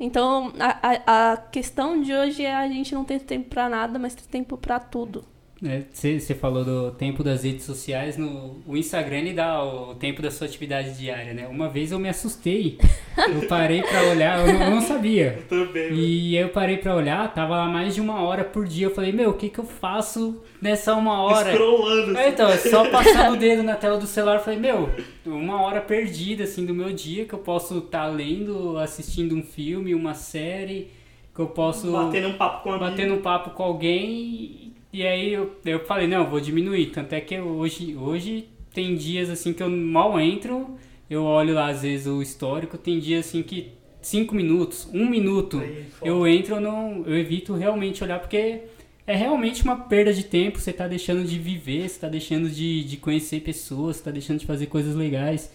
Então, 0.00 0.52
a, 0.58 0.78
a, 0.82 1.32
a 1.32 1.36
questão 1.36 2.00
de 2.00 2.14
hoje 2.14 2.44
é 2.44 2.54
a 2.54 2.68
gente 2.68 2.94
não 2.94 3.04
ter 3.04 3.20
tempo 3.20 3.50
pra 3.50 3.68
nada, 3.68 3.98
mas 3.98 4.14
ter 4.14 4.26
tempo 4.26 4.56
pra 4.56 4.78
tudo. 4.78 5.24
Você 5.60 6.36
falou 6.36 6.64
do 6.64 6.92
tempo 6.92 7.24
das 7.24 7.42
redes 7.42 7.64
sociais, 7.64 8.16
no, 8.16 8.62
o 8.64 8.76
Instagram 8.76 9.18
ele 9.18 9.32
dá 9.32 9.64
o 9.64 9.94
tempo 9.96 10.22
da 10.22 10.30
sua 10.30 10.46
atividade 10.46 10.96
diária, 10.96 11.34
né? 11.34 11.48
Uma 11.48 11.68
vez 11.68 11.90
eu 11.90 11.98
me 11.98 12.08
assustei, 12.08 12.78
eu 13.16 13.48
parei 13.48 13.82
pra 13.82 14.04
olhar, 14.04 14.38
eu 14.38 14.54
não, 14.54 14.62
eu 14.62 14.70
não 14.70 14.80
sabia. 14.80 15.42
Também. 15.48 15.92
E 15.92 16.38
aí 16.38 16.42
eu 16.42 16.50
parei 16.50 16.76
pra 16.76 16.94
olhar, 16.94 17.34
tava 17.34 17.56
lá 17.56 17.66
mais 17.66 17.92
de 17.92 18.00
uma 18.00 18.22
hora 18.22 18.44
por 18.44 18.66
dia. 18.66 18.86
Eu 18.86 18.94
falei, 18.94 19.10
meu, 19.10 19.30
o 19.30 19.34
que 19.34 19.48
que 19.48 19.58
eu 19.58 19.64
faço 19.64 20.40
nessa 20.62 20.94
uma 20.94 21.22
hora? 21.22 21.52
Scrollando. 21.52 22.16
É, 22.16 22.28
então, 22.28 22.48
é 22.48 22.56
só 22.56 22.86
passando 22.90 23.34
o 23.34 23.36
dedo 23.36 23.64
na 23.64 23.74
tela 23.74 23.98
do 23.98 24.06
celular, 24.06 24.36
eu 24.36 24.44
falei, 24.44 24.60
meu, 24.60 24.88
uma 25.26 25.60
hora 25.62 25.80
perdida, 25.80 26.44
assim, 26.44 26.64
do 26.64 26.72
meu 26.72 26.92
dia, 26.92 27.24
que 27.24 27.34
eu 27.34 27.40
posso 27.40 27.78
estar 27.78 28.06
lendo, 28.06 28.78
assistindo 28.78 29.34
um 29.34 29.42
filme, 29.42 29.92
uma 29.92 30.14
série, 30.14 30.92
que 31.34 31.40
eu 31.40 31.48
posso 31.48 31.90
Batendo 31.90 32.28
um 32.28 32.34
papo 32.34 32.62
com 32.62 32.78
bater 32.78 33.10
um 33.10 33.20
papo 33.20 33.50
com 33.50 33.62
alguém, 33.62 34.67
e, 34.92 35.06
aí 35.06 35.32
eu, 35.32 35.56
eu 35.64 35.80
falei, 35.86 36.06
não, 36.06 36.24
eu 36.24 36.30
vou 36.30 36.40
diminuir, 36.40 36.86
tanto 36.86 37.12
é 37.12 37.20
que 37.20 37.38
hoje, 37.40 37.96
hoje 37.96 38.48
tem 38.72 38.96
dias, 38.96 39.28
assim, 39.28 39.52
que 39.52 39.62
eu 39.62 39.70
mal 39.70 40.18
entro, 40.20 40.76
eu 41.08 41.24
olho 41.24 41.54
lá, 41.54 41.68
às 41.68 41.82
vezes, 41.82 42.06
o 42.06 42.22
histórico, 42.22 42.78
tem 42.78 42.98
dias, 42.98 43.26
assim, 43.26 43.42
que 43.42 43.72
cinco 44.00 44.34
minutos, 44.34 44.88
um 44.92 45.08
minuto, 45.08 45.58
Aí, 45.58 45.86
eu 46.02 46.26
entro, 46.26 46.56
eu 46.56 46.60
não, 46.60 47.04
eu 47.06 47.16
evito 47.18 47.54
realmente 47.54 48.02
olhar, 48.02 48.18
porque 48.18 48.62
é 49.06 49.14
realmente 49.14 49.62
uma 49.62 49.76
perda 49.76 50.12
de 50.12 50.22
tempo, 50.22 50.58
você 50.58 50.72
tá 50.72 50.86
deixando 50.86 51.24
de 51.24 51.38
viver, 51.38 51.88
você 51.88 51.98
tá 51.98 52.08
deixando 52.08 52.48
de, 52.50 52.84
de 52.84 52.96
conhecer 52.98 53.40
pessoas, 53.40 53.96
você 53.96 54.04
tá 54.04 54.10
deixando 54.10 54.38
de 54.38 54.46
fazer 54.46 54.66
coisas 54.66 54.94
legais. 54.94 55.50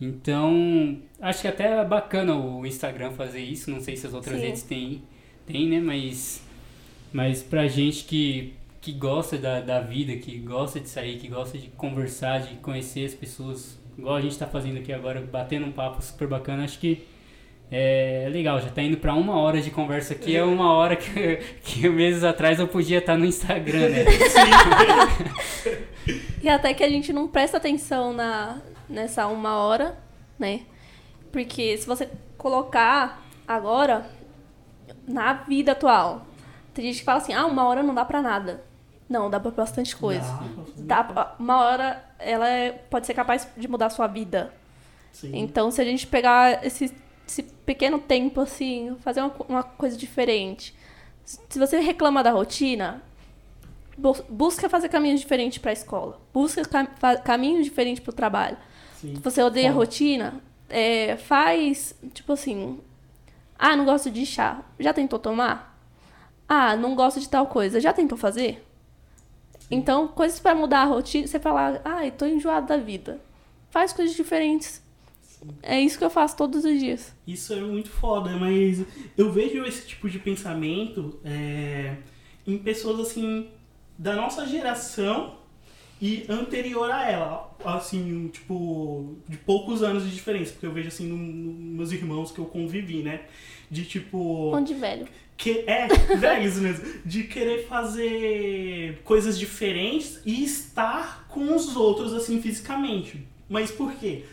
Então, 0.00 0.98
acho 1.20 1.42
que 1.42 1.48
até 1.48 1.80
é 1.80 1.84
bacana 1.84 2.34
o 2.34 2.66
Instagram 2.66 3.12
fazer 3.12 3.40
isso, 3.40 3.70
não 3.70 3.80
sei 3.80 3.96
se 3.96 4.06
as 4.06 4.12
outras 4.12 4.38
Sim. 4.38 4.46
redes 4.46 4.62
têm, 4.62 5.02
têm, 5.46 5.68
né, 5.68 5.80
mas, 5.80 6.42
mas 7.12 7.42
pra 7.42 7.66
gente 7.68 8.04
que, 8.04 8.52
que 8.82 8.90
gosta 8.90 9.38
da, 9.38 9.60
da 9.60 9.80
vida, 9.80 10.16
que 10.16 10.36
gosta 10.38 10.80
de 10.80 10.88
sair, 10.88 11.16
que 11.16 11.28
gosta 11.28 11.56
de 11.56 11.68
conversar, 11.68 12.40
de 12.40 12.56
conhecer 12.56 13.06
as 13.06 13.14
pessoas, 13.14 13.80
igual 13.96 14.16
a 14.16 14.20
gente 14.20 14.36
tá 14.36 14.46
fazendo 14.46 14.78
aqui 14.78 14.92
agora, 14.92 15.20
batendo 15.20 15.64
um 15.66 15.72
papo 15.72 16.02
super 16.02 16.26
bacana, 16.26 16.64
acho 16.64 16.80
que 16.80 17.06
é 17.70 18.28
legal, 18.30 18.60
já 18.60 18.68
tá 18.68 18.82
indo 18.82 18.96
pra 18.96 19.14
uma 19.14 19.38
hora 19.38 19.60
de 19.62 19.70
conversa 19.70 20.14
aqui, 20.14 20.36
é 20.36 20.42
uma 20.42 20.74
hora 20.74 20.96
que, 20.96 21.36
que 21.62 21.88
meses 21.88 22.24
atrás 22.24 22.58
eu 22.58 22.66
podia 22.66 22.98
estar 22.98 23.16
no 23.16 23.24
Instagram, 23.24 23.88
né? 23.88 24.04
E 26.42 26.48
até 26.48 26.74
que 26.74 26.82
a 26.82 26.88
gente 26.88 27.12
não 27.12 27.28
presta 27.28 27.58
atenção 27.58 28.12
na, 28.12 28.60
nessa 28.88 29.28
uma 29.28 29.58
hora, 29.58 29.96
né? 30.36 30.62
Porque 31.30 31.78
se 31.78 31.86
você 31.86 32.10
colocar 32.36 33.22
agora 33.46 34.10
na 35.06 35.34
vida 35.34 35.70
atual, 35.70 36.26
tem 36.74 36.86
gente 36.86 36.98
que 36.98 37.04
fala 37.04 37.18
assim, 37.18 37.32
ah, 37.32 37.46
uma 37.46 37.64
hora 37.68 37.84
não 37.84 37.94
dá 37.94 38.04
pra 38.04 38.20
nada. 38.20 38.71
Não, 39.12 39.28
dá 39.28 39.38
pra 39.38 39.50
bastante 39.50 39.94
coisa. 39.94 40.24
Dá 40.78 41.02
Dá 41.02 41.34
uma 41.38 41.58
hora 41.60 42.02
ela 42.18 42.48
é- 42.48 42.72
pode 42.72 43.06
ser 43.06 43.14
capaz 43.14 43.46
de 43.56 43.68
mudar 43.68 43.86
a 43.86 43.90
sua 43.90 44.06
vida. 44.06 44.52
Sim. 45.12 45.30
Então, 45.34 45.70
se 45.70 45.80
a 45.80 45.84
gente 45.84 46.06
pegar 46.06 46.64
esse, 46.64 46.92
esse 47.28 47.42
pequeno 47.42 47.98
tempo, 47.98 48.40
assim, 48.40 48.96
fazer 49.00 49.20
uma, 49.20 49.32
uma 49.48 49.62
coisa 49.62 49.96
diferente. 49.96 50.74
Se 51.24 51.58
você 51.58 51.78
reclama 51.80 52.22
da 52.22 52.30
rotina, 52.30 53.02
bu- 53.98 54.24
busca 54.28 54.68
fazer 54.68 54.88
caminhos 54.88 55.20
diferentes 55.20 55.58
para 55.58 55.70
a 55.70 55.74
escola. 55.74 56.18
Busca 56.32 56.64
cam- 56.64 56.86
caminhos 57.22 57.64
diferentes 57.64 58.02
para 58.02 58.10
o 58.10 58.14
trabalho. 58.14 58.56
Sim. 59.00 59.16
Se 59.16 59.20
você 59.20 59.42
odeia 59.42 59.68
a 59.70 59.72
rotina, 59.74 60.40
é, 60.68 61.16
faz, 61.16 61.94
tipo 62.14 62.32
assim... 62.32 62.80
Ah, 63.58 63.76
não 63.76 63.84
gosto 63.84 64.10
de 64.10 64.24
chá. 64.26 64.62
Já 64.78 64.92
tentou 64.92 65.18
tomar? 65.18 65.78
Ah, 66.48 66.74
não 66.76 66.94
gosto 66.94 67.20
de 67.20 67.28
tal 67.28 67.46
coisa. 67.46 67.80
Já 67.80 67.92
tentou 67.92 68.16
fazer? 68.18 68.66
Então, 69.72 70.06
coisas 70.06 70.38
pra 70.38 70.54
mudar 70.54 70.82
a 70.82 70.84
rotina, 70.84 71.26
você 71.26 71.40
fala, 71.40 71.80
ai, 71.82 72.10
tô 72.10 72.26
enjoado 72.26 72.66
da 72.66 72.76
vida. 72.76 73.18
Faz 73.70 73.90
coisas 73.90 74.14
diferentes. 74.14 74.82
É 75.62 75.80
isso 75.80 75.96
que 75.98 76.04
eu 76.04 76.10
faço 76.10 76.36
todos 76.36 76.62
os 76.62 76.78
dias. 76.78 77.14
Isso 77.26 77.54
é 77.54 77.60
muito 77.60 77.88
foda, 77.88 78.30
mas 78.36 78.84
eu 79.16 79.32
vejo 79.32 79.64
esse 79.64 79.86
tipo 79.88 80.10
de 80.10 80.18
pensamento 80.18 81.18
é, 81.24 81.96
em 82.46 82.58
pessoas 82.58 83.00
assim 83.00 83.48
da 83.98 84.14
nossa 84.14 84.46
geração 84.46 85.38
e 86.00 86.26
anterior 86.28 86.90
a 86.90 87.10
ela, 87.10 87.56
assim, 87.64 88.28
tipo, 88.28 89.16
de 89.28 89.36
poucos 89.38 89.82
anos 89.82 90.04
de 90.04 90.10
diferença, 90.10 90.52
porque 90.52 90.66
eu 90.66 90.72
vejo 90.72 90.88
assim 90.88 91.06
nos 91.06 91.18
no 91.18 91.52
meus 91.76 91.92
irmãos 91.92 92.30
que 92.30 92.40
eu 92.40 92.44
convivi, 92.44 93.02
né? 93.02 93.22
De 93.70 93.84
tipo. 93.84 94.52
Onde 94.54 94.74
velho? 94.74 95.08
Que, 95.36 95.64
é, 95.66 95.88
velhos 96.16 96.56
mesmo. 96.56 96.84
De 97.04 97.24
querer 97.24 97.66
fazer 97.66 99.00
coisas 99.04 99.38
diferentes 99.38 100.20
e 100.24 100.44
estar 100.44 101.26
com 101.28 101.54
os 101.54 101.76
outros, 101.76 102.12
assim, 102.12 102.40
fisicamente. 102.40 103.26
Mas 103.48 103.70
por 103.70 103.92
quê? 103.94 104.24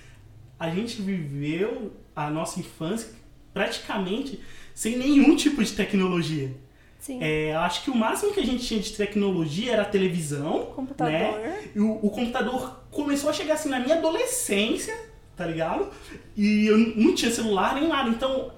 A 0.60 0.70
gente 0.70 1.02
viveu 1.02 1.94
a 2.16 2.30
nossa 2.30 2.60
infância 2.60 3.10
praticamente 3.54 4.40
sem 4.74 4.98
nenhum 4.98 5.36
tipo 5.36 5.64
de 5.64 5.74
tecnologia. 5.74 6.52
Sim. 7.00 7.20
É, 7.22 7.56
acho 7.56 7.84
que 7.84 7.90
o 7.90 7.96
máximo 7.96 8.34
que 8.34 8.40
a 8.42 8.46
gente 8.46 8.66
tinha 8.66 8.80
de 8.80 8.92
tecnologia 8.92 9.72
era 9.72 9.82
a 9.84 9.86
televisão. 9.86 10.68
Computador. 10.76 11.40
Né? 11.40 11.70
E 11.74 11.80
o, 11.80 12.00
o 12.02 12.10
computador 12.10 12.84
começou 12.92 13.30
a 13.30 13.34
chegar 13.34 13.54
assim 13.54 13.70
na 13.70 13.80
minha 13.80 13.96
adolescência, 13.96 14.96
tá 15.36 15.46
ligado? 15.46 15.90
E 16.36 16.68
eu 16.68 16.78
não 16.78 17.16
tinha 17.16 17.32
celular 17.32 17.76
nem 17.76 17.88
nada. 17.88 18.10
Então, 18.10 18.52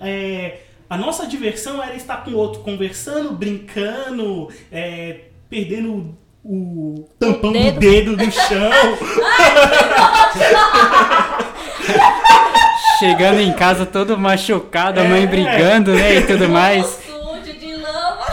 é, 0.00 0.60
a 0.92 0.96
nossa 0.98 1.26
diversão 1.26 1.82
era 1.82 1.94
estar 1.94 2.18
com 2.22 2.32
o 2.32 2.36
outro 2.36 2.60
conversando, 2.60 3.32
brincando, 3.32 4.50
é, 4.70 5.20
perdendo 5.48 6.14
o 6.44 7.08
tampão 7.18 7.50
dedo. 7.52 7.72
do 7.74 7.80
dedo 7.80 8.16
no 8.18 8.28
chão. 8.30 8.70
Chegando 12.98 13.40
em 13.40 13.52
casa 13.54 13.86
todo 13.86 14.16
machucado, 14.18 15.00
a 15.00 15.04
É. 15.04 15.08
mãe 15.08 15.26
brigando, 15.26 15.94
né? 15.94 16.16
E 16.18 16.26
tudo 16.26 16.46
mais. 16.52 16.86
sujo 16.86 17.58
de 17.58 17.74
lama. 17.74 18.26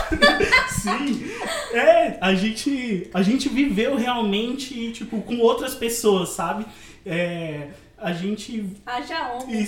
Sim. 0.68 1.24
É, 1.72 2.18
a 2.20 2.34
gente, 2.34 3.08
a 3.14 3.22
gente 3.22 3.48
viveu 3.48 3.96
realmente, 3.96 4.92
tipo, 4.92 5.22
com 5.22 5.38
outras 5.38 5.74
pessoas, 5.74 6.28
sabe? 6.30 6.66
É, 7.06 7.68
a 8.00 8.12
gente 8.12 8.64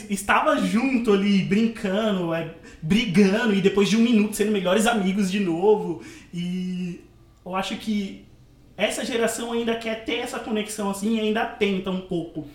estava 0.09 0.57
junto 0.57 1.12
ali, 1.12 1.43
brincando, 1.43 2.33
é, 2.33 2.55
brigando, 2.80 3.55
e 3.55 3.61
depois 3.61 3.89
de 3.89 3.97
um 3.97 4.01
minuto 4.01 4.35
sendo 4.35 4.51
melhores 4.51 4.87
amigos 4.87 5.30
de 5.30 5.39
novo. 5.39 6.03
E 6.33 7.01
eu 7.45 7.55
acho 7.55 7.76
que 7.76 8.24
essa 8.76 9.05
geração 9.05 9.53
ainda 9.53 9.76
quer 9.76 10.05
ter 10.05 10.16
essa 10.16 10.39
conexão 10.39 10.91
assim, 10.91 11.16
e 11.16 11.20
ainda 11.20 11.45
tenta 11.45 11.91
um 11.91 12.01
pouco. 12.01 12.47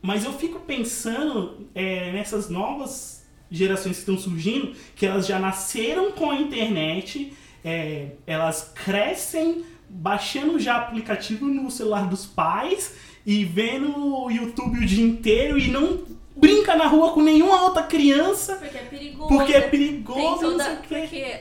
Mas 0.00 0.24
eu 0.24 0.32
fico 0.32 0.60
pensando 0.60 1.66
é, 1.74 2.12
nessas 2.12 2.48
novas 2.48 3.26
gerações 3.50 3.96
que 3.96 4.00
estão 4.00 4.16
surgindo, 4.16 4.74
que 4.94 5.04
elas 5.04 5.26
já 5.26 5.38
nasceram 5.38 6.12
com 6.12 6.30
a 6.30 6.36
internet, 6.36 7.32
é, 7.64 8.12
elas 8.26 8.72
crescem 8.74 9.64
baixando 9.88 10.58
já 10.58 10.76
aplicativo 10.76 11.46
no 11.46 11.68
celular 11.68 12.08
dos 12.08 12.24
pais 12.24 13.09
e 13.26 13.44
vendo 13.44 13.96
o 14.24 14.30
YouTube 14.30 14.78
o 14.78 14.86
dia 14.86 15.04
inteiro 15.04 15.58
e 15.58 15.68
não 15.70 16.00
brinca 16.36 16.74
na 16.74 16.86
rua 16.86 17.12
com 17.12 17.20
nenhuma 17.20 17.62
outra 17.64 17.82
criança 17.82 18.56
Porque 18.56 18.78
é 18.78 18.82
perigoso. 18.82 19.28
porque 19.28 19.52
é 19.52 19.60
perigoso, 19.60 20.20
não 20.20 20.36
toda, 20.52 20.64
sei 20.64 20.74
o 20.74 20.78
quê. 20.80 21.00
porque 21.00 21.40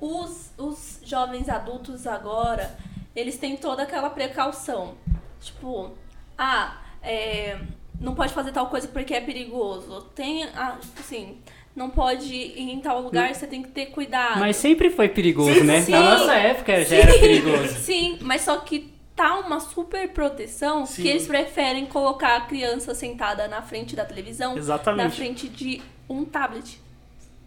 os, 0.00 0.50
os 0.58 0.98
jovens 1.04 1.48
adultos 1.48 2.06
agora, 2.06 2.76
eles 3.14 3.36
têm 3.38 3.56
toda 3.56 3.82
aquela 3.82 4.10
precaução. 4.10 4.94
Tipo, 5.40 5.90
ah, 6.38 6.80
é, 7.02 7.58
não 8.00 8.14
pode 8.14 8.32
fazer 8.32 8.52
tal 8.52 8.68
coisa 8.68 8.88
porque 8.88 9.14
é 9.14 9.20
perigoso. 9.20 10.02
Tem, 10.14 10.44
ah, 10.56 10.78
tipo 10.80 10.98
assim, 11.00 11.38
não 11.76 11.90
pode 11.90 12.34
ir 12.34 12.70
em 12.70 12.80
tal 12.80 13.00
lugar, 13.02 13.34
você 13.34 13.46
tem 13.46 13.62
que 13.62 13.68
ter 13.70 13.86
cuidado. 13.86 14.40
Mas 14.40 14.56
sempre 14.56 14.90
foi 14.90 15.08
perigoso, 15.08 15.62
né? 15.64 15.82
Sim. 15.82 15.92
Na 15.92 16.18
nossa 16.18 16.34
época 16.34 16.84
já 16.84 16.96
era 16.96 17.12
Sim, 17.12 17.20
perigoso. 17.20 17.74
Sim, 17.80 18.18
mas 18.22 18.42
só 18.42 18.56
que 18.58 18.91
tá 19.14 19.38
uma 19.38 19.60
super 19.60 20.08
proteção 20.10 20.86
Sim. 20.86 21.02
que 21.02 21.08
eles 21.08 21.26
preferem 21.26 21.86
colocar 21.86 22.36
a 22.36 22.40
criança 22.42 22.94
sentada 22.94 23.46
na 23.48 23.62
frente 23.62 23.94
da 23.94 24.04
televisão, 24.04 24.56
Exatamente. 24.56 25.04
na 25.04 25.10
frente 25.10 25.48
de 25.48 25.82
um 26.08 26.24
tablet. 26.24 26.80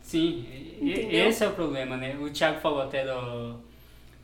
Sim, 0.01 0.45
e- 0.51 0.91
Entendeu? 0.91 1.27
esse 1.27 1.43
é 1.43 1.47
o 1.47 1.51
problema, 1.53 1.97
né? 1.97 2.15
O 2.19 2.29
Thiago 2.29 2.59
falou 2.61 2.81
até 2.81 3.03
do, 3.03 3.55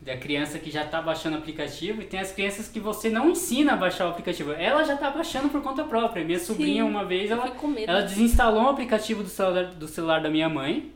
da 0.00 0.16
criança 0.16 0.58
que 0.58 0.70
já 0.70 0.84
tá 0.84 1.02
baixando 1.02 1.36
o 1.36 1.38
aplicativo 1.40 2.00
e 2.02 2.04
tem 2.04 2.20
as 2.20 2.30
crianças 2.30 2.68
que 2.68 2.78
você 2.78 3.10
não 3.10 3.30
ensina 3.30 3.72
a 3.72 3.76
baixar 3.76 4.06
o 4.06 4.10
aplicativo. 4.10 4.52
Ela 4.52 4.84
já 4.84 4.96
tá 4.96 5.10
baixando 5.10 5.48
por 5.48 5.60
conta 5.60 5.82
própria. 5.84 6.24
Minha 6.24 6.38
sobrinha, 6.38 6.84
uma 6.84 7.04
vez, 7.04 7.30
ela, 7.30 7.52
ela 7.86 8.02
desinstalou 8.02 8.62
um 8.62 8.68
aplicativo 8.68 9.22
do 9.24 9.28
celular, 9.28 9.64
do 9.66 9.88
celular 9.88 10.22
da 10.22 10.30
minha 10.30 10.48
mãe 10.48 10.92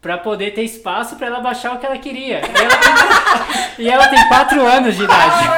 pra 0.00 0.16
poder 0.18 0.52
ter 0.54 0.62
espaço 0.62 1.16
pra 1.16 1.26
ela 1.26 1.40
baixar 1.40 1.74
o 1.74 1.78
que 1.78 1.86
ela 1.86 1.98
queria. 1.98 2.40
E 2.40 2.62
ela 2.62 2.76
tem, 2.76 3.84
e 3.86 3.88
ela 3.88 4.08
tem 4.08 4.28
4 4.28 4.66
anos 4.66 4.96
de 4.96 5.02
idade. 5.04 5.48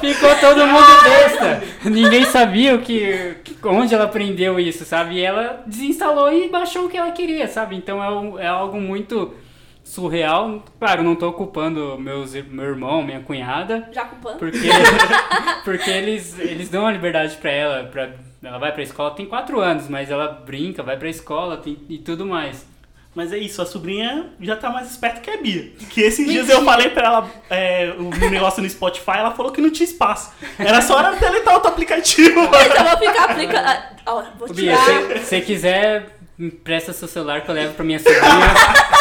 Ficou 0.00 0.34
todo 0.36 0.66
mundo 0.66 0.86
besta. 1.02 1.62
Ninguém 1.84 2.24
sabia 2.26 2.74
o 2.74 2.80
que, 2.82 3.36
onde 3.64 3.94
ela 3.94 4.04
aprendeu 4.04 4.60
isso, 4.60 4.84
sabe? 4.84 5.16
E 5.16 5.22
ela 5.24 5.62
desinstalou 5.66 6.30
e 6.32 6.48
baixou 6.48 6.84
o 6.84 6.88
que 6.88 6.96
ela 6.98 7.10
queria, 7.12 7.48
sabe? 7.48 7.76
Então 7.76 8.02
é, 8.02 8.10
um- 8.10 8.38
é 8.38 8.46
algo 8.46 8.78
muito 8.80 9.34
surreal. 9.82 10.62
Claro, 10.78 11.02
não 11.02 11.14
tô 11.16 11.32
culpando 11.32 11.98
meus, 11.98 12.34
meu 12.34 12.66
irmão, 12.66 13.02
minha 13.02 13.20
cunhada, 13.20 13.88
Já 13.92 14.04
culpando? 14.04 14.38
porque, 14.38 14.58
porque 15.64 15.90
eles, 15.90 16.38
eles 16.38 16.68
dão 16.68 16.86
a 16.86 16.92
liberdade 16.92 17.36
pra 17.36 17.50
ela, 17.50 17.84
pra, 17.84 18.10
ela 18.42 18.58
vai 18.58 18.72
pra 18.72 18.82
escola, 18.82 19.10
tem 19.12 19.26
4 19.26 19.60
anos, 19.60 19.88
mas 19.88 20.10
ela 20.10 20.28
brinca, 20.28 20.82
vai 20.82 20.96
pra 20.96 21.08
escola 21.08 21.56
tem, 21.56 21.78
e 21.88 21.98
tudo 21.98 22.26
mais. 22.26 22.66
Mas 23.14 23.32
é 23.32 23.38
isso, 23.38 23.62
a 23.62 23.66
sobrinha 23.66 24.26
já 24.38 24.56
tá 24.56 24.68
mais 24.68 24.90
esperta 24.90 25.20
que 25.20 25.30
a 25.30 25.38
Bia. 25.38 25.72
Que 25.88 26.02
esses 26.02 26.28
dias 26.28 26.50
eu 26.50 26.62
falei 26.66 26.90
pra 26.90 27.06
ela 27.06 27.30
é, 27.48 27.94
o 27.98 28.14
meu 28.14 28.30
negócio 28.30 28.62
no 28.62 28.68
Spotify, 28.68 29.12
ela 29.16 29.30
falou 29.30 29.50
que 29.50 29.60
não 29.60 29.70
tinha 29.70 29.88
espaço. 29.88 30.32
Era 30.58 30.82
só 30.82 30.98
ela 31.00 31.16
deletar 31.16 31.54
outro 31.54 31.70
aplicativo. 31.70 32.46
Mas 32.50 32.66
eu 32.74 32.84
vou 32.84 32.98
ficar 32.98 33.24
aplicando. 33.30 33.82
Ó, 34.04 34.22
vou 34.38 34.48
Bia, 34.52 34.76
tirar. 34.76 35.18
se 35.18 35.24
você 35.24 35.40
quiser, 35.40 36.18
empresta 36.38 36.92
seu 36.92 37.08
celular 37.08 37.40
que 37.40 37.50
eu 37.50 37.54
levo 37.54 37.72
pra 37.72 37.84
minha 37.86 37.98
sobrinha. 37.98 38.20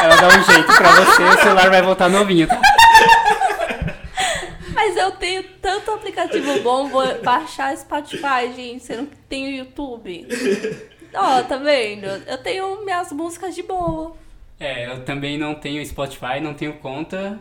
ela 0.02 0.16
dá 0.16 0.28
um 0.30 0.44
jeito 0.44 0.74
pra 0.74 0.92
você, 0.92 1.22
o 1.22 1.38
celular 1.42 1.70
vai 1.70 1.82
voltar 1.82 2.08
novinho? 2.08 2.48
Mas 4.86 4.96
eu 4.98 5.12
tenho 5.14 5.44
tanto 5.60 5.90
aplicativo 5.92 6.60
bom, 6.62 6.88
vou 6.88 7.04
baixar 7.24 7.76
Spotify, 7.76 8.54
gente. 8.56 8.84
Você 8.84 8.96
não 8.96 9.08
tem 9.28 9.48
o 9.48 9.58
YouTube. 9.58 10.28
Ó, 11.12 11.42
tá 11.42 11.58
vendo? 11.58 12.06
Eu 12.06 12.38
tenho 12.38 12.84
minhas 12.86 13.12
músicas 13.12 13.56
de 13.56 13.64
boa. 13.64 14.16
É, 14.60 14.86
eu 14.92 15.04
também 15.04 15.40
não 15.40 15.56
tenho 15.56 15.84
Spotify, 15.84 16.40
não 16.40 16.54
tenho 16.54 16.74
conta. 16.74 17.40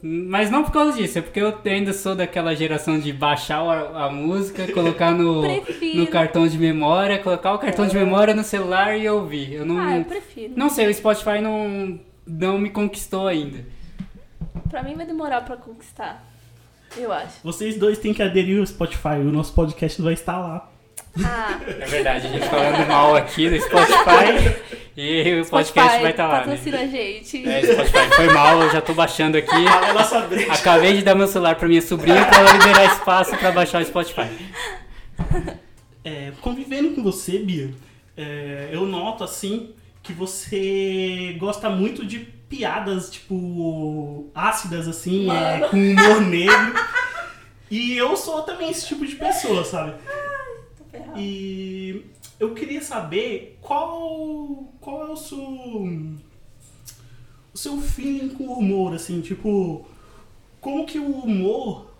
Mas 0.00 0.50
não 0.50 0.62
por 0.62 0.70
causa 0.70 0.92
disso, 0.96 1.18
é 1.18 1.22
porque 1.22 1.40
eu 1.40 1.58
ainda 1.64 1.92
sou 1.92 2.14
daquela 2.14 2.54
geração 2.54 2.98
de 2.98 3.12
baixar 3.12 3.60
a, 3.60 4.04
a 4.06 4.10
música, 4.10 4.70
colocar 4.72 5.10
no, 5.12 5.40
Prefiro. 5.62 5.98
no 5.98 6.06
cartão 6.06 6.46
de 6.46 6.58
memória, 6.58 7.18
colocar 7.18 7.54
o 7.54 7.58
cartão 7.58 7.86
de 7.88 7.96
memória 7.96 8.34
no 8.34 8.44
celular 8.44 8.96
e 8.98 9.08
ouvir. 9.08 9.54
Eu 9.54 9.66
não, 9.66 9.78
Ah, 9.78 9.96
eu 9.96 10.04
prefiro. 10.04 10.52
não 10.56 10.68
sei, 10.68 10.86
o 10.88 10.94
Spotify 10.94 11.40
não, 11.40 11.98
não 12.26 12.56
me 12.58 12.68
conquistou 12.70 13.26
ainda. 13.26 13.64
Pra 14.68 14.82
mim 14.82 14.94
vai 14.94 15.06
demorar 15.06 15.40
pra 15.40 15.56
conquistar. 15.56 16.22
Eu 16.96 17.12
acho. 17.12 17.36
Vocês 17.42 17.76
dois 17.76 17.98
têm 17.98 18.14
que 18.14 18.22
aderir 18.22 18.58
ao 18.60 18.66
Spotify, 18.66 19.18
o 19.20 19.32
nosso 19.32 19.52
podcast 19.52 20.00
vai 20.00 20.12
estar 20.14 20.38
lá. 20.38 20.70
Ah, 21.24 21.60
É 21.80 21.86
verdade, 21.86 22.26
a 22.26 22.30
gente 22.30 22.46
falando 22.48 22.86
mal 22.88 23.14
aqui 23.14 23.48
do 23.48 23.60
Spotify 23.60 24.56
e 24.96 25.40
o 25.40 25.46
podcast 25.46 25.68
Spotify, 25.68 26.02
vai 26.02 26.10
estar 26.10 26.26
lá, 26.26 26.34
né? 26.38 26.40
patrocina 26.46 26.80
a 26.80 26.86
gente. 26.86 27.48
É, 27.48 27.62
Spotify 27.62 28.14
foi 28.16 28.26
mal, 28.32 28.62
eu 28.62 28.70
já 28.70 28.80
tô 28.80 28.94
baixando 28.94 29.36
aqui. 29.38 29.64
Fala 29.64 29.88
a 29.88 29.92
nossa 29.92 30.20
brecha. 30.22 30.52
Acabei 30.52 30.94
de 30.94 31.02
dar 31.02 31.14
meu 31.14 31.28
celular 31.28 31.54
pra 31.56 31.68
minha 31.68 31.82
sobrinha 31.82 32.24
pra 32.26 32.38
ela 32.40 32.52
liberar 32.52 32.84
espaço 32.86 33.36
pra 33.36 33.52
baixar 33.52 33.82
o 33.82 33.84
Spotify. 33.84 34.28
É, 36.04 36.32
convivendo 36.40 36.90
com 36.94 37.02
você, 37.02 37.38
Bia, 37.38 37.70
é, 38.16 38.68
eu 38.72 38.84
noto 38.84 39.24
assim 39.24 39.70
que 40.04 40.12
você 40.12 41.34
gosta 41.38 41.70
muito 41.70 42.04
de 42.04 42.20
piadas, 42.20 43.10
tipo, 43.10 44.30
ácidas, 44.34 44.86
assim, 44.86 45.30
é, 45.30 45.66
com 45.68 45.76
humor 45.76 46.20
negro. 46.20 46.74
E 47.70 47.96
eu 47.96 48.14
sou 48.16 48.42
também 48.42 48.70
esse 48.70 48.86
tipo 48.86 49.06
de 49.06 49.16
pessoa, 49.16 49.64
sabe? 49.64 49.94
Tô 50.76 50.84
ferrada. 50.84 51.18
E 51.18 52.04
eu 52.38 52.54
queria 52.54 52.82
saber 52.82 53.58
qual, 53.62 54.68
qual 54.78 55.08
é 55.08 55.10
o 55.10 55.16
seu, 55.16 55.40
o 55.40 57.58
seu 57.58 57.80
feeling 57.80 58.28
com 58.28 58.44
o 58.44 58.58
humor, 58.58 58.94
assim, 58.94 59.22
tipo, 59.22 59.88
como 60.60 60.84
que 60.84 60.98
o 60.98 61.10
humor 61.10 61.90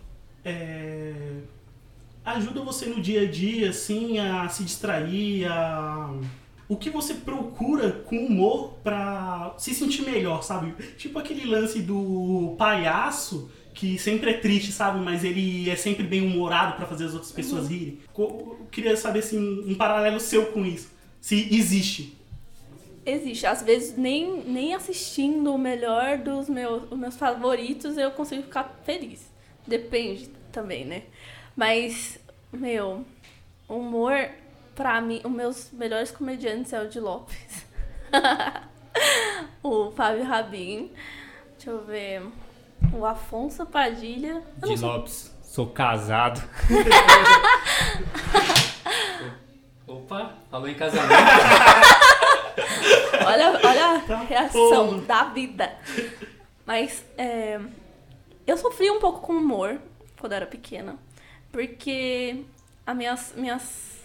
é, 0.45 1.15
ajuda 2.23 2.61
você 2.61 2.87
no 2.87 3.01
dia 3.01 3.23
a 3.23 3.31
dia, 3.31 3.71
assim, 3.71 4.19
a 4.19 4.47
se 4.51 4.63
distrair, 4.63 5.51
a, 5.51 6.13
o 6.69 6.77
que 6.77 6.91
você 6.91 7.15
procura 7.15 7.93
com 7.93 8.17
humor 8.17 8.75
pra 8.83 9.55
se 9.59 9.75
sentir 9.75 10.03
melhor, 10.03 10.43
sabe? 10.43 10.75
Tipo 10.97 11.19
aquele 11.19 11.45
lance 11.45 11.81
do 11.81 12.55
palhaço 12.59 13.51
que 13.75 13.99
sempre 13.99 14.31
é 14.31 14.35
triste, 14.35 14.73
sabe? 14.73 15.01
Mas 15.01 15.25
ele 15.25 15.69
é 15.69 15.77
sempre 15.77 16.05
bem 16.05 16.23
humorado 16.23 16.77
pra 16.77 16.87
fazer 16.87 17.07
as 17.07 17.12
outras 17.12 17.33
pessoas 17.33 17.69
rirem. 17.69 17.99
Eu 18.17 18.67
queria 18.71 18.97
saber 18.97 19.19
assim 19.19 19.65
um 19.69 19.75
paralelo 19.75 20.21
seu 20.21 20.47
com 20.47 20.65
isso, 20.65 20.91
se 21.21 21.49
existe. 21.55 22.17
Existe. 23.05 23.47
Às 23.47 23.62
vezes, 23.62 23.97
nem, 23.99 24.43
nem 24.45 24.75
assistindo 24.75 25.53
o 25.53 25.59
melhor 25.59 26.19
dos 26.19 26.49
meus, 26.49 26.91
os 26.91 26.99
meus 26.99 27.17
favoritos 27.17 27.99
eu 27.99 28.11
consigo 28.11 28.45
ficar 28.45 28.81
feliz. 28.85 29.31
Depende 29.67 30.31
também, 30.51 30.87
né? 30.87 31.03
Mas, 31.55 32.19
meu, 32.51 33.05
humor, 33.69 34.31
pra 34.75 35.01
mim, 35.01 35.20
os 35.25 35.31
meus 35.31 35.70
melhores 35.72 36.11
comediantes 36.11 36.72
é 36.72 36.83
o 36.83 36.89
de 36.89 37.01
Lopes. 37.01 37.64
o 39.62 39.91
Fábio 39.93 40.25
Rabin. 40.25 40.91
Deixa 41.57 41.70
eu 41.70 41.85
ver. 41.85 42.22
O 42.93 43.05
Afonso 43.05 43.64
Padilha. 43.66 44.43
Eu 44.62 44.68
De 44.68 44.77
Lopes, 44.81 45.35
sou 45.43 45.66
casado. 45.68 46.43
Opa, 49.87 50.35
falou 50.51 50.68
em 50.68 50.75
casamento. 50.75 51.12
Olha, 53.27 53.59
olha 53.64 53.97
a 53.97 54.01
Tá 54.01 54.18
reação 54.20 55.01
da 55.01 55.25
vida. 55.25 55.72
Mas 56.66 57.05
é, 57.16 57.61
eu 58.47 58.57
sofri 58.57 58.91
um 58.91 59.01
pouco 59.01 59.20
com 59.20 59.35
humor 59.35 59.79
quando 60.18 60.33
eu 60.33 60.37
era 60.37 60.47
pequena. 60.47 60.97
Porque 61.51 62.45
a 62.87 62.95
minhas, 62.95 63.33
minhas, 63.37 64.01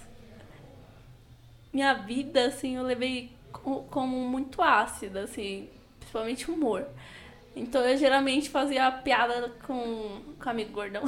minha 1.80 1.94
vida, 1.94 2.46
assim, 2.48 2.76
eu 2.76 2.84
levei 2.84 3.32
co- 3.54 3.84
como 3.90 4.18
muito 4.28 4.62
ácida, 4.62 5.22
assim, 5.22 5.70
principalmente 5.98 6.52
humor. 6.52 6.86
Então 7.56 7.82
eu 7.82 7.98
geralmente 7.98 8.50
fazia 8.50 8.92
piada 8.92 9.54
com, 9.66 10.20
com 10.38 10.46
o 10.46 10.50
amigo 10.50 10.72
gordão. 10.74 11.04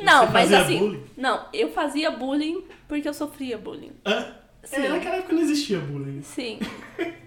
não, 0.00 0.26
Você 0.26 0.32
mas 0.32 0.52
assim. 0.52 0.78
bullying? 0.78 1.04
Não, 1.16 1.46
eu 1.52 1.70
fazia 1.72 2.12
bullying 2.12 2.62
porque 2.86 3.08
eu 3.08 3.14
sofria 3.14 3.58
bullying. 3.58 3.90
Hã? 4.06 4.36
Sim. 4.62 4.76
É, 4.84 4.88
naquela 4.88 5.16
época 5.16 5.32
não 5.32 5.42
existia 5.42 5.78
bullying. 5.80 6.22
Sim. 6.22 6.60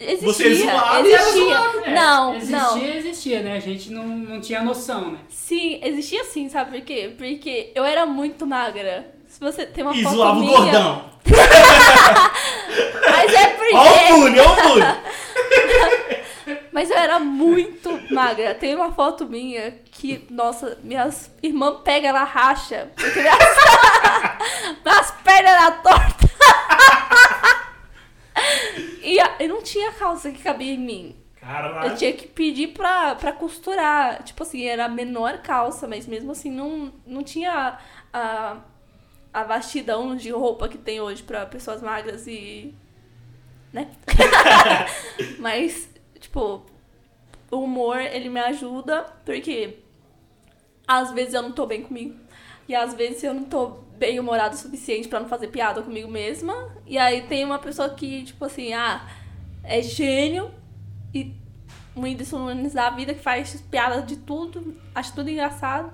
Existia, 0.00 0.32
Você 0.32 0.54
zoava, 0.54 1.00
existia. 1.00 1.54
É, 1.86 1.92
não, 1.94 2.36
existia, 2.36 2.56
não. 2.56 2.78
existia, 2.94 3.42
né? 3.42 3.56
A 3.56 3.58
gente 3.58 3.90
não, 3.90 4.06
não 4.06 4.40
tinha 4.40 4.62
noção, 4.62 5.10
né? 5.10 5.18
Sim, 5.28 5.80
existia 5.82 6.22
sim, 6.22 6.48
sabe 6.48 6.78
por 6.78 6.86
quê? 6.86 7.12
Porque 7.18 7.72
eu 7.74 7.84
era 7.84 8.06
muito 8.06 8.46
magra. 8.46 9.12
Se 9.28 9.38
você 9.38 9.66
tem 9.66 9.84
uma 9.84 9.94
foto 9.94 10.16
zoava 10.16 10.40
o 10.40 10.46
gordão. 10.46 11.04
Mas 13.10 13.34
é 13.34 13.48
porque... 13.48 13.74
Ó 13.76 13.84
o 13.84 14.18
bullying, 14.20 14.40
ó 14.40 14.52
o 14.52 14.56
bullying. 14.56 14.84
Mas 16.72 16.90
eu 16.90 16.96
era 16.96 17.18
muito 17.18 17.90
magra. 18.12 18.54
Tem 18.54 18.74
uma 18.74 18.92
foto 18.92 19.26
minha 19.26 19.72
que, 19.90 20.26
nossa, 20.30 20.78
minhas 20.82 21.30
irmãs 21.42 21.80
pegam, 21.84 22.08
ela 22.08 22.24
racha. 22.24 22.90
Porque 22.96 23.20
minhas, 23.20 23.38
minhas 24.84 25.10
pernas 25.22 25.52
eram 25.52 25.82
tortas. 25.82 26.30
e 29.02 29.18
eu 29.40 29.48
não 29.48 29.62
tinha 29.62 29.92
calça 29.92 30.30
que 30.30 30.42
cabia 30.42 30.72
em 30.72 30.78
mim. 30.78 31.16
Eu 31.40 31.48
Caralho. 31.48 31.96
tinha 31.96 32.12
que 32.12 32.26
pedir 32.26 32.68
pra, 32.68 33.14
pra 33.14 33.32
costurar. 33.32 34.22
Tipo 34.22 34.42
assim, 34.42 34.64
era 34.64 34.86
a 34.86 34.88
menor 34.88 35.38
calça, 35.38 35.86
mas 35.86 36.06
mesmo 36.06 36.32
assim 36.32 36.50
não, 36.50 36.92
não 37.06 37.22
tinha 37.22 37.52
a, 37.52 37.78
a 38.12 38.56
vastidão 39.32 40.16
de 40.16 40.30
roupa 40.30 40.68
que 40.68 40.78
tem 40.78 41.00
hoje 41.00 41.22
pra 41.22 41.46
pessoas 41.46 41.82
magras 41.82 42.26
e. 42.26 42.74
né? 43.72 43.90
mas, 45.38 45.88
tipo, 46.18 46.64
o 47.50 47.58
humor, 47.58 47.98
ele 47.98 48.28
me 48.28 48.40
ajuda 48.40 49.02
porque 49.24 49.78
às 50.86 51.12
vezes 51.12 51.34
eu 51.34 51.42
não 51.42 51.52
tô 51.52 51.66
bem 51.66 51.82
comigo. 51.82 52.16
E 52.66 52.74
às 52.74 52.94
vezes 52.94 53.22
eu 53.22 53.32
não 53.32 53.44
tô 53.44 53.68
bem 53.96 54.20
humorado 54.20 54.54
o 54.54 54.58
suficiente 54.58 55.08
pra 55.08 55.20
não 55.20 55.28
fazer 55.28 55.48
piada 55.48 55.82
comigo 55.82 56.10
mesma. 56.10 56.74
E 56.86 56.98
aí 56.98 57.22
tem 57.22 57.44
uma 57.44 57.58
pessoa 57.58 57.90
que, 57.90 58.24
tipo 58.24 58.44
assim, 58.44 58.72
ah, 58.72 59.06
é 59.62 59.82
gênio 59.82 60.50
e 61.14 61.34
um 61.96 62.02
Whindersson 62.02 62.38
Nunes 62.38 62.74
da 62.74 62.90
vida 62.90 63.14
que 63.14 63.22
faz 63.22 63.60
piada 63.70 64.02
de 64.02 64.16
tudo, 64.16 64.76
acha 64.94 65.12
tudo 65.14 65.28
engraçado 65.30 65.92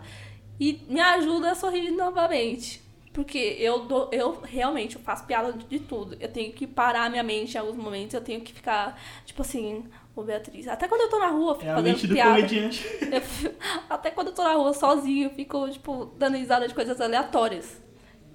e 0.60 0.82
me 0.88 1.00
ajuda 1.00 1.52
a 1.52 1.54
sorrir 1.54 1.90
novamente. 1.90 2.83
Porque 3.14 3.38
eu, 3.60 3.84
dou, 3.84 4.08
eu 4.10 4.40
realmente 4.42 4.96
eu 4.96 5.02
faço 5.02 5.24
piada 5.24 5.52
de, 5.52 5.78
tudo. 5.78 6.16
Eu 6.18 6.28
tenho 6.28 6.52
que 6.52 6.66
parar 6.66 7.08
minha 7.08 7.22
mente 7.22 7.54
em 7.54 7.58
alguns 7.58 7.76
momentos, 7.76 8.12
eu 8.12 8.20
tenho 8.20 8.40
que 8.40 8.52
ficar, 8.52 9.00
tipo 9.24 9.40
assim, 9.40 9.84
ô 10.16 10.24
Beatriz. 10.24 10.66
Até 10.66 10.88
quando 10.88 11.02
eu 11.02 11.08
tô 11.08 11.20
na 11.20 11.28
rua, 11.28 11.52
eu 11.52 11.54
fico 11.54 11.68
É 11.68 11.70
a 11.70 11.76
fazendo 11.76 11.92
mente 11.92 12.08
do 12.08 12.14
piada. 12.14 12.40
Eu 12.40 13.52
até 13.88 14.10
quando 14.10 14.28
eu 14.28 14.34
tô 14.34 14.42
na 14.42 14.54
rua 14.54 14.74
sozinho, 14.74 15.28
eu 15.28 15.30
fico, 15.30 15.70
tipo, 15.70 16.06
dando 16.18 16.36
risada 16.36 16.66
de 16.66 16.74
coisas 16.74 17.00
aleatórias. 17.00 17.80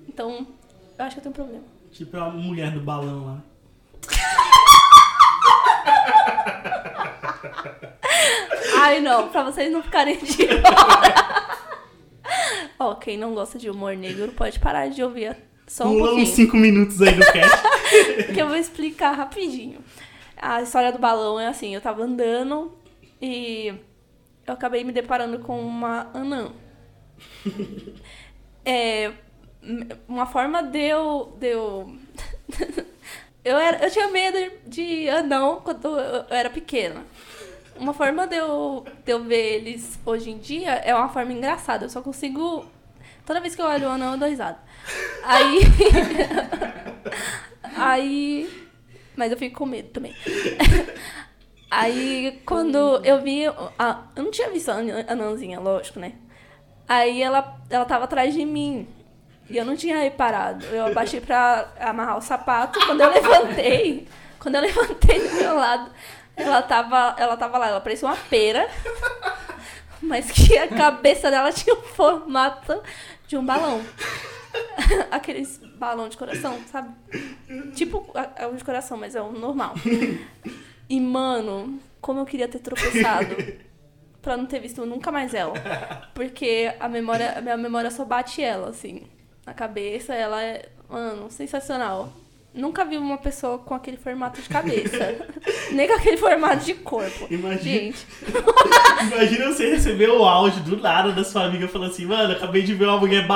Então, 0.07 0.47
eu 0.97 1.05
acho 1.05 1.17
que 1.17 1.19
eu 1.19 1.23
tenho 1.23 1.33
um 1.33 1.35
problema. 1.35 1.63
Tipo 1.91 2.17
a 2.17 2.29
mulher 2.29 2.71
do 2.71 2.79
balão 2.79 3.25
lá. 3.25 3.43
Ai, 8.81 9.01
não, 9.01 9.27
pra 9.27 9.43
vocês 9.43 9.69
não 9.69 9.83
ficarem 9.83 10.17
de. 10.17 10.47
Ó, 12.77 12.95
quem 12.95 13.17
não 13.17 13.33
gosta 13.33 13.57
de 13.57 13.69
humor 13.69 13.95
negro 13.95 14.31
pode 14.31 14.59
parar 14.59 14.89
de 14.89 15.03
ouvir 15.03 15.35
só 15.69 15.87
um 15.87 15.99
Pula 15.99 16.15
uns 16.15 16.29
5 16.29 16.57
minutos 16.57 16.99
aí 16.99 17.13
do 17.13 17.25
cast. 17.31 17.63
que 18.33 18.41
eu 18.41 18.47
vou 18.47 18.57
explicar 18.57 19.11
rapidinho. 19.11 19.79
A 20.35 20.63
história 20.63 20.91
do 20.91 20.97
balão 20.97 21.39
é 21.39 21.47
assim, 21.47 21.75
eu 21.75 21.81
tava 21.81 22.03
andando 22.03 22.73
e 23.21 23.73
eu 24.47 24.53
acabei 24.53 24.83
me 24.83 24.91
deparando 24.91 25.39
com 25.39 25.61
uma 25.61 26.09
anã. 26.11 26.51
É, 28.65 29.11
uma 30.07 30.25
forma 30.25 30.63
de 30.63 30.79
eu... 30.79 31.37
De 31.39 31.47
eu, 31.47 31.95
eu, 33.45 33.57
era, 33.57 33.85
eu 33.85 33.91
tinha 33.91 34.07
medo 34.07 34.37
de 34.65 35.07
anão 35.09 35.61
quando 35.63 35.87
eu 35.99 36.25
era 36.29 36.49
pequena. 36.49 37.03
Uma 37.79 37.93
forma 37.93 38.27
de 38.27 38.35
eu, 38.35 38.85
de 39.05 39.11
eu 39.11 39.23
ver 39.23 39.55
eles 39.55 39.99
hoje 40.05 40.29
em 40.29 40.37
dia 40.37 40.71
é 40.71 40.93
uma 40.93 41.09
forma 41.09 41.31
engraçada. 41.33 41.85
Eu 41.85 41.89
só 41.89 42.01
consigo... 42.01 42.65
Toda 43.25 43.39
vez 43.39 43.55
que 43.55 43.61
eu 43.61 43.65
olho 43.65 43.87
o 43.87 43.91
anão, 43.91 44.13
eu 44.13 44.17
dou 44.17 44.27
risada. 44.27 44.57
Aí... 45.23 45.59
Aí. 47.77 48.67
Mas 49.15 49.31
eu 49.31 49.37
fico 49.37 49.59
com 49.59 49.65
medo 49.65 49.89
também. 49.89 50.15
Aí, 51.71 52.41
quando 52.45 52.77
eu 53.05 53.21
vi. 53.21 53.43
A, 53.77 54.03
eu 54.15 54.23
não 54.23 54.31
tinha 54.31 54.49
visto 54.49 54.69
a 54.69 54.75
an- 54.75 55.05
anãzinha, 55.07 55.59
lógico, 55.59 55.99
né? 55.99 56.13
Aí 56.87 57.21
ela, 57.21 57.57
ela 57.69 57.85
tava 57.85 58.05
atrás 58.05 58.33
de 58.33 58.43
mim. 58.43 58.87
E 59.49 59.57
eu 59.57 59.65
não 59.65 59.75
tinha 59.75 59.97
reparado. 59.97 60.65
Eu 60.65 60.87
abaixei 60.87 61.21
pra 61.21 61.71
amarrar 61.79 62.17
o 62.17 62.21
sapato. 62.21 62.79
Quando 62.85 63.01
eu 63.01 63.09
levantei, 63.09 64.07
quando 64.39 64.55
eu 64.55 64.61
levantei 64.61 65.27
do 65.27 65.35
meu 65.35 65.55
lado, 65.55 65.91
ela 66.39 66.61
tava, 66.61 67.15
ela 67.17 67.37
tava 67.37 67.57
lá. 67.57 67.67
Ela 67.69 67.81
parecia 67.81 68.07
uma 68.07 68.15
pera. 68.17 68.67
Mas 70.01 70.31
que 70.31 70.57
a 70.57 70.67
cabeça 70.67 71.29
dela 71.29 71.51
tinha 71.51 71.75
o 71.75 71.81
formato 71.81 72.81
de 73.27 73.35
um 73.37 73.45
balão. 73.45 73.81
Aqueles 75.11 75.57
balão 75.77 76.07
de 76.09 76.17
coração, 76.17 76.57
sabe? 76.71 76.89
Tipo 77.75 78.09
a- 78.15 78.47
o 78.47 78.55
de 78.55 78.63
coração, 78.63 78.97
mas 78.97 79.15
é 79.15 79.21
o 79.21 79.31
normal. 79.31 79.75
E, 80.89 80.99
mano, 80.99 81.79
como 82.01 82.19
eu 82.21 82.25
queria 82.25 82.47
ter 82.47 82.59
tropeçado 82.59 83.35
pra 84.21 84.35
não 84.37 84.45
ter 84.45 84.59
visto 84.59 84.85
nunca 84.85 85.11
mais 85.11 85.33
ela. 85.33 85.53
Porque 86.15 86.73
a 86.79 86.87
memória, 86.89 87.37
a 87.37 87.41
minha 87.41 87.57
memória 87.57 87.91
só 87.91 88.03
bate 88.05 88.41
ela, 88.41 88.69
assim. 88.69 89.03
Na 89.45 89.53
cabeça, 89.53 90.13
ela 90.15 90.41
é, 90.41 90.69
mano, 90.89 91.29
sensacional. 91.29 92.11
Nunca 92.53 92.83
vi 92.83 92.97
uma 92.97 93.17
pessoa 93.17 93.59
com 93.59 93.75
aquele 93.75 93.97
formato 93.97 94.41
de 94.41 94.49
cabeça. 94.49 95.15
Nem 95.71 95.87
com 95.87 95.93
aquele 95.93 96.17
formato 96.17 96.65
de 96.65 96.73
corpo. 96.73 97.27
Imagina. 97.29 97.59
Gente, 97.59 98.07
Imagina 99.13 99.47
você 99.47 99.69
receber 99.69 100.09
o 100.09 100.23
áudio 100.23 100.63
do 100.63 100.77
nada 100.77 101.11
da 101.11 101.23
sua 101.23 101.45
amiga 101.45 101.67
falando 101.67 101.91
assim, 101.91 102.05
mano, 102.05 102.33
acabei 102.33 102.63
de 102.63 102.73
ver 102.73 102.85
uma 102.85 102.97
mulher 102.97 103.27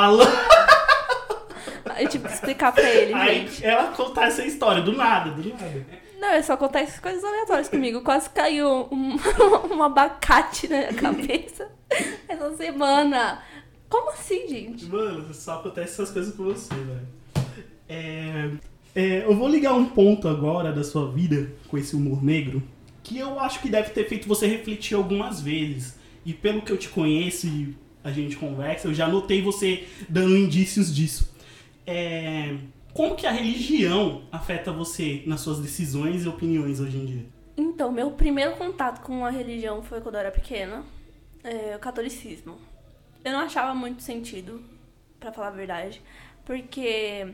eu 2.00 2.10
tive 2.10 2.28
que 2.28 2.34
explicar 2.34 2.72
pra 2.72 2.90
ele, 2.90 3.14
Aí 3.14 3.48
gente. 3.48 3.66
ela 3.66 3.92
contar 3.92 4.28
essa 4.28 4.44
história, 4.44 4.82
do 4.82 4.94
nada, 4.94 5.32
do 5.32 5.50
nada. 5.50 5.86
Não, 6.20 6.30
é 6.30 6.42
só 6.42 6.54
acontece 6.54 7.02
coisas 7.02 7.24
aleatórias 7.24 7.70
comigo. 7.70 8.02
Quase 8.02 8.30
caiu 8.30 8.88
um, 8.92 9.18
um 9.76 9.84
abacate 9.84 10.68
na 10.68 10.78
minha 10.78 10.94
cabeça 10.94 11.70
essa 12.28 12.56
semana. 12.56 13.44
Como 13.90 14.12
assim, 14.12 14.48
gente? 14.48 14.86
Mano, 14.86 15.34
só 15.34 15.56
acontece 15.56 15.94
essas 15.94 16.12
coisas 16.12 16.36
com 16.36 16.46
você, 16.46 16.74
velho. 16.74 17.08
É, 17.90 18.50
é, 18.96 19.26
eu 19.26 19.36
vou 19.36 19.48
ligar 19.48 19.74
um 19.74 19.86
ponto 19.86 20.28
agora 20.28 20.72
da 20.72 20.84
sua 20.84 21.12
vida 21.12 21.52
com 21.68 21.78
esse 21.78 21.96
humor 21.96 22.24
negro 22.24 22.62
que 23.04 23.18
eu 23.18 23.40
acho 23.40 23.62
que 23.62 23.70
deve 23.70 23.90
ter 23.90 24.08
feito 24.08 24.28
você 24.28 24.48
refletir 24.48 24.96
algumas 24.96 25.42
vezes. 25.42 26.00
E 26.26 26.34
pelo 26.34 26.62
que 26.62 26.72
eu 26.72 26.78
te 26.78 26.88
conheço 26.88 27.48
e 27.48 27.76
a 28.04 28.12
gente 28.12 28.38
conversa, 28.38 28.88
eu 28.88 28.94
já 28.94 29.08
notei 29.08 29.42
você 29.42 29.88
dando 30.08 30.38
indícios 30.38 30.94
disso. 30.94 31.36
É, 31.86 32.56
como 32.94 33.16
que 33.16 33.28
a 33.28 33.32
religião 33.32 34.22
afeta 34.32 34.72
você 34.72 35.24
nas 35.26 35.42
suas 35.42 35.60
decisões 35.60 36.24
e 36.24 36.30
opiniões 36.30 36.80
hoje 36.80 36.98
em 36.98 37.06
dia? 37.06 37.26
Então, 37.58 37.92
meu 37.92 38.12
primeiro 38.12 38.56
contato 38.56 39.02
com 39.02 39.26
a 39.26 39.30
religião 39.30 39.84
foi 39.84 40.00
quando 40.00 40.16
eu 40.16 40.22
era 40.22 40.32
pequena, 40.32 40.84
é, 41.44 41.76
o 41.76 41.80
catolicismo. 41.80 42.58
Eu 43.24 43.34
não 43.34 43.40
achava 43.42 43.76
muito 43.76 44.02
sentido, 44.02 44.64
pra 45.20 45.32
falar 45.32 45.48
a 45.48 45.52
verdade, 45.52 46.02
porque 46.46 47.34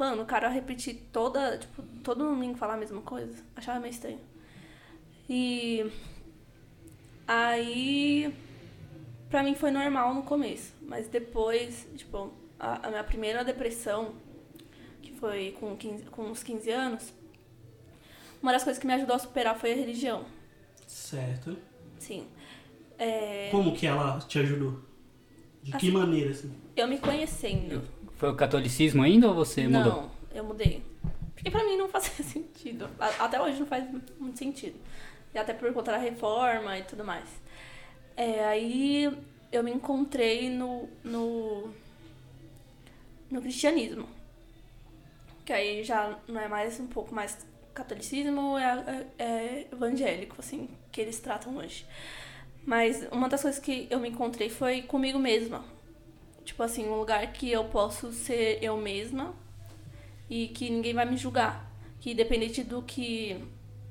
mano, 0.00 0.22
o 0.22 0.26
cara 0.26 0.48
repetir 0.48 0.94
toda, 1.12 1.58
tipo, 1.58 1.82
todo 2.02 2.24
domingo 2.24 2.56
falar 2.58 2.74
a 2.74 2.76
mesma 2.78 3.02
coisa, 3.02 3.36
achava 3.54 3.78
meio 3.78 3.92
estranho. 3.92 4.20
E 5.28 5.90
aí 7.28 8.34
pra 9.28 9.42
mim 9.42 9.54
foi 9.54 9.70
normal 9.70 10.14
no 10.14 10.22
começo, 10.22 10.72
mas 10.82 11.06
depois, 11.08 11.86
tipo, 11.96 12.32
a, 12.58 12.86
a 12.86 12.90
minha 12.90 13.04
primeira 13.04 13.44
depressão, 13.44 14.14
que 15.02 15.12
foi 15.12 15.56
com, 15.60 15.76
15, 15.76 16.04
com 16.04 16.22
uns 16.24 16.42
15 16.42 16.70
anos, 16.70 17.12
uma 18.42 18.52
das 18.52 18.64
coisas 18.64 18.80
que 18.80 18.86
me 18.86 18.94
ajudou 18.94 19.14
a 19.14 19.18
superar 19.18 19.56
foi 19.58 19.72
a 19.72 19.76
religião. 19.76 20.24
Certo. 20.86 21.56
Sim. 21.98 22.26
É, 22.98 23.48
Como 23.50 23.74
que 23.74 23.86
ela 23.86 24.18
te 24.20 24.38
ajudou? 24.38 24.80
De 25.62 25.72
que 25.72 25.76
Assim, 25.76 25.90
maneira, 25.90 26.30
assim? 26.30 26.52
eu 26.74 26.88
me 26.88 26.98
conhecendo. 26.98 27.82
Foi 28.20 28.28
o 28.28 28.36
catolicismo 28.36 29.02
ainda 29.02 29.28
ou 29.28 29.34
você 29.34 29.66
mudou? 29.66 30.02
Não, 30.02 30.10
eu 30.34 30.44
mudei. 30.44 30.84
Porque 31.34 31.50
pra 31.50 31.64
mim 31.64 31.78
não 31.78 31.88
fazia 31.88 32.22
sentido. 32.22 32.86
Até 33.18 33.40
hoje 33.40 33.58
não 33.58 33.66
faz 33.66 33.90
muito 34.18 34.38
sentido. 34.38 34.78
E 35.32 35.38
até 35.38 35.54
por 35.54 35.72
conta 35.72 35.92
da 35.92 35.96
reforma 35.96 36.76
e 36.78 36.82
tudo 36.82 37.02
mais. 37.02 37.24
É, 38.14 38.44
aí 38.44 39.10
eu 39.50 39.64
me 39.64 39.70
encontrei 39.72 40.50
no, 40.50 40.86
no, 41.02 41.70
no 43.30 43.40
cristianismo. 43.40 44.06
Que 45.46 45.54
aí 45.54 45.82
já 45.82 46.18
não 46.28 46.42
é 46.42 46.46
mais 46.46 46.78
um 46.78 46.86
pouco 46.86 47.14
mais 47.14 47.38
catolicismo, 47.72 48.58
é, 48.58 49.06
é- 49.18 49.24
é 49.24 49.66
evangélico, 49.72 50.36
assim, 50.38 50.68
que 50.92 51.00
eles 51.00 51.18
tratam 51.20 51.56
hoje. 51.56 51.86
Mas 52.66 53.02
uma 53.10 53.30
das 53.30 53.40
coisas 53.40 53.58
que 53.58 53.88
eu 53.90 53.98
me 53.98 54.10
encontrei 54.10 54.50
foi 54.50 54.82
comigo 54.82 55.18
mesma. 55.18 55.64
Tipo 56.50 56.64
assim, 56.64 56.88
um 56.88 56.96
lugar 56.96 57.32
que 57.32 57.48
eu 57.48 57.62
posso 57.66 58.10
ser 58.10 58.58
eu 58.60 58.76
mesma 58.76 59.32
e 60.28 60.48
que 60.48 60.68
ninguém 60.68 60.92
vai 60.92 61.08
me 61.08 61.16
julgar. 61.16 61.72
Que 62.00 62.10
independente 62.10 62.64
do 62.64 62.82
que 62.82 63.40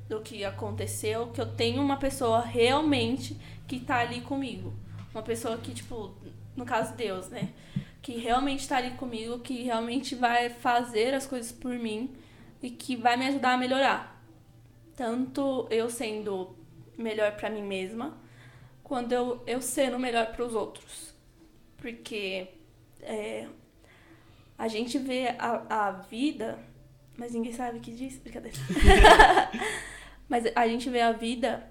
do 0.09 0.19
que 0.19 0.43
aconteceu, 0.43 1.27
que 1.27 1.39
eu 1.39 1.45
tenho 1.55 1.81
uma 1.81 1.95
pessoa 1.95 2.41
realmente 2.41 3.37
que 3.65 3.79
tá 3.79 3.99
ali 3.99 4.19
comigo. 4.19 4.73
Uma 5.13 5.23
pessoa 5.23 5.57
que, 5.57 5.73
tipo, 5.73 6.13
no 6.53 6.65
caso 6.65 6.97
Deus, 6.97 7.29
né? 7.29 7.53
Que 8.01 8.17
realmente 8.17 8.67
tá 8.67 8.75
ali 8.75 8.91
comigo, 8.91 9.39
que 9.39 9.63
realmente 9.63 10.13
vai 10.13 10.49
fazer 10.49 11.13
as 11.13 11.25
coisas 11.25 11.53
por 11.53 11.73
mim 11.73 12.13
e 12.61 12.69
que 12.69 12.97
vai 12.97 13.15
me 13.15 13.27
ajudar 13.27 13.53
a 13.53 13.57
melhorar. 13.57 14.21
Tanto 14.97 15.65
eu 15.69 15.89
sendo 15.89 16.57
melhor 16.97 17.37
pra 17.37 17.49
mim 17.49 17.63
mesma, 17.63 18.17
quando 18.83 19.13
eu, 19.13 19.41
eu 19.47 19.61
sendo 19.61 19.97
melhor 19.97 20.33
pros 20.33 20.53
outros. 20.53 21.08
Porque 21.81 22.47
é, 23.01 23.47
a 24.57 24.67
gente 24.67 24.97
vê 24.97 25.35
a, 25.39 25.87
a 25.87 25.91
vida, 25.91 26.59
mas 27.17 27.33
ninguém 27.33 27.53
sabe 27.53 27.77
o 27.77 27.81
que 27.81 27.91
diz, 27.91 28.17
brincadeira. 28.17 28.57
mas 30.27 30.43
a 30.55 30.67
gente 30.67 30.89
vê 30.89 31.01
a 31.01 31.11
vida 31.11 31.65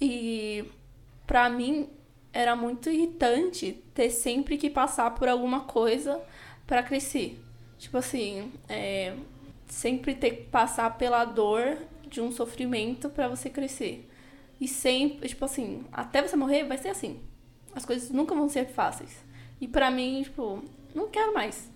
e 0.00 0.64
pra 1.26 1.48
mim 1.48 1.88
era 2.32 2.56
muito 2.56 2.90
irritante 2.90 3.82
ter 3.94 4.10
sempre 4.10 4.56
que 4.56 4.68
passar 4.68 5.14
por 5.14 5.28
alguma 5.28 5.60
coisa 5.60 6.20
pra 6.66 6.82
crescer. 6.82 7.40
Tipo 7.78 7.98
assim, 7.98 8.52
é, 8.68 9.14
sempre 9.66 10.14
ter 10.14 10.30
que 10.30 10.42
passar 10.44 10.96
pela 10.96 11.24
dor 11.24 11.78
de 12.08 12.20
um 12.20 12.32
sofrimento 12.32 13.08
pra 13.10 13.28
você 13.28 13.48
crescer. 13.48 14.08
E 14.60 14.68
sempre, 14.68 15.28
tipo 15.28 15.44
assim, 15.44 15.84
até 15.92 16.22
você 16.22 16.36
morrer 16.36 16.64
vai 16.64 16.78
ser 16.78 16.88
assim. 16.88 17.20
As 17.74 17.84
coisas 17.84 18.10
nunca 18.10 18.34
vão 18.34 18.48
ser 18.48 18.66
fáceis. 18.66 19.16
E 19.60 19.66
pra 19.68 19.90
mim, 19.90 20.22
tipo, 20.22 20.62
não 20.94 21.08
quero 21.08 21.32
mais. 21.32 21.70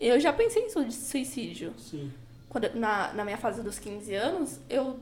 Eu 0.00 0.18
já 0.20 0.32
pensei 0.32 0.64
em 0.64 0.70
sui- 0.70 0.90
suicídio. 0.92 1.74
Sim. 1.78 2.12
Quando, 2.48 2.72
na, 2.74 3.12
na 3.12 3.24
minha 3.24 3.36
fase 3.36 3.62
dos 3.62 3.78
15 3.78 4.14
anos, 4.14 4.60
eu 4.70 4.98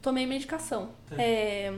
tomei 0.00 0.26
medicação. 0.26 0.90
Tá. 1.08 1.16
É, 1.20 1.68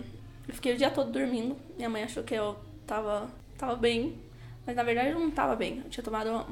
eu 0.46 0.54
fiquei 0.54 0.74
o 0.74 0.76
dia 0.76 0.90
todo 0.90 1.10
dormindo. 1.10 1.56
Minha 1.76 1.88
mãe 1.88 2.02
achou 2.04 2.22
que 2.22 2.34
eu 2.34 2.56
tava, 2.86 3.28
tava 3.58 3.74
bem. 3.76 4.18
Mas 4.66 4.76
na 4.76 4.82
verdade 4.82 5.10
eu 5.10 5.18
não 5.18 5.30
tava 5.30 5.56
bem. 5.56 5.78
Eu 5.84 5.90
tinha 5.90 6.04
tomado 6.04 6.28
uma, 6.30 6.46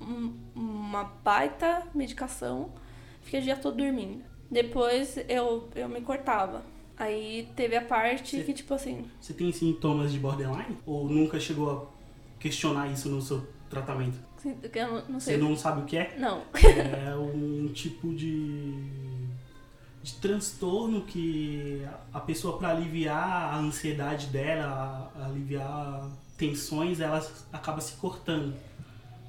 um- 0.00 0.34
uma 0.54 1.04
baita 1.24 1.86
medicação. 1.94 2.70
Fiquei 3.22 3.40
o 3.40 3.42
dia 3.42 3.56
todo 3.56 3.76
dormindo. 3.76 4.22
Depois 4.50 5.16
eu, 5.28 5.68
eu 5.74 5.88
me 5.88 6.00
cortava. 6.02 6.62
Aí 6.98 7.48
teve 7.54 7.76
a 7.76 7.82
parte 7.82 8.36
Sim. 8.36 8.42
que, 8.42 8.52
tipo 8.52 8.74
assim, 8.74 9.06
Você 9.20 9.32
tem 9.32 9.52
sintomas 9.52 10.12
de 10.12 10.18
borderline? 10.18 10.76
Ou 10.84 11.08
nunca 11.08 11.38
chegou 11.38 11.70
a 11.70 12.40
questionar 12.40 12.88
isso 12.88 13.08
no 13.08 13.22
seu 13.22 13.46
tratamento? 13.70 14.18
que 14.72 14.78
eu 14.78 14.86
não, 14.86 14.94
não 15.08 15.20
Você 15.20 15.32
sei. 15.32 15.36
não 15.36 15.56
sabe 15.56 15.82
o 15.82 15.84
que 15.84 15.96
é? 15.96 16.16
Não. 16.18 16.42
É 16.54 17.14
um 17.16 17.68
tipo 17.74 18.14
de, 18.14 18.72
de 20.02 20.14
transtorno 20.20 21.02
que 21.02 21.82
a 22.12 22.20
pessoa, 22.20 22.56
para 22.56 22.70
aliviar 22.70 23.54
a 23.54 23.58
ansiedade 23.58 24.26
dela, 24.28 25.12
a- 25.16 25.26
aliviar 25.26 26.08
tensões, 26.36 27.00
ela 27.00 27.24
acaba 27.52 27.80
se 27.80 27.94
cortando. 27.94 28.54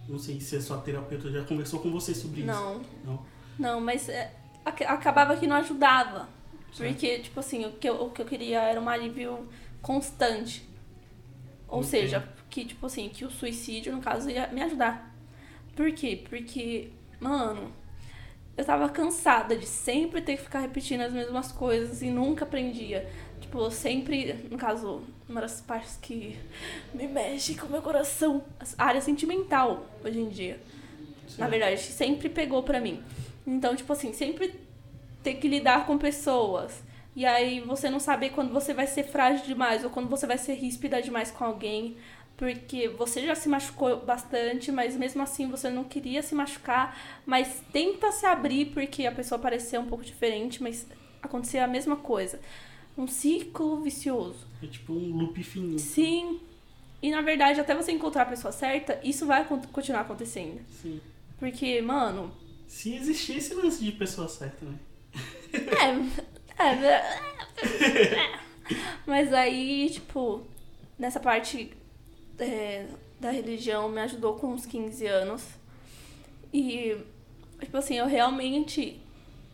Não 0.07 0.17
sei 0.19 0.39
se 0.39 0.55
a 0.55 0.61
sua 0.61 0.77
terapeuta 0.77 1.29
já 1.31 1.43
conversou 1.43 1.79
com 1.79 1.91
você 1.91 2.13
sobre 2.15 2.39
isso. 2.41 2.47
Não. 2.47 2.81
Não. 3.03 3.19
Não, 3.57 3.81
mas 3.81 4.07
é, 4.09 4.31
ac- 4.65 4.83
acabava 4.85 5.35
que 5.37 5.45
não 5.47 5.55
ajudava. 5.57 6.27
Porque, 6.75 7.19
tipo 7.19 7.39
assim, 7.39 7.65
o 7.65 7.71
que, 7.73 7.89
eu, 7.89 8.01
o 8.01 8.11
que 8.11 8.21
eu 8.21 8.25
queria 8.25 8.61
era 8.61 8.79
um 8.79 8.87
alívio 8.87 9.47
constante. 9.81 10.67
Ou 11.67 11.79
Entendo. 11.79 11.89
seja, 11.89 12.29
que, 12.49 12.65
tipo 12.65 12.85
assim, 12.85 13.09
que 13.09 13.25
o 13.25 13.29
suicídio, 13.29 13.93
no 13.93 14.01
caso, 14.01 14.29
ia 14.29 14.47
me 14.47 14.61
ajudar. 14.61 15.13
Por 15.75 15.91
quê? 15.91 16.23
Porque, 16.29 16.89
mano, 17.19 17.71
eu 18.57 18.65
tava 18.65 18.89
cansada 18.89 19.55
de 19.55 19.65
sempre 19.65 20.21
ter 20.21 20.37
que 20.37 20.43
ficar 20.43 20.59
repetindo 20.59 21.01
as 21.01 21.13
mesmas 21.13 21.51
coisas 21.51 22.01
e 22.01 22.09
nunca 22.09 22.43
aprendia. 22.43 23.09
Tipo, 23.39 23.69
sempre, 23.71 24.33
no 24.51 24.57
caso, 24.57 25.01
uma 25.27 25.41
das 25.41 25.61
partes 25.61 25.97
que 26.01 26.37
me 26.93 27.07
mexe 27.07 27.55
com 27.55 27.67
o 27.67 27.69
meu 27.69 27.81
coração, 27.81 28.43
a 28.77 28.83
área 28.85 29.01
sentimental, 29.01 29.85
hoje 30.03 30.19
em 30.19 30.29
dia. 30.29 30.59
Na 31.37 31.47
verdade, 31.47 31.79
sempre 31.79 32.27
pegou 32.27 32.63
pra 32.63 32.81
mim. 32.81 33.01
Então, 33.45 33.75
tipo 33.75 33.93
assim, 33.93 34.11
sempre 34.13 34.53
ter 35.23 35.35
que 35.35 35.47
lidar 35.47 35.85
com 35.85 35.97
pessoas. 35.97 36.83
E 37.15 37.25
aí 37.25 37.59
você 37.59 37.89
não 37.89 37.99
saber 37.99 38.29
quando 38.29 38.53
você 38.53 38.73
vai 38.73 38.87
ser 38.87 39.03
frágil 39.03 39.45
demais 39.45 39.83
ou 39.83 39.89
quando 39.89 40.09
você 40.09 40.25
vai 40.25 40.37
ser 40.37 40.53
ríspida 40.53 41.01
demais 41.01 41.31
com 41.31 41.43
alguém. 41.43 41.97
Porque 42.37 42.87
você 42.87 43.25
já 43.25 43.35
se 43.35 43.49
machucou 43.49 43.99
bastante, 44.05 44.71
mas 44.71 44.95
mesmo 44.95 45.21
assim 45.21 45.49
você 45.49 45.69
não 45.69 45.83
queria 45.83 46.23
se 46.23 46.33
machucar. 46.33 46.97
Mas 47.25 47.61
tenta 47.73 48.11
se 48.13 48.25
abrir 48.25 48.67
porque 48.67 49.05
a 49.05 49.11
pessoa 49.11 49.37
parecia 49.37 49.79
um 49.79 49.87
pouco 49.87 50.05
diferente, 50.05 50.63
mas 50.63 50.87
acontecia 51.21 51.65
a 51.65 51.67
mesma 51.67 51.97
coisa. 51.97 52.39
Um 52.97 53.07
ciclo 53.07 53.81
vicioso. 53.81 54.47
É 54.63 54.67
tipo 54.67 54.93
um 54.93 55.17
loop 55.17 55.43
fininho. 55.43 55.79
Sim. 55.79 56.39
E 57.01 57.11
na 57.11 57.21
verdade, 57.21 57.59
até 57.59 57.75
você 57.75 57.91
encontrar 57.91 58.23
a 58.23 58.25
pessoa 58.25 58.51
certa, 58.53 58.99
isso 59.03 59.25
vai 59.25 59.45
continuar 59.73 60.01
acontecendo. 60.01 60.61
Sim. 60.81 61.01
Porque, 61.37 61.81
mano, 61.81 62.31
Se 62.67 62.93
existir 62.93 63.37
esse 63.37 63.53
lance 63.53 63.83
de 63.83 63.91
pessoa 63.93 64.27
certa, 64.29 64.65
né? 64.65 64.75
É, 66.57 66.63
é, 66.63 66.85
é. 66.85 68.39
Mas 69.05 69.33
aí, 69.33 69.89
tipo, 69.89 70.43
nessa 70.97 71.19
parte 71.19 71.71
é, 72.37 72.85
da 73.19 73.31
religião 73.31 73.89
me 73.89 74.01
ajudou 74.01 74.35
com 74.35 74.47
uns 74.47 74.65
15 74.65 75.05
anos. 75.07 75.47
E, 76.53 76.97
tipo 77.59 77.77
assim, 77.77 77.95
eu 77.95 78.07
realmente 78.07 78.99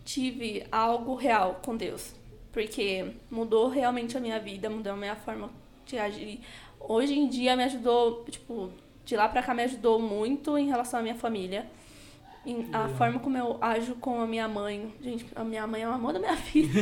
tive 0.04 0.66
algo 0.72 1.16
real 1.16 1.60
com 1.64 1.76
Deus. 1.76 2.14
Porque 2.52 3.14
mudou 3.30 3.68
realmente 3.68 4.16
a 4.18 4.20
minha 4.20 4.40
vida, 4.40 4.70
mudou 4.70 4.94
a 4.94 4.98
minha 4.98 5.16
forma 5.16 5.50
de 5.86 5.98
agir. 5.98 6.40
Hoje 6.80 7.14
em 7.14 7.28
dia 7.28 7.56
me 7.56 7.64
ajudou, 7.64 8.24
tipo, 8.26 8.72
de 9.04 9.16
lá 9.16 9.28
pra 9.28 9.44
cá 9.44 9.54
me 9.54 9.64
ajudou 9.64 10.00
muito 10.00 10.58
em 10.58 10.68
relação 10.68 11.00
à 11.00 11.04
minha 11.04 11.16
família. 11.16 11.66
A 12.72 12.88
forma 12.90 13.20
como 13.20 13.38
eu 13.38 13.58
ajo 13.60 13.96
com 13.96 14.22
a 14.22 14.28
minha 14.28 14.48
mãe. 14.48 14.94
Gente, 15.02 15.26
a 15.36 15.44
minha 15.44 15.66
mãe 15.66 15.82
é 15.82 15.88
o 15.88 15.92
amor 15.92 16.14
da 16.14 16.20
minha 16.20 16.36
vida. 16.54 16.80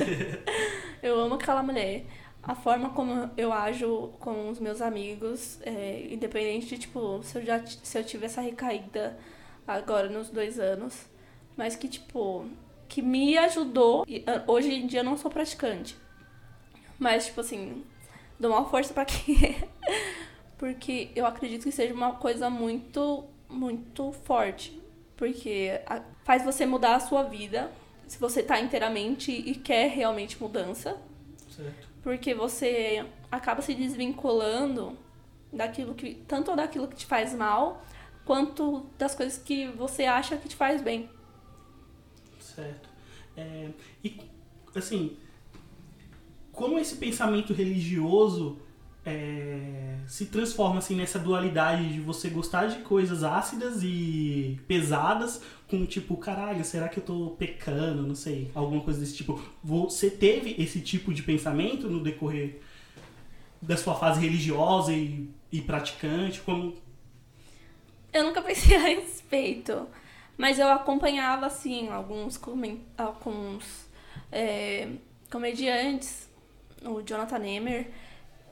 eu 1.01 1.19
amo 1.19 1.35
aquela 1.35 1.63
mulher. 1.63 2.05
A 2.41 2.53
forma 2.53 2.89
como 2.89 3.29
eu 3.37 3.53
ajo 3.53 4.09
com 4.19 4.49
os 4.49 4.59
meus 4.59 4.81
amigos, 4.81 5.59
é, 5.61 6.07
independente 6.11 6.67
de, 6.67 6.77
tipo, 6.77 7.23
se 7.23 7.37
eu 7.37 7.45
já 7.45 7.65
se 7.65 7.97
eu 7.97 8.03
tive 8.03 8.25
essa 8.25 8.41
recaída 8.41 9.17
agora 9.65 10.09
nos 10.09 10.29
dois 10.29 10.59
anos. 10.59 11.07
Mas 11.55 11.75
que, 11.75 11.87
tipo, 11.87 12.45
que 12.89 13.01
me 13.01 13.37
ajudou. 13.37 14.03
E, 14.07 14.23
ah, 14.27 14.43
hoje 14.47 14.73
em 14.73 14.85
dia 14.85 14.99
eu 14.99 15.03
não 15.05 15.17
sou 15.17 15.31
praticante. 15.31 15.95
Mas, 16.99 17.27
tipo 17.27 17.39
assim, 17.41 17.83
dou 18.39 18.51
uma 18.51 18.65
força 18.65 18.93
pra 18.93 19.05
quem 19.05 19.35
é. 19.45 19.67
Porque 20.57 21.09
eu 21.15 21.25
acredito 21.25 21.63
que 21.63 21.71
seja 21.71 21.93
uma 21.93 22.15
coisa 22.15 22.49
muito, 22.49 23.25
muito 23.49 24.11
forte, 24.11 24.79
porque 25.15 25.81
faz 26.23 26.43
você 26.43 26.65
mudar 26.65 26.95
a 26.95 26.99
sua 26.99 27.23
vida, 27.23 27.71
se 28.07 28.17
você 28.17 28.43
tá 28.43 28.59
inteiramente 28.59 29.31
e 29.31 29.55
quer 29.55 29.89
realmente 29.89 30.41
mudança, 30.41 30.97
Certo. 31.49 31.87
porque 32.01 32.33
você 32.33 33.05
acaba 33.31 33.61
se 33.61 33.73
desvinculando 33.73 34.97
daquilo 35.51 35.93
que 35.93 36.15
tanto 36.27 36.55
daquilo 36.55 36.87
que 36.87 36.95
te 36.95 37.05
faz 37.05 37.33
mal, 37.33 37.83
quanto 38.25 38.85
das 38.97 39.13
coisas 39.15 39.37
que 39.37 39.67
você 39.67 40.05
acha 40.05 40.37
que 40.37 40.49
te 40.49 40.55
faz 40.55 40.81
bem. 40.81 41.09
Certo. 42.39 42.89
É, 43.35 43.69
e, 44.03 44.19
assim, 44.75 45.17
como 46.51 46.77
esse 46.77 46.95
pensamento 46.97 47.53
religioso 47.53 48.59
é, 49.05 49.97
se 50.07 50.27
transforma 50.27 50.79
assim, 50.79 50.95
nessa 50.95 51.19
dualidade 51.19 51.93
de 51.93 51.99
você 51.99 52.29
gostar 52.29 52.67
de 52.67 52.79
coisas 52.83 53.23
ácidas 53.23 53.83
e 53.83 54.59
pesadas, 54.67 55.41
com 55.67 55.85
tipo, 55.85 56.15
caralho, 56.17 56.63
será 56.63 56.87
que 56.87 56.99
eu 56.99 57.03
tô 57.03 57.35
pecando? 57.37 58.03
Não 58.03 58.15
sei, 58.15 58.49
alguma 58.55 58.81
coisa 58.81 58.99
desse 58.99 59.15
tipo. 59.15 59.41
Você 59.63 60.09
teve 60.09 60.55
esse 60.57 60.79
tipo 60.79 61.13
de 61.13 61.21
pensamento 61.21 61.89
no 61.89 62.01
decorrer 62.01 62.61
da 63.61 63.75
sua 63.75 63.95
fase 63.95 64.21
religiosa 64.21 64.93
e, 64.93 65.29
e 65.51 65.61
praticante? 65.61 66.41
Como. 66.41 66.75
Eu 68.13 68.23
nunca 68.23 68.41
pensei 68.41 68.75
a 68.77 68.79
respeito, 68.79 69.87
mas 70.37 70.59
eu 70.59 70.69
acompanhava 70.69 71.45
assim 71.45 71.89
alguns 71.89 72.39
alguns 72.97 73.89
é, 74.31 74.87
comediantes, 75.29 76.29
o 76.85 77.01
Jonathan 77.01 77.39
Nemer, 77.39 77.91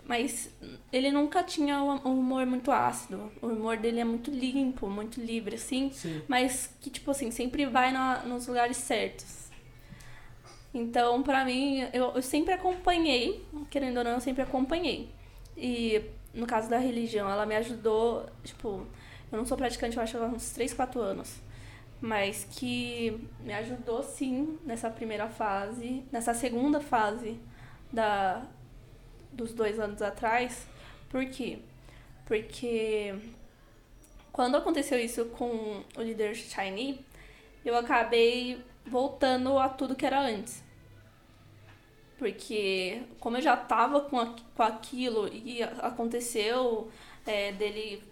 mas 0.05 0.49
ele 0.91 1.11
nunca 1.11 1.43
tinha 1.43 1.81
um 1.81 1.91
um 2.09 2.19
humor 2.19 2.45
muito 2.45 2.71
ácido. 2.71 3.31
O 3.41 3.47
humor 3.47 3.77
dele 3.77 3.99
é 3.99 4.03
muito 4.03 4.29
limpo, 4.31 4.89
muito 4.89 5.19
livre 5.21 5.55
assim, 5.55 5.91
Sim. 5.91 6.21
mas 6.27 6.69
que 6.81 6.89
tipo 6.89 7.11
assim 7.11 7.31
sempre 7.31 7.65
vai 7.65 7.91
na- 7.91 8.19
nos 8.23 8.47
lugares 8.47 8.77
certos. 8.77 9.49
Então, 10.73 11.21
pra 11.21 11.43
mim, 11.43 11.81
eu, 11.93 12.11
eu 12.15 12.21
sempre 12.21 12.53
acompanhei, 12.53 13.45
querendo 13.69 13.97
ou 13.97 14.03
não, 14.03 14.11
eu 14.11 14.21
sempre 14.21 14.41
acompanhei. 14.41 15.09
E 15.57 16.01
no 16.33 16.47
caso 16.47 16.69
da 16.69 16.77
religião, 16.77 17.29
ela 17.29 17.45
me 17.45 17.55
ajudou, 17.57 18.25
tipo, 18.43 18.87
eu 19.31 19.37
não 19.37 19.45
sou 19.45 19.57
praticante, 19.57 19.97
eu 19.97 20.03
acho 20.03 20.17
há 20.17 20.25
uns 20.27 20.51
3, 20.51 20.73
4 20.73 21.01
anos. 21.01 21.41
Mas 21.99 22.47
que 22.49 23.19
me 23.41 23.53
ajudou 23.53 24.01
sim 24.01 24.57
nessa 24.65 24.89
primeira 24.89 25.27
fase, 25.29 26.03
nessa 26.11 26.33
segunda 26.33 26.79
fase 26.79 27.37
da, 27.91 28.43
dos 29.31 29.53
dois 29.53 29.79
anos 29.79 30.01
atrás. 30.01 30.65
Por 31.09 31.25
quê? 31.25 31.59
Porque 32.25 33.13
quando 34.31 34.55
aconteceu 34.57 34.99
isso 34.99 35.25
com 35.25 35.83
o 35.97 36.01
líder 36.01 36.35
Shiny, 36.35 37.03
eu 37.65 37.75
acabei 37.77 38.63
voltando 38.85 39.57
a 39.59 39.69
tudo 39.69 39.95
que 39.95 40.05
era 40.05 40.19
antes. 40.21 40.63
Porque 42.17 43.01
como 43.19 43.37
eu 43.37 43.41
já 43.41 43.57
tava 43.57 44.01
com, 44.01 44.19
a- 44.19 44.35
com 44.55 44.63
aquilo 44.63 45.27
e 45.27 45.63
aconteceu 45.63 46.89
é, 47.25 47.51
dele 47.51 48.03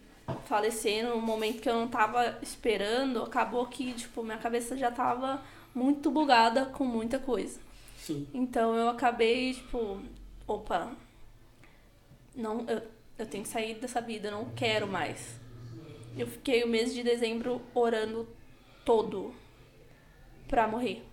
falecer 0.46 1.08
num 1.08 1.22
momento 1.22 1.62
que 1.62 1.70
eu 1.70 1.74
não 1.76 1.88
tava 1.88 2.38
esperando, 2.42 3.22
acabou 3.24 3.66
que, 3.68 3.94
tipo, 3.94 4.24
minha 4.24 4.38
cabeça 4.38 4.76
já 4.78 4.92
tava 4.92 5.42
muito 5.74 6.10
bugada 6.12 6.66
com 6.66 6.84
muita 6.84 7.20
coisa. 7.20 7.60
Sim. 7.98 8.28
Então 8.34 8.76
eu 8.76 8.90
acabei, 8.90 9.54
tipo, 9.54 10.00
opa, 10.48 10.92
não, 12.40 12.66
eu, 12.68 12.82
eu 13.18 13.26
tenho 13.26 13.44
que 13.44 13.50
sair 13.50 13.76
dessa 13.76 14.02
vida, 14.02 14.30
eu 14.30 14.32
não 14.32 14.46
quero 14.56 14.88
mais. 14.88 15.40
Eu 16.18 16.28
fiquei 16.28 16.64
o 16.64 16.68
mês 16.68 16.94
de 16.94 17.04
dezembro 17.04 17.62
orando 17.74 18.28
todo 18.84 19.34
pra 20.48 20.68
morrer. 20.68 21.04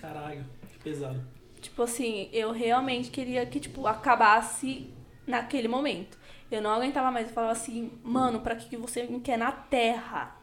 Caralho, 0.00 0.44
que 0.72 0.78
pesado. 0.78 1.20
Tipo 1.60 1.82
assim, 1.82 2.30
eu 2.32 2.52
realmente 2.52 3.10
queria 3.10 3.44
que, 3.44 3.60
tipo, 3.60 3.86
acabasse 3.86 4.88
naquele 5.26 5.68
momento. 5.68 6.18
Eu 6.50 6.62
não 6.62 6.70
aguentava 6.70 7.10
mais. 7.10 7.28
Eu 7.28 7.34
falava 7.34 7.52
assim, 7.52 7.92
mano, 8.02 8.40
pra 8.40 8.56
que 8.56 8.76
você 8.76 9.04
me 9.04 9.20
quer 9.20 9.36
na 9.36 9.52
terra? 9.52 10.36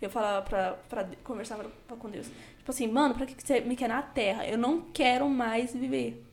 Eu 0.00 0.08
falava 0.08 0.42
pra, 0.42 0.72
pra 0.88 1.08
conversar 1.22 1.58
com 1.86 2.10
Deus. 2.10 2.30
Tipo 2.58 2.70
assim, 2.70 2.88
mano, 2.88 3.14
pra 3.14 3.26
que 3.26 3.34
você 3.40 3.60
me 3.60 3.76
quer 3.76 3.88
na 3.88 4.02
terra? 4.02 4.46
Eu 4.46 4.56
não 4.56 4.80
quero 4.80 5.28
mais 5.28 5.74
viver. 5.74 6.23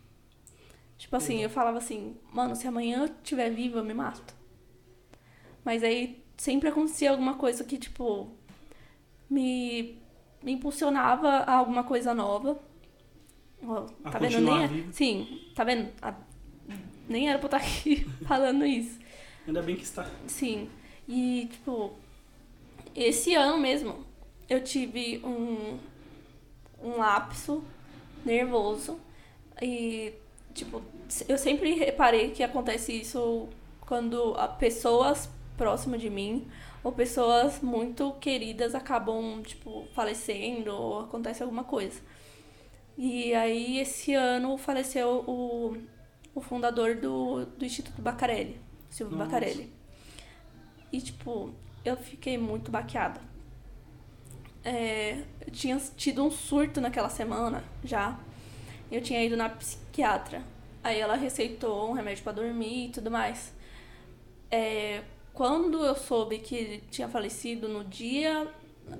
Tipo 1.01 1.15
assim, 1.15 1.39
eu 1.41 1.49
falava 1.49 1.79
assim, 1.79 2.15
mano, 2.31 2.55
se 2.55 2.67
amanhã 2.67 2.99
eu 2.99 3.05
estiver 3.05 3.49
viva, 3.49 3.79
eu 3.79 3.83
me 3.83 3.91
mato. 3.91 4.35
Mas 5.65 5.81
aí 5.81 6.23
sempre 6.37 6.69
acontecia 6.69 7.09
alguma 7.09 7.33
coisa 7.33 7.63
que, 7.63 7.75
tipo, 7.79 8.29
me, 9.27 9.97
me 10.43 10.51
impulsionava 10.51 11.27
a 11.27 11.53
alguma 11.55 11.83
coisa 11.83 12.13
nova. 12.13 12.59
A 14.03 14.11
tá 14.11 14.19
vendo? 14.19 14.41
Nem 14.41 14.63
é- 14.63 14.67
vivo. 14.67 14.93
Sim, 14.93 15.41
tá 15.55 15.63
vendo? 15.63 15.89
A- 16.03 16.13
nem 17.09 17.27
era 17.27 17.39
pra 17.39 17.45
eu 17.45 17.57
estar 17.57 17.67
aqui 17.67 18.05
falando 18.27 18.63
isso. 18.63 18.99
Ainda 19.47 19.63
bem 19.63 19.75
que 19.75 19.83
está. 19.83 20.07
Sim. 20.27 20.69
E, 21.07 21.49
tipo, 21.51 21.93
esse 22.95 23.33
ano 23.33 23.57
mesmo, 23.57 24.05
eu 24.47 24.63
tive 24.63 25.19
um, 25.25 25.79
um 26.79 26.97
lapso 26.97 27.63
nervoso. 28.23 28.99
E, 29.59 30.13
tipo, 30.53 30.81
eu 31.27 31.37
sempre 31.37 31.73
reparei 31.75 32.31
que 32.31 32.43
acontece 32.43 32.93
isso 32.93 33.47
quando 33.81 34.33
a 34.37 34.47
pessoas 34.47 35.29
próximas 35.57 36.01
de 36.01 36.09
mim 36.09 36.47
ou 36.83 36.91
pessoas 36.91 37.61
muito 37.61 38.13
queridas 38.13 38.73
acabam, 38.73 39.41
tipo, 39.43 39.87
falecendo 39.93 40.73
ou 40.73 41.01
acontece 41.01 41.43
alguma 41.43 41.63
coisa. 41.63 41.99
E 42.97 43.33
aí, 43.33 43.79
esse 43.79 44.13
ano, 44.13 44.57
faleceu 44.57 45.23
o, 45.27 45.77
o 46.33 46.41
fundador 46.41 46.95
do, 46.95 47.45
do 47.45 47.65
Instituto 47.65 48.01
Bacarelli, 48.01 48.59
Silvio 48.89 49.17
Nossa. 49.17 49.29
Bacarelli. 49.31 49.71
E, 50.91 50.99
tipo, 50.99 51.53
eu 51.85 51.95
fiquei 51.95 52.37
muito 52.37 52.71
baqueada. 52.71 53.21
É, 54.63 55.23
eu 55.45 55.51
tinha 55.51 55.77
tido 55.95 56.23
um 56.23 56.29
surto 56.29 56.81
naquela 56.81 57.09
semana 57.09 57.63
já. 57.83 58.19
Eu 58.91 59.01
tinha 59.01 59.23
ido 59.23 59.37
na 59.37 59.49
psiquiatra. 59.49 60.43
Aí 60.83 60.99
ela 60.99 61.15
receitou 61.15 61.89
um 61.89 61.93
remédio 61.93 62.23
pra 62.23 62.31
dormir 62.33 62.87
e 62.87 62.91
tudo 62.91 63.09
mais. 63.09 63.53
É, 64.49 65.03
quando 65.33 65.85
eu 65.85 65.95
soube 65.95 66.39
que 66.39 66.55
ele 66.55 66.83
tinha 66.91 67.07
falecido 67.07 67.69
no 67.69 67.83
dia, 67.85 68.51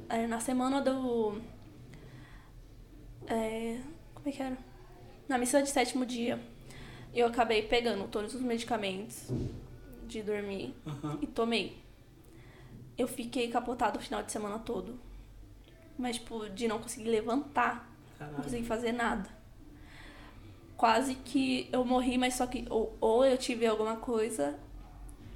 é, 0.07 0.25
na 0.27 0.39
semana 0.39 0.79
do. 0.81 1.41
é, 3.27 3.79
como 4.13 4.29
é 4.29 4.31
que 4.31 4.41
era? 4.41 4.57
Na 5.27 5.37
missa 5.37 5.61
de 5.61 5.69
sétimo 5.69 6.05
dia, 6.05 6.39
eu 7.13 7.27
acabei 7.27 7.61
pegando 7.63 8.07
todos 8.07 8.33
os 8.35 8.41
medicamentos 8.41 9.27
de 10.07 10.21
dormir 10.21 10.73
Aham. 10.85 11.19
e 11.21 11.27
tomei. 11.27 11.77
Eu 12.97 13.07
fiquei 13.07 13.47
capotado 13.49 13.97
o 13.97 14.01
final 14.01 14.21
de 14.23 14.31
semana 14.31 14.59
todo. 14.59 14.99
Mas, 15.97 16.17
tipo, 16.17 16.49
de 16.49 16.67
não 16.67 16.79
conseguir 16.79 17.09
levantar, 17.09 17.89
não 18.19 18.27
Caralho. 18.27 18.43
consegui 18.43 18.65
fazer 18.65 18.91
nada. 18.91 19.29
Quase 20.81 21.13
que 21.13 21.69
eu 21.71 21.85
morri, 21.85 22.17
mas 22.17 22.33
só 22.33 22.47
que 22.47 22.65
ou, 22.67 22.97
ou 22.99 23.23
eu 23.23 23.37
tive 23.37 23.67
alguma 23.67 23.97
coisa, 23.97 24.55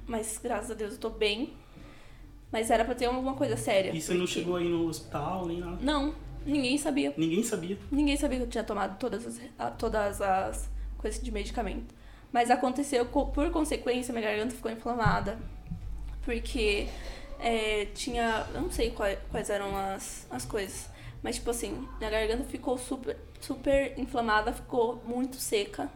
mas 0.04 0.40
graças 0.42 0.72
a 0.72 0.74
Deus 0.74 0.94
eu 0.94 0.98
tô 0.98 1.08
bem. 1.08 1.52
Mas 2.50 2.68
era 2.68 2.84
pra 2.84 2.96
ter 2.96 3.04
alguma 3.04 3.34
coisa 3.34 3.56
séria. 3.56 3.94
E 3.94 4.00
você 4.02 4.12
não 4.14 4.22
porque- 4.22 4.32
chegou 4.34 4.56
aí 4.56 4.68
no 4.68 4.88
hospital 4.88 5.46
nem 5.46 5.60
nada? 5.60 5.78
Não, 5.80 6.16
ninguém 6.44 6.76
sabia. 6.76 7.14
Ninguém 7.16 7.44
sabia. 7.44 7.78
Ninguém 7.92 8.16
sabia 8.16 8.38
que 8.38 8.42
eu 8.44 8.48
tinha 8.50 8.64
tomado 8.64 8.98
todas 8.98 9.24
as, 9.24 9.40
todas 9.78 10.20
as 10.20 10.68
coisas 10.98 11.22
de 11.22 11.30
medicamento. 11.30 11.94
Mas 12.32 12.50
aconteceu, 12.50 13.06
co- 13.06 13.26
por 13.26 13.48
consequência, 13.52 14.12
minha 14.12 14.26
garganta 14.26 14.52
ficou 14.52 14.72
inflamada. 14.72 15.38
Porque 16.24 16.88
é, 17.38 17.84
tinha. 17.94 18.44
Eu 18.52 18.62
não 18.62 18.70
sei 18.72 18.90
quais, 18.90 19.16
quais 19.30 19.48
eram 19.48 19.76
as, 19.76 20.26
as 20.28 20.44
coisas. 20.44 20.90
Mas, 21.26 21.34
tipo 21.34 21.50
assim, 21.50 21.88
minha 21.98 22.08
garganta 22.08 22.44
ficou 22.44 22.78
super, 22.78 23.16
super 23.40 23.98
inflamada, 23.98 24.52
ficou 24.52 25.02
muito 25.04 25.34
seca. 25.34 25.90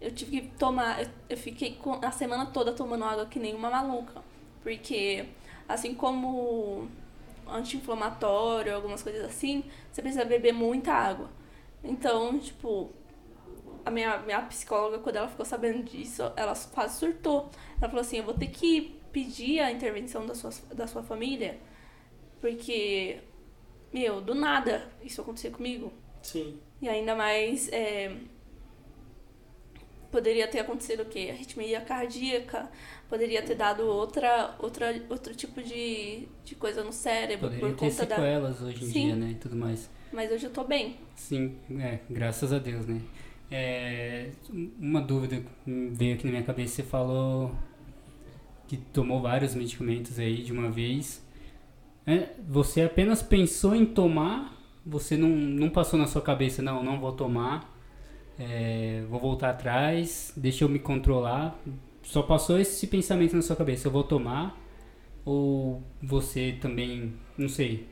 Eu 0.00 0.10
tive 0.10 0.40
que 0.40 0.48
tomar. 0.56 1.06
Eu, 1.28 1.36
fiquei 1.36 1.78
a 2.00 2.10
semana 2.10 2.46
toda 2.46 2.72
tomando 2.72 3.04
água 3.04 3.26
que 3.26 3.38
nem 3.38 3.54
uma 3.54 3.68
maluca. 3.68 4.22
Porque, 4.62 5.26
assim 5.68 5.94
como 5.94 6.88
anti-inflamatório, 7.46 8.74
algumas 8.74 9.02
coisas 9.02 9.22
assim, 9.26 9.64
você 9.92 10.00
precisa 10.00 10.24
beber 10.24 10.54
muita 10.54 10.94
água. 10.94 11.28
Então, 11.82 12.38
tipo, 12.38 12.90
a 13.84 13.90
minha, 13.90 14.16
minha 14.20 14.40
psicóloga, 14.40 14.98
quando 14.98 15.16
ela 15.16 15.28
ficou 15.28 15.44
sabendo 15.44 15.82
disso, 15.82 16.22
ela 16.36 16.54
quase 16.72 17.00
surtou. 17.00 17.50
Ela 17.78 17.90
falou 17.90 18.00
assim, 18.00 18.16
eu 18.16 18.24
vou 18.24 18.32
ter 18.32 18.46
que 18.46 18.98
pedir 19.12 19.60
a 19.60 19.70
intervenção 19.70 20.24
da 20.24 20.34
sua, 20.34 20.52
da 20.74 20.86
sua 20.86 21.02
família, 21.02 21.60
porque, 22.40 23.20
meu, 23.94 24.20
do 24.20 24.34
nada 24.34 24.90
isso 25.04 25.20
aconteceu 25.20 25.52
comigo. 25.52 25.92
Sim. 26.20 26.58
E 26.82 26.88
ainda 26.88 27.14
mais, 27.14 27.68
é, 27.72 28.16
poderia 30.10 30.48
ter 30.48 30.58
acontecido 30.58 31.02
o 31.02 31.06
quê? 31.06 31.28
Arritmia 31.30 31.80
cardíaca, 31.80 32.68
poderia 33.08 33.40
ter 33.42 33.54
dado 33.54 33.86
outra, 33.86 34.56
outra, 34.58 34.94
outro 35.08 35.34
tipo 35.34 35.62
de, 35.62 36.26
de 36.44 36.56
coisa 36.56 36.82
no 36.82 36.92
cérebro 36.92 37.48
Poderia 37.48 37.60
por 37.60 37.76
ter 37.76 37.90
conta 37.90 38.06
da. 38.06 38.16
sequelas 38.16 38.60
hoje 38.62 38.84
em 38.84 38.88
Sim. 38.88 39.06
dia, 39.06 39.16
né? 39.16 39.30
E 39.30 39.34
tudo 39.36 39.54
mais. 39.54 39.88
Mas 40.12 40.30
hoje 40.30 40.46
eu 40.46 40.50
tô 40.50 40.64
bem. 40.64 40.96
Sim, 41.14 41.56
é, 41.78 42.00
graças 42.10 42.52
a 42.52 42.58
Deus, 42.58 42.86
né? 42.86 43.00
É, 43.50 44.30
uma 44.78 45.00
dúvida 45.00 45.40
veio 45.64 46.14
aqui 46.14 46.24
na 46.24 46.32
minha 46.32 46.42
cabeça, 46.42 46.74
você 46.74 46.82
falou 46.82 47.54
que 48.66 48.76
tomou 48.76 49.20
vários 49.20 49.54
medicamentos 49.54 50.18
aí 50.18 50.42
de 50.42 50.52
uma 50.52 50.70
vez. 50.70 51.23
É, 52.06 52.30
você 52.46 52.82
apenas 52.82 53.22
pensou 53.22 53.74
em 53.74 53.86
tomar, 53.86 54.54
você 54.84 55.16
não, 55.16 55.28
não 55.28 55.70
passou 55.70 55.98
na 55.98 56.06
sua 56.06 56.20
cabeça, 56.20 56.60
não, 56.62 56.82
não 56.82 57.00
vou 57.00 57.12
tomar, 57.12 57.74
é, 58.38 59.04
vou 59.08 59.18
voltar 59.18 59.50
atrás, 59.50 60.32
deixa 60.36 60.64
eu 60.64 60.68
me 60.68 60.78
controlar. 60.78 61.58
Só 62.02 62.22
passou 62.22 62.58
esse 62.58 62.86
pensamento 62.86 63.34
na 63.34 63.42
sua 63.42 63.56
cabeça, 63.56 63.88
eu 63.88 63.92
vou 63.92 64.04
tomar, 64.04 64.60
ou 65.24 65.82
você 66.02 66.56
também, 66.60 67.14
não 67.38 67.48
sei, 67.48 67.88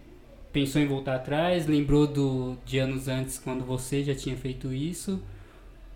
pensou 0.52 0.82
em 0.82 0.86
voltar 0.86 1.16
atrás, 1.16 1.66
lembrou 1.66 2.06
do, 2.06 2.58
de 2.66 2.78
anos 2.78 3.08
antes 3.08 3.38
quando 3.38 3.64
você 3.64 4.04
já 4.04 4.14
tinha 4.14 4.36
feito 4.36 4.72
isso, 4.72 5.22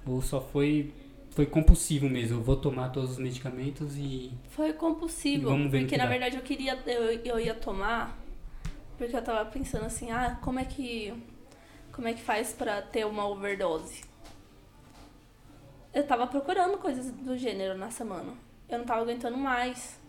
ou 0.06 0.22
só 0.22 0.40
foi 0.40 0.92
foi 1.36 1.44
compulsivo 1.44 2.08
mesmo, 2.08 2.38
eu 2.38 2.42
vou 2.42 2.56
tomar 2.56 2.88
todos 2.88 3.10
os 3.10 3.18
medicamentos 3.18 3.94
e 3.98 4.32
Foi 4.48 4.72
compulsivo, 4.72 5.54
no 5.54 5.68
porque 5.68 5.84
que 5.84 5.96
na 5.98 6.06
verdade 6.06 6.36
eu 6.36 6.42
queria, 6.42 6.82
eu, 6.86 7.10
eu 7.22 7.38
ia 7.38 7.52
tomar, 7.54 8.18
porque 8.96 9.14
eu 9.14 9.22
tava 9.22 9.44
pensando 9.50 9.84
assim, 9.84 10.10
ah, 10.10 10.38
como 10.40 10.58
é 10.58 10.64
que, 10.64 11.12
como 11.92 12.08
é 12.08 12.14
que 12.14 12.22
faz 12.22 12.54
pra 12.54 12.80
ter 12.80 13.04
uma 13.04 13.28
overdose? 13.28 14.02
Eu 15.92 16.06
tava 16.06 16.26
procurando 16.26 16.78
coisas 16.78 17.10
do 17.10 17.36
gênero 17.36 17.76
na 17.76 17.90
semana, 17.90 18.32
eu 18.66 18.78
não 18.78 18.86
tava 18.86 19.02
aguentando 19.02 19.36
mais, 19.36 20.00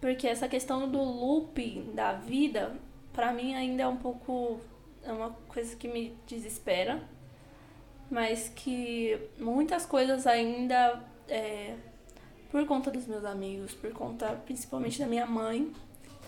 porque 0.00 0.28
essa 0.28 0.46
questão 0.46 0.88
do 0.88 1.02
looping 1.02 1.94
da 1.96 2.12
vida, 2.12 2.76
pra 3.12 3.32
mim 3.32 3.56
ainda 3.56 3.82
é 3.82 3.88
um 3.88 3.96
pouco, 3.96 4.60
é 5.02 5.10
uma 5.10 5.30
coisa 5.48 5.74
que 5.74 5.88
me 5.88 6.16
desespera, 6.28 7.02
mas 8.12 8.50
que 8.54 9.18
muitas 9.38 9.86
coisas 9.86 10.26
ainda 10.26 11.02
é, 11.26 11.74
por 12.50 12.66
conta 12.66 12.90
dos 12.90 13.06
meus 13.06 13.24
amigos, 13.24 13.72
por 13.72 13.90
conta 13.92 14.26
principalmente 14.44 14.98
da 14.98 15.06
minha 15.06 15.24
mãe, 15.24 15.72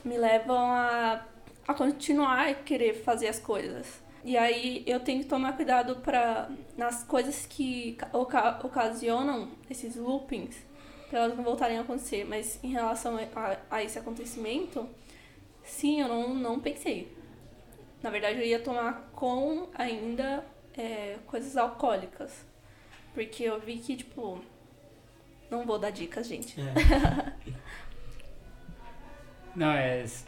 me 0.02 0.16
levam 0.16 0.56
a, 0.56 1.22
a 1.68 1.74
continuar 1.74 2.48
a 2.48 2.54
querer 2.54 2.94
fazer 3.04 3.28
as 3.28 3.38
coisas. 3.38 4.02
E 4.24 4.38
aí 4.38 4.82
eu 4.86 4.98
tenho 5.00 5.20
que 5.22 5.28
tomar 5.28 5.54
cuidado 5.54 5.96
para 5.96 6.48
nas 6.74 7.04
coisas 7.04 7.44
que 7.44 7.92
ca- 7.92 8.08
oca- 8.14 8.60
ocasionam 8.64 9.50
esses 9.68 9.94
loopings, 9.96 10.56
para 11.10 11.18
elas 11.18 11.36
não 11.36 11.44
voltarem 11.44 11.76
a 11.76 11.82
acontecer. 11.82 12.24
Mas 12.24 12.58
em 12.64 12.68
relação 12.68 13.18
a, 13.36 13.58
a 13.70 13.84
esse 13.84 13.98
acontecimento, 13.98 14.88
sim, 15.62 16.00
eu 16.00 16.08
não, 16.08 16.34
não 16.34 16.58
pensei. 16.58 17.14
Na 18.02 18.08
verdade, 18.08 18.38
eu 18.38 18.46
ia 18.46 18.58
tomar 18.58 19.10
com 19.14 19.68
ainda 19.74 20.42
é, 20.76 21.16
coisas 21.26 21.56
alcoólicas. 21.56 22.44
Porque 23.14 23.44
eu 23.44 23.60
vi 23.60 23.78
que, 23.78 23.96
tipo, 23.96 24.40
não 25.50 25.64
vou 25.64 25.78
dar 25.78 25.90
dicas, 25.90 26.26
gente. 26.26 26.56
É. 26.60 27.44
Não, 29.54 29.70
é. 29.70 30.00
s- 30.02 30.24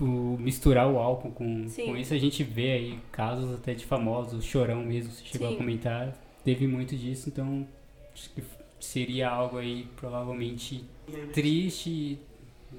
o- 0.00 0.36
misturar 0.38 0.86
o 0.90 0.98
álcool 0.98 1.32
com, 1.32 1.66
Sim. 1.68 1.86
com 1.86 1.96
isso, 1.96 2.12
a 2.14 2.18
gente 2.18 2.44
vê 2.44 2.72
aí 2.72 2.98
casos 3.10 3.52
até 3.54 3.74
de 3.74 3.84
famosos, 3.86 4.44
chorão 4.44 4.82
mesmo, 4.84 5.10
você 5.12 5.24
chegou 5.24 5.48
Sim. 5.48 5.54
a 5.54 5.56
comentar, 5.56 6.12
teve 6.44 6.66
muito 6.66 6.94
disso, 6.96 7.28
então 7.30 7.66
acho 8.12 8.30
que 8.30 8.42
seria 8.78 9.30
algo 9.30 9.56
aí 9.56 9.88
provavelmente 9.96 10.84
triste, 11.32 12.18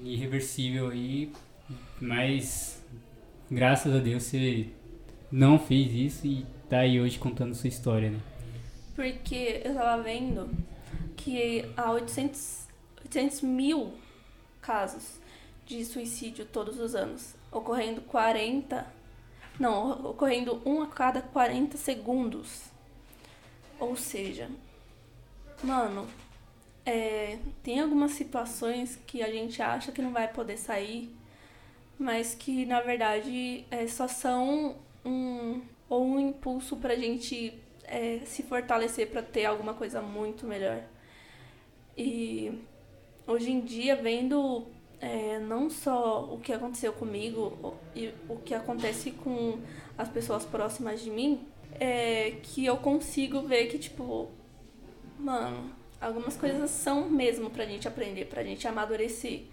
irreversível 0.02 0.88
aí, 0.90 1.32
mas 2.00 2.82
graças 3.50 3.94
a 3.94 3.98
Deus 3.98 4.22
você 4.22 4.68
não 5.30 5.58
fez 5.58 5.92
isso 5.92 6.26
e 6.26 6.46
tá 6.68 6.78
aí 6.78 7.00
hoje 7.00 7.18
contando 7.18 7.54
sua 7.54 7.68
história, 7.68 8.10
né? 8.10 8.20
Porque 8.94 9.62
eu 9.64 9.74
tava 9.74 10.02
vendo 10.02 10.48
que 11.16 11.64
há 11.76 11.90
800, 11.92 12.66
800 13.04 13.42
mil 13.42 13.92
casos 14.60 15.20
de 15.66 15.84
suicídio 15.84 16.46
todos 16.46 16.78
os 16.80 16.94
anos, 16.94 17.34
ocorrendo 17.52 18.00
40. 18.02 18.86
Não, 19.58 20.10
ocorrendo 20.10 20.60
um 20.64 20.82
a 20.82 20.86
cada 20.86 21.20
40 21.20 21.76
segundos. 21.76 22.64
Ou 23.78 23.96
seja, 23.96 24.48
mano, 25.62 26.06
é, 26.84 27.38
tem 27.62 27.80
algumas 27.80 28.12
situações 28.12 28.98
que 29.06 29.22
a 29.22 29.30
gente 29.30 29.60
acha 29.60 29.92
que 29.92 30.00
não 30.00 30.12
vai 30.12 30.28
poder 30.28 30.56
sair, 30.56 31.14
mas 31.98 32.34
que 32.34 32.64
na 32.64 32.80
verdade 32.80 33.64
é, 33.70 33.86
só 33.86 34.06
são 34.06 34.76
um, 35.04 35.60
ou 35.88 36.04
um 36.04 36.20
impulso 36.20 36.76
pra 36.76 36.96
gente 36.96 37.52
é, 37.84 38.20
se 38.24 38.42
fortalecer 38.42 39.08
para 39.08 39.22
ter 39.22 39.44
alguma 39.44 39.74
coisa 39.74 40.02
muito 40.02 40.46
melhor. 40.46 40.82
E 41.96 42.52
hoje 43.26 43.50
em 43.50 43.60
dia, 43.60 43.96
vendo 43.96 44.66
é, 45.00 45.38
não 45.38 45.70
só 45.70 46.24
o 46.24 46.38
que 46.38 46.52
aconteceu 46.52 46.92
comigo 46.92 47.76
e 47.94 48.12
o 48.28 48.36
que 48.36 48.54
acontece 48.54 49.10
com 49.10 49.58
as 49.96 50.08
pessoas 50.08 50.44
próximas 50.44 51.00
de 51.00 51.10
mim, 51.10 51.46
é 51.78 52.36
que 52.42 52.64
eu 52.64 52.76
consigo 52.78 53.42
ver 53.42 53.66
que, 53.66 53.78
tipo, 53.78 54.28
mano, 55.18 55.70
algumas 56.00 56.36
coisas 56.36 56.70
são 56.70 57.08
mesmo 57.08 57.50
pra 57.50 57.64
gente 57.66 57.86
aprender, 57.86 58.26
pra 58.26 58.42
gente 58.42 58.66
amadurecer. 58.66 59.44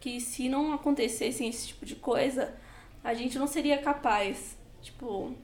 Que 0.00 0.20
se 0.20 0.48
não 0.48 0.72
acontecesse 0.72 1.44
esse 1.44 1.68
tipo 1.68 1.84
de 1.84 1.96
coisa, 1.96 2.54
a 3.02 3.14
gente 3.14 3.38
não 3.38 3.46
seria 3.46 3.78
capaz. 3.78 4.56
Tipo, 4.80 5.34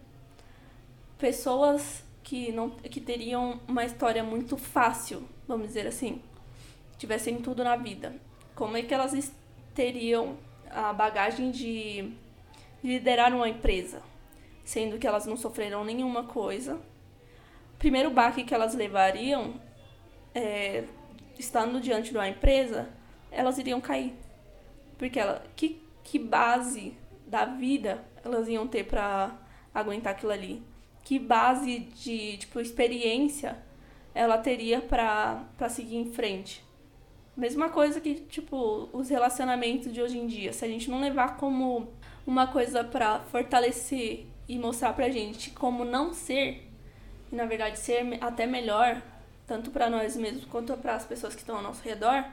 pessoas 1.18 2.04
que 2.22 2.50
não 2.50 2.70
que 2.70 3.00
teriam 3.00 3.60
uma 3.68 3.84
história 3.84 4.24
muito 4.24 4.56
fácil, 4.56 5.28
vamos 5.46 5.68
dizer 5.68 5.86
assim, 5.86 6.22
tivessem 6.96 7.36
tudo 7.36 7.62
na 7.62 7.76
vida. 7.76 8.14
Como 8.54 8.76
é 8.76 8.82
que 8.82 8.94
elas 8.94 9.32
teriam 9.74 10.36
a 10.70 10.92
bagagem 10.92 11.50
de 11.50 12.12
liderar 12.82 13.34
uma 13.34 13.48
empresa, 13.48 14.02
sendo 14.64 14.98
que 14.98 15.06
elas 15.06 15.26
não 15.26 15.36
sofreram 15.36 15.84
nenhuma 15.84 16.24
coisa? 16.24 16.76
O 17.74 17.76
primeiro 17.78 18.10
baque 18.10 18.44
que 18.44 18.54
elas 18.54 18.74
levariam, 18.74 19.60
é, 20.34 20.84
estando 21.38 21.80
diante 21.80 22.10
de 22.10 22.16
uma 22.16 22.28
empresa, 22.28 22.88
elas 23.30 23.58
iriam 23.58 23.80
cair. 23.80 24.14
Porque 24.96 25.18
ela, 25.18 25.44
que, 25.54 25.82
que 26.02 26.18
base 26.18 26.96
da 27.26 27.44
vida 27.44 28.04
elas 28.24 28.48
iam 28.48 28.66
ter 28.66 28.84
pra 28.84 29.36
aguentar 29.74 30.12
aquilo 30.12 30.32
ali? 30.32 30.62
Que 31.04 31.18
base 31.18 31.80
de 31.80 32.38
tipo, 32.38 32.58
experiência 32.58 33.58
ela 34.14 34.38
teria 34.38 34.80
pra 34.80 35.68
seguir 35.68 35.96
em 35.96 36.12
frente? 36.12 36.64
Mesma 37.36 37.68
coisa 37.68 38.00
que, 38.00 38.14
tipo, 38.14 38.88
os 38.92 39.08
relacionamentos 39.08 39.92
de 39.92 40.00
hoje 40.00 40.16
em 40.16 40.26
dia. 40.26 40.52
Se 40.52 40.64
a 40.64 40.68
gente 40.68 40.90
não 40.90 41.00
levar 41.00 41.36
como 41.36 41.92
uma 42.26 42.46
coisa 42.46 42.82
pra 42.82 43.20
fortalecer 43.20 44.26
e 44.48 44.58
mostrar 44.58 44.92
pra 44.92 45.10
gente 45.10 45.50
como 45.50 45.84
não 45.84 46.14
ser, 46.14 46.70
e 47.32 47.34
na 47.34 47.44
verdade 47.44 47.78
ser 47.78 48.18
até 48.20 48.46
melhor, 48.46 49.02
tanto 49.46 49.70
pra 49.70 49.90
nós 49.90 50.16
mesmos 50.16 50.44
quanto 50.44 50.76
para 50.76 50.94
as 50.94 51.04
pessoas 51.04 51.34
que 51.34 51.40
estão 51.40 51.56
ao 51.56 51.62
nosso 51.62 51.82
redor, 51.82 52.24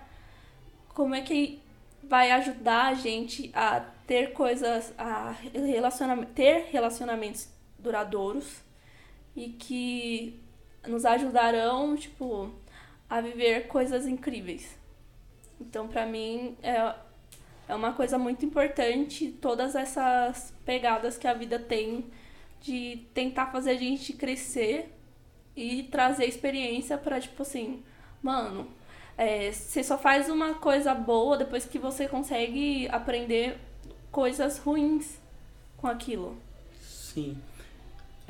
como 0.93 1.15
é 1.15 1.22
que 1.22 1.60
vai 2.03 2.31
ajudar 2.31 2.88
a 2.88 2.93
gente 2.93 3.52
a 3.53 3.80
ter 4.06 4.34
coisas, 4.34 4.93
a 4.98 5.31
relaciona 5.53 6.26
ter 6.27 6.68
relacionamentos 6.72 7.49
duradouros 7.81 8.61
e 9.35 9.49
que 9.49 10.39
nos 10.87 11.05
ajudarão, 11.05 11.95
tipo, 11.95 12.51
a 13.09 13.21
viver 13.21 13.67
coisas 13.67 14.07
incríveis. 14.07 14.77
Então, 15.59 15.87
pra 15.87 16.05
mim, 16.05 16.57
é, 16.63 16.95
é 17.67 17.75
uma 17.75 17.93
coisa 17.93 18.17
muito 18.17 18.45
importante 18.45 19.29
todas 19.41 19.75
essas 19.75 20.53
pegadas 20.65 21.17
que 21.17 21.27
a 21.27 21.33
vida 21.33 21.59
tem 21.59 22.05
de 22.61 23.05
tentar 23.13 23.47
fazer 23.47 23.71
a 23.71 23.77
gente 23.77 24.13
crescer 24.13 24.91
e 25.55 25.83
trazer 25.83 26.25
experiência 26.25 26.97
pra, 26.97 27.19
tipo 27.19 27.41
assim, 27.41 27.83
mano, 28.21 28.67
é, 29.17 29.51
você 29.51 29.83
só 29.83 29.97
faz 29.97 30.29
uma 30.29 30.55
coisa 30.55 30.93
boa 30.93 31.37
depois 31.37 31.65
que 31.65 31.77
você 31.77 32.07
consegue 32.07 32.87
aprender 32.89 33.57
coisas 34.11 34.57
ruins 34.57 35.19
com 35.77 35.87
aquilo. 35.87 36.37
Sim. 36.81 37.37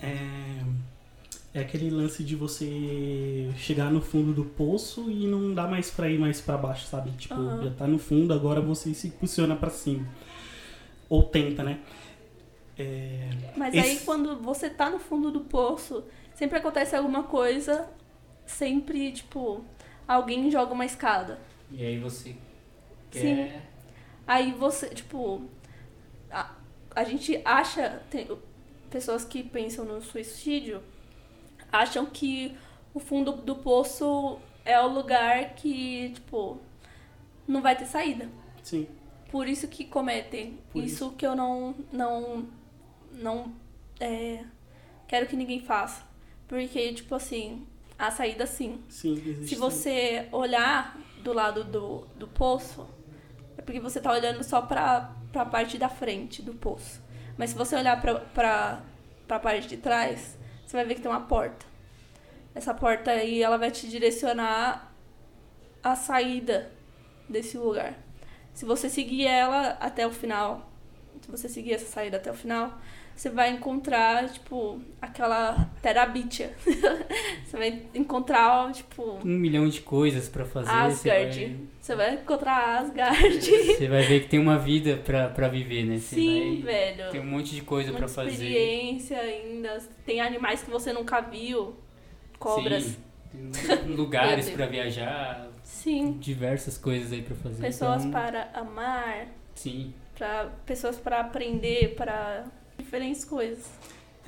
É, 0.02 0.64
é 1.54 1.60
aquele 1.62 1.90
lance 1.90 2.24
de 2.24 2.36
você 2.36 3.50
chegar 3.58 3.92
no 3.92 4.02
fundo 4.02 4.34
do 4.34 4.46
poço 4.46 5.10
e 5.12 5.28
não 5.28 5.54
dá 5.54 5.68
mais 5.68 5.92
pra 5.92 6.10
ir 6.10 6.18
mais 6.20 6.42
pra 6.42 6.58
baixo, 6.58 6.86
sabe? 6.88 7.12
Tipo, 7.12 7.36
Aham. 7.36 7.64
já 7.66 7.72
tá 7.72 7.88
no 7.88 8.00
fundo, 8.00 8.34
agora 8.34 8.62
você 8.62 8.94
se 8.94 9.08
impulsiona 9.08 9.56
pra 9.56 9.70
cima. 9.70 10.08
Ou 11.10 11.24
tenta, 11.24 11.64
né? 11.64 11.80
É, 12.78 13.30
Mas 13.56 13.74
Esse- 13.76 13.88
aí 13.90 14.00
quando 14.00 14.38
você 14.42 14.70
tá 14.70 14.90
no 14.90 14.98
fundo 14.98 15.30
do 15.30 15.42
poço, 15.42 16.04
sempre 16.34 16.58
acontece 16.58 16.96
alguma 16.96 17.24
coisa 17.24 17.88
sempre, 18.46 19.12
tipo, 19.12 19.64
alguém 20.08 20.50
joga 20.52 20.74
uma 20.74 20.86
escada. 20.86 21.40
E 21.72 21.86
aí 21.86 22.00
você 22.00 22.36
quer... 23.10 23.22
Sim. 23.22 23.62
Aí 24.28 24.52
você, 24.54 24.88
tipo, 24.90 25.44
a, 26.30 26.52
a 26.96 27.04
gente 27.04 27.42
acha, 27.44 28.02
tem 28.10 28.28
pessoas 28.92 29.26
que 29.26 29.42
pensam 29.42 29.86
no 29.86 30.02
suicídio, 30.02 30.84
acham 31.72 32.06
que 32.06 32.56
o 32.94 33.00
fundo 33.00 33.32
do 33.32 33.56
poço 33.56 34.38
é 34.66 34.80
o 34.80 34.88
lugar 34.88 35.56
que, 35.56 36.12
tipo, 36.14 36.60
não 37.48 37.62
vai 37.62 37.76
ter 37.76 37.86
saída. 37.86 38.30
Sim. 38.62 38.88
Por 39.32 39.48
isso 39.48 39.68
que 39.68 39.86
cometem. 39.86 40.60
Por 40.72 40.84
isso, 40.84 41.12
que 41.12 41.26
eu 41.26 41.36
não 41.36 41.74
não 41.92 42.48
não 43.14 43.54
é, 44.00 44.44
quero 45.08 45.26
que 45.26 45.36
ninguém 45.36 45.62
faça. 45.62 46.04
Porque 46.48 46.94
tipo 46.94 47.16
assim, 47.16 47.66
a 47.98 48.12
saída 48.12 48.46
sim. 48.46 48.84
Sim, 48.90 49.14
existe. 49.14 49.48
Se 49.48 49.56
você 49.56 50.28
olhar 50.32 51.00
do 51.24 51.32
lado 51.32 51.64
do, 51.64 52.06
do 52.18 52.28
poço, 52.28 52.86
é 53.58 53.62
porque 53.62 53.80
você 53.80 54.02
tá 54.02 54.12
olhando 54.12 54.44
só 54.44 54.62
pra, 54.62 55.16
pra 55.32 55.46
parte 55.46 55.78
da 55.78 55.88
frente 55.88 56.42
do 56.42 56.54
poço. 56.54 57.02
Mas 57.42 57.50
se 57.50 57.56
você 57.56 57.76
olhar 57.76 58.00
pra, 58.00 58.20
pra, 58.20 58.84
pra 59.28 59.40
parte 59.40 59.68
de 59.68 59.78
trás, 59.78 60.38
você 60.64 60.78
vai 60.78 60.86
ver 60.86 60.94
que 60.94 61.02
tem 61.02 61.10
uma 61.10 61.22
porta. 61.22 61.66
Essa 62.54 62.72
porta 62.72 63.10
aí, 63.10 63.42
ela 63.42 63.58
vai 63.58 63.72
te 63.72 63.90
direcionar 63.90 64.94
a 65.82 65.96
saída 65.96 66.72
desse 67.28 67.58
lugar. 67.58 67.96
Se 68.54 68.64
você 68.64 68.92
seguir 68.92 69.26
ela 69.26 69.70
até 69.80 70.06
o 70.06 70.12
final, 70.12 70.70
se 71.20 71.32
você 71.32 71.50
seguir 71.50 71.74
essa 71.74 71.88
saída 71.88 72.18
até 72.18 72.30
o 72.30 72.36
final, 72.36 72.78
você 73.22 73.30
vai 73.30 73.52
encontrar, 73.52 74.28
tipo, 74.30 74.82
aquela 75.00 75.70
terabitia. 75.80 76.56
você 77.46 77.56
vai 77.56 77.84
encontrar, 77.94 78.72
tipo, 78.72 79.20
Um 79.24 79.38
milhão 79.38 79.70
de 79.70 79.80
coisas 79.82 80.28
pra 80.28 80.44
fazer. 80.44 80.72
Você 80.90 81.12
Asgard. 81.12 81.46
vai, 81.46 81.58
Você 81.80 81.96
vai 81.96 82.14
encontrar 82.16 82.80
Asgard. 82.80 83.40
você 83.78 83.88
vai 83.88 84.02
ver 84.02 84.22
que 84.22 84.28
tem 84.28 84.40
uma 84.40 84.58
vida 84.58 84.98
pra, 85.06 85.30
pra 85.30 85.48
viver, 85.48 85.84
né? 85.84 86.00
Você 86.00 86.16
Sim, 86.16 86.64
vai... 86.64 86.74
velho. 86.74 87.12
Tem 87.12 87.22
um 87.22 87.28
monte 87.28 87.54
de 87.54 87.62
coisa 87.62 87.94
pra 87.94 88.08
fazer. 88.08 88.32
experiência 88.32 89.20
ainda. 89.20 89.78
Tem 90.04 90.20
animais 90.20 90.64
que 90.64 90.72
você 90.72 90.92
nunca 90.92 91.22
viu. 91.22 91.76
Cobras. 92.40 92.86
Sim. 92.86 92.98
Lugares 93.96 94.50
pra 94.50 94.66
viajar, 94.66 95.48
Sim. 95.64 96.14
diversas 96.14 96.76
coisas 96.76 97.14
aí 97.14 97.22
pra 97.22 97.36
fazer. 97.36 97.62
Pessoas 97.62 98.04
então, 98.04 98.20
para 98.20 98.50
amar, 98.56 99.28
Sim. 99.54 99.94
para 100.18 100.46
pessoas 100.66 100.98
para 100.98 101.20
aprender, 101.20 101.94
para 101.94 102.46
diferentes 102.82 103.24
coisas. 103.24 103.70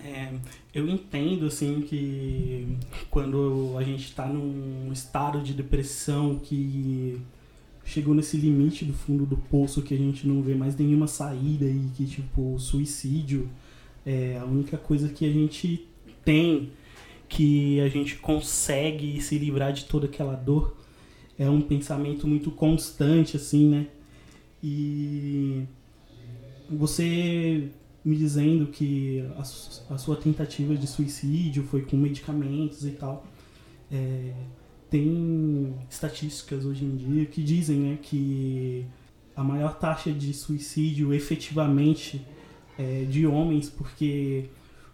É, 0.04 0.34
eu 0.74 0.88
entendo, 0.88 1.46
assim, 1.46 1.82
que 1.82 2.78
quando 3.10 3.76
a 3.78 3.84
gente 3.84 4.14
tá 4.14 4.26
num 4.26 4.92
estado 4.92 5.42
de 5.42 5.54
depressão 5.54 6.40
que 6.40 7.22
chegou 7.86 8.14
nesse 8.14 8.38
limite 8.38 8.86
do 8.86 8.94
fundo 8.94 9.26
do 9.26 9.38
poço 9.38 9.82
que 9.82 9.94
a 9.94 9.98
gente 9.98 10.28
não 10.28 10.42
vê 10.42 10.56
mais 10.56 10.76
nenhuma 10.76 11.08
saída 11.08 11.66
e 11.66 11.90
que, 11.96 12.06
tipo, 12.06 12.58
suicídio 12.58 13.50
é 14.06 14.38
a 14.38 14.46
única 14.46 14.78
coisa 14.78 15.10
que 15.10 15.26
a 15.26 15.32
gente 15.32 15.88
tem 16.24 16.72
que 17.28 17.80
a 17.82 17.88
gente 17.88 18.18
consegue 18.18 19.20
se 19.20 19.38
livrar 19.40 19.74
de 19.74 19.86
toda 19.86 20.06
aquela 20.06 20.36
dor. 20.36 20.78
É 21.38 21.50
um 21.50 21.62
pensamento 21.62 22.28
muito 22.28 22.52
constante, 22.52 23.36
assim, 23.38 23.70
né? 23.70 23.88
E 24.62 25.64
você 26.70 27.70
me 28.04 28.16
dizendo 28.16 28.68
que 28.68 29.22
a, 29.38 29.42
a 29.94 29.98
sua 29.98 30.16
tentativa 30.16 30.76
de 30.76 30.88
suicídio 30.88 31.64
foi 31.64 31.84
com 31.84 31.96
medicamentos 31.96 32.86
e 32.86 32.92
tal. 32.92 33.26
É, 33.92 34.34
tem 34.90 35.76
estatísticas 35.90 36.66
hoje 36.66 36.86
em 36.86 36.96
dia 36.96 37.26
que 37.26 37.42
dizem 37.42 37.78
né, 37.78 38.00
que 38.02 38.86
a 39.36 39.44
maior 39.44 39.78
taxa 39.80 40.12
de 40.12 40.34
suicídio 40.34 41.14
efetivamente 41.14 42.26
é 42.78 43.04
de 43.04 43.26
homens, 43.26 43.70
porque 43.70 44.50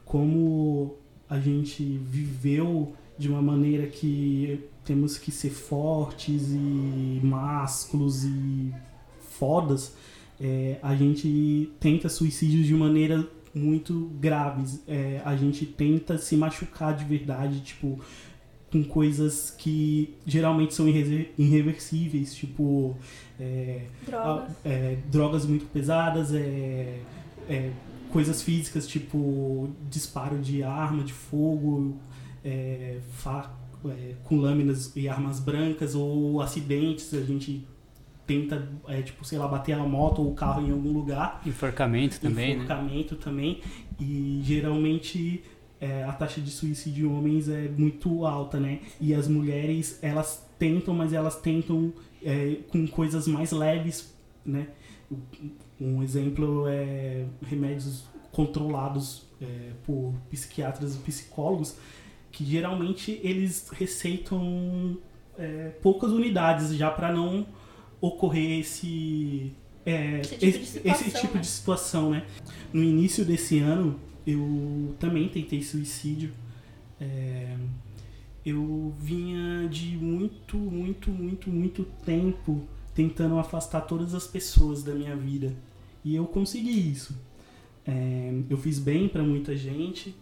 como 0.05 0.95
a 1.29 1.39
gente 1.39 1.83
viveu 1.83 2.93
de 3.17 3.27
uma 3.27 3.41
maneira 3.41 3.87
que 3.87 4.63
temos 4.83 5.17
que 5.17 5.31
ser 5.31 5.49
fortes 5.49 6.49
e 6.51 7.19
másculos 7.23 8.23
e 8.23 8.73
fodas, 9.19 9.95
é, 10.39 10.77
a 10.81 10.95
gente 10.95 11.71
tenta 11.79 12.07
suicídios 12.09 12.65
de 12.65 12.73
maneira 12.73 13.27
muito 13.53 14.11
graves. 14.19 14.81
É, 14.87 15.21
a 15.25 15.35
gente 15.35 15.65
tenta 15.65 16.17
se 16.17 16.35
machucar 16.37 16.95
de 16.95 17.03
verdade, 17.05 17.61
tipo, 17.61 17.99
com 18.71 18.83
coisas 18.83 19.49
que 19.57 20.13
geralmente 20.25 20.73
são 20.75 20.87
irre- 20.87 21.31
irreversíveis, 21.37 22.35
tipo 22.35 22.95
é, 23.39 23.81
Drogas. 24.05 24.51
é, 24.63 24.97
drogas 25.11 25.45
muito 25.45 25.65
pesadas, 25.65 26.33
é, 26.33 26.99
é, 27.49 27.71
coisas 28.11 28.41
físicas, 28.43 28.87
tipo 28.87 29.69
disparo 29.89 30.37
de 30.37 30.61
arma 30.63 31.03
de 31.03 31.13
fogo, 31.13 31.97
é, 32.45 32.99
fa- 33.13 33.51
é, 33.85 34.13
com 34.23 34.37
lâminas 34.37 34.95
e 34.95 35.09
armas 35.09 35.39
brancas, 35.39 35.95
ou 35.95 36.39
acidentes, 36.41 37.11
a 37.13 37.21
gente 37.21 37.65
tenta, 38.29 38.69
é, 38.87 39.01
tipo, 39.01 39.25
sei 39.25 39.39
lá, 39.39 39.47
bater 39.47 39.73
a 39.73 39.79
moto 39.79 40.21
ou 40.21 40.29
o 40.29 40.35
carro 40.35 40.61
em 40.61 40.71
algum 40.71 40.93
lugar. 40.93 41.41
Enforcamento 41.43 42.19
também, 42.21 42.49
né? 42.49 42.63
enforcamento 42.63 43.15
também. 43.15 43.59
E 43.99 44.39
geralmente 44.43 45.43
é, 45.81 46.03
a 46.03 46.11
taxa 46.11 46.39
de 46.39 46.51
suicídio 46.51 47.09
em 47.09 47.11
homens 47.11 47.49
é 47.49 47.67
muito 47.67 48.27
alta, 48.27 48.59
né? 48.59 48.81
E 49.01 49.15
as 49.15 49.27
mulheres, 49.27 49.97
elas 50.03 50.47
tentam, 50.59 50.93
mas 50.93 51.11
elas 51.11 51.41
tentam 51.41 51.91
é, 52.23 52.57
com 52.69 52.87
coisas 52.87 53.27
mais 53.27 53.51
leves, 53.51 54.13
né? 54.45 54.67
Um 55.81 56.03
exemplo 56.03 56.67
é 56.67 57.25
remédios 57.41 58.03
controlados 58.31 59.25
é, 59.41 59.71
por 59.83 60.13
psiquiatras 60.29 60.93
e 60.93 60.99
psicólogos, 60.99 61.77
que 62.31 62.45
geralmente 62.45 63.19
eles 63.23 63.69
receitam 63.71 64.99
é, 65.35 65.69
poucas 65.81 66.11
unidades 66.11 66.75
já 66.75 66.91
para 66.91 67.11
não 67.11 67.47
ocorrer 68.01 68.59
esse 68.59 69.53
é, 69.85 70.19
Esse 70.19 70.35
tipo 70.35 70.39
de 70.39 70.47
esse, 70.47 70.65
situação, 70.65 71.07
esse 71.07 71.21
tipo 71.21 71.35
né? 71.35 71.41
de 71.41 71.47
situação, 71.47 72.11
né? 72.11 72.25
No 72.71 72.83
início 72.83 73.25
desse 73.25 73.59
ano, 73.59 73.99
eu 74.25 74.95
também 74.99 75.27
tentei 75.27 75.63
suicídio. 75.63 76.31
É, 76.99 77.55
eu 78.45 78.93
vinha 78.99 79.67
de 79.67 79.97
muito, 79.97 80.57
muito, 80.57 81.09
muito, 81.09 81.49
muito 81.49 81.83
tempo 82.05 82.67
tentando 82.93 83.39
afastar 83.39 83.81
todas 83.81 84.13
as 84.13 84.27
pessoas 84.27 84.83
da 84.83 84.93
minha 84.93 85.15
vida. 85.15 85.55
E 86.03 86.15
eu 86.15 86.25
consegui 86.25 86.91
isso. 86.91 87.17
É, 87.85 88.33
eu 88.49 88.57
fiz 88.57 88.77
bem 88.77 89.07
pra 89.07 89.23
muita 89.23 89.55
gente 89.55 90.15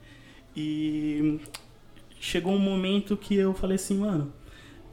e 0.55 1.39
chegou 2.19 2.53
um 2.53 2.59
momento 2.59 3.17
que 3.17 3.35
eu 3.35 3.53
falei 3.53 3.75
assim, 3.75 3.97
mano, 3.97 4.31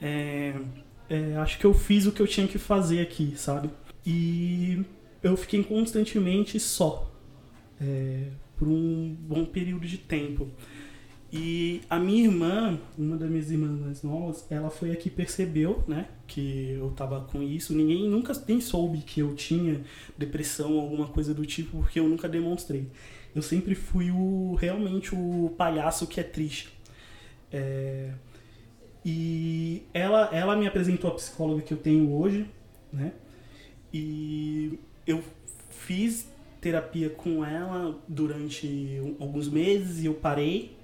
é, 0.01 0.55
é, 1.09 1.37
acho 1.37 1.59
que 1.59 1.65
eu 1.65 1.75
fiz 1.75 2.07
o 2.07 2.13
que 2.13 2.21
eu 2.21 2.27
tinha 2.27 2.47
que 2.47 2.59
fazer 2.59 3.01
aqui, 3.01 3.35
sabe? 3.37 3.71
E 4.07 4.85
eu 5.23 5.37
fiquei 5.37 5.63
constantemente 5.63 6.59
só 6.61 7.11
é, 7.81 8.29
por 8.57 8.69
um 8.69 9.17
bom 9.21 9.45
período 9.45 9.87
de 9.87 9.99
tempo. 9.99 10.51
E 11.33 11.81
a 11.91 11.99
minha 11.99 12.25
irmã, 12.25 12.79
uma 12.97 13.17
das 13.17 13.29
minhas 13.29 13.51
irmãs 13.51 13.81
mais 13.81 14.03
novas, 14.05 14.47
ela 14.49 14.71
foi 14.71 14.93
a 14.93 14.97
que 14.97 15.11
percebeu, 15.11 15.83
né, 15.89 16.07
que 16.29 16.77
eu 16.79 16.91
tava 16.91 17.23
com 17.23 17.43
isso. 17.43 17.75
Ninguém 17.75 18.09
nunca 18.09 18.33
nem 18.47 18.61
soube 18.61 18.99
que 18.99 19.19
eu 19.19 19.35
tinha 19.35 19.81
depressão 20.17 20.75
ou 20.75 20.81
alguma 20.81 21.09
coisa 21.09 21.35
do 21.35 21.45
tipo, 21.45 21.79
porque 21.79 21.99
eu 21.99 22.09
nunca 22.09 22.29
demonstrei. 22.29 22.89
Eu 23.35 23.43
sempre 23.43 23.75
fui 23.75 24.13
o 24.13 24.55
realmente 24.55 25.13
o 25.13 25.53
palhaço 25.59 26.07
que 26.07 26.21
é 26.21 26.23
triste. 26.23 26.73
É, 27.51 28.13
e 29.05 29.83
ela, 29.93 30.31
ela 30.33 30.57
me 30.57 30.67
apresentou 30.67 31.11
a 31.11 31.15
psicóloga 31.15 31.61
que 31.61 31.75
eu 31.75 31.79
tenho 31.79 32.11
hoje, 32.13 32.47
né? 32.93 33.13
E 33.93 34.79
eu 35.07 35.23
fiz 35.69 36.27
terapia 36.61 37.11
com 37.11 37.45
ela 37.45 37.99
durante 38.09 39.15
alguns 39.21 39.49
meses 39.49 40.03
e 40.03 40.07
eu 40.07 40.15
parei. 40.15 40.75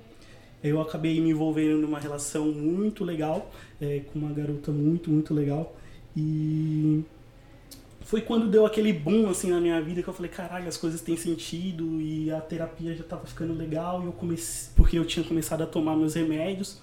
Eu 0.62 0.78
acabei 0.80 1.18
me 1.18 1.30
envolvendo 1.30 1.78
numa 1.78 1.98
relação 1.98 2.52
muito 2.52 3.02
legal, 3.02 3.50
é, 3.80 4.00
com 4.00 4.18
uma 4.18 4.30
garota 4.30 4.70
muito, 4.70 5.10
muito 5.10 5.32
legal. 5.32 5.74
E 6.14 7.02
foi 8.02 8.20
quando 8.20 8.50
deu 8.50 8.66
aquele 8.66 8.92
boom 8.92 9.30
assim 9.30 9.48
na 9.48 9.58
minha 9.58 9.80
vida 9.80 10.02
que 10.02 10.08
eu 10.08 10.12
falei, 10.12 10.30
caralho, 10.30 10.68
as 10.68 10.76
coisas 10.76 11.00
têm 11.00 11.16
sentido 11.16 11.98
e 11.98 12.30
a 12.30 12.40
terapia 12.42 12.94
já 12.94 13.04
tava 13.04 13.24
ficando 13.24 13.54
legal 13.54 14.02
e 14.02 14.06
eu 14.06 14.12
comecei, 14.12 14.70
porque 14.76 14.98
eu 14.98 15.06
tinha 15.06 15.24
começado 15.24 15.62
a 15.62 15.66
tomar 15.66 15.96
meus 15.96 16.14
remédios 16.14 16.82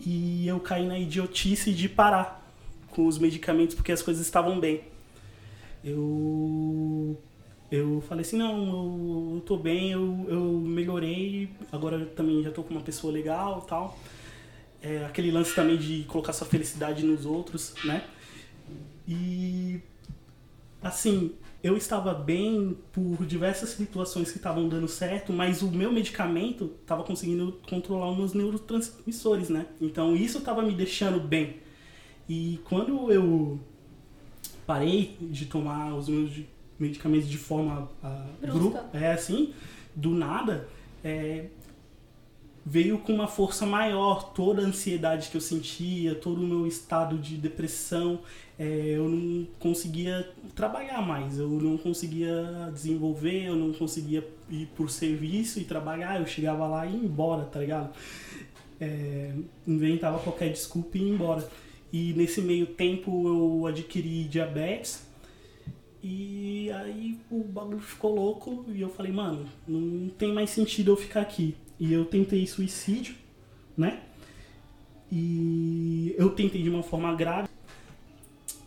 e 0.00 0.46
eu 0.46 0.60
caí 0.60 0.86
na 0.86 0.98
idiotice 0.98 1.72
de 1.72 1.88
parar 1.88 2.42
com 2.90 3.06
os 3.06 3.18
medicamentos 3.18 3.74
porque 3.74 3.92
as 3.92 4.02
coisas 4.02 4.24
estavam 4.24 4.58
bem. 4.60 4.82
Eu 5.84 7.18
eu 7.70 8.00
falei 8.08 8.22
assim, 8.22 8.36
não, 8.38 9.34
eu, 9.34 9.42
tô 9.44 9.56
bem, 9.56 9.90
eu, 9.90 10.26
eu 10.28 10.40
melhorei, 10.60 11.50
agora 11.72 11.96
eu 11.96 12.06
também 12.10 12.42
já 12.42 12.50
tô 12.52 12.62
com 12.62 12.70
uma 12.72 12.80
pessoa 12.80 13.12
legal 13.12 13.62
tal. 13.62 13.98
é, 14.82 15.04
aquele 15.04 15.30
lance 15.32 15.54
também 15.54 15.76
de 15.76 16.04
colocar 16.04 16.32
sua 16.32 16.46
felicidade 16.46 17.04
nos 17.04 17.26
outros, 17.26 17.74
né? 17.84 18.04
E 19.08 19.80
assim, 20.82 21.32
eu 21.66 21.76
estava 21.76 22.14
bem 22.14 22.78
por 22.92 23.26
diversas 23.26 23.70
situações 23.70 24.30
que 24.30 24.36
estavam 24.36 24.68
dando 24.68 24.86
certo, 24.86 25.32
mas 25.32 25.62
o 25.62 25.70
meu 25.70 25.90
medicamento 25.90 26.72
estava 26.80 27.02
conseguindo 27.02 27.58
controlar 27.68 28.10
os 28.12 28.16
meus 28.16 28.34
neurotransmissores, 28.34 29.48
né? 29.48 29.66
Então 29.80 30.14
isso 30.14 30.38
estava 30.38 30.62
me 30.62 30.72
deixando 30.72 31.18
bem. 31.18 31.56
E 32.28 32.60
quando 32.64 33.10
eu 33.10 33.58
parei 34.64 35.16
de 35.20 35.46
tomar 35.46 35.92
os 35.94 36.08
meus 36.08 36.30
medicamentos 36.78 37.28
de 37.28 37.38
forma 37.38 37.90
uh, 38.02 38.46
Brusca. 38.46 38.84
é 38.92 39.12
assim, 39.12 39.52
do 39.94 40.10
nada, 40.10 40.68
é, 41.02 41.46
veio 42.68 42.98
com 42.98 43.12
uma 43.12 43.28
força 43.28 43.64
maior 43.64 44.32
toda 44.32 44.60
a 44.60 44.64
ansiedade 44.64 45.28
que 45.30 45.36
eu 45.36 45.40
sentia, 45.40 46.16
todo 46.16 46.40
o 46.42 46.44
meu 46.44 46.66
estado 46.66 47.16
de 47.16 47.36
depressão. 47.36 48.18
É, 48.58 48.94
eu 48.96 49.08
não 49.08 49.46
conseguia 49.60 50.28
trabalhar 50.52 51.00
mais, 51.00 51.38
eu 51.38 51.48
não 51.48 51.78
conseguia 51.78 52.68
desenvolver, 52.74 53.44
eu 53.44 53.54
não 53.54 53.72
conseguia 53.72 54.26
ir 54.50 54.66
por 54.76 54.90
serviço 54.90 55.60
e 55.60 55.64
trabalhar. 55.64 56.18
Eu 56.18 56.26
chegava 56.26 56.66
lá 56.66 56.84
e 56.84 56.90
ia 56.90 57.04
embora, 57.04 57.44
tá 57.44 57.60
ligado? 57.60 57.94
É, 58.80 59.32
inventava 59.64 60.18
qualquer 60.18 60.50
desculpa 60.50 60.98
e 60.98 61.02
ia 61.02 61.14
embora. 61.14 61.48
E 61.92 62.12
nesse 62.14 62.40
meio 62.40 62.66
tempo 62.66 63.28
eu 63.28 63.66
adquiri 63.66 64.24
diabetes. 64.24 65.06
E 66.02 66.68
aí 66.72 67.16
o 67.30 67.44
bagulho 67.44 67.78
ficou 67.78 68.12
louco 68.12 68.64
e 68.68 68.80
eu 68.80 68.88
falei, 68.88 69.12
mano, 69.12 69.46
não 69.68 70.08
tem 70.08 70.32
mais 70.32 70.50
sentido 70.50 70.90
eu 70.90 70.96
ficar 70.96 71.20
aqui. 71.20 71.54
E 71.78 71.92
eu 71.92 72.04
tentei 72.04 72.46
suicídio, 72.46 73.14
né? 73.76 74.00
E 75.10 76.14
eu 76.18 76.30
tentei 76.30 76.62
de 76.62 76.70
uma 76.70 76.82
forma 76.82 77.14
grave. 77.14 77.48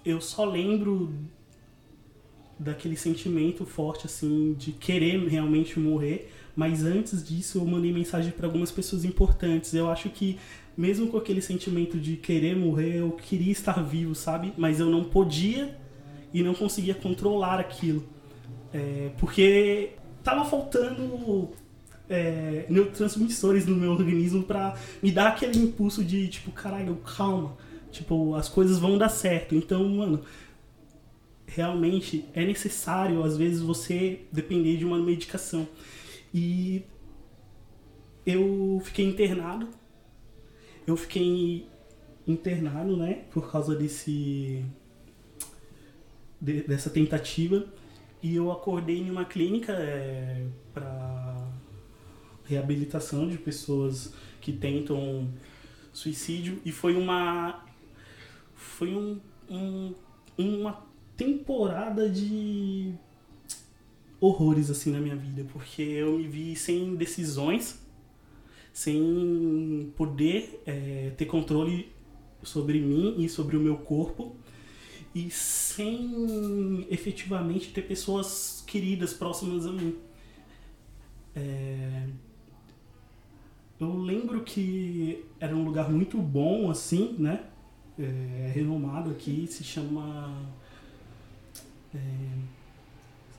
Eu 0.06 0.22
só 0.22 0.46
lembro 0.46 1.14
daquele 2.58 2.98
sentimento 2.98 3.66
forte 3.66 4.06
assim 4.06 4.54
de 4.54 4.74
querer 4.74 5.18
realmente 5.28 5.80
morrer, 5.80 6.32
mas 6.56 6.84
antes 6.84 7.26
disso 7.26 7.58
eu 7.58 7.66
mandei 7.66 7.92
mensagem 7.94 8.32
para 8.32 8.46
algumas 8.48 8.72
pessoas 8.72 9.06
importantes. 9.06 9.74
Eu 9.74 9.90
acho 9.90 10.10
que 10.10 10.38
mesmo 10.78 11.08
com 11.08 11.18
aquele 11.18 11.42
sentimento 11.42 11.98
de 11.98 12.16
querer 12.16 12.56
morrer, 12.56 12.98
eu 12.98 13.12
queria 13.12 13.52
estar 13.52 13.82
vivo, 13.84 14.14
sabe? 14.16 14.54
Mas 14.58 14.80
eu 14.80 14.90
não 14.90 15.04
podia 15.04 15.78
e 16.34 16.44
não 16.44 16.54
conseguia 16.54 16.94
controlar 16.94 17.60
aquilo. 17.60 18.04
É, 18.74 19.12
porque 19.18 19.92
tava 20.24 20.46
faltando 20.46 21.50
é, 22.10 22.66
neurotransmissores 22.70 23.66
no 23.66 23.76
meu 23.76 23.92
organismo 23.92 24.44
para 24.44 24.76
me 25.02 25.12
dar 25.12 25.30
aquele 25.30 25.58
impulso 25.58 26.04
de 26.04 26.28
tipo, 26.28 26.52
caralho, 26.52 26.96
calma. 26.98 27.58
Tipo, 27.92 28.36
as 28.36 28.50
coisas 28.50 28.80
vão 28.80 28.98
dar 28.98 29.10
certo. 29.10 29.56
Então, 29.56 29.88
mano, 29.88 30.22
realmente 31.48 32.26
é 32.34 32.46
necessário, 32.46 33.24
às 33.24 33.38
vezes, 33.38 33.62
você 33.62 34.22
depender 34.32 34.78
de 34.78 34.86
uma 34.86 34.98
medicação. 35.00 35.68
E 36.34 36.84
eu 38.26 38.82
fiquei 38.84 39.06
internado. 39.06 39.70
Eu 40.86 40.96
fiquei 40.98 41.68
internado, 42.28 42.96
né, 42.96 43.24
por 43.32 43.52
causa 43.52 43.76
desse 43.76 44.64
de, 46.40 46.62
dessa 46.64 46.90
tentativa 46.90 47.66
e 48.22 48.36
eu 48.36 48.52
acordei 48.52 49.00
em 49.00 49.10
uma 49.10 49.26
clínica 49.26 49.74
é, 49.74 50.46
para 50.74 51.49
reabilitação 52.50 53.30
de 53.30 53.38
pessoas 53.38 54.14
que 54.42 54.52
tentam 54.52 55.30
suicídio. 55.94 56.60
E 56.66 56.72
foi 56.72 56.96
uma 56.96 57.64
foi 58.56 58.94
um, 58.96 59.20
um 59.50 59.94
uma 60.38 60.86
temporada 61.16 62.10
de 62.10 62.94
horrores 64.20 64.70
assim 64.70 64.92
na 64.92 65.00
minha 65.00 65.16
vida. 65.16 65.46
Porque 65.54 65.82
eu 65.82 66.18
me 66.18 66.28
vi 66.28 66.56
sem 66.56 66.96
decisões 66.96 67.80
sem 68.72 69.92
poder 69.98 70.62
é, 70.66 71.12
ter 71.18 71.26
controle 71.26 71.92
sobre 72.42 72.80
mim 72.80 73.16
e 73.18 73.28
sobre 73.28 73.58
o 73.58 73.60
meu 73.60 73.78
corpo. 73.78 74.36
E 75.14 75.30
sem 75.32 76.88
efetivamente 76.90 77.74
ter 77.74 77.82
pessoas 77.82 78.64
queridas 78.66 79.12
próximas 79.12 79.66
a 79.66 79.72
mim. 79.72 79.98
É... 81.36 82.08
Eu 83.80 83.96
lembro 83.96 84.44
que 84.44 85.24
era 85.40 85.56
um 85.56 85.64
lugar 85.64 85.90
muito 85.90 86.18
bom, 86.18 86.70
assim, 86.70 87.16
né? 87.18 87.46
É, 87.98 88.52
renomado 88.54 89.12
aqui, 89.12 89.48
se 89.48 89.64
chama 89.64 90.36
é, 91.94 92.00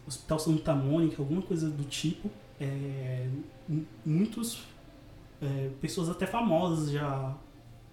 Hospital 0.07 0.39
Santa 0.39 0.75
Mônica, 0.75 1.21
alguma 1.21 1.43
coisa 1.43 1.69
do 1.69 1.85
tipo. 1.85 2.31
É, 2.59 3.29
muitos 4.05 4.62
é, 5.43 5.71
pessoas 5.81 6.09
até 6.09 6.27
famosas 6.27 6.91
já 6.91 7.37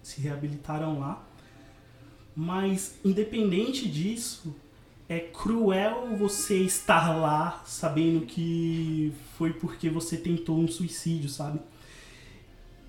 se 0.02 0.20
reabilitaram 0.20 0.98
lá. 0.98 1.22
Mas, 2.34 2.98
independente 3.04 3.86
disso, 3.86 4.54
é 5.08 5.18
cruel 5.18 6.16
você 6.16 6.58
estar 6.62 7.14
lá 7.14 7.62
sabendo 7.66 8.24
que 8.24 9.12
foi 9.36 9.52
porque 9.52 9.90
você 9.90 10.16
tentou 10.16 10.58
um 10.58 10.68
suicídio, 10.68 11.28
sabe? 11.28 11.60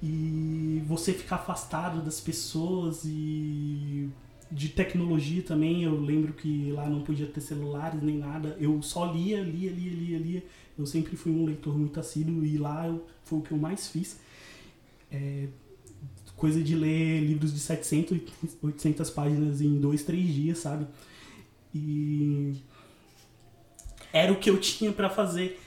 E 0.01 0.81
você 0.87 1.13
ficar 1.13 1.37
afastado 1.37 2.01
das 2.01 2.21
pessoas 2.21 3.03
e 3.05 4.09
de 4.51 4.69
tecnologia 4.69 5.43
também. 5.43 5.83
Eu 5.83 5.99
lembro 5.99 6.33
que 6.33 6.71
lá 6.71 6.89
não 6.89 7.01
podia 7.01 7.27
ter 7.27 7.41
celulares 7.41 8.01
nem 8.01 8.17
nada. 8.17 8.57
Eu 8.59 8.81
só 8.81 9.11
lia, 9.11 9.41
lia, 9.41 9.71
lia, 9.71 9.91
lia, 9.91 10.17
lia. 10.17 10.43
Eu 10.77 10.85
sempre 10.85 11.15
fui 11.15 11.31
um 11.31 11.45
leitor 11.45 11.77
muito 11.77 11.99
assíduo 11.99 12.45
e 12.45 12.57
lá 12.57 12.87
eu, 12.87 13.05
foi 13.23 13.39
o 13.39 13.41
que 13.41 13.51
eu 13.51 13.57
mais 13.57 13.87
fiz. 13.87 14.19
É, 15.11 15.47
coisa 16.35 16.63
de 16.63 16.73
ler 16.75 17.21
livros 17.21 17.53
de 17.53 17.59
700, 17.59 18.19
800 18.61 19.09
páginas 19.09 19.61
em 19.61 19.79
dois, 19.79 20.03
três 20.03 20.33
dias, 20.33 20.59
sabe? 20.59 20.87
E 21.75 22.55
era 24.13 24.31
o 24.31 24.37
que 24.37 24.49
eu 24.49 24.59
tinha 24.59 24.91
para 24.91 25.09
fazer. 25.09 25.59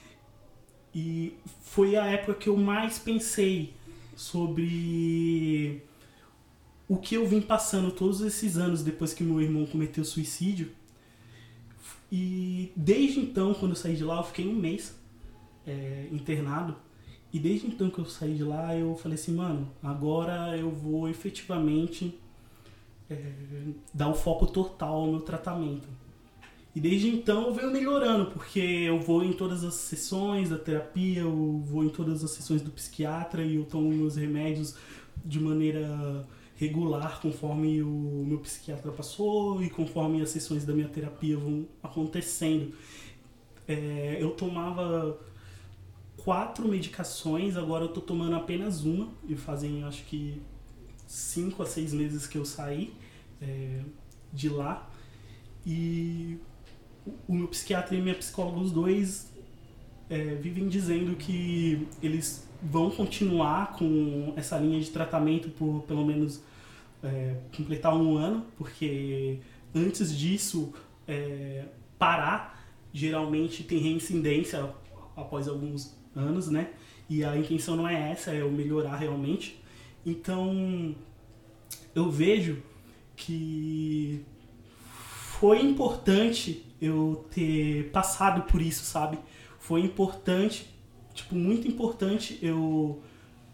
E 0.95 1.35
foi 1.63 1.97
a 1.97 2.07
época 2.07 2.35
que 2.35 2.49
eu 2.49 2.57
mais 2.57 2.99
pensei 2.99 3.75
sobre 4.15 5.83
o 6.89 6.97
que 6.97 7.15
eu 7.15 7.27
vim 7.27 7.41
passando 7.41 7.91
todos 7.91 8.21
esses 8.21 8.57
anos 8.57 8.83
depois 8.83 9.15
que 9.15 9.25
meu 9.25 9.41
irmão 9.41 9.67
cometeu 9.67 10.05
suicídio. 10.05 10.71
E 12.11 12.71
desde 12.77 13.21
então, 13.21 13.55
quando 13.55 13.73
eu 13.73 13.77
saí 13.77 13.97
de 13.97 14.05
lá, 14.05 14.19
eu 14.19 14.25
fiquei 14.25 14.47
um 14.47 14.55
mês 14.55 14.95
é, 15.67 16.09
internado. 16.13 16.77
E 17.33 17.39
desde 17.39 17.67
então 17.67 17.89
que 17.89 17.99
eu 17.99 18.05
saí 18.05 18.35
de 18.35 18.45
lá, 18.45 18.77
eu 18.77 18.95
falei 18.95 19.17
assim, 19.17 19.35
mano, 19.35 19.71
agora 19.83 20.55
eu 20.57 20.71
vou 20.71 21.09
efetivamente 21.09 22.19
é, 23.09 23.33
dar 23.95 24.09
o 24.09 24.15
foco 24.15 24.47
total 24.47 24.97
ao 24.97 25.07
meu 25.07 25.21
tratamento. 25.21 25.89
E 26.75 26.81
desde 26.81 27.09
então 27.09 27.49
eu 27.49 27.55
venho 27.55 27.71
melhorando, 27.71 28.31
porque 28.31 28.59
eu 28.61 28.99
vou 28.99 29.23
em 29.23 29.33
todas 29.33 29.63
as 29.63 29.75
sessões 29.75 30.49
da 30.49 30.59
terapia, 30.59 31.21
eu 31.21 31.63
vou 31.67 31.85
em 31.85 31.91
todas 31.91 32.25
as 32.25 32.31
sessões 32.31 32.63
do 32.63 32.71
psiquiatra 32.71 33.43
e 33.43 33.57
eu 33.57 33.65
tomo 33.65 33.91
meus 33.91 34.17
remédios 34.17 34.75
de 35.23 35.39
maneira 35.39 36.27
regular 36.57 37.21
conforme 37.21 37.83
o 37.83 38.25
meu 38.27 38.39
psiquiatra 38.39 38.91
passou 38.91 39.63
e 39.63 39.69
conforme 39.69 40.23
as 40.23 40.31
sessões 40.31 40.65
da 40.65 40.73
minha 40.73 40.89
terapia 40.89 41.37
vão 41.37 41.67
acontecendo. 41.83 42.73
É, 43.69 44.17
eu 44.21 44.31
tomava 44.31 45.19
quatro 46.17 46.67
medicações, 46.69 47.57
agora 47.57 47.85
eu 47.85 47.89
tô 47.89 48.01
tomando 48.01 48.37
apenas 48.37 48.85
uma, 48.85 49.09
e 49.29 49.37
fazem 49.37 49.85
acho 49.85 50.05
que 50.05 50.41
cinco 51.07 51.63
a 51.63 51.67
seis 51.67 51.93
meses 51.93 52.27
que 52.27 52.39
eu 52.39 52.45
saí 52.45 52.95
é, 53.41 53.81
de 54.33 54.49
lá. 54.49 54.89
E 55.67 56.39
o 57.27 57.35
meu 57.35 57.49
psiquiatra 57.49 57.97
e 57.97 58.01
minha 58.01 58.15
psicóloga, 58.15 58.61
os 58.61 58.71
dois, 58.71 59.33
é, 60.09 60.35
vivem 60.35 60.69
dizendo 60.69 61.17
que 61.17 61.87
eles 62.03 62.49
vão 62.63 62.91
continuar 62.91 63.73
com 63.73 64.33
essa 64.37 64.59
linha 64.59 64.81
de 64.81 64.91
tratamento 64.91 65.49
por 65.51 65.83
pelo 65.83 66.05
menos 66.05 66.41
é, 67.03 67.37
completar 67.57 67.95
um 67.97 68.17
ano, 68.17 68.47
porque 68.57 69.41
antes 69.75 70.17
disso, 70.17 70.73
é, 71.09 71.65
parar 71.99 72.63
geralmente 72.93 73.65
tem 73.65 73.79
reincidência 73.79 74.71
após 75.17 75.49
alguns 75.49 75.97
anos, 76.15 76.49
né? 76.49 76.71
E 77.09 77.25
a 77.25 77.37
intenção 77.37 77.77
não 77.77 77.89
é 77.89 78.11
essa, 78.11 78.33
é 78.33 78.43
eu 78.43 78.51
melhorar 78.51 78.97
realmente. 78.97 79.61
Então, 80.05 80.95
eu 81.95 82.11
vejo 82.11 82.63
que 83.17 84.25
foi 85.43 85.61
importante 85.61 86.65
eu 86.81 87.27
ter 87.35 87.91
passado 87.91 88.43
por 88.43 88.63
isso, 88.63 88.85
sabe? 88.85 89.19
Foi 89.59 89.81
importante, 89.81 90.73
tipo, 91.13 91.35
muito 91.35 91.67
importante 91.67 92.39
eu 92.41 93.03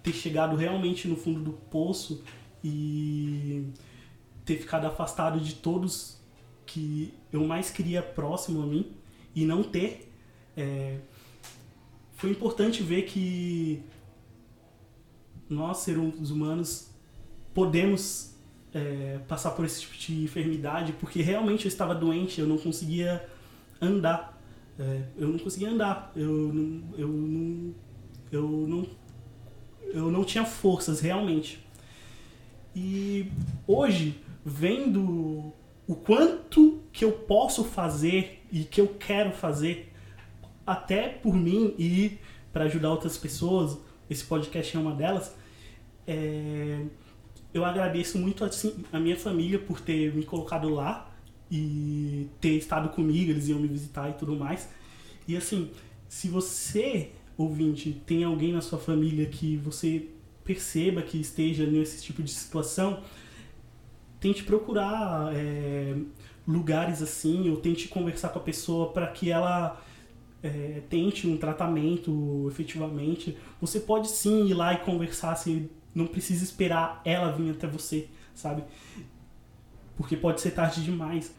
ter 0.02 0.12
chegado 0.12 0.54
realmente 0.54 1.08
no 1.08 1.16
fundo 1.16 1.40
do 1.40 1.52
poço 1.52 2.22
e 2.62 3.64
ter 4.44 4.58
ficado 4.58 4.86
afastado 4.86 5.40
de 5.40 5.54
todos 5.54 6.20
que 6.66 7.14
eu 7.32 7.46
mais 7.46 7.70
queria 7.70 8.02
próximo 8.02 8.62
a 8.62 8.66
mim 8.66 8.92
e 9.34 9.46
não 9.46 9.62
ter. 9.62 10.12
É, 10.54 10.98
foi 12.16 12.32
importante 12.32 12.82
ver 12.82 13.06
que 13.06 13.82
nós, 15.48 15.78
seres 15.78 16.28
humanos, 16.28 16.90
podemos 17.54 18.37
é, 18.74 19.18
passar 19.26 19.52
por 19.52 19.64
esse 19.64 19.80
tipo 19.80 19.96
de 19.96 20.24
enfermidade, 20.24 20.92
porque 20.94 21.22
realmente 21.22 21.64
eu 21.64 21.68
estava 21.68 21.94
doente, 21.94 22.40
eu 22.40 22.46
não 22.46 22.58
conseguia 22.58 23.26
andar. 23.80 24.38
É, 24.78 25.02
eu 25.16 25.28
não 25.28 25.38
conseguia 25.38 25.70
andar, 25.70 26.12
eu, 26.14 26.30
eu, 26.96 27.08
não, 27.08 27.74
eu, 28.30 28.42
não, 28.68 28.86
eu 29.92 30.10
não 30.10 30.24
tinha 30.24 30.44
forças 30.44 31.00
realmente. 31.00 31.66
E 32.76 33.32
hoje, 33.66 34.22
vendo 34.44 35.52
o 35.86 35.96
quanto 35.96 36.80
que 36.92 37.04
eu 37.04 37.12
posso 37.12 37.64
fazer 37.64 38.44
e 38.52 38.62
que 38.62 38.80
eu 38.80 38.88
quero 38.88 39.32
fazer, 39.32 39.92
até 40.66 41.08
por 41.08 41.34
mim 41.34 41.74
e 41.78 42.18
para 42.52 42.64
ajudar 42.64 42.90
outras 42.90 43.16
pessoas, 43.16 43.78
esse 44.08 44.24
podcast 44.24 44.76
é 44.76 44.78
uma 44.78 44.94
delas, 44.94 45.34
é, 46.06 46.84
eu 47.52 47.64
agradeço 47.64 48.18
muito 48.18 48.44
assim, 48.44 48.84
a 48.92 49.00
minha 49.00 49.16
família 49.16 49.58
por 49.58 49.80
ter 49.80 50.14
me 50.14 50.24
colocado 50.24 50.68
lá 50.68 51.10
e 51.50 52.28
ter 52.40 52.56
estado 52.56 52.90
comigo, 52.90 53.30
eles 53.30 53.48
iam 53.48 53.58
me 53.58 53.68
visitar 53.68 54.10
e 54.10 54.12
tudo 54.12 54.36
mais. 54.36 54.68
E 55.26 55.36
assim, 55.36 55.70
se 56.08 56.28
você, 56.28 57.12
ouvinte, 57.36 58.00
tem 58.06 58.24
alguém 58.24 58.52
na 58.52 58.60
sua 58.60 58.78
família 58.78 59.26
que 59.26 59.56
você 59.56 60.08
perceba 60.44 61.02
que 61.02 61.18
esteja 61.18 61.66
nesse 61.66 62.02
tipo 62.02 62.22
de 62.22 62.30
situação, 62.30 63.02
tente 64.20 64.44
procurar 64.44 65.34
é, 65.34 65.94
lugares 66.46 67.02
assim, 67.02 67.50
ou 67.50 67.56
tente 67.56 67.88
conversar 67.88 68.30
com 68.30 68.38
a 68.38 68.42
pessoa 68.42 68.90
para 68.90 69.06
que 69.08 69.30
ela 69.30 69.80
é, 70.42 70.82
tente 70.88 71.26
um 71.26 71.36
tratamento 71.36 72.46
efetivamente. 72.50 73.36
Você 73.60 73.80
pode 73.80 74.08
sim 74.08 74.46
ir 74.46 74.54
lá 74.54 74.72
e 74.74 74.78
conversar, 74.78 75.32
assim, 75.32 75.68
não 75.98 76.06
precisa 76.06 76.44
esperar 76.44 77.02
ela 77.04 77.32
vir 77.32 77.50
até 77.50 77.66
você, 77.66 78.08
sabe? 78.34 78.62
Porque 79.96 80.16
pode 80.16 80.40
ser 80.40 80.52
tarde 80.52 80.82
demais. 80.84 81.34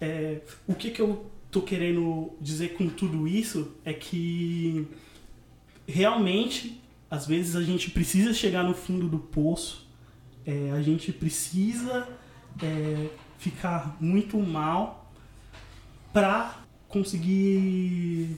É, 0.00 0.40
o 0.66 0.74
que, 0.74 0.90
que 0.90 1.00
eu 1.00 1.30
tô 1.50 1.62
querendo 1.62 2.32
dizer 2.40 2.74
com 2.74 2.88
tudo 2.88 3.28
isso 3.28 3.76
é 3.84 3.92
que 3.92 4.88
realmente, 5.86 6.82
às 7.08 7.26
vezes, 7.26 7.54
a 7.54 7.62
gente 7.62 7.90
precisa 7.90 8.34
chegar 8.34 8.64
no 8.64 8.74
fundo 8.74 9.08
do 9.08 9.18
poço, 9.18 9.88
é, 10.44 10.72
a 10.72 10.82
gente 10.82 11.12
precisa 11.12 12.08
é, 12.60 13.08
ficar 13.38 13.96
muito 14.00 14.36
mal 14.38 15.12
pra 16.12 16.60
conseguir 16.88 18.36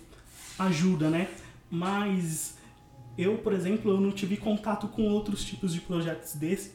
ajuda, 0.59 1.09
né? 1.09 1.28
Mas 1.70 2.59
eu, 3.16 3.39
por 3.39 3.52
exemplo, 3.52 3.90
eu 3.90 4.01
não 4.01 4.10
tive 4.10 4.36
contato 4.36 4.89
com 4.89 5.09
outros 5.09 5.44
tipos 5.44 5.72
de 5.72 5.80
projetos 5.80 6.34
desse 6.34 6.72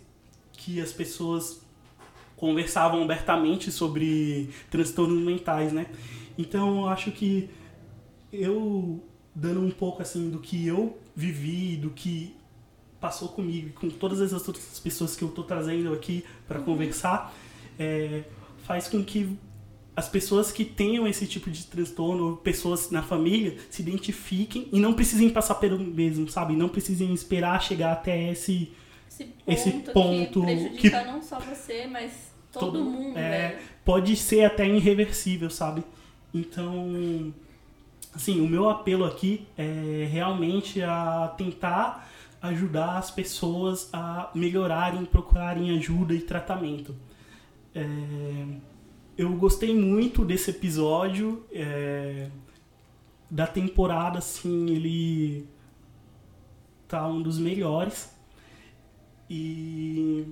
que 0.53 0.81
as 0.81 0.91
pessoas 0.91 1.61
conversavam 2.35 3.03
abertamente 3.03 3.71
sobre 3.71 4.49
transtornos 4.69 5.23
mentais, 5.23 5.73
né? 5.73 5.87
Então, 6.37 6.81
eu 6.81 6.89
acho 6.89 7.11
que 7.11 7.49
eu 8.31 9.03
dando 9.33 9.61
um 9.61 9.71
pouco 9.71 10.01
assim 10.01 10.29
do 10.29 10.39
que 10.39 10.67
eu 10.67 10.97
vivi, 11.15 11.77
do 11.77 11.89
que 11.91 12.35
passou 12.99 13.29
comigo, 13.29 13.71
com 13.79 13.89
todas 13.89 14.21
as 14.21 14.33
outras 14.33 14.79
pessoas 14.79 15.15
que 15.15 15.23
eu 15.23 15.29
tô 15.29 15.43
trazendo 15.43 15.93
aqui 15.93 16.23
para 16.47 16.59
conversar, 16.59 17.33
é, 17.77 18.23
faz 18.63 18.87
com 18.87 19.03
que 19.03 19.37
as 19.97 20.07
pessoas 20.07 20.51
que 20.51 20.63
tenham 20.63 21.07
esse 21.07 21.25
tipo 21.25 21.49
de 21.49 21.65
transtorno, 21.65 22.37
pessoas 22.37 22.91
na 22.91 23.01
família, 23.01 23.57
se 23.67 23.81
identifiquem 23.81 24.69
e 24.71 24.79
não 24.79 24.93
precisem 24.93 25.27
passar 25.27 25.55
pelo 25.55 25.79
mesmo, 25.79 26.29
sabe? 26.29 26.55
Não 26.55 26.69
precisem 26.69 27.11
esperar 27.15 27.59
chegar 27.63 27.93
até 27.93 28.29
esse, 28.31 28.71
esse 29.09 29.25
ponto, 29.25 29.41
esse 29.47 29.71
ponto 29.91 30.39
que 30.41 30.45
prejudica 30.45 30.99
que 30.99 31.07
não 31.07 31.23
só 31.23 31.39
você, 31.39 31.87
mas 31.87 32.31
todo, 32.51 32.73
todo 32.73 32.83
mundo, 32.83 33.17
é, 33.17 33.29
né? 33.29 33.59
Pode 33.83 34.15
ser 34.15 34.45
até 34.45 34.67
irreversível, 34.67 35.49
sabe? 35.49 35.83
Então, 36.31 37.33
assim, 38.13 38.39
o 38.39 38.47
meu 38.47 38.69
apelo 38.69 39.03
aqui 39.03 39.47
é 39.57 40.07
realmente 40.11 40.79
a 40.79 41.33
tentar 41.35 42.07
ajudar 42.39 42.99
as 42.99 43.09
pessoas 43.09 43.89
a 43.91 44.29
melhorarem, 44.35 45.05
procurarem 45.05 45.75
ajuda 45.75 46.13
e 46.13 46.21
tratamento. 46.21 46.95
É, 47.73 48.45
eu 49.17 49.33
gostei 49.33 49.73
muito 49.75 50.23
desse 50.23 50.51
episódio 50.51 51.43
é, 51.51 52.29
da 53.29 53.47
temporada, 53.47 54.19
assim, 54.19 54.69
ele 54.69 55.47
tá 56.87 57.07
um 57.07 57.21
dos 57.21 57.39
melhores. 57.39 58.15
E 59.27 60.27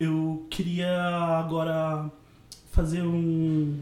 eu 0.00 0.46
queria 0.50 0.98
agora 1.38 2.10
fazer 2.72 3.02
um, 3.02 3.78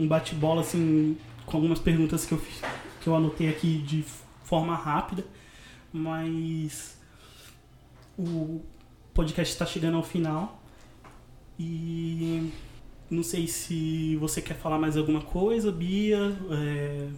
um 0.00 0.08
bate-bola 0.08 0.62
assim 0.62 1.16
com 1.44 1.58
algumas 1.58 1.78
perguntas 1.78 2.24
que 2.24 2.32
eu 2.32 2.38
fiz, 2.38 2.62
que 3.00 3.08
eu 3.08 3.14
anotei 3.14 3.48
aqui 3.48 3.78
de 3.78 4.02
forma 4.42 4.74
rápida, 4.74 5.24
mas 5.92 6.98
o 8.18 8.60
podcast 9.12 9.52
está 9.52 9.66
chegando 9.66 9.98
ao 9.98 10.02
final 10.02 10.61
e 11.58 12.50
não 13.10 13.22
sei 13.22 13.46
se 13.46 14.16
você 14.16 14.40
quer 14.40 14.54
falar 14.54 14.78
mais 14.78 14.96
alguma 14.96 15.20
coisa, 15.20 15.70
Bia. 15.70 16.36
É, 16.50 17.08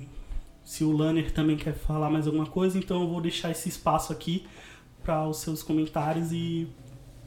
se 0.64 0.82
o 0.82 0.92
Lanner 0.92 1.30
também 1.30 1.56
quer 1.56 1.74
falar 1.74 2.10
mais 2.10 2.26
alguma 2.26 2.46
coisa, 2.46 2.78
então 2.78 3.02
eu 3.02 3.08
vou 3.08 3.20
deixar 3.20 3.50
esse 3.50 3.68
espaço 3.68 4.12
aqui 4.12 4.46
para 5.02 5.26
os 5.28 5.38
seus 5.38 5.62
comentários 5.62 6.32
e 6.32 6.66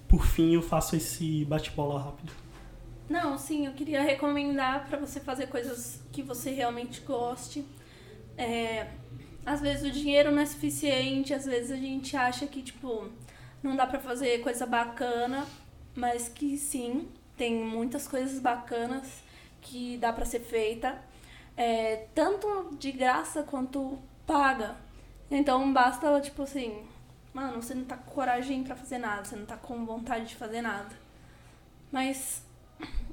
por 0.07 0.25
fim 0.25 0.53
eu 0.53 0.61
faço 0.61 0.95
esse 0.95 1.45
bate-bola 1.45 2.01
rápido. 2.01 2.34
Não, 3.07 3.38
sim, 3.38 3.65
eu 3.65 3.73
queria 3.73 4.01
recomendar 4.01 4.88
para 4.88 4.97
você 4.97 5.19
fazer 5.19 5.47
coisas 5.47 6.01
que 6.11 6.21
você 6.21 6.49
realmente 6.49 7.01
goste. 7.01 7.63
É, 8.38 8.88
às 9.45 9.61
vezes 9.61 9.89
o 9.89 9.91
dinheiro 9.91 10.31
não 10.31 10.41
é 10.41 10.45
suficiente, 10.45 11.34
às 11.34 11.45
vezes 11.45 11.71
a 11.71 11.77
gente 11.77 12.17
acha 12.17 12.45
que 12.47 12.61
tipo 12.61 13.09
não 13.63 13.75
dá 13.75 13.88
para 13.88 13.99
fazer 13.99 14.39
coisa 14.39 14.65
bacana, 14.65 15.45
mas 15.97 16.29
que 16.29 16.55
sim, 16.59 17.09
tem 17.35 17.55
muitas 17.55 18.07
coisas 18.07 18.39
bacanas 18.39 19.23
que 19.59 19.97
dá 19.97 20.13
para 20.13 20.25
ser 20.25 20.41
feita, 20.41 21.01
é, 21.57 22.05
tanto 22.13 22.75
de 22.77 22.91
graça 22.91 23.41
quanto 23.41 23.97
paga. 24.27 24.75
Então 25.31 25.73
basta, 25.73 26.21
tipo 26.21 26.43
assim, 26.43 26.85
mano, 27.33 27.63
você 27.63 27.73
não 27.73 27.83
tá 27.83 27.97
com 27.97 28.11
coragem 28.11 28.63
para 28.63 28.75
fazer 28.75 28.99
nada, 28.99 29.25
você 29.25 29.35
não 29.35 29.47
tá 29.47 29.57
com 29.57 29.85
vontade 29.87 30.27
de 30.27 30.35
fazer 30.35 30.61
nada. 30.61 30.95
Mas 31.91 32.43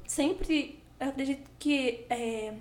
sempre, 0.06 0.78
eu 1.00 1.08
acredito 1.08 1.50
que 1.58 2.04
é, 2.10 2.52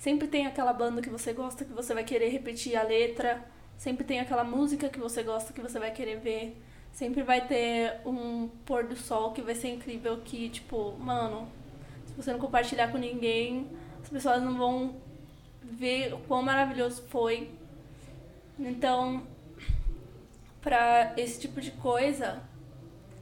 sempre 0.00 0.26
tem 0.26 0.48
aquela 0.48 0.72
banda 0.72 1.00
que 1.00 1.08
você 1.08 1.32
gosta, 1.32 1.64
que 1.64 1.72
você 1.72 1.94
vai 1.94 2.02
querer 2.02 2.30
repetir 2.30 2.76
a 2.76 2.82
letra, 2.82 3.40
sempre 3.78 4.02
tem 4.04 4.18
aquela 4.18 4.42
música 4.42 4.88
que 4.88 4.98
você 4.98 5.22
gosta, 5.22 5.52
que 5.52 5.60
você 5.60 5.78
vai 5.78 5.92
querer 5.92 6.18
ver 6.18 6.60
sempre 6.92 7.22
vai 7.22 7.46
ter 7.46 8.00
um 8.04 8.48
pôr 8.64 8.84
do 8.84 8.96
sol 8.96 9.32
que 9.32 9.42
vai 9.42 9.54
ser 9.54 9.68
incrível 9.68 10.20
que, 10.24 10.48
tipo, 10.48 10.92
mano, 10.98 11.48
se 12.06 12.14
você 12.14 12.32
não 12.32 12.38
compartilhar 12.38 12.90
com 12.90 12.98
ninguém, 12.98 13.66
as 14.02 14.08
pessoas 14.08 14.42
não 14.42 14.56
vão 14.56 14.96
ver 15.62 16.12
o 16.12 16.18
quão 16.18 16.42
maravilhoso 16.42 17.02
foi. 17.08 17.50
Então, 18.58 19.26
pra 20.60 21.14
esse 21.16 21.40
tipo 21.40 21.60
de 21.60 21.70
coisa, 21.70 22.42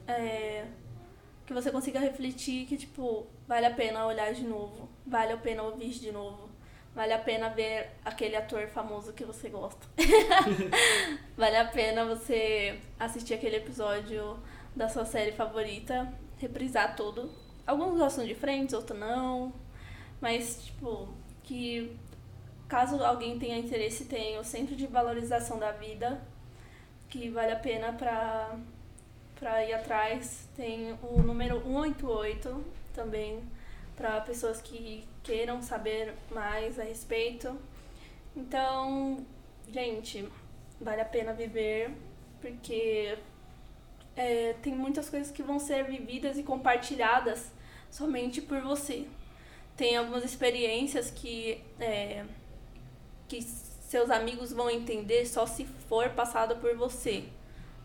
é, 0.07 0.65
que 1.45 1.53
você 1.53 1.71
consiga 1.71 1.99
refletir 1.99 2.65
que, 2.65 2.77
tipo, 2.77 3.25
vale 3.47 3.65
a 3.65 3.73
pena 3.73 4.05
olhar 4.05 4.33
de 4.33 4.43
novo, 4.43 4.89
vale 5.05 5.31
a 5.33 5.37
pena 5.37 5.63
ouvir 5.63 5.91
de 5.91 6.11
novo. 6.11 6.48
Vale 6.93 7.13
a 7.13 7.19
pena 7.19 7.49
ver 7.49 7.91
aquele 8.03 8.35
ator 8.35 8.67
famoso 8.67 9.13
que 9.13 9.23
você 9.23 9.49
gosta. 9.49 9.87
vale 11.37 11.55
a 11.55 11.65
pena 11.65 12.03
você 12.03 12.79
assistir 12.99 13.35
aquele 13.35 13.57
episódio 13.57 14.37
da 14.75 14.89
sua 14.89 15.05
série 15.05 15.31
favorita, 15.31 16.11
reprisar 16.37 16.95
tudo. 16.95 17.31
Alguns 17.65 17.97
gostam 17.97 18.25
de 18.25 18.33
Friends, 18.33 18.73
outros 18.73 18.99
não. 18.99 19.53
Mas, 20.19 20.65
tipo, 20.65 21.07
que 21.43 21.95
caso 22.67 23.03
alguém 23.03 23.39
tenha 23.39 23.57
interesse, 23.57 24.05
tem 24.05 24.37
o 24.37 24.43
Centro 24.43 24.75
de 24.75 24.87
Valorização 24.87 25.57
da 25.57 25.71
Vida, 25.71 26.21
que 27.09 27.29
vale 27.29 27.51
a 27.51 27.55
pena 27.55 27.93
pra, 27.93 28.57
pra 29.35 29.63
ir 29.65 29.73
atrás. 29.73 30.49
Tem 30.55 30.97
o 31.03 31.21
número 31.21 31.61
188 31.61 32.63
também 32.93 33.43
para 33.95 34.21
pessoas 34.21 34.61
que 34.61 35.07
queiram 35.29 35.61
saber 35.61 36.15
mais 36.31 36.79
a 36.79 36.83
respeito. 36.83 37.55
Então, 38.35 39.23
gente, 39.71 40.27
vale 40.81 41.01
a 41.01 41.05
pena 41.05 41.33
viver 41.33 41.91
porque 42.41 43.15
é, 44.15 44.55
tem 44.63 44.73
muitas 44.73 45.07
coisas 45.07 45.29
que 45.31 45.43
vão 45.43 45.59
ser 45.59 45.83
vividas 45.83 46.35
e 46.39 46.41
compartilhadas 46.41 47.51
somente 47.91 48.41
por 48.41 48.59
você. 48.61 49.05
Tem 49.77 49.95
algumas 49.97 50.23
experiências 50.23 51.11
que, 51.11 51.63
é, 51.79 52.25
que 53.27 53.43
seus 53.43 54.09
amigos 54.09 54.51
vão 54.51 54.67
entender 54.67 55.27
só 55.27 55.45
se 55.45 55.63
for 55.87 56.09
passado 56.09 56.55
por 56.55 56.75
você. 56.75 57.25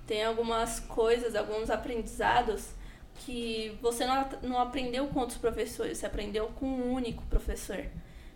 Tem 0.06 0.24
algumas 0.24 0.80
coisas, 0.80 1.34
alguns 1.34 1.68
aprendizados 1.68 2.70
que 3.16 3.78
você 3.80 4.06
não, 4.06 4.28
não 4.42 4.58
aprendeu 4.58 5.06
com 5.08 5.20
outros 5.20 5.38
professores, 5.38 5.98
você 5.98 6.06
aprendeu 6.06 6.48
com 6.48 6.66
um 6.66 6.92
único 6.92 7.22
professor, 7.26 7.86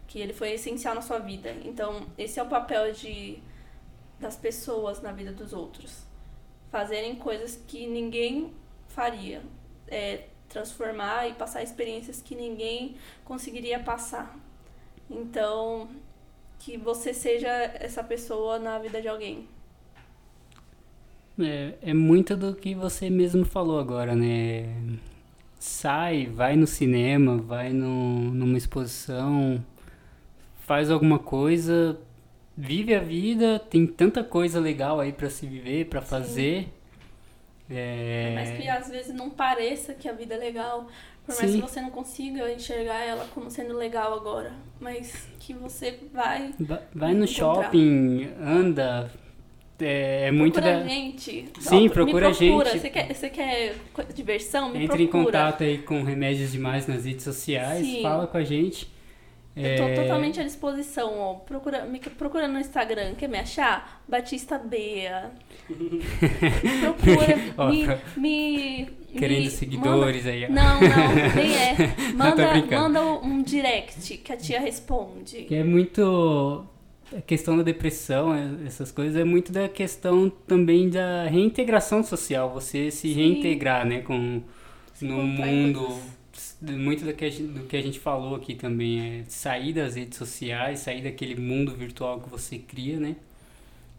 que 0.07 0.19
ele 0.19 0.33
foi 0.33 0.53
essencial 0.53 0.95
na 0.95 1.03
sua 1.03 1.19
vida. 1.19 1.51
Então, 1.65 2.07
esse 2.17 2.39
é 2.39 2.43
o 2.43 2.47
papel 2.47 2.93
de 2.93 3.43
das 4.19 4.37
pessoas 4.37 5.01
na 5.01 5.13
vida 5.13 5.33
dos 5.33 5.53
outros. 5.53 6.03
Fazerem 6.71 7.15
coisas 7.17 7.63
que 7.69 7.87
ninguém 7.87 8.53
faria. 8.89 9.43
É, 9.87 10.25
transformar 10.49 11.29
e 11.29 11.35
passar 11.35 11.63
experiências 11.63 12.23
que 12.23 12.35
ninguém 12.35 12.97
conseguiria 13.25 13.79
passar. 13.79 14.37
Então, 15.11 15.89
que 16.59 16.77
você 16.77 17.15
seja 17.15 17.49
essa 17.49 18.03
pessoa 18.03 18.59
na 18.59 18.79
vida 18.79 19.01
de 19.01 19.09
alguém. 19.09 19.49
É, 21.41 21.75
é 21.83 21.95
muito 21.95 22.37
do 22.37 22.55
que 22.55 22.75
você 22.75 23.09
mesmo 23.09 23.45
falou 23.45 23.79
agora, 23.79 24.15
né? 24.15 24.67
Sai, 25.59 26.27
vai 26.27 26.57
no 26.57 26.67
cinema, 26.67 27.37
vai 27.37 27.73
no, 27.73 28.33
numa 28.33 28.57
exposição, 28.59 29.65
faz 30.67 30.91
alguma 30.91 31.19
coisa, 31.19 31.99
vive 32.57 32.95
a 32.95 33.01
vida, 33.01 33.59
tem 33.59 33.87
tanta 33.87 34.23
coisa 34.23 34.61
legal 34.61 35.01
aí 35.01 35.13
para 35.13 35.31
se 35.31 35.47
viver, 35.47 35.87
para 35.87 36.01
fazer. 36.01 36.69
É... 37.71 38.33
Mas 38.35 38.51
que 38.63 38.69
às 38.69 38.89
vezes 38.89 39.15
não 39.15 39.31
pareça 39.31 39.95
que 39.95 40.09
a 40.09 40.13
vida 40.13 40.35
é 40.35 40.39
legal, 40.39 40.87
por 41.27 41.37
mais 41.37 41.51
Sim. 41.51 41.61
que 41.61 41.69
você 41.69 41.81
não 41.81 41.91
consiga 41.91 42.51
enxergar 42.53 43.01
ela 43.05 43.27
como 43.35 43.51
sendo 43.51 43.77
legal 43.77 44.15
agora, 44.15 44.53
mas 44.81 45.29
que 45.39 45.53
você 45.53 45.99
vai 46.13 46.53
Va- 46.59 46.83
Vai 46.95 47.15
no 47.15 47.25
Encontrar. 47.25 47.65
shopping, 47.65 48.29
anda. 48.41 49.11
É, 49.81 50.27
é 50.27 50.31
muito 50.33 50.55
procura 50.55 50.79
da. 50.79 50.85
a 50.85 50.89
gente. 50.89 51.49
Sim, 51.61 51.89
procura 51.89 52.31
procura. 52.33 52.71
gente. 52.71 52.81
Você 52.81 52.91
quer, 52.91 53.15
você 53.15 53.31
quer 53.31 53.77
diversão? 54.15 54.71
Me 54.71 54.85
Entre 54.85 55.03
em 55.03 55.07
procura. 55.07 55.25
contato 55.27 55.63
aí 55.65 55.79
com 55.79 56.03
Remédios 56.03 56.51
Demais 56.53 56.87
nas 56.87 57.05
redes 57.05 57.23
sociais, 57.25 57.87
Sim. 57.87 58.03
fala 58.03 58.27
com 58.27 58.37
a 58.37 58.45
gente. 58.45 58.89
Eu 59.57 59.77
tô 59.77 59.83
É, 59.85 59.95
totalmente 60.03 60.41
à 60.41 60.45
disposição, 60.45 61.19
ó. 61.19 61.35
Procura, 61.35 61.85
me 61.85 61.99
procura 61.99 62.47
no 62.47 62.61
Instagram, 62.61 63.15
quer 63.17 63.29
me 63.29 63.39
achar? 63.39 64.03
Batista 64.09 64.57
Bea. 64.57 65.33
Procura, 66.81 67.37
Ó, 67.57 67.69
me, 67.71 67.87
me, 68.17 68.89
Querendo 69.17 69.45
me 69.45 69.51
seguidores 69.51 70.27
aí. 70.27 70.45
ó. 70.45 70.49
Manda... 70.49 70.63
Não, 70.63 70.81
não, 70.81 71.35
nem 71.35 71.57
é. 71.57 71.77
Manda, 72.15 72.55
manda 72.81 73.03
um 73.03 73.43
direct 73.43 74.19
que 74.19 74.33
a 74.33 74.37
tia 74.37 74.61
responde. 74.61 75.43
Que 75.45 75.57
é 75.57 75.65
muito. 75.65 76.65
A 77.17 77.23
questão 77.23 77.57
da 77.57 77.63
depressão, 77.63 78.35
é- 78.35 78.67
essas 78.67 78.93
coisas, 78.93 79.17
é 79.17 79.25
muito 79.25 79.51
da 79.51 79.69
questão 79.69 80.31
também 80.47 80.91
da 80.91 81.25
reintegração 81.27 82.03
social. 82.03 82.53
Você 82.53 82.91
se 82.91 83.09
Sim. 83.09 83.15
reintegrar, 83.15 83.87
né, 83.87 84.01
com, 84.03 84.43
Se 84.95 85.05
no 85.05 85.23
mundo. 85.23 85.99
Muito 86.63 87.05
do 87.05 87.13
que, 87.15 87.25
a 87.25 87.31
gente, 87.31 87.43
do 87.45 87.61
que 87.67 87.77
a 87.77 87.83
gente 87.83 87.99
falou 87.99 88.35
aqui 88.37 88.55
também 88.55 89.01
é 89.01 89.25
sair 89.29 89.73
das 89.73 89.97
redes 89.97 90.19
sociais, 90.19 90.81
sair 90.81 91.03
daquele 91.03 91.35
mundo 91.41 91.75
virtual 91.75 92.21
que 92.21 92.29
você 92.29 92.59
cria, 92.59 92.99
né? 92.99 93.17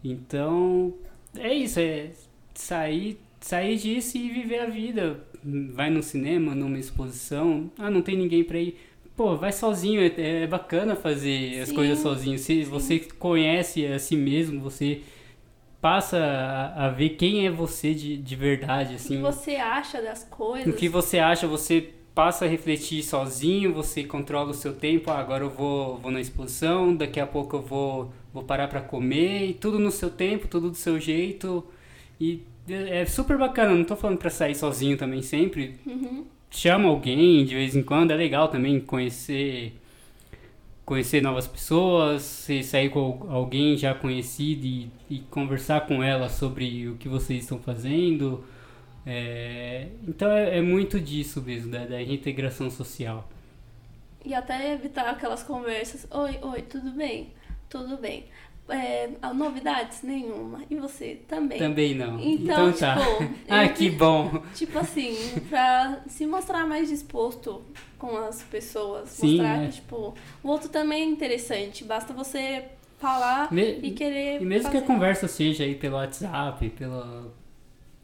Então, 0.04 0.94
é 1.36 1.52
isso, 1.54 1.78
é 1.80 2.10
sair, 2.54 3.18
sair 3.40 3.76
disso 3.76 4.16
e 4.18 4.28
viver 4.30 4.60
a 4.60 4.66
vida. 4.66 5.22
Vai 5.44 5.90
no 5.90 6.02
cinema, 6.02 6.54
numa 6.54 6.78
exposição, 6.78 7.70
ah, 7.78 7.90
não 7.90 8.02
tem 8.02 8.16
ninguém 8.16 8.44
pra 8.44 8.58
ir. 8.58 8.76
Pô, 9.20 9.36
vai 9.36 9.52
sozinho, 9.52 10.00
é, 10.00 10.44
é 10.44 10.46
bacana 10.46 10.96
fazer 10.96 11.60
as 11.60 11.68
Sim, 11.68 11.74
coisas 11.74 11.98
sozinho. 11.98 12.38
Se 12.38 12.64
você 12.64 13.00
conhece 13.00 13.84
a 13.84 13.98
si 13.98 14.16
mesmo, 14.16 14.62
você 14.62 15.02
passa 15.78 16.16
a, 16.16 16.86
a 16.86 16.88
ver 16.88 17.10
quem 17.10 17.46
é 17.46 17.50
você 17.50 17.92
de, 17.92 18.16
de 18.16 18.34
verdade, 18.34 18.94
O 18.94 18.96
assim. 18.96 19.16
que 19.16 19.20
você 19.20 19.56
acha 19.56 20.00
das 20.00 20.24
coisas? 20.24 20.72
O 20.72 20.74
que 20.74 20.88
você 20.88 21.18
acha, 21.18 21.46
você 21.46 21.90
passa 22.14 22.46
a 22.46 22.48
refletir 22.48 23.02
sozinho, 23.02 23.74
você 23.74 24.04
controla 24.04 24.52
o 24.52 24.54
seu 24.54 24.72
tempo, 24.72 25.10
ah, 25.10 25.18
agora 25.18 25.44
eu 25.44 25.50
vou, 25.50 25.98
vou 25.98 26.10
na 26.10 26.22
exposição, 26.22 26.96
daqui 26.96 27.20
a 27.20 27.26
pouco 27.26 27.56
eu 27.56 27.60
vou, 27.60 28.10
vou 28.32 28.42
parar 28.42 28.68
pra 28.68 28.80
comer, 28.80 29.50
e 29.50 29.52
tudo 29.52 29.78
no 29.78 29.90
seu 29.90 30.08
tempo, 30.08 30.48
tudo 30.48 30.70
do 30.70 30.76
seu 30.78 30.98
jeito. 30.98 31.62
E 32.18 32.40
é 32.66 33.00
é 33.02 33.04
super 33.04 33.36
bacana, 33.36 33.74
não 33.74 33.84
tô 33.84 33.96
falando 33.96 34.16
pra 34.16 34.30
sair 34.30 34.54
sozinho 34.54 34.96
também 34.96 35.20
sempre. 35.20 35.76
Uhum. 35.84 36.24
Chama 36.50 36.88
alguém 36.88 37.44
de 37.44 37.54
vez 37.54 37.76
em 37.76 37.82
quando, 37.82 38.10
é 38.10 38.16
legal 38.16 38.48
também 38.48 38.80
conhecer 38.80 39.72
conhecer 40.84 41.22
novas 41.22 41.46
pessoas, 41.46 42.48
sair 42.64 42.90
com 42.90 43.24
alguém 43.30 43.76
já 43.76 43.94
conhecido 43.94 44.66
e, 44.66 44.90
e 45.08 45.20
conversar 45.30 45.86
com 45.86 46.02
ela 46.02 46.28
sobre 46.28 46.88
o 46.88 46.96
que 46.96 47.08
vocês 47.08 47.44
estão 47.44 47.60
fazendo. 47.60 48.44
É, 49.06 49.86
então 50.08 50.28
é, 50.32 50.58
é 50.58 50.60
muito 50.60 51.00
disso 51.00 51.40
mesmo, 51.42 51.70
da, 51.70 51.86
da 51.86 51.96
reintegração 51.98 52.68
social. 52.68 53.28
E 54.24 54.34
até 54.34 54.72
evitar 54.72 55.08
aquelas 55.08 55.44
conversas. 55.44 56.08
Oi, 56.10 56.38
oi, 56.42 56.62
tudo 56.62 56.90
bem? 56.90 57.32
Tudo 57.68 57.96
bem. 57.96 58.24
É, 58.70 59.10
novidades? 59.34 60.02
Nenhuma. 60.02 60.60
E 60.70 60.76
você? 60.76 61.20
Também. 61.28 61.58
Também 61.58 61.94
não. 61.94 62.18
Então, 62.20 62.68
Então, 62.68 62.72
tá. 62.72 62.96
tipo, 62.96 63.34
ah, 63.48 63.68
que 63.68 63.90
bom. 63.90 64.42
Tipo 64.54 64.78
assim, 64.78 65.14
pra 65.48 66.00
se 66.06 66.26
mostrar 66.26 66.66
mais 66.66 66.88
disposto 66.88 67.62
com 67.98 68.16
as 68.16 68.42
pessoas. 68.42 69.08
Sim, 69.10 69.36
mostrar 69.38 69.62
é. 69.62 69.66
que, 69.66 69.72
tipo, 69.74 70.14
o 70.42 70.48
outro 70.48 70.68
também 70.68 71.02
é 71.02 71.06
interessante. 71.06 71.84
Basta 71.84 72.12
você 72.12 72.64
falar 72.98 73.52
Me- 73.52 73.78
e 73.82 73.90
querer. 73.92 74.40
E 74.40 74.44
mesmo 74.44 74.70
que 74.70 74.76
a 74.76 74.80
fazer. 74.80 74.92
conversa 74.92 75.28
seja 75.28 75.64
aí 75.64 75.74
pelo 75.74 75.96
WhatsApp, 75.96 76.68
pela, 76.70 77.32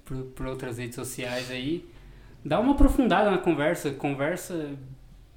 por, 0.04 0.16
por 0.34 0.46
outras 0.46 0.78
redes 0.78 0.94
sociais 0.94 1.50
aí, 1.50 1.84
dá 2.44 2.58
uma 2.60 2.72
aprofundada 2.72 3.30
na 3.30 3.38
conversa, 3.38 3.90
conversa 3.90 4.70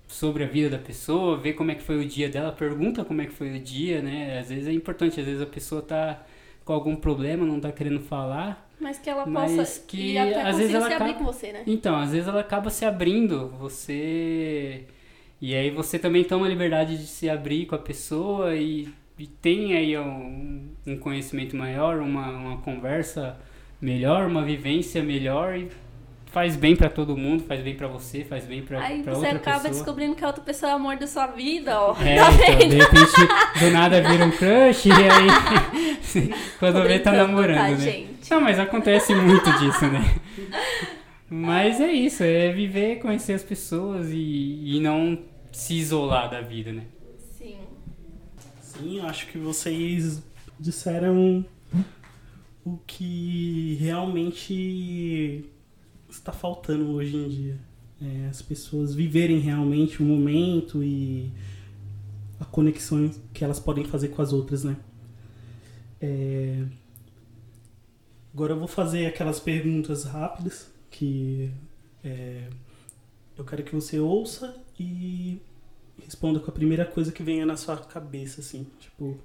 sobre 0.09 0.43
a 0.43 0.47
vida 0.47 0.71
da 0.71 0.77
pessoa, 0.79 1.37
vê 1.37 1.53
como 1.53 1.71
é 1.71 1.75
que 1.75 1.83
foi 1.83 1.99
o 1.99 2.05
dia 2.05 2.27
dela, 2.29 2.51
pergunta 2.51 3.05
como 3.05 3.21
é 3.21 3.27
que 3.27 3.31
foi 3.31 3.55
o 3.55 3.59
dia, 3.59 4.01
né? 4.01 4.39
Às 4.39 4.49
vezes 4.49 4.67
é 4.67 4.73
importante, 4.73 5.19
às 5.19 5.25
vezes 5.25 5.41
a 5.41 5.45
pessoa 5.45 5.81
tá 5.81 6.25
com 6.65 6.73
algum 6.73 6.95
problema, 6.95 7.45
não 7.45 7.59
tá 7.59 7.71
querendo 7.71 7.99
falar. 8.01 8.67
Mas 8.79 8.97
que 8.99 9.09
ela 9.09 9.25
Mas 9.25 9.55
possa. 9.55 9.83
que 9.87 10.17
às 10.17 10.57
vezes 10.57 10.73
ela 10.73 10.87
se 10.87 10.93
abrir 10.93 11.11
acaba- 11.11 11.19
com 11.19 11.25
você, 11.25 11.53
né? 11.53 11.63
Então, 11.67 11.95
às 11.95 12.11
vezes 12.11 12.27
ela 12.27 12.41
acaba 12.41 12.69
se 12.71 12.85
abrindo, 12.85 13.49
você. 13.59 14.85
E 15.41 15.55
aí 15.55 15.69
você 15.71 15.97
também 15.99 16.23
toma 16.23 16.45
a 16.45 16.49
liberdade 16.49 16.97
de 16.97 17.07
se 17.07 17.29
abrir 17.29 17.65
com 17.65 17.75
a 17.75 17.79
pessoa 17.79 18.55
e, 18.55 18.89
e 19.17 19.27
tem 19.27 19.73
aí 19.75 19.97
um, 19.97 20.69
um 20.87 20.97
conhecimento 20.97 21.55
maior, 21.55 21.99
uma, 21.99 22.29
uma 22.31 22.57
conversa 22.61 23.37
melhor, 23.81 24.27
uma 24.27 24.43
vivência 24.43 25.01
melhor 25.03 25.55
e 25.57 25.69
faz 26.31 26.55
bem 26.55 26.75
pra 26.75 26.89
todo 26.89 27.17
mundo, 27.17 27.43
faz 27.43 27.61
bem 27.61 27.75
pra 27.75 27.87
você, 27.87 28.23
faz 28.23 28.45
bem 28.45 28.61
pra, 28.61 28.81
Aí 28.81 29.03
pra 29.03 29.13
você 29.13 29.25
outra 29.25 29.37
acaba 29.37 29.55
pessoa. 29.61 29.73
descobrindo 29.73 30.15
que 30.15 30.23
a 30.23 30.27
outra 30.27 30.43
pessoa 30.43 30.71
é 30.71 30.73
o 30.73 30.77
amor 30.77 30.97
da 30.97 31.07
sua 31.07 31.27
vida, 31.27 31.79
ó. 31.79 31.95
É, 32.01 32.15
Tá 32.21 32.31
então, 32.31 32.69
de 32.69 32.75
repente, 32.75 33.59
do 33.59 33.71
nada 33.71 34.01
vira 34.01 34.25
um 34.25 34.31
crush 34.31 34.85
e 34.87 34.91
aí, 34.91 36.29
quando 36.59 36.83
vê, 36.83 36.99
tá 36.99 37.11
namorando, 37.11 37.55
tá, 37.57 37.69
né? 37.69 37.77
gente? 37.77 38.29
Não, 38.31 38.41
mas 38.41 38.59
acontece 38.59 39.13
muito 39.15 39.51
disso, 39.59 39.85
né? 39.87 40.15
Mas 41.29 41.79
é 41.79 41.91
isso, 41.91 42.23
é 42.23 42.51
viver, 42.51 42.99
conhecer 42.99 43.33
as 43.33 43.43
pessoas 43.43 44.09
e, 44.11 44.75
e 44.75 44.79
não 44.79 45.17
se 45.51 45.75
isolar 45.75 46.29
da 46.29 46.41
vida, 46.41 46.71
né? 46.71 46.83
Sim. 47.37 47.55
Sim, 48.61 48.99
eu 48.99 49.05
acho 49.05 49.27
que 49.27 49.37
vocês 49.37 50.23
disseram 50.59 51.43
o 52.65 52.77
que 52.85 53.77
realmente 53.79 55.45
está 56.09 56.31
faltando 56.31 56.91
hoje 56.91 57.15
em 57.15 57.27
dia. 57.27 57.59
É, 58.01 58.27
as 58.29 58.41
pessoas 58.41 58.95
viverem 58.95 59.39
realmente 59.39 60.01
o 60.01 60.05
momento 60.05 60.83
e 60.83 61.31
a 62.39 62.45
conexão 62.45 63.11
que 63.33 63.43
elas 63.43 63.59
podem 63.59 63.83
fazer 63.85 64.09
com 64.09 64.21
as 64.21 64.31
outras, 64.31 64.63
né? 64.63 64.77
É, 66.01 66.65
Agora 68.33 68.53
eu 68.53 68.59
vou 68.59 68.67
fazer 68.67 69.05
aquelas 69.07 69.39
perguntas 69.39 70.03
rápidas 70.03 70.71
que 70.91 71.51
é, 72.03 72.47
eu 73.37 73.43
quero 73.43 73.63
que 73.63 73.73
você 73.73 73.99
ouça 73.99 74.55
e 74.79 75.41
responda 76.05 76.39
com 76.39 76.49
a 76.49 76.53
primeira 76.53 76.85
coisa 76.85 77.11
que 77.11 77.23
venha 77.23 77.45
na 77.45 77.57
sua 77.57 77.77
cabeça, 77.77 78.41
assim. 78.41 78.67
Tipo. 78.79 79.17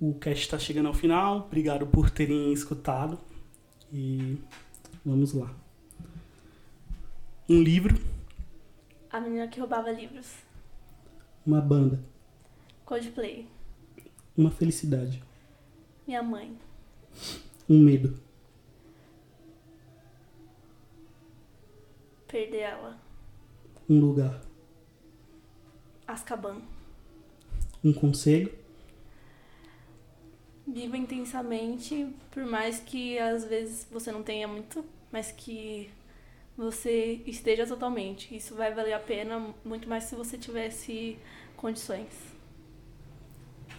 O 0.00 0.14
cast 0.14 0.44
está 0.44 0.58
chegando 0.58 0.86
ao 0.86 0.94
final. 0.94 1.46
Obrigado 1.46 1.86
por 1.86 2.08
terem 2.08 2.52
escutado. 2.52 3.18
E 3.98 4.36
vamos 5.02 5.32
lá. 5.32 5.50
Um 7.48 7.62
livro. 7.62 7.98
A 9.10 9.18
menina 9.18 9.48
que 9.48 9.58
roubava 9.58 9.90
livros. 9.90 10.26
Uma 11.46 11.62
banda. 11.62 11.98
codeplay 12.84 13.48
Uma 14.36 14.50
felicidade. 14.50 15.22
Minha 16.06 16.22
mãe. 16.22 16.58
Um 17.66 17.80
medo. 17.80 18.20
Perder 22.28 22.58
ela. 22.58 23.00
Um 23.88 23.98
lugar. 23.98 24.42
Azkaban. 26.06 26.60
Um 27.82 27.94
conselho. 27.94 28.54
Viva 30.66 30.96
intensamente, 30.96 32.08
por 32.30 32.44
mais 32.44 32.80
que 32.80 33.18
às 33.18 33.44
vezes 33.44 33.86
você 33.90 34.10
não 34.10 34.22
tenha 34.22 34.48
muito, 34.48 34.84
mas 35.12 35.30
que 35.30 35.88
você 36.56 37.22
esteja 37.26 37.66
totalmente. 37.66 38.34
Isso 38.34 38.54
vai 38.54 38.74
valer 38.74 38.94
a 38.94 38.98
pena 38.98 39.54
muito 39.64 39.88
mais 39.88 40.04
se 40.04 40.16
você 40.16 40.36
tivesse 40.36 41.16
condições. 41.56 42.08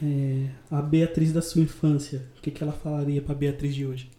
É, 0.02 0.50
a 0.70 0.82
Beatriz 0.82 1.34
da 1.34 1.42
sua 1.42 1.62
infância, 1.62 2.26
o 2.38 2.42
que, 2.42 2.52
que 2.52 2.64
ela 2.64 2.72
falaria 2.72 3.22
pra 3.22 3.36
Beatriz 3.36 3.74
de 3.74 3.86
hoje? 3.86 4.12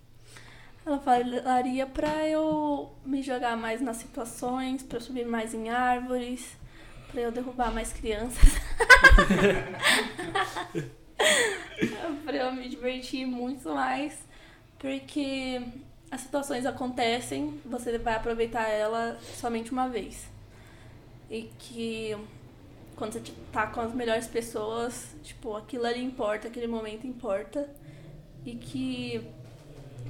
Ela 0.84 0.98
falaria 0.98 1.86
pra 1.86 2.26
eu 2.28 2.92
me 3.04 3.22
jogar 3.22 3.56
mais 3.56 3.80
nas 3.80 3.98
situações, 3.98 4.84
eu 4.90 5.00
subir 5.00 5.26
mais 5.26 5.54
em 5.54 5.68
árvores, 5.68 6.56
pra 7.12 7.20
eu 7.20 7.32
derrubar 7.32 7.72
mais 7.72 7.92
crianças. 7.92 8.42
pra 12.24 12.36
eu 12.36 12.52
me 12.52 12.68
divertir 12.68 13.26
muito 13.26 13.68
mais, 13.70 14.18
porque 14.78 15.62
as 16.10 16.22
situações 16.22 16.64
acontecem, 16.64 17.60
você 17.64 17.98
vai 17.98 18.14
aproveitar 18.14 18.68
ela 18.68 19.18
somente 19.20 19.72
uma 19.72 19.88
vez. 19.88 20.26
E 21.30 21.50
que 21.58 22.16
quando 22.96 23.12
você 23.12 23.22
tá 23.52 23.66
com 23.68 23.80
as 23.80 23.94
melhores 23.94 24.26
pessoas, 24.26 25.14
tipo, 25.22 25.54
aquilo 25.56 25.86
ali 25.86 26.02
importa, 26.02 26.48
aquele 26.48 26.66
momento 26.66 27.06
importa. 27.06 27.68
E 28.44 28.54
que 28.54 29.22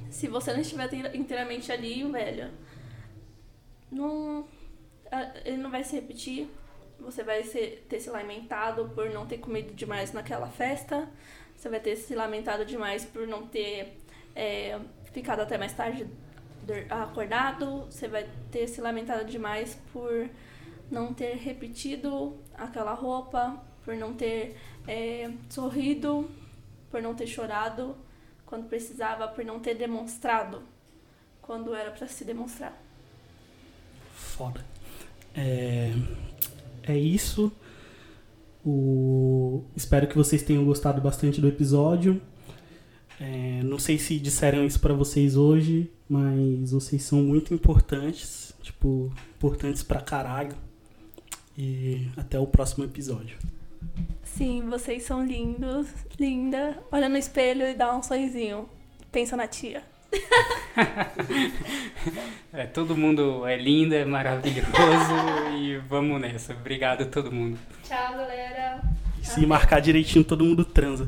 se 0.09 0.27
você 0.27 0.53
não 0.53 0.61
estiver 0.61 1.15
inteiramente 1.15 1.71
ali, 1.71 2.03
velho, 2.03 2.49
não, 3.91 4.45
ele 5.45 5.57
não 5.57 5.69
vai 5.69 5.83
se 5.83 5.95
repetir. 5.95 6.49
Você 7.01 7.23
vai 7.23 7.43
ser, 7.43 7.85
ter 7.89 7.99
se 7.99 8.09
lamentado 8.09 8.91
por 8.93 9.09
não 9.09 9.25
ter 9.25 9.37
comido 9.37 9.73
demais 9.73 10.13
naquela 10.13 10.47
festa. 10.47 11.07
Você 11.55 11.69
vai 11.69 11.79
ter 11.79 11.95
se 11.95 12.15
lamentado 12.15 12.65
demais 12.65 13.05
por 13.05 13.27
não 13.27 13.47
ter 13.47 13.97
é, 14.35 14.79
ficado 15.11 15.41
até 15.41 15.57
mais 15.57 15.73
tarde 15.73 16.07
acordado. 16.89 17.85
Você 17.85 18.07
vai 18.07 18.29
ter 18.51 18.67
se 18.67 18.81
lamentado 18.81 19.25
demais 19.25 19.75
por 19.91 20.29
não 20.91 21.13
ter 21.13 21.35
repetido 21.35 22.37
aquela 22.53 22.93
roupa, 22.93 23.61
por 23.83 23.95
não 23.95 24.13
ter 24.13 24.55
é, 24.87 25.31
sorrido, 25.49 26.29
por 26.89 27.01
não 27.01 27.13
ter 27.13 27.27
chorado 27.27 27.95
quando 28.45 28.67
precisava, 28.67 29.27
por 29.27 29.45
não 29.45 29.59
ter 29.59 29.75
demonstrado 29.75 30.63
quando 31.41 31.73
era 31.73 31.91
para 31.91 32.07
se 32.07 32.23
demonstrar. 32.23 32.73
Foda. 34.13 34.63
É, 35.35 35.91
é 36.91 36.97
isso. 36.97 37.51
O... 38.65 39.63
Espero 39.75 40.07
que 40.07 40.15
vocês 40.15 40.43
tenham 40.43 40.65
gostado 40.65 41.01
bastante 41.01 41.39
do 41.39 41.47
episódio. 41.47 42.21
É, 43.19 43.61
não 43.63 43.77
sei 43.77 43.97
se 43.97 44.19
disseram 44.19 44.65
isso 44.65 44.79
para 44.79 44.93
vocês 44.93 45.35
hoje, 45.35 45.91
mas 46.07 46.71
vocês 46.71 47.03
são 47.03 47.21
muito 47.21 47.53
importantes. 47.53 48.53
Tipo, 48.61 49.11
importantes 49.37 49.83
pra 49.83 50.01
caralho. 50.01 50.55
E 51.57 52.07
até 52.15 52.39
o 52.39 52.47
próximo 52.47 52.85
episódio. 52.85 53.37
Sim, 54.23 54.69
vocês 54.69 55.03
são 55.03 55.25
lindos, 55.25 55.87
linda. 56.17 56.81
Olha 56.91 57.09
no 57.09 57.17
espelho 57.17 57.67
e 57.67 57.73
dá 57.73 57.95
um 57.95 58.01
sorrisinho. 58.01 58.69
Pensa 59.11 59.35
na 59.35 59.47
tia. 59.47 59.83
É, 62.53 62.65
todo 62.65 62.95
mundo 62.95 63.45
é 63.45 63.55
lindo, 63.57 63.93
é 63.95 64.05
maravilhoso 64.05 64.69
e 65.57 65.77
vamos 65.89 66.19
nessa. 66.21 66.53
Obrigado 66.53 67.03
a 67.03 67.05
todo 67.05 67.31
mundo. 67.31 67.57
Tchau, 67.83 68.13
galera. 68.13 68.81
E 69.21 69.27
se 69.27 69.45
marcar 69.45 69.79
direitinho, 69.81 70.23
todo 70.23 70.43
mundo 70.45 70.63
transa. 70.65 71.07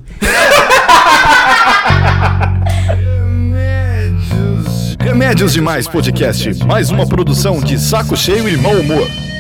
Remédios 4.99 5.53
Demais 5.53 5.88
Podcast, 5.88 6.64
mais 6.65 6.90
uma 6.90 7.07
produção 7.07 7.60
de 7.60 7.80
Saco 7.80 8.15
Cheio 8.15 8.48
e 8.48 8.57
Mau 8.57 8.73
Humor. 8.73 9.30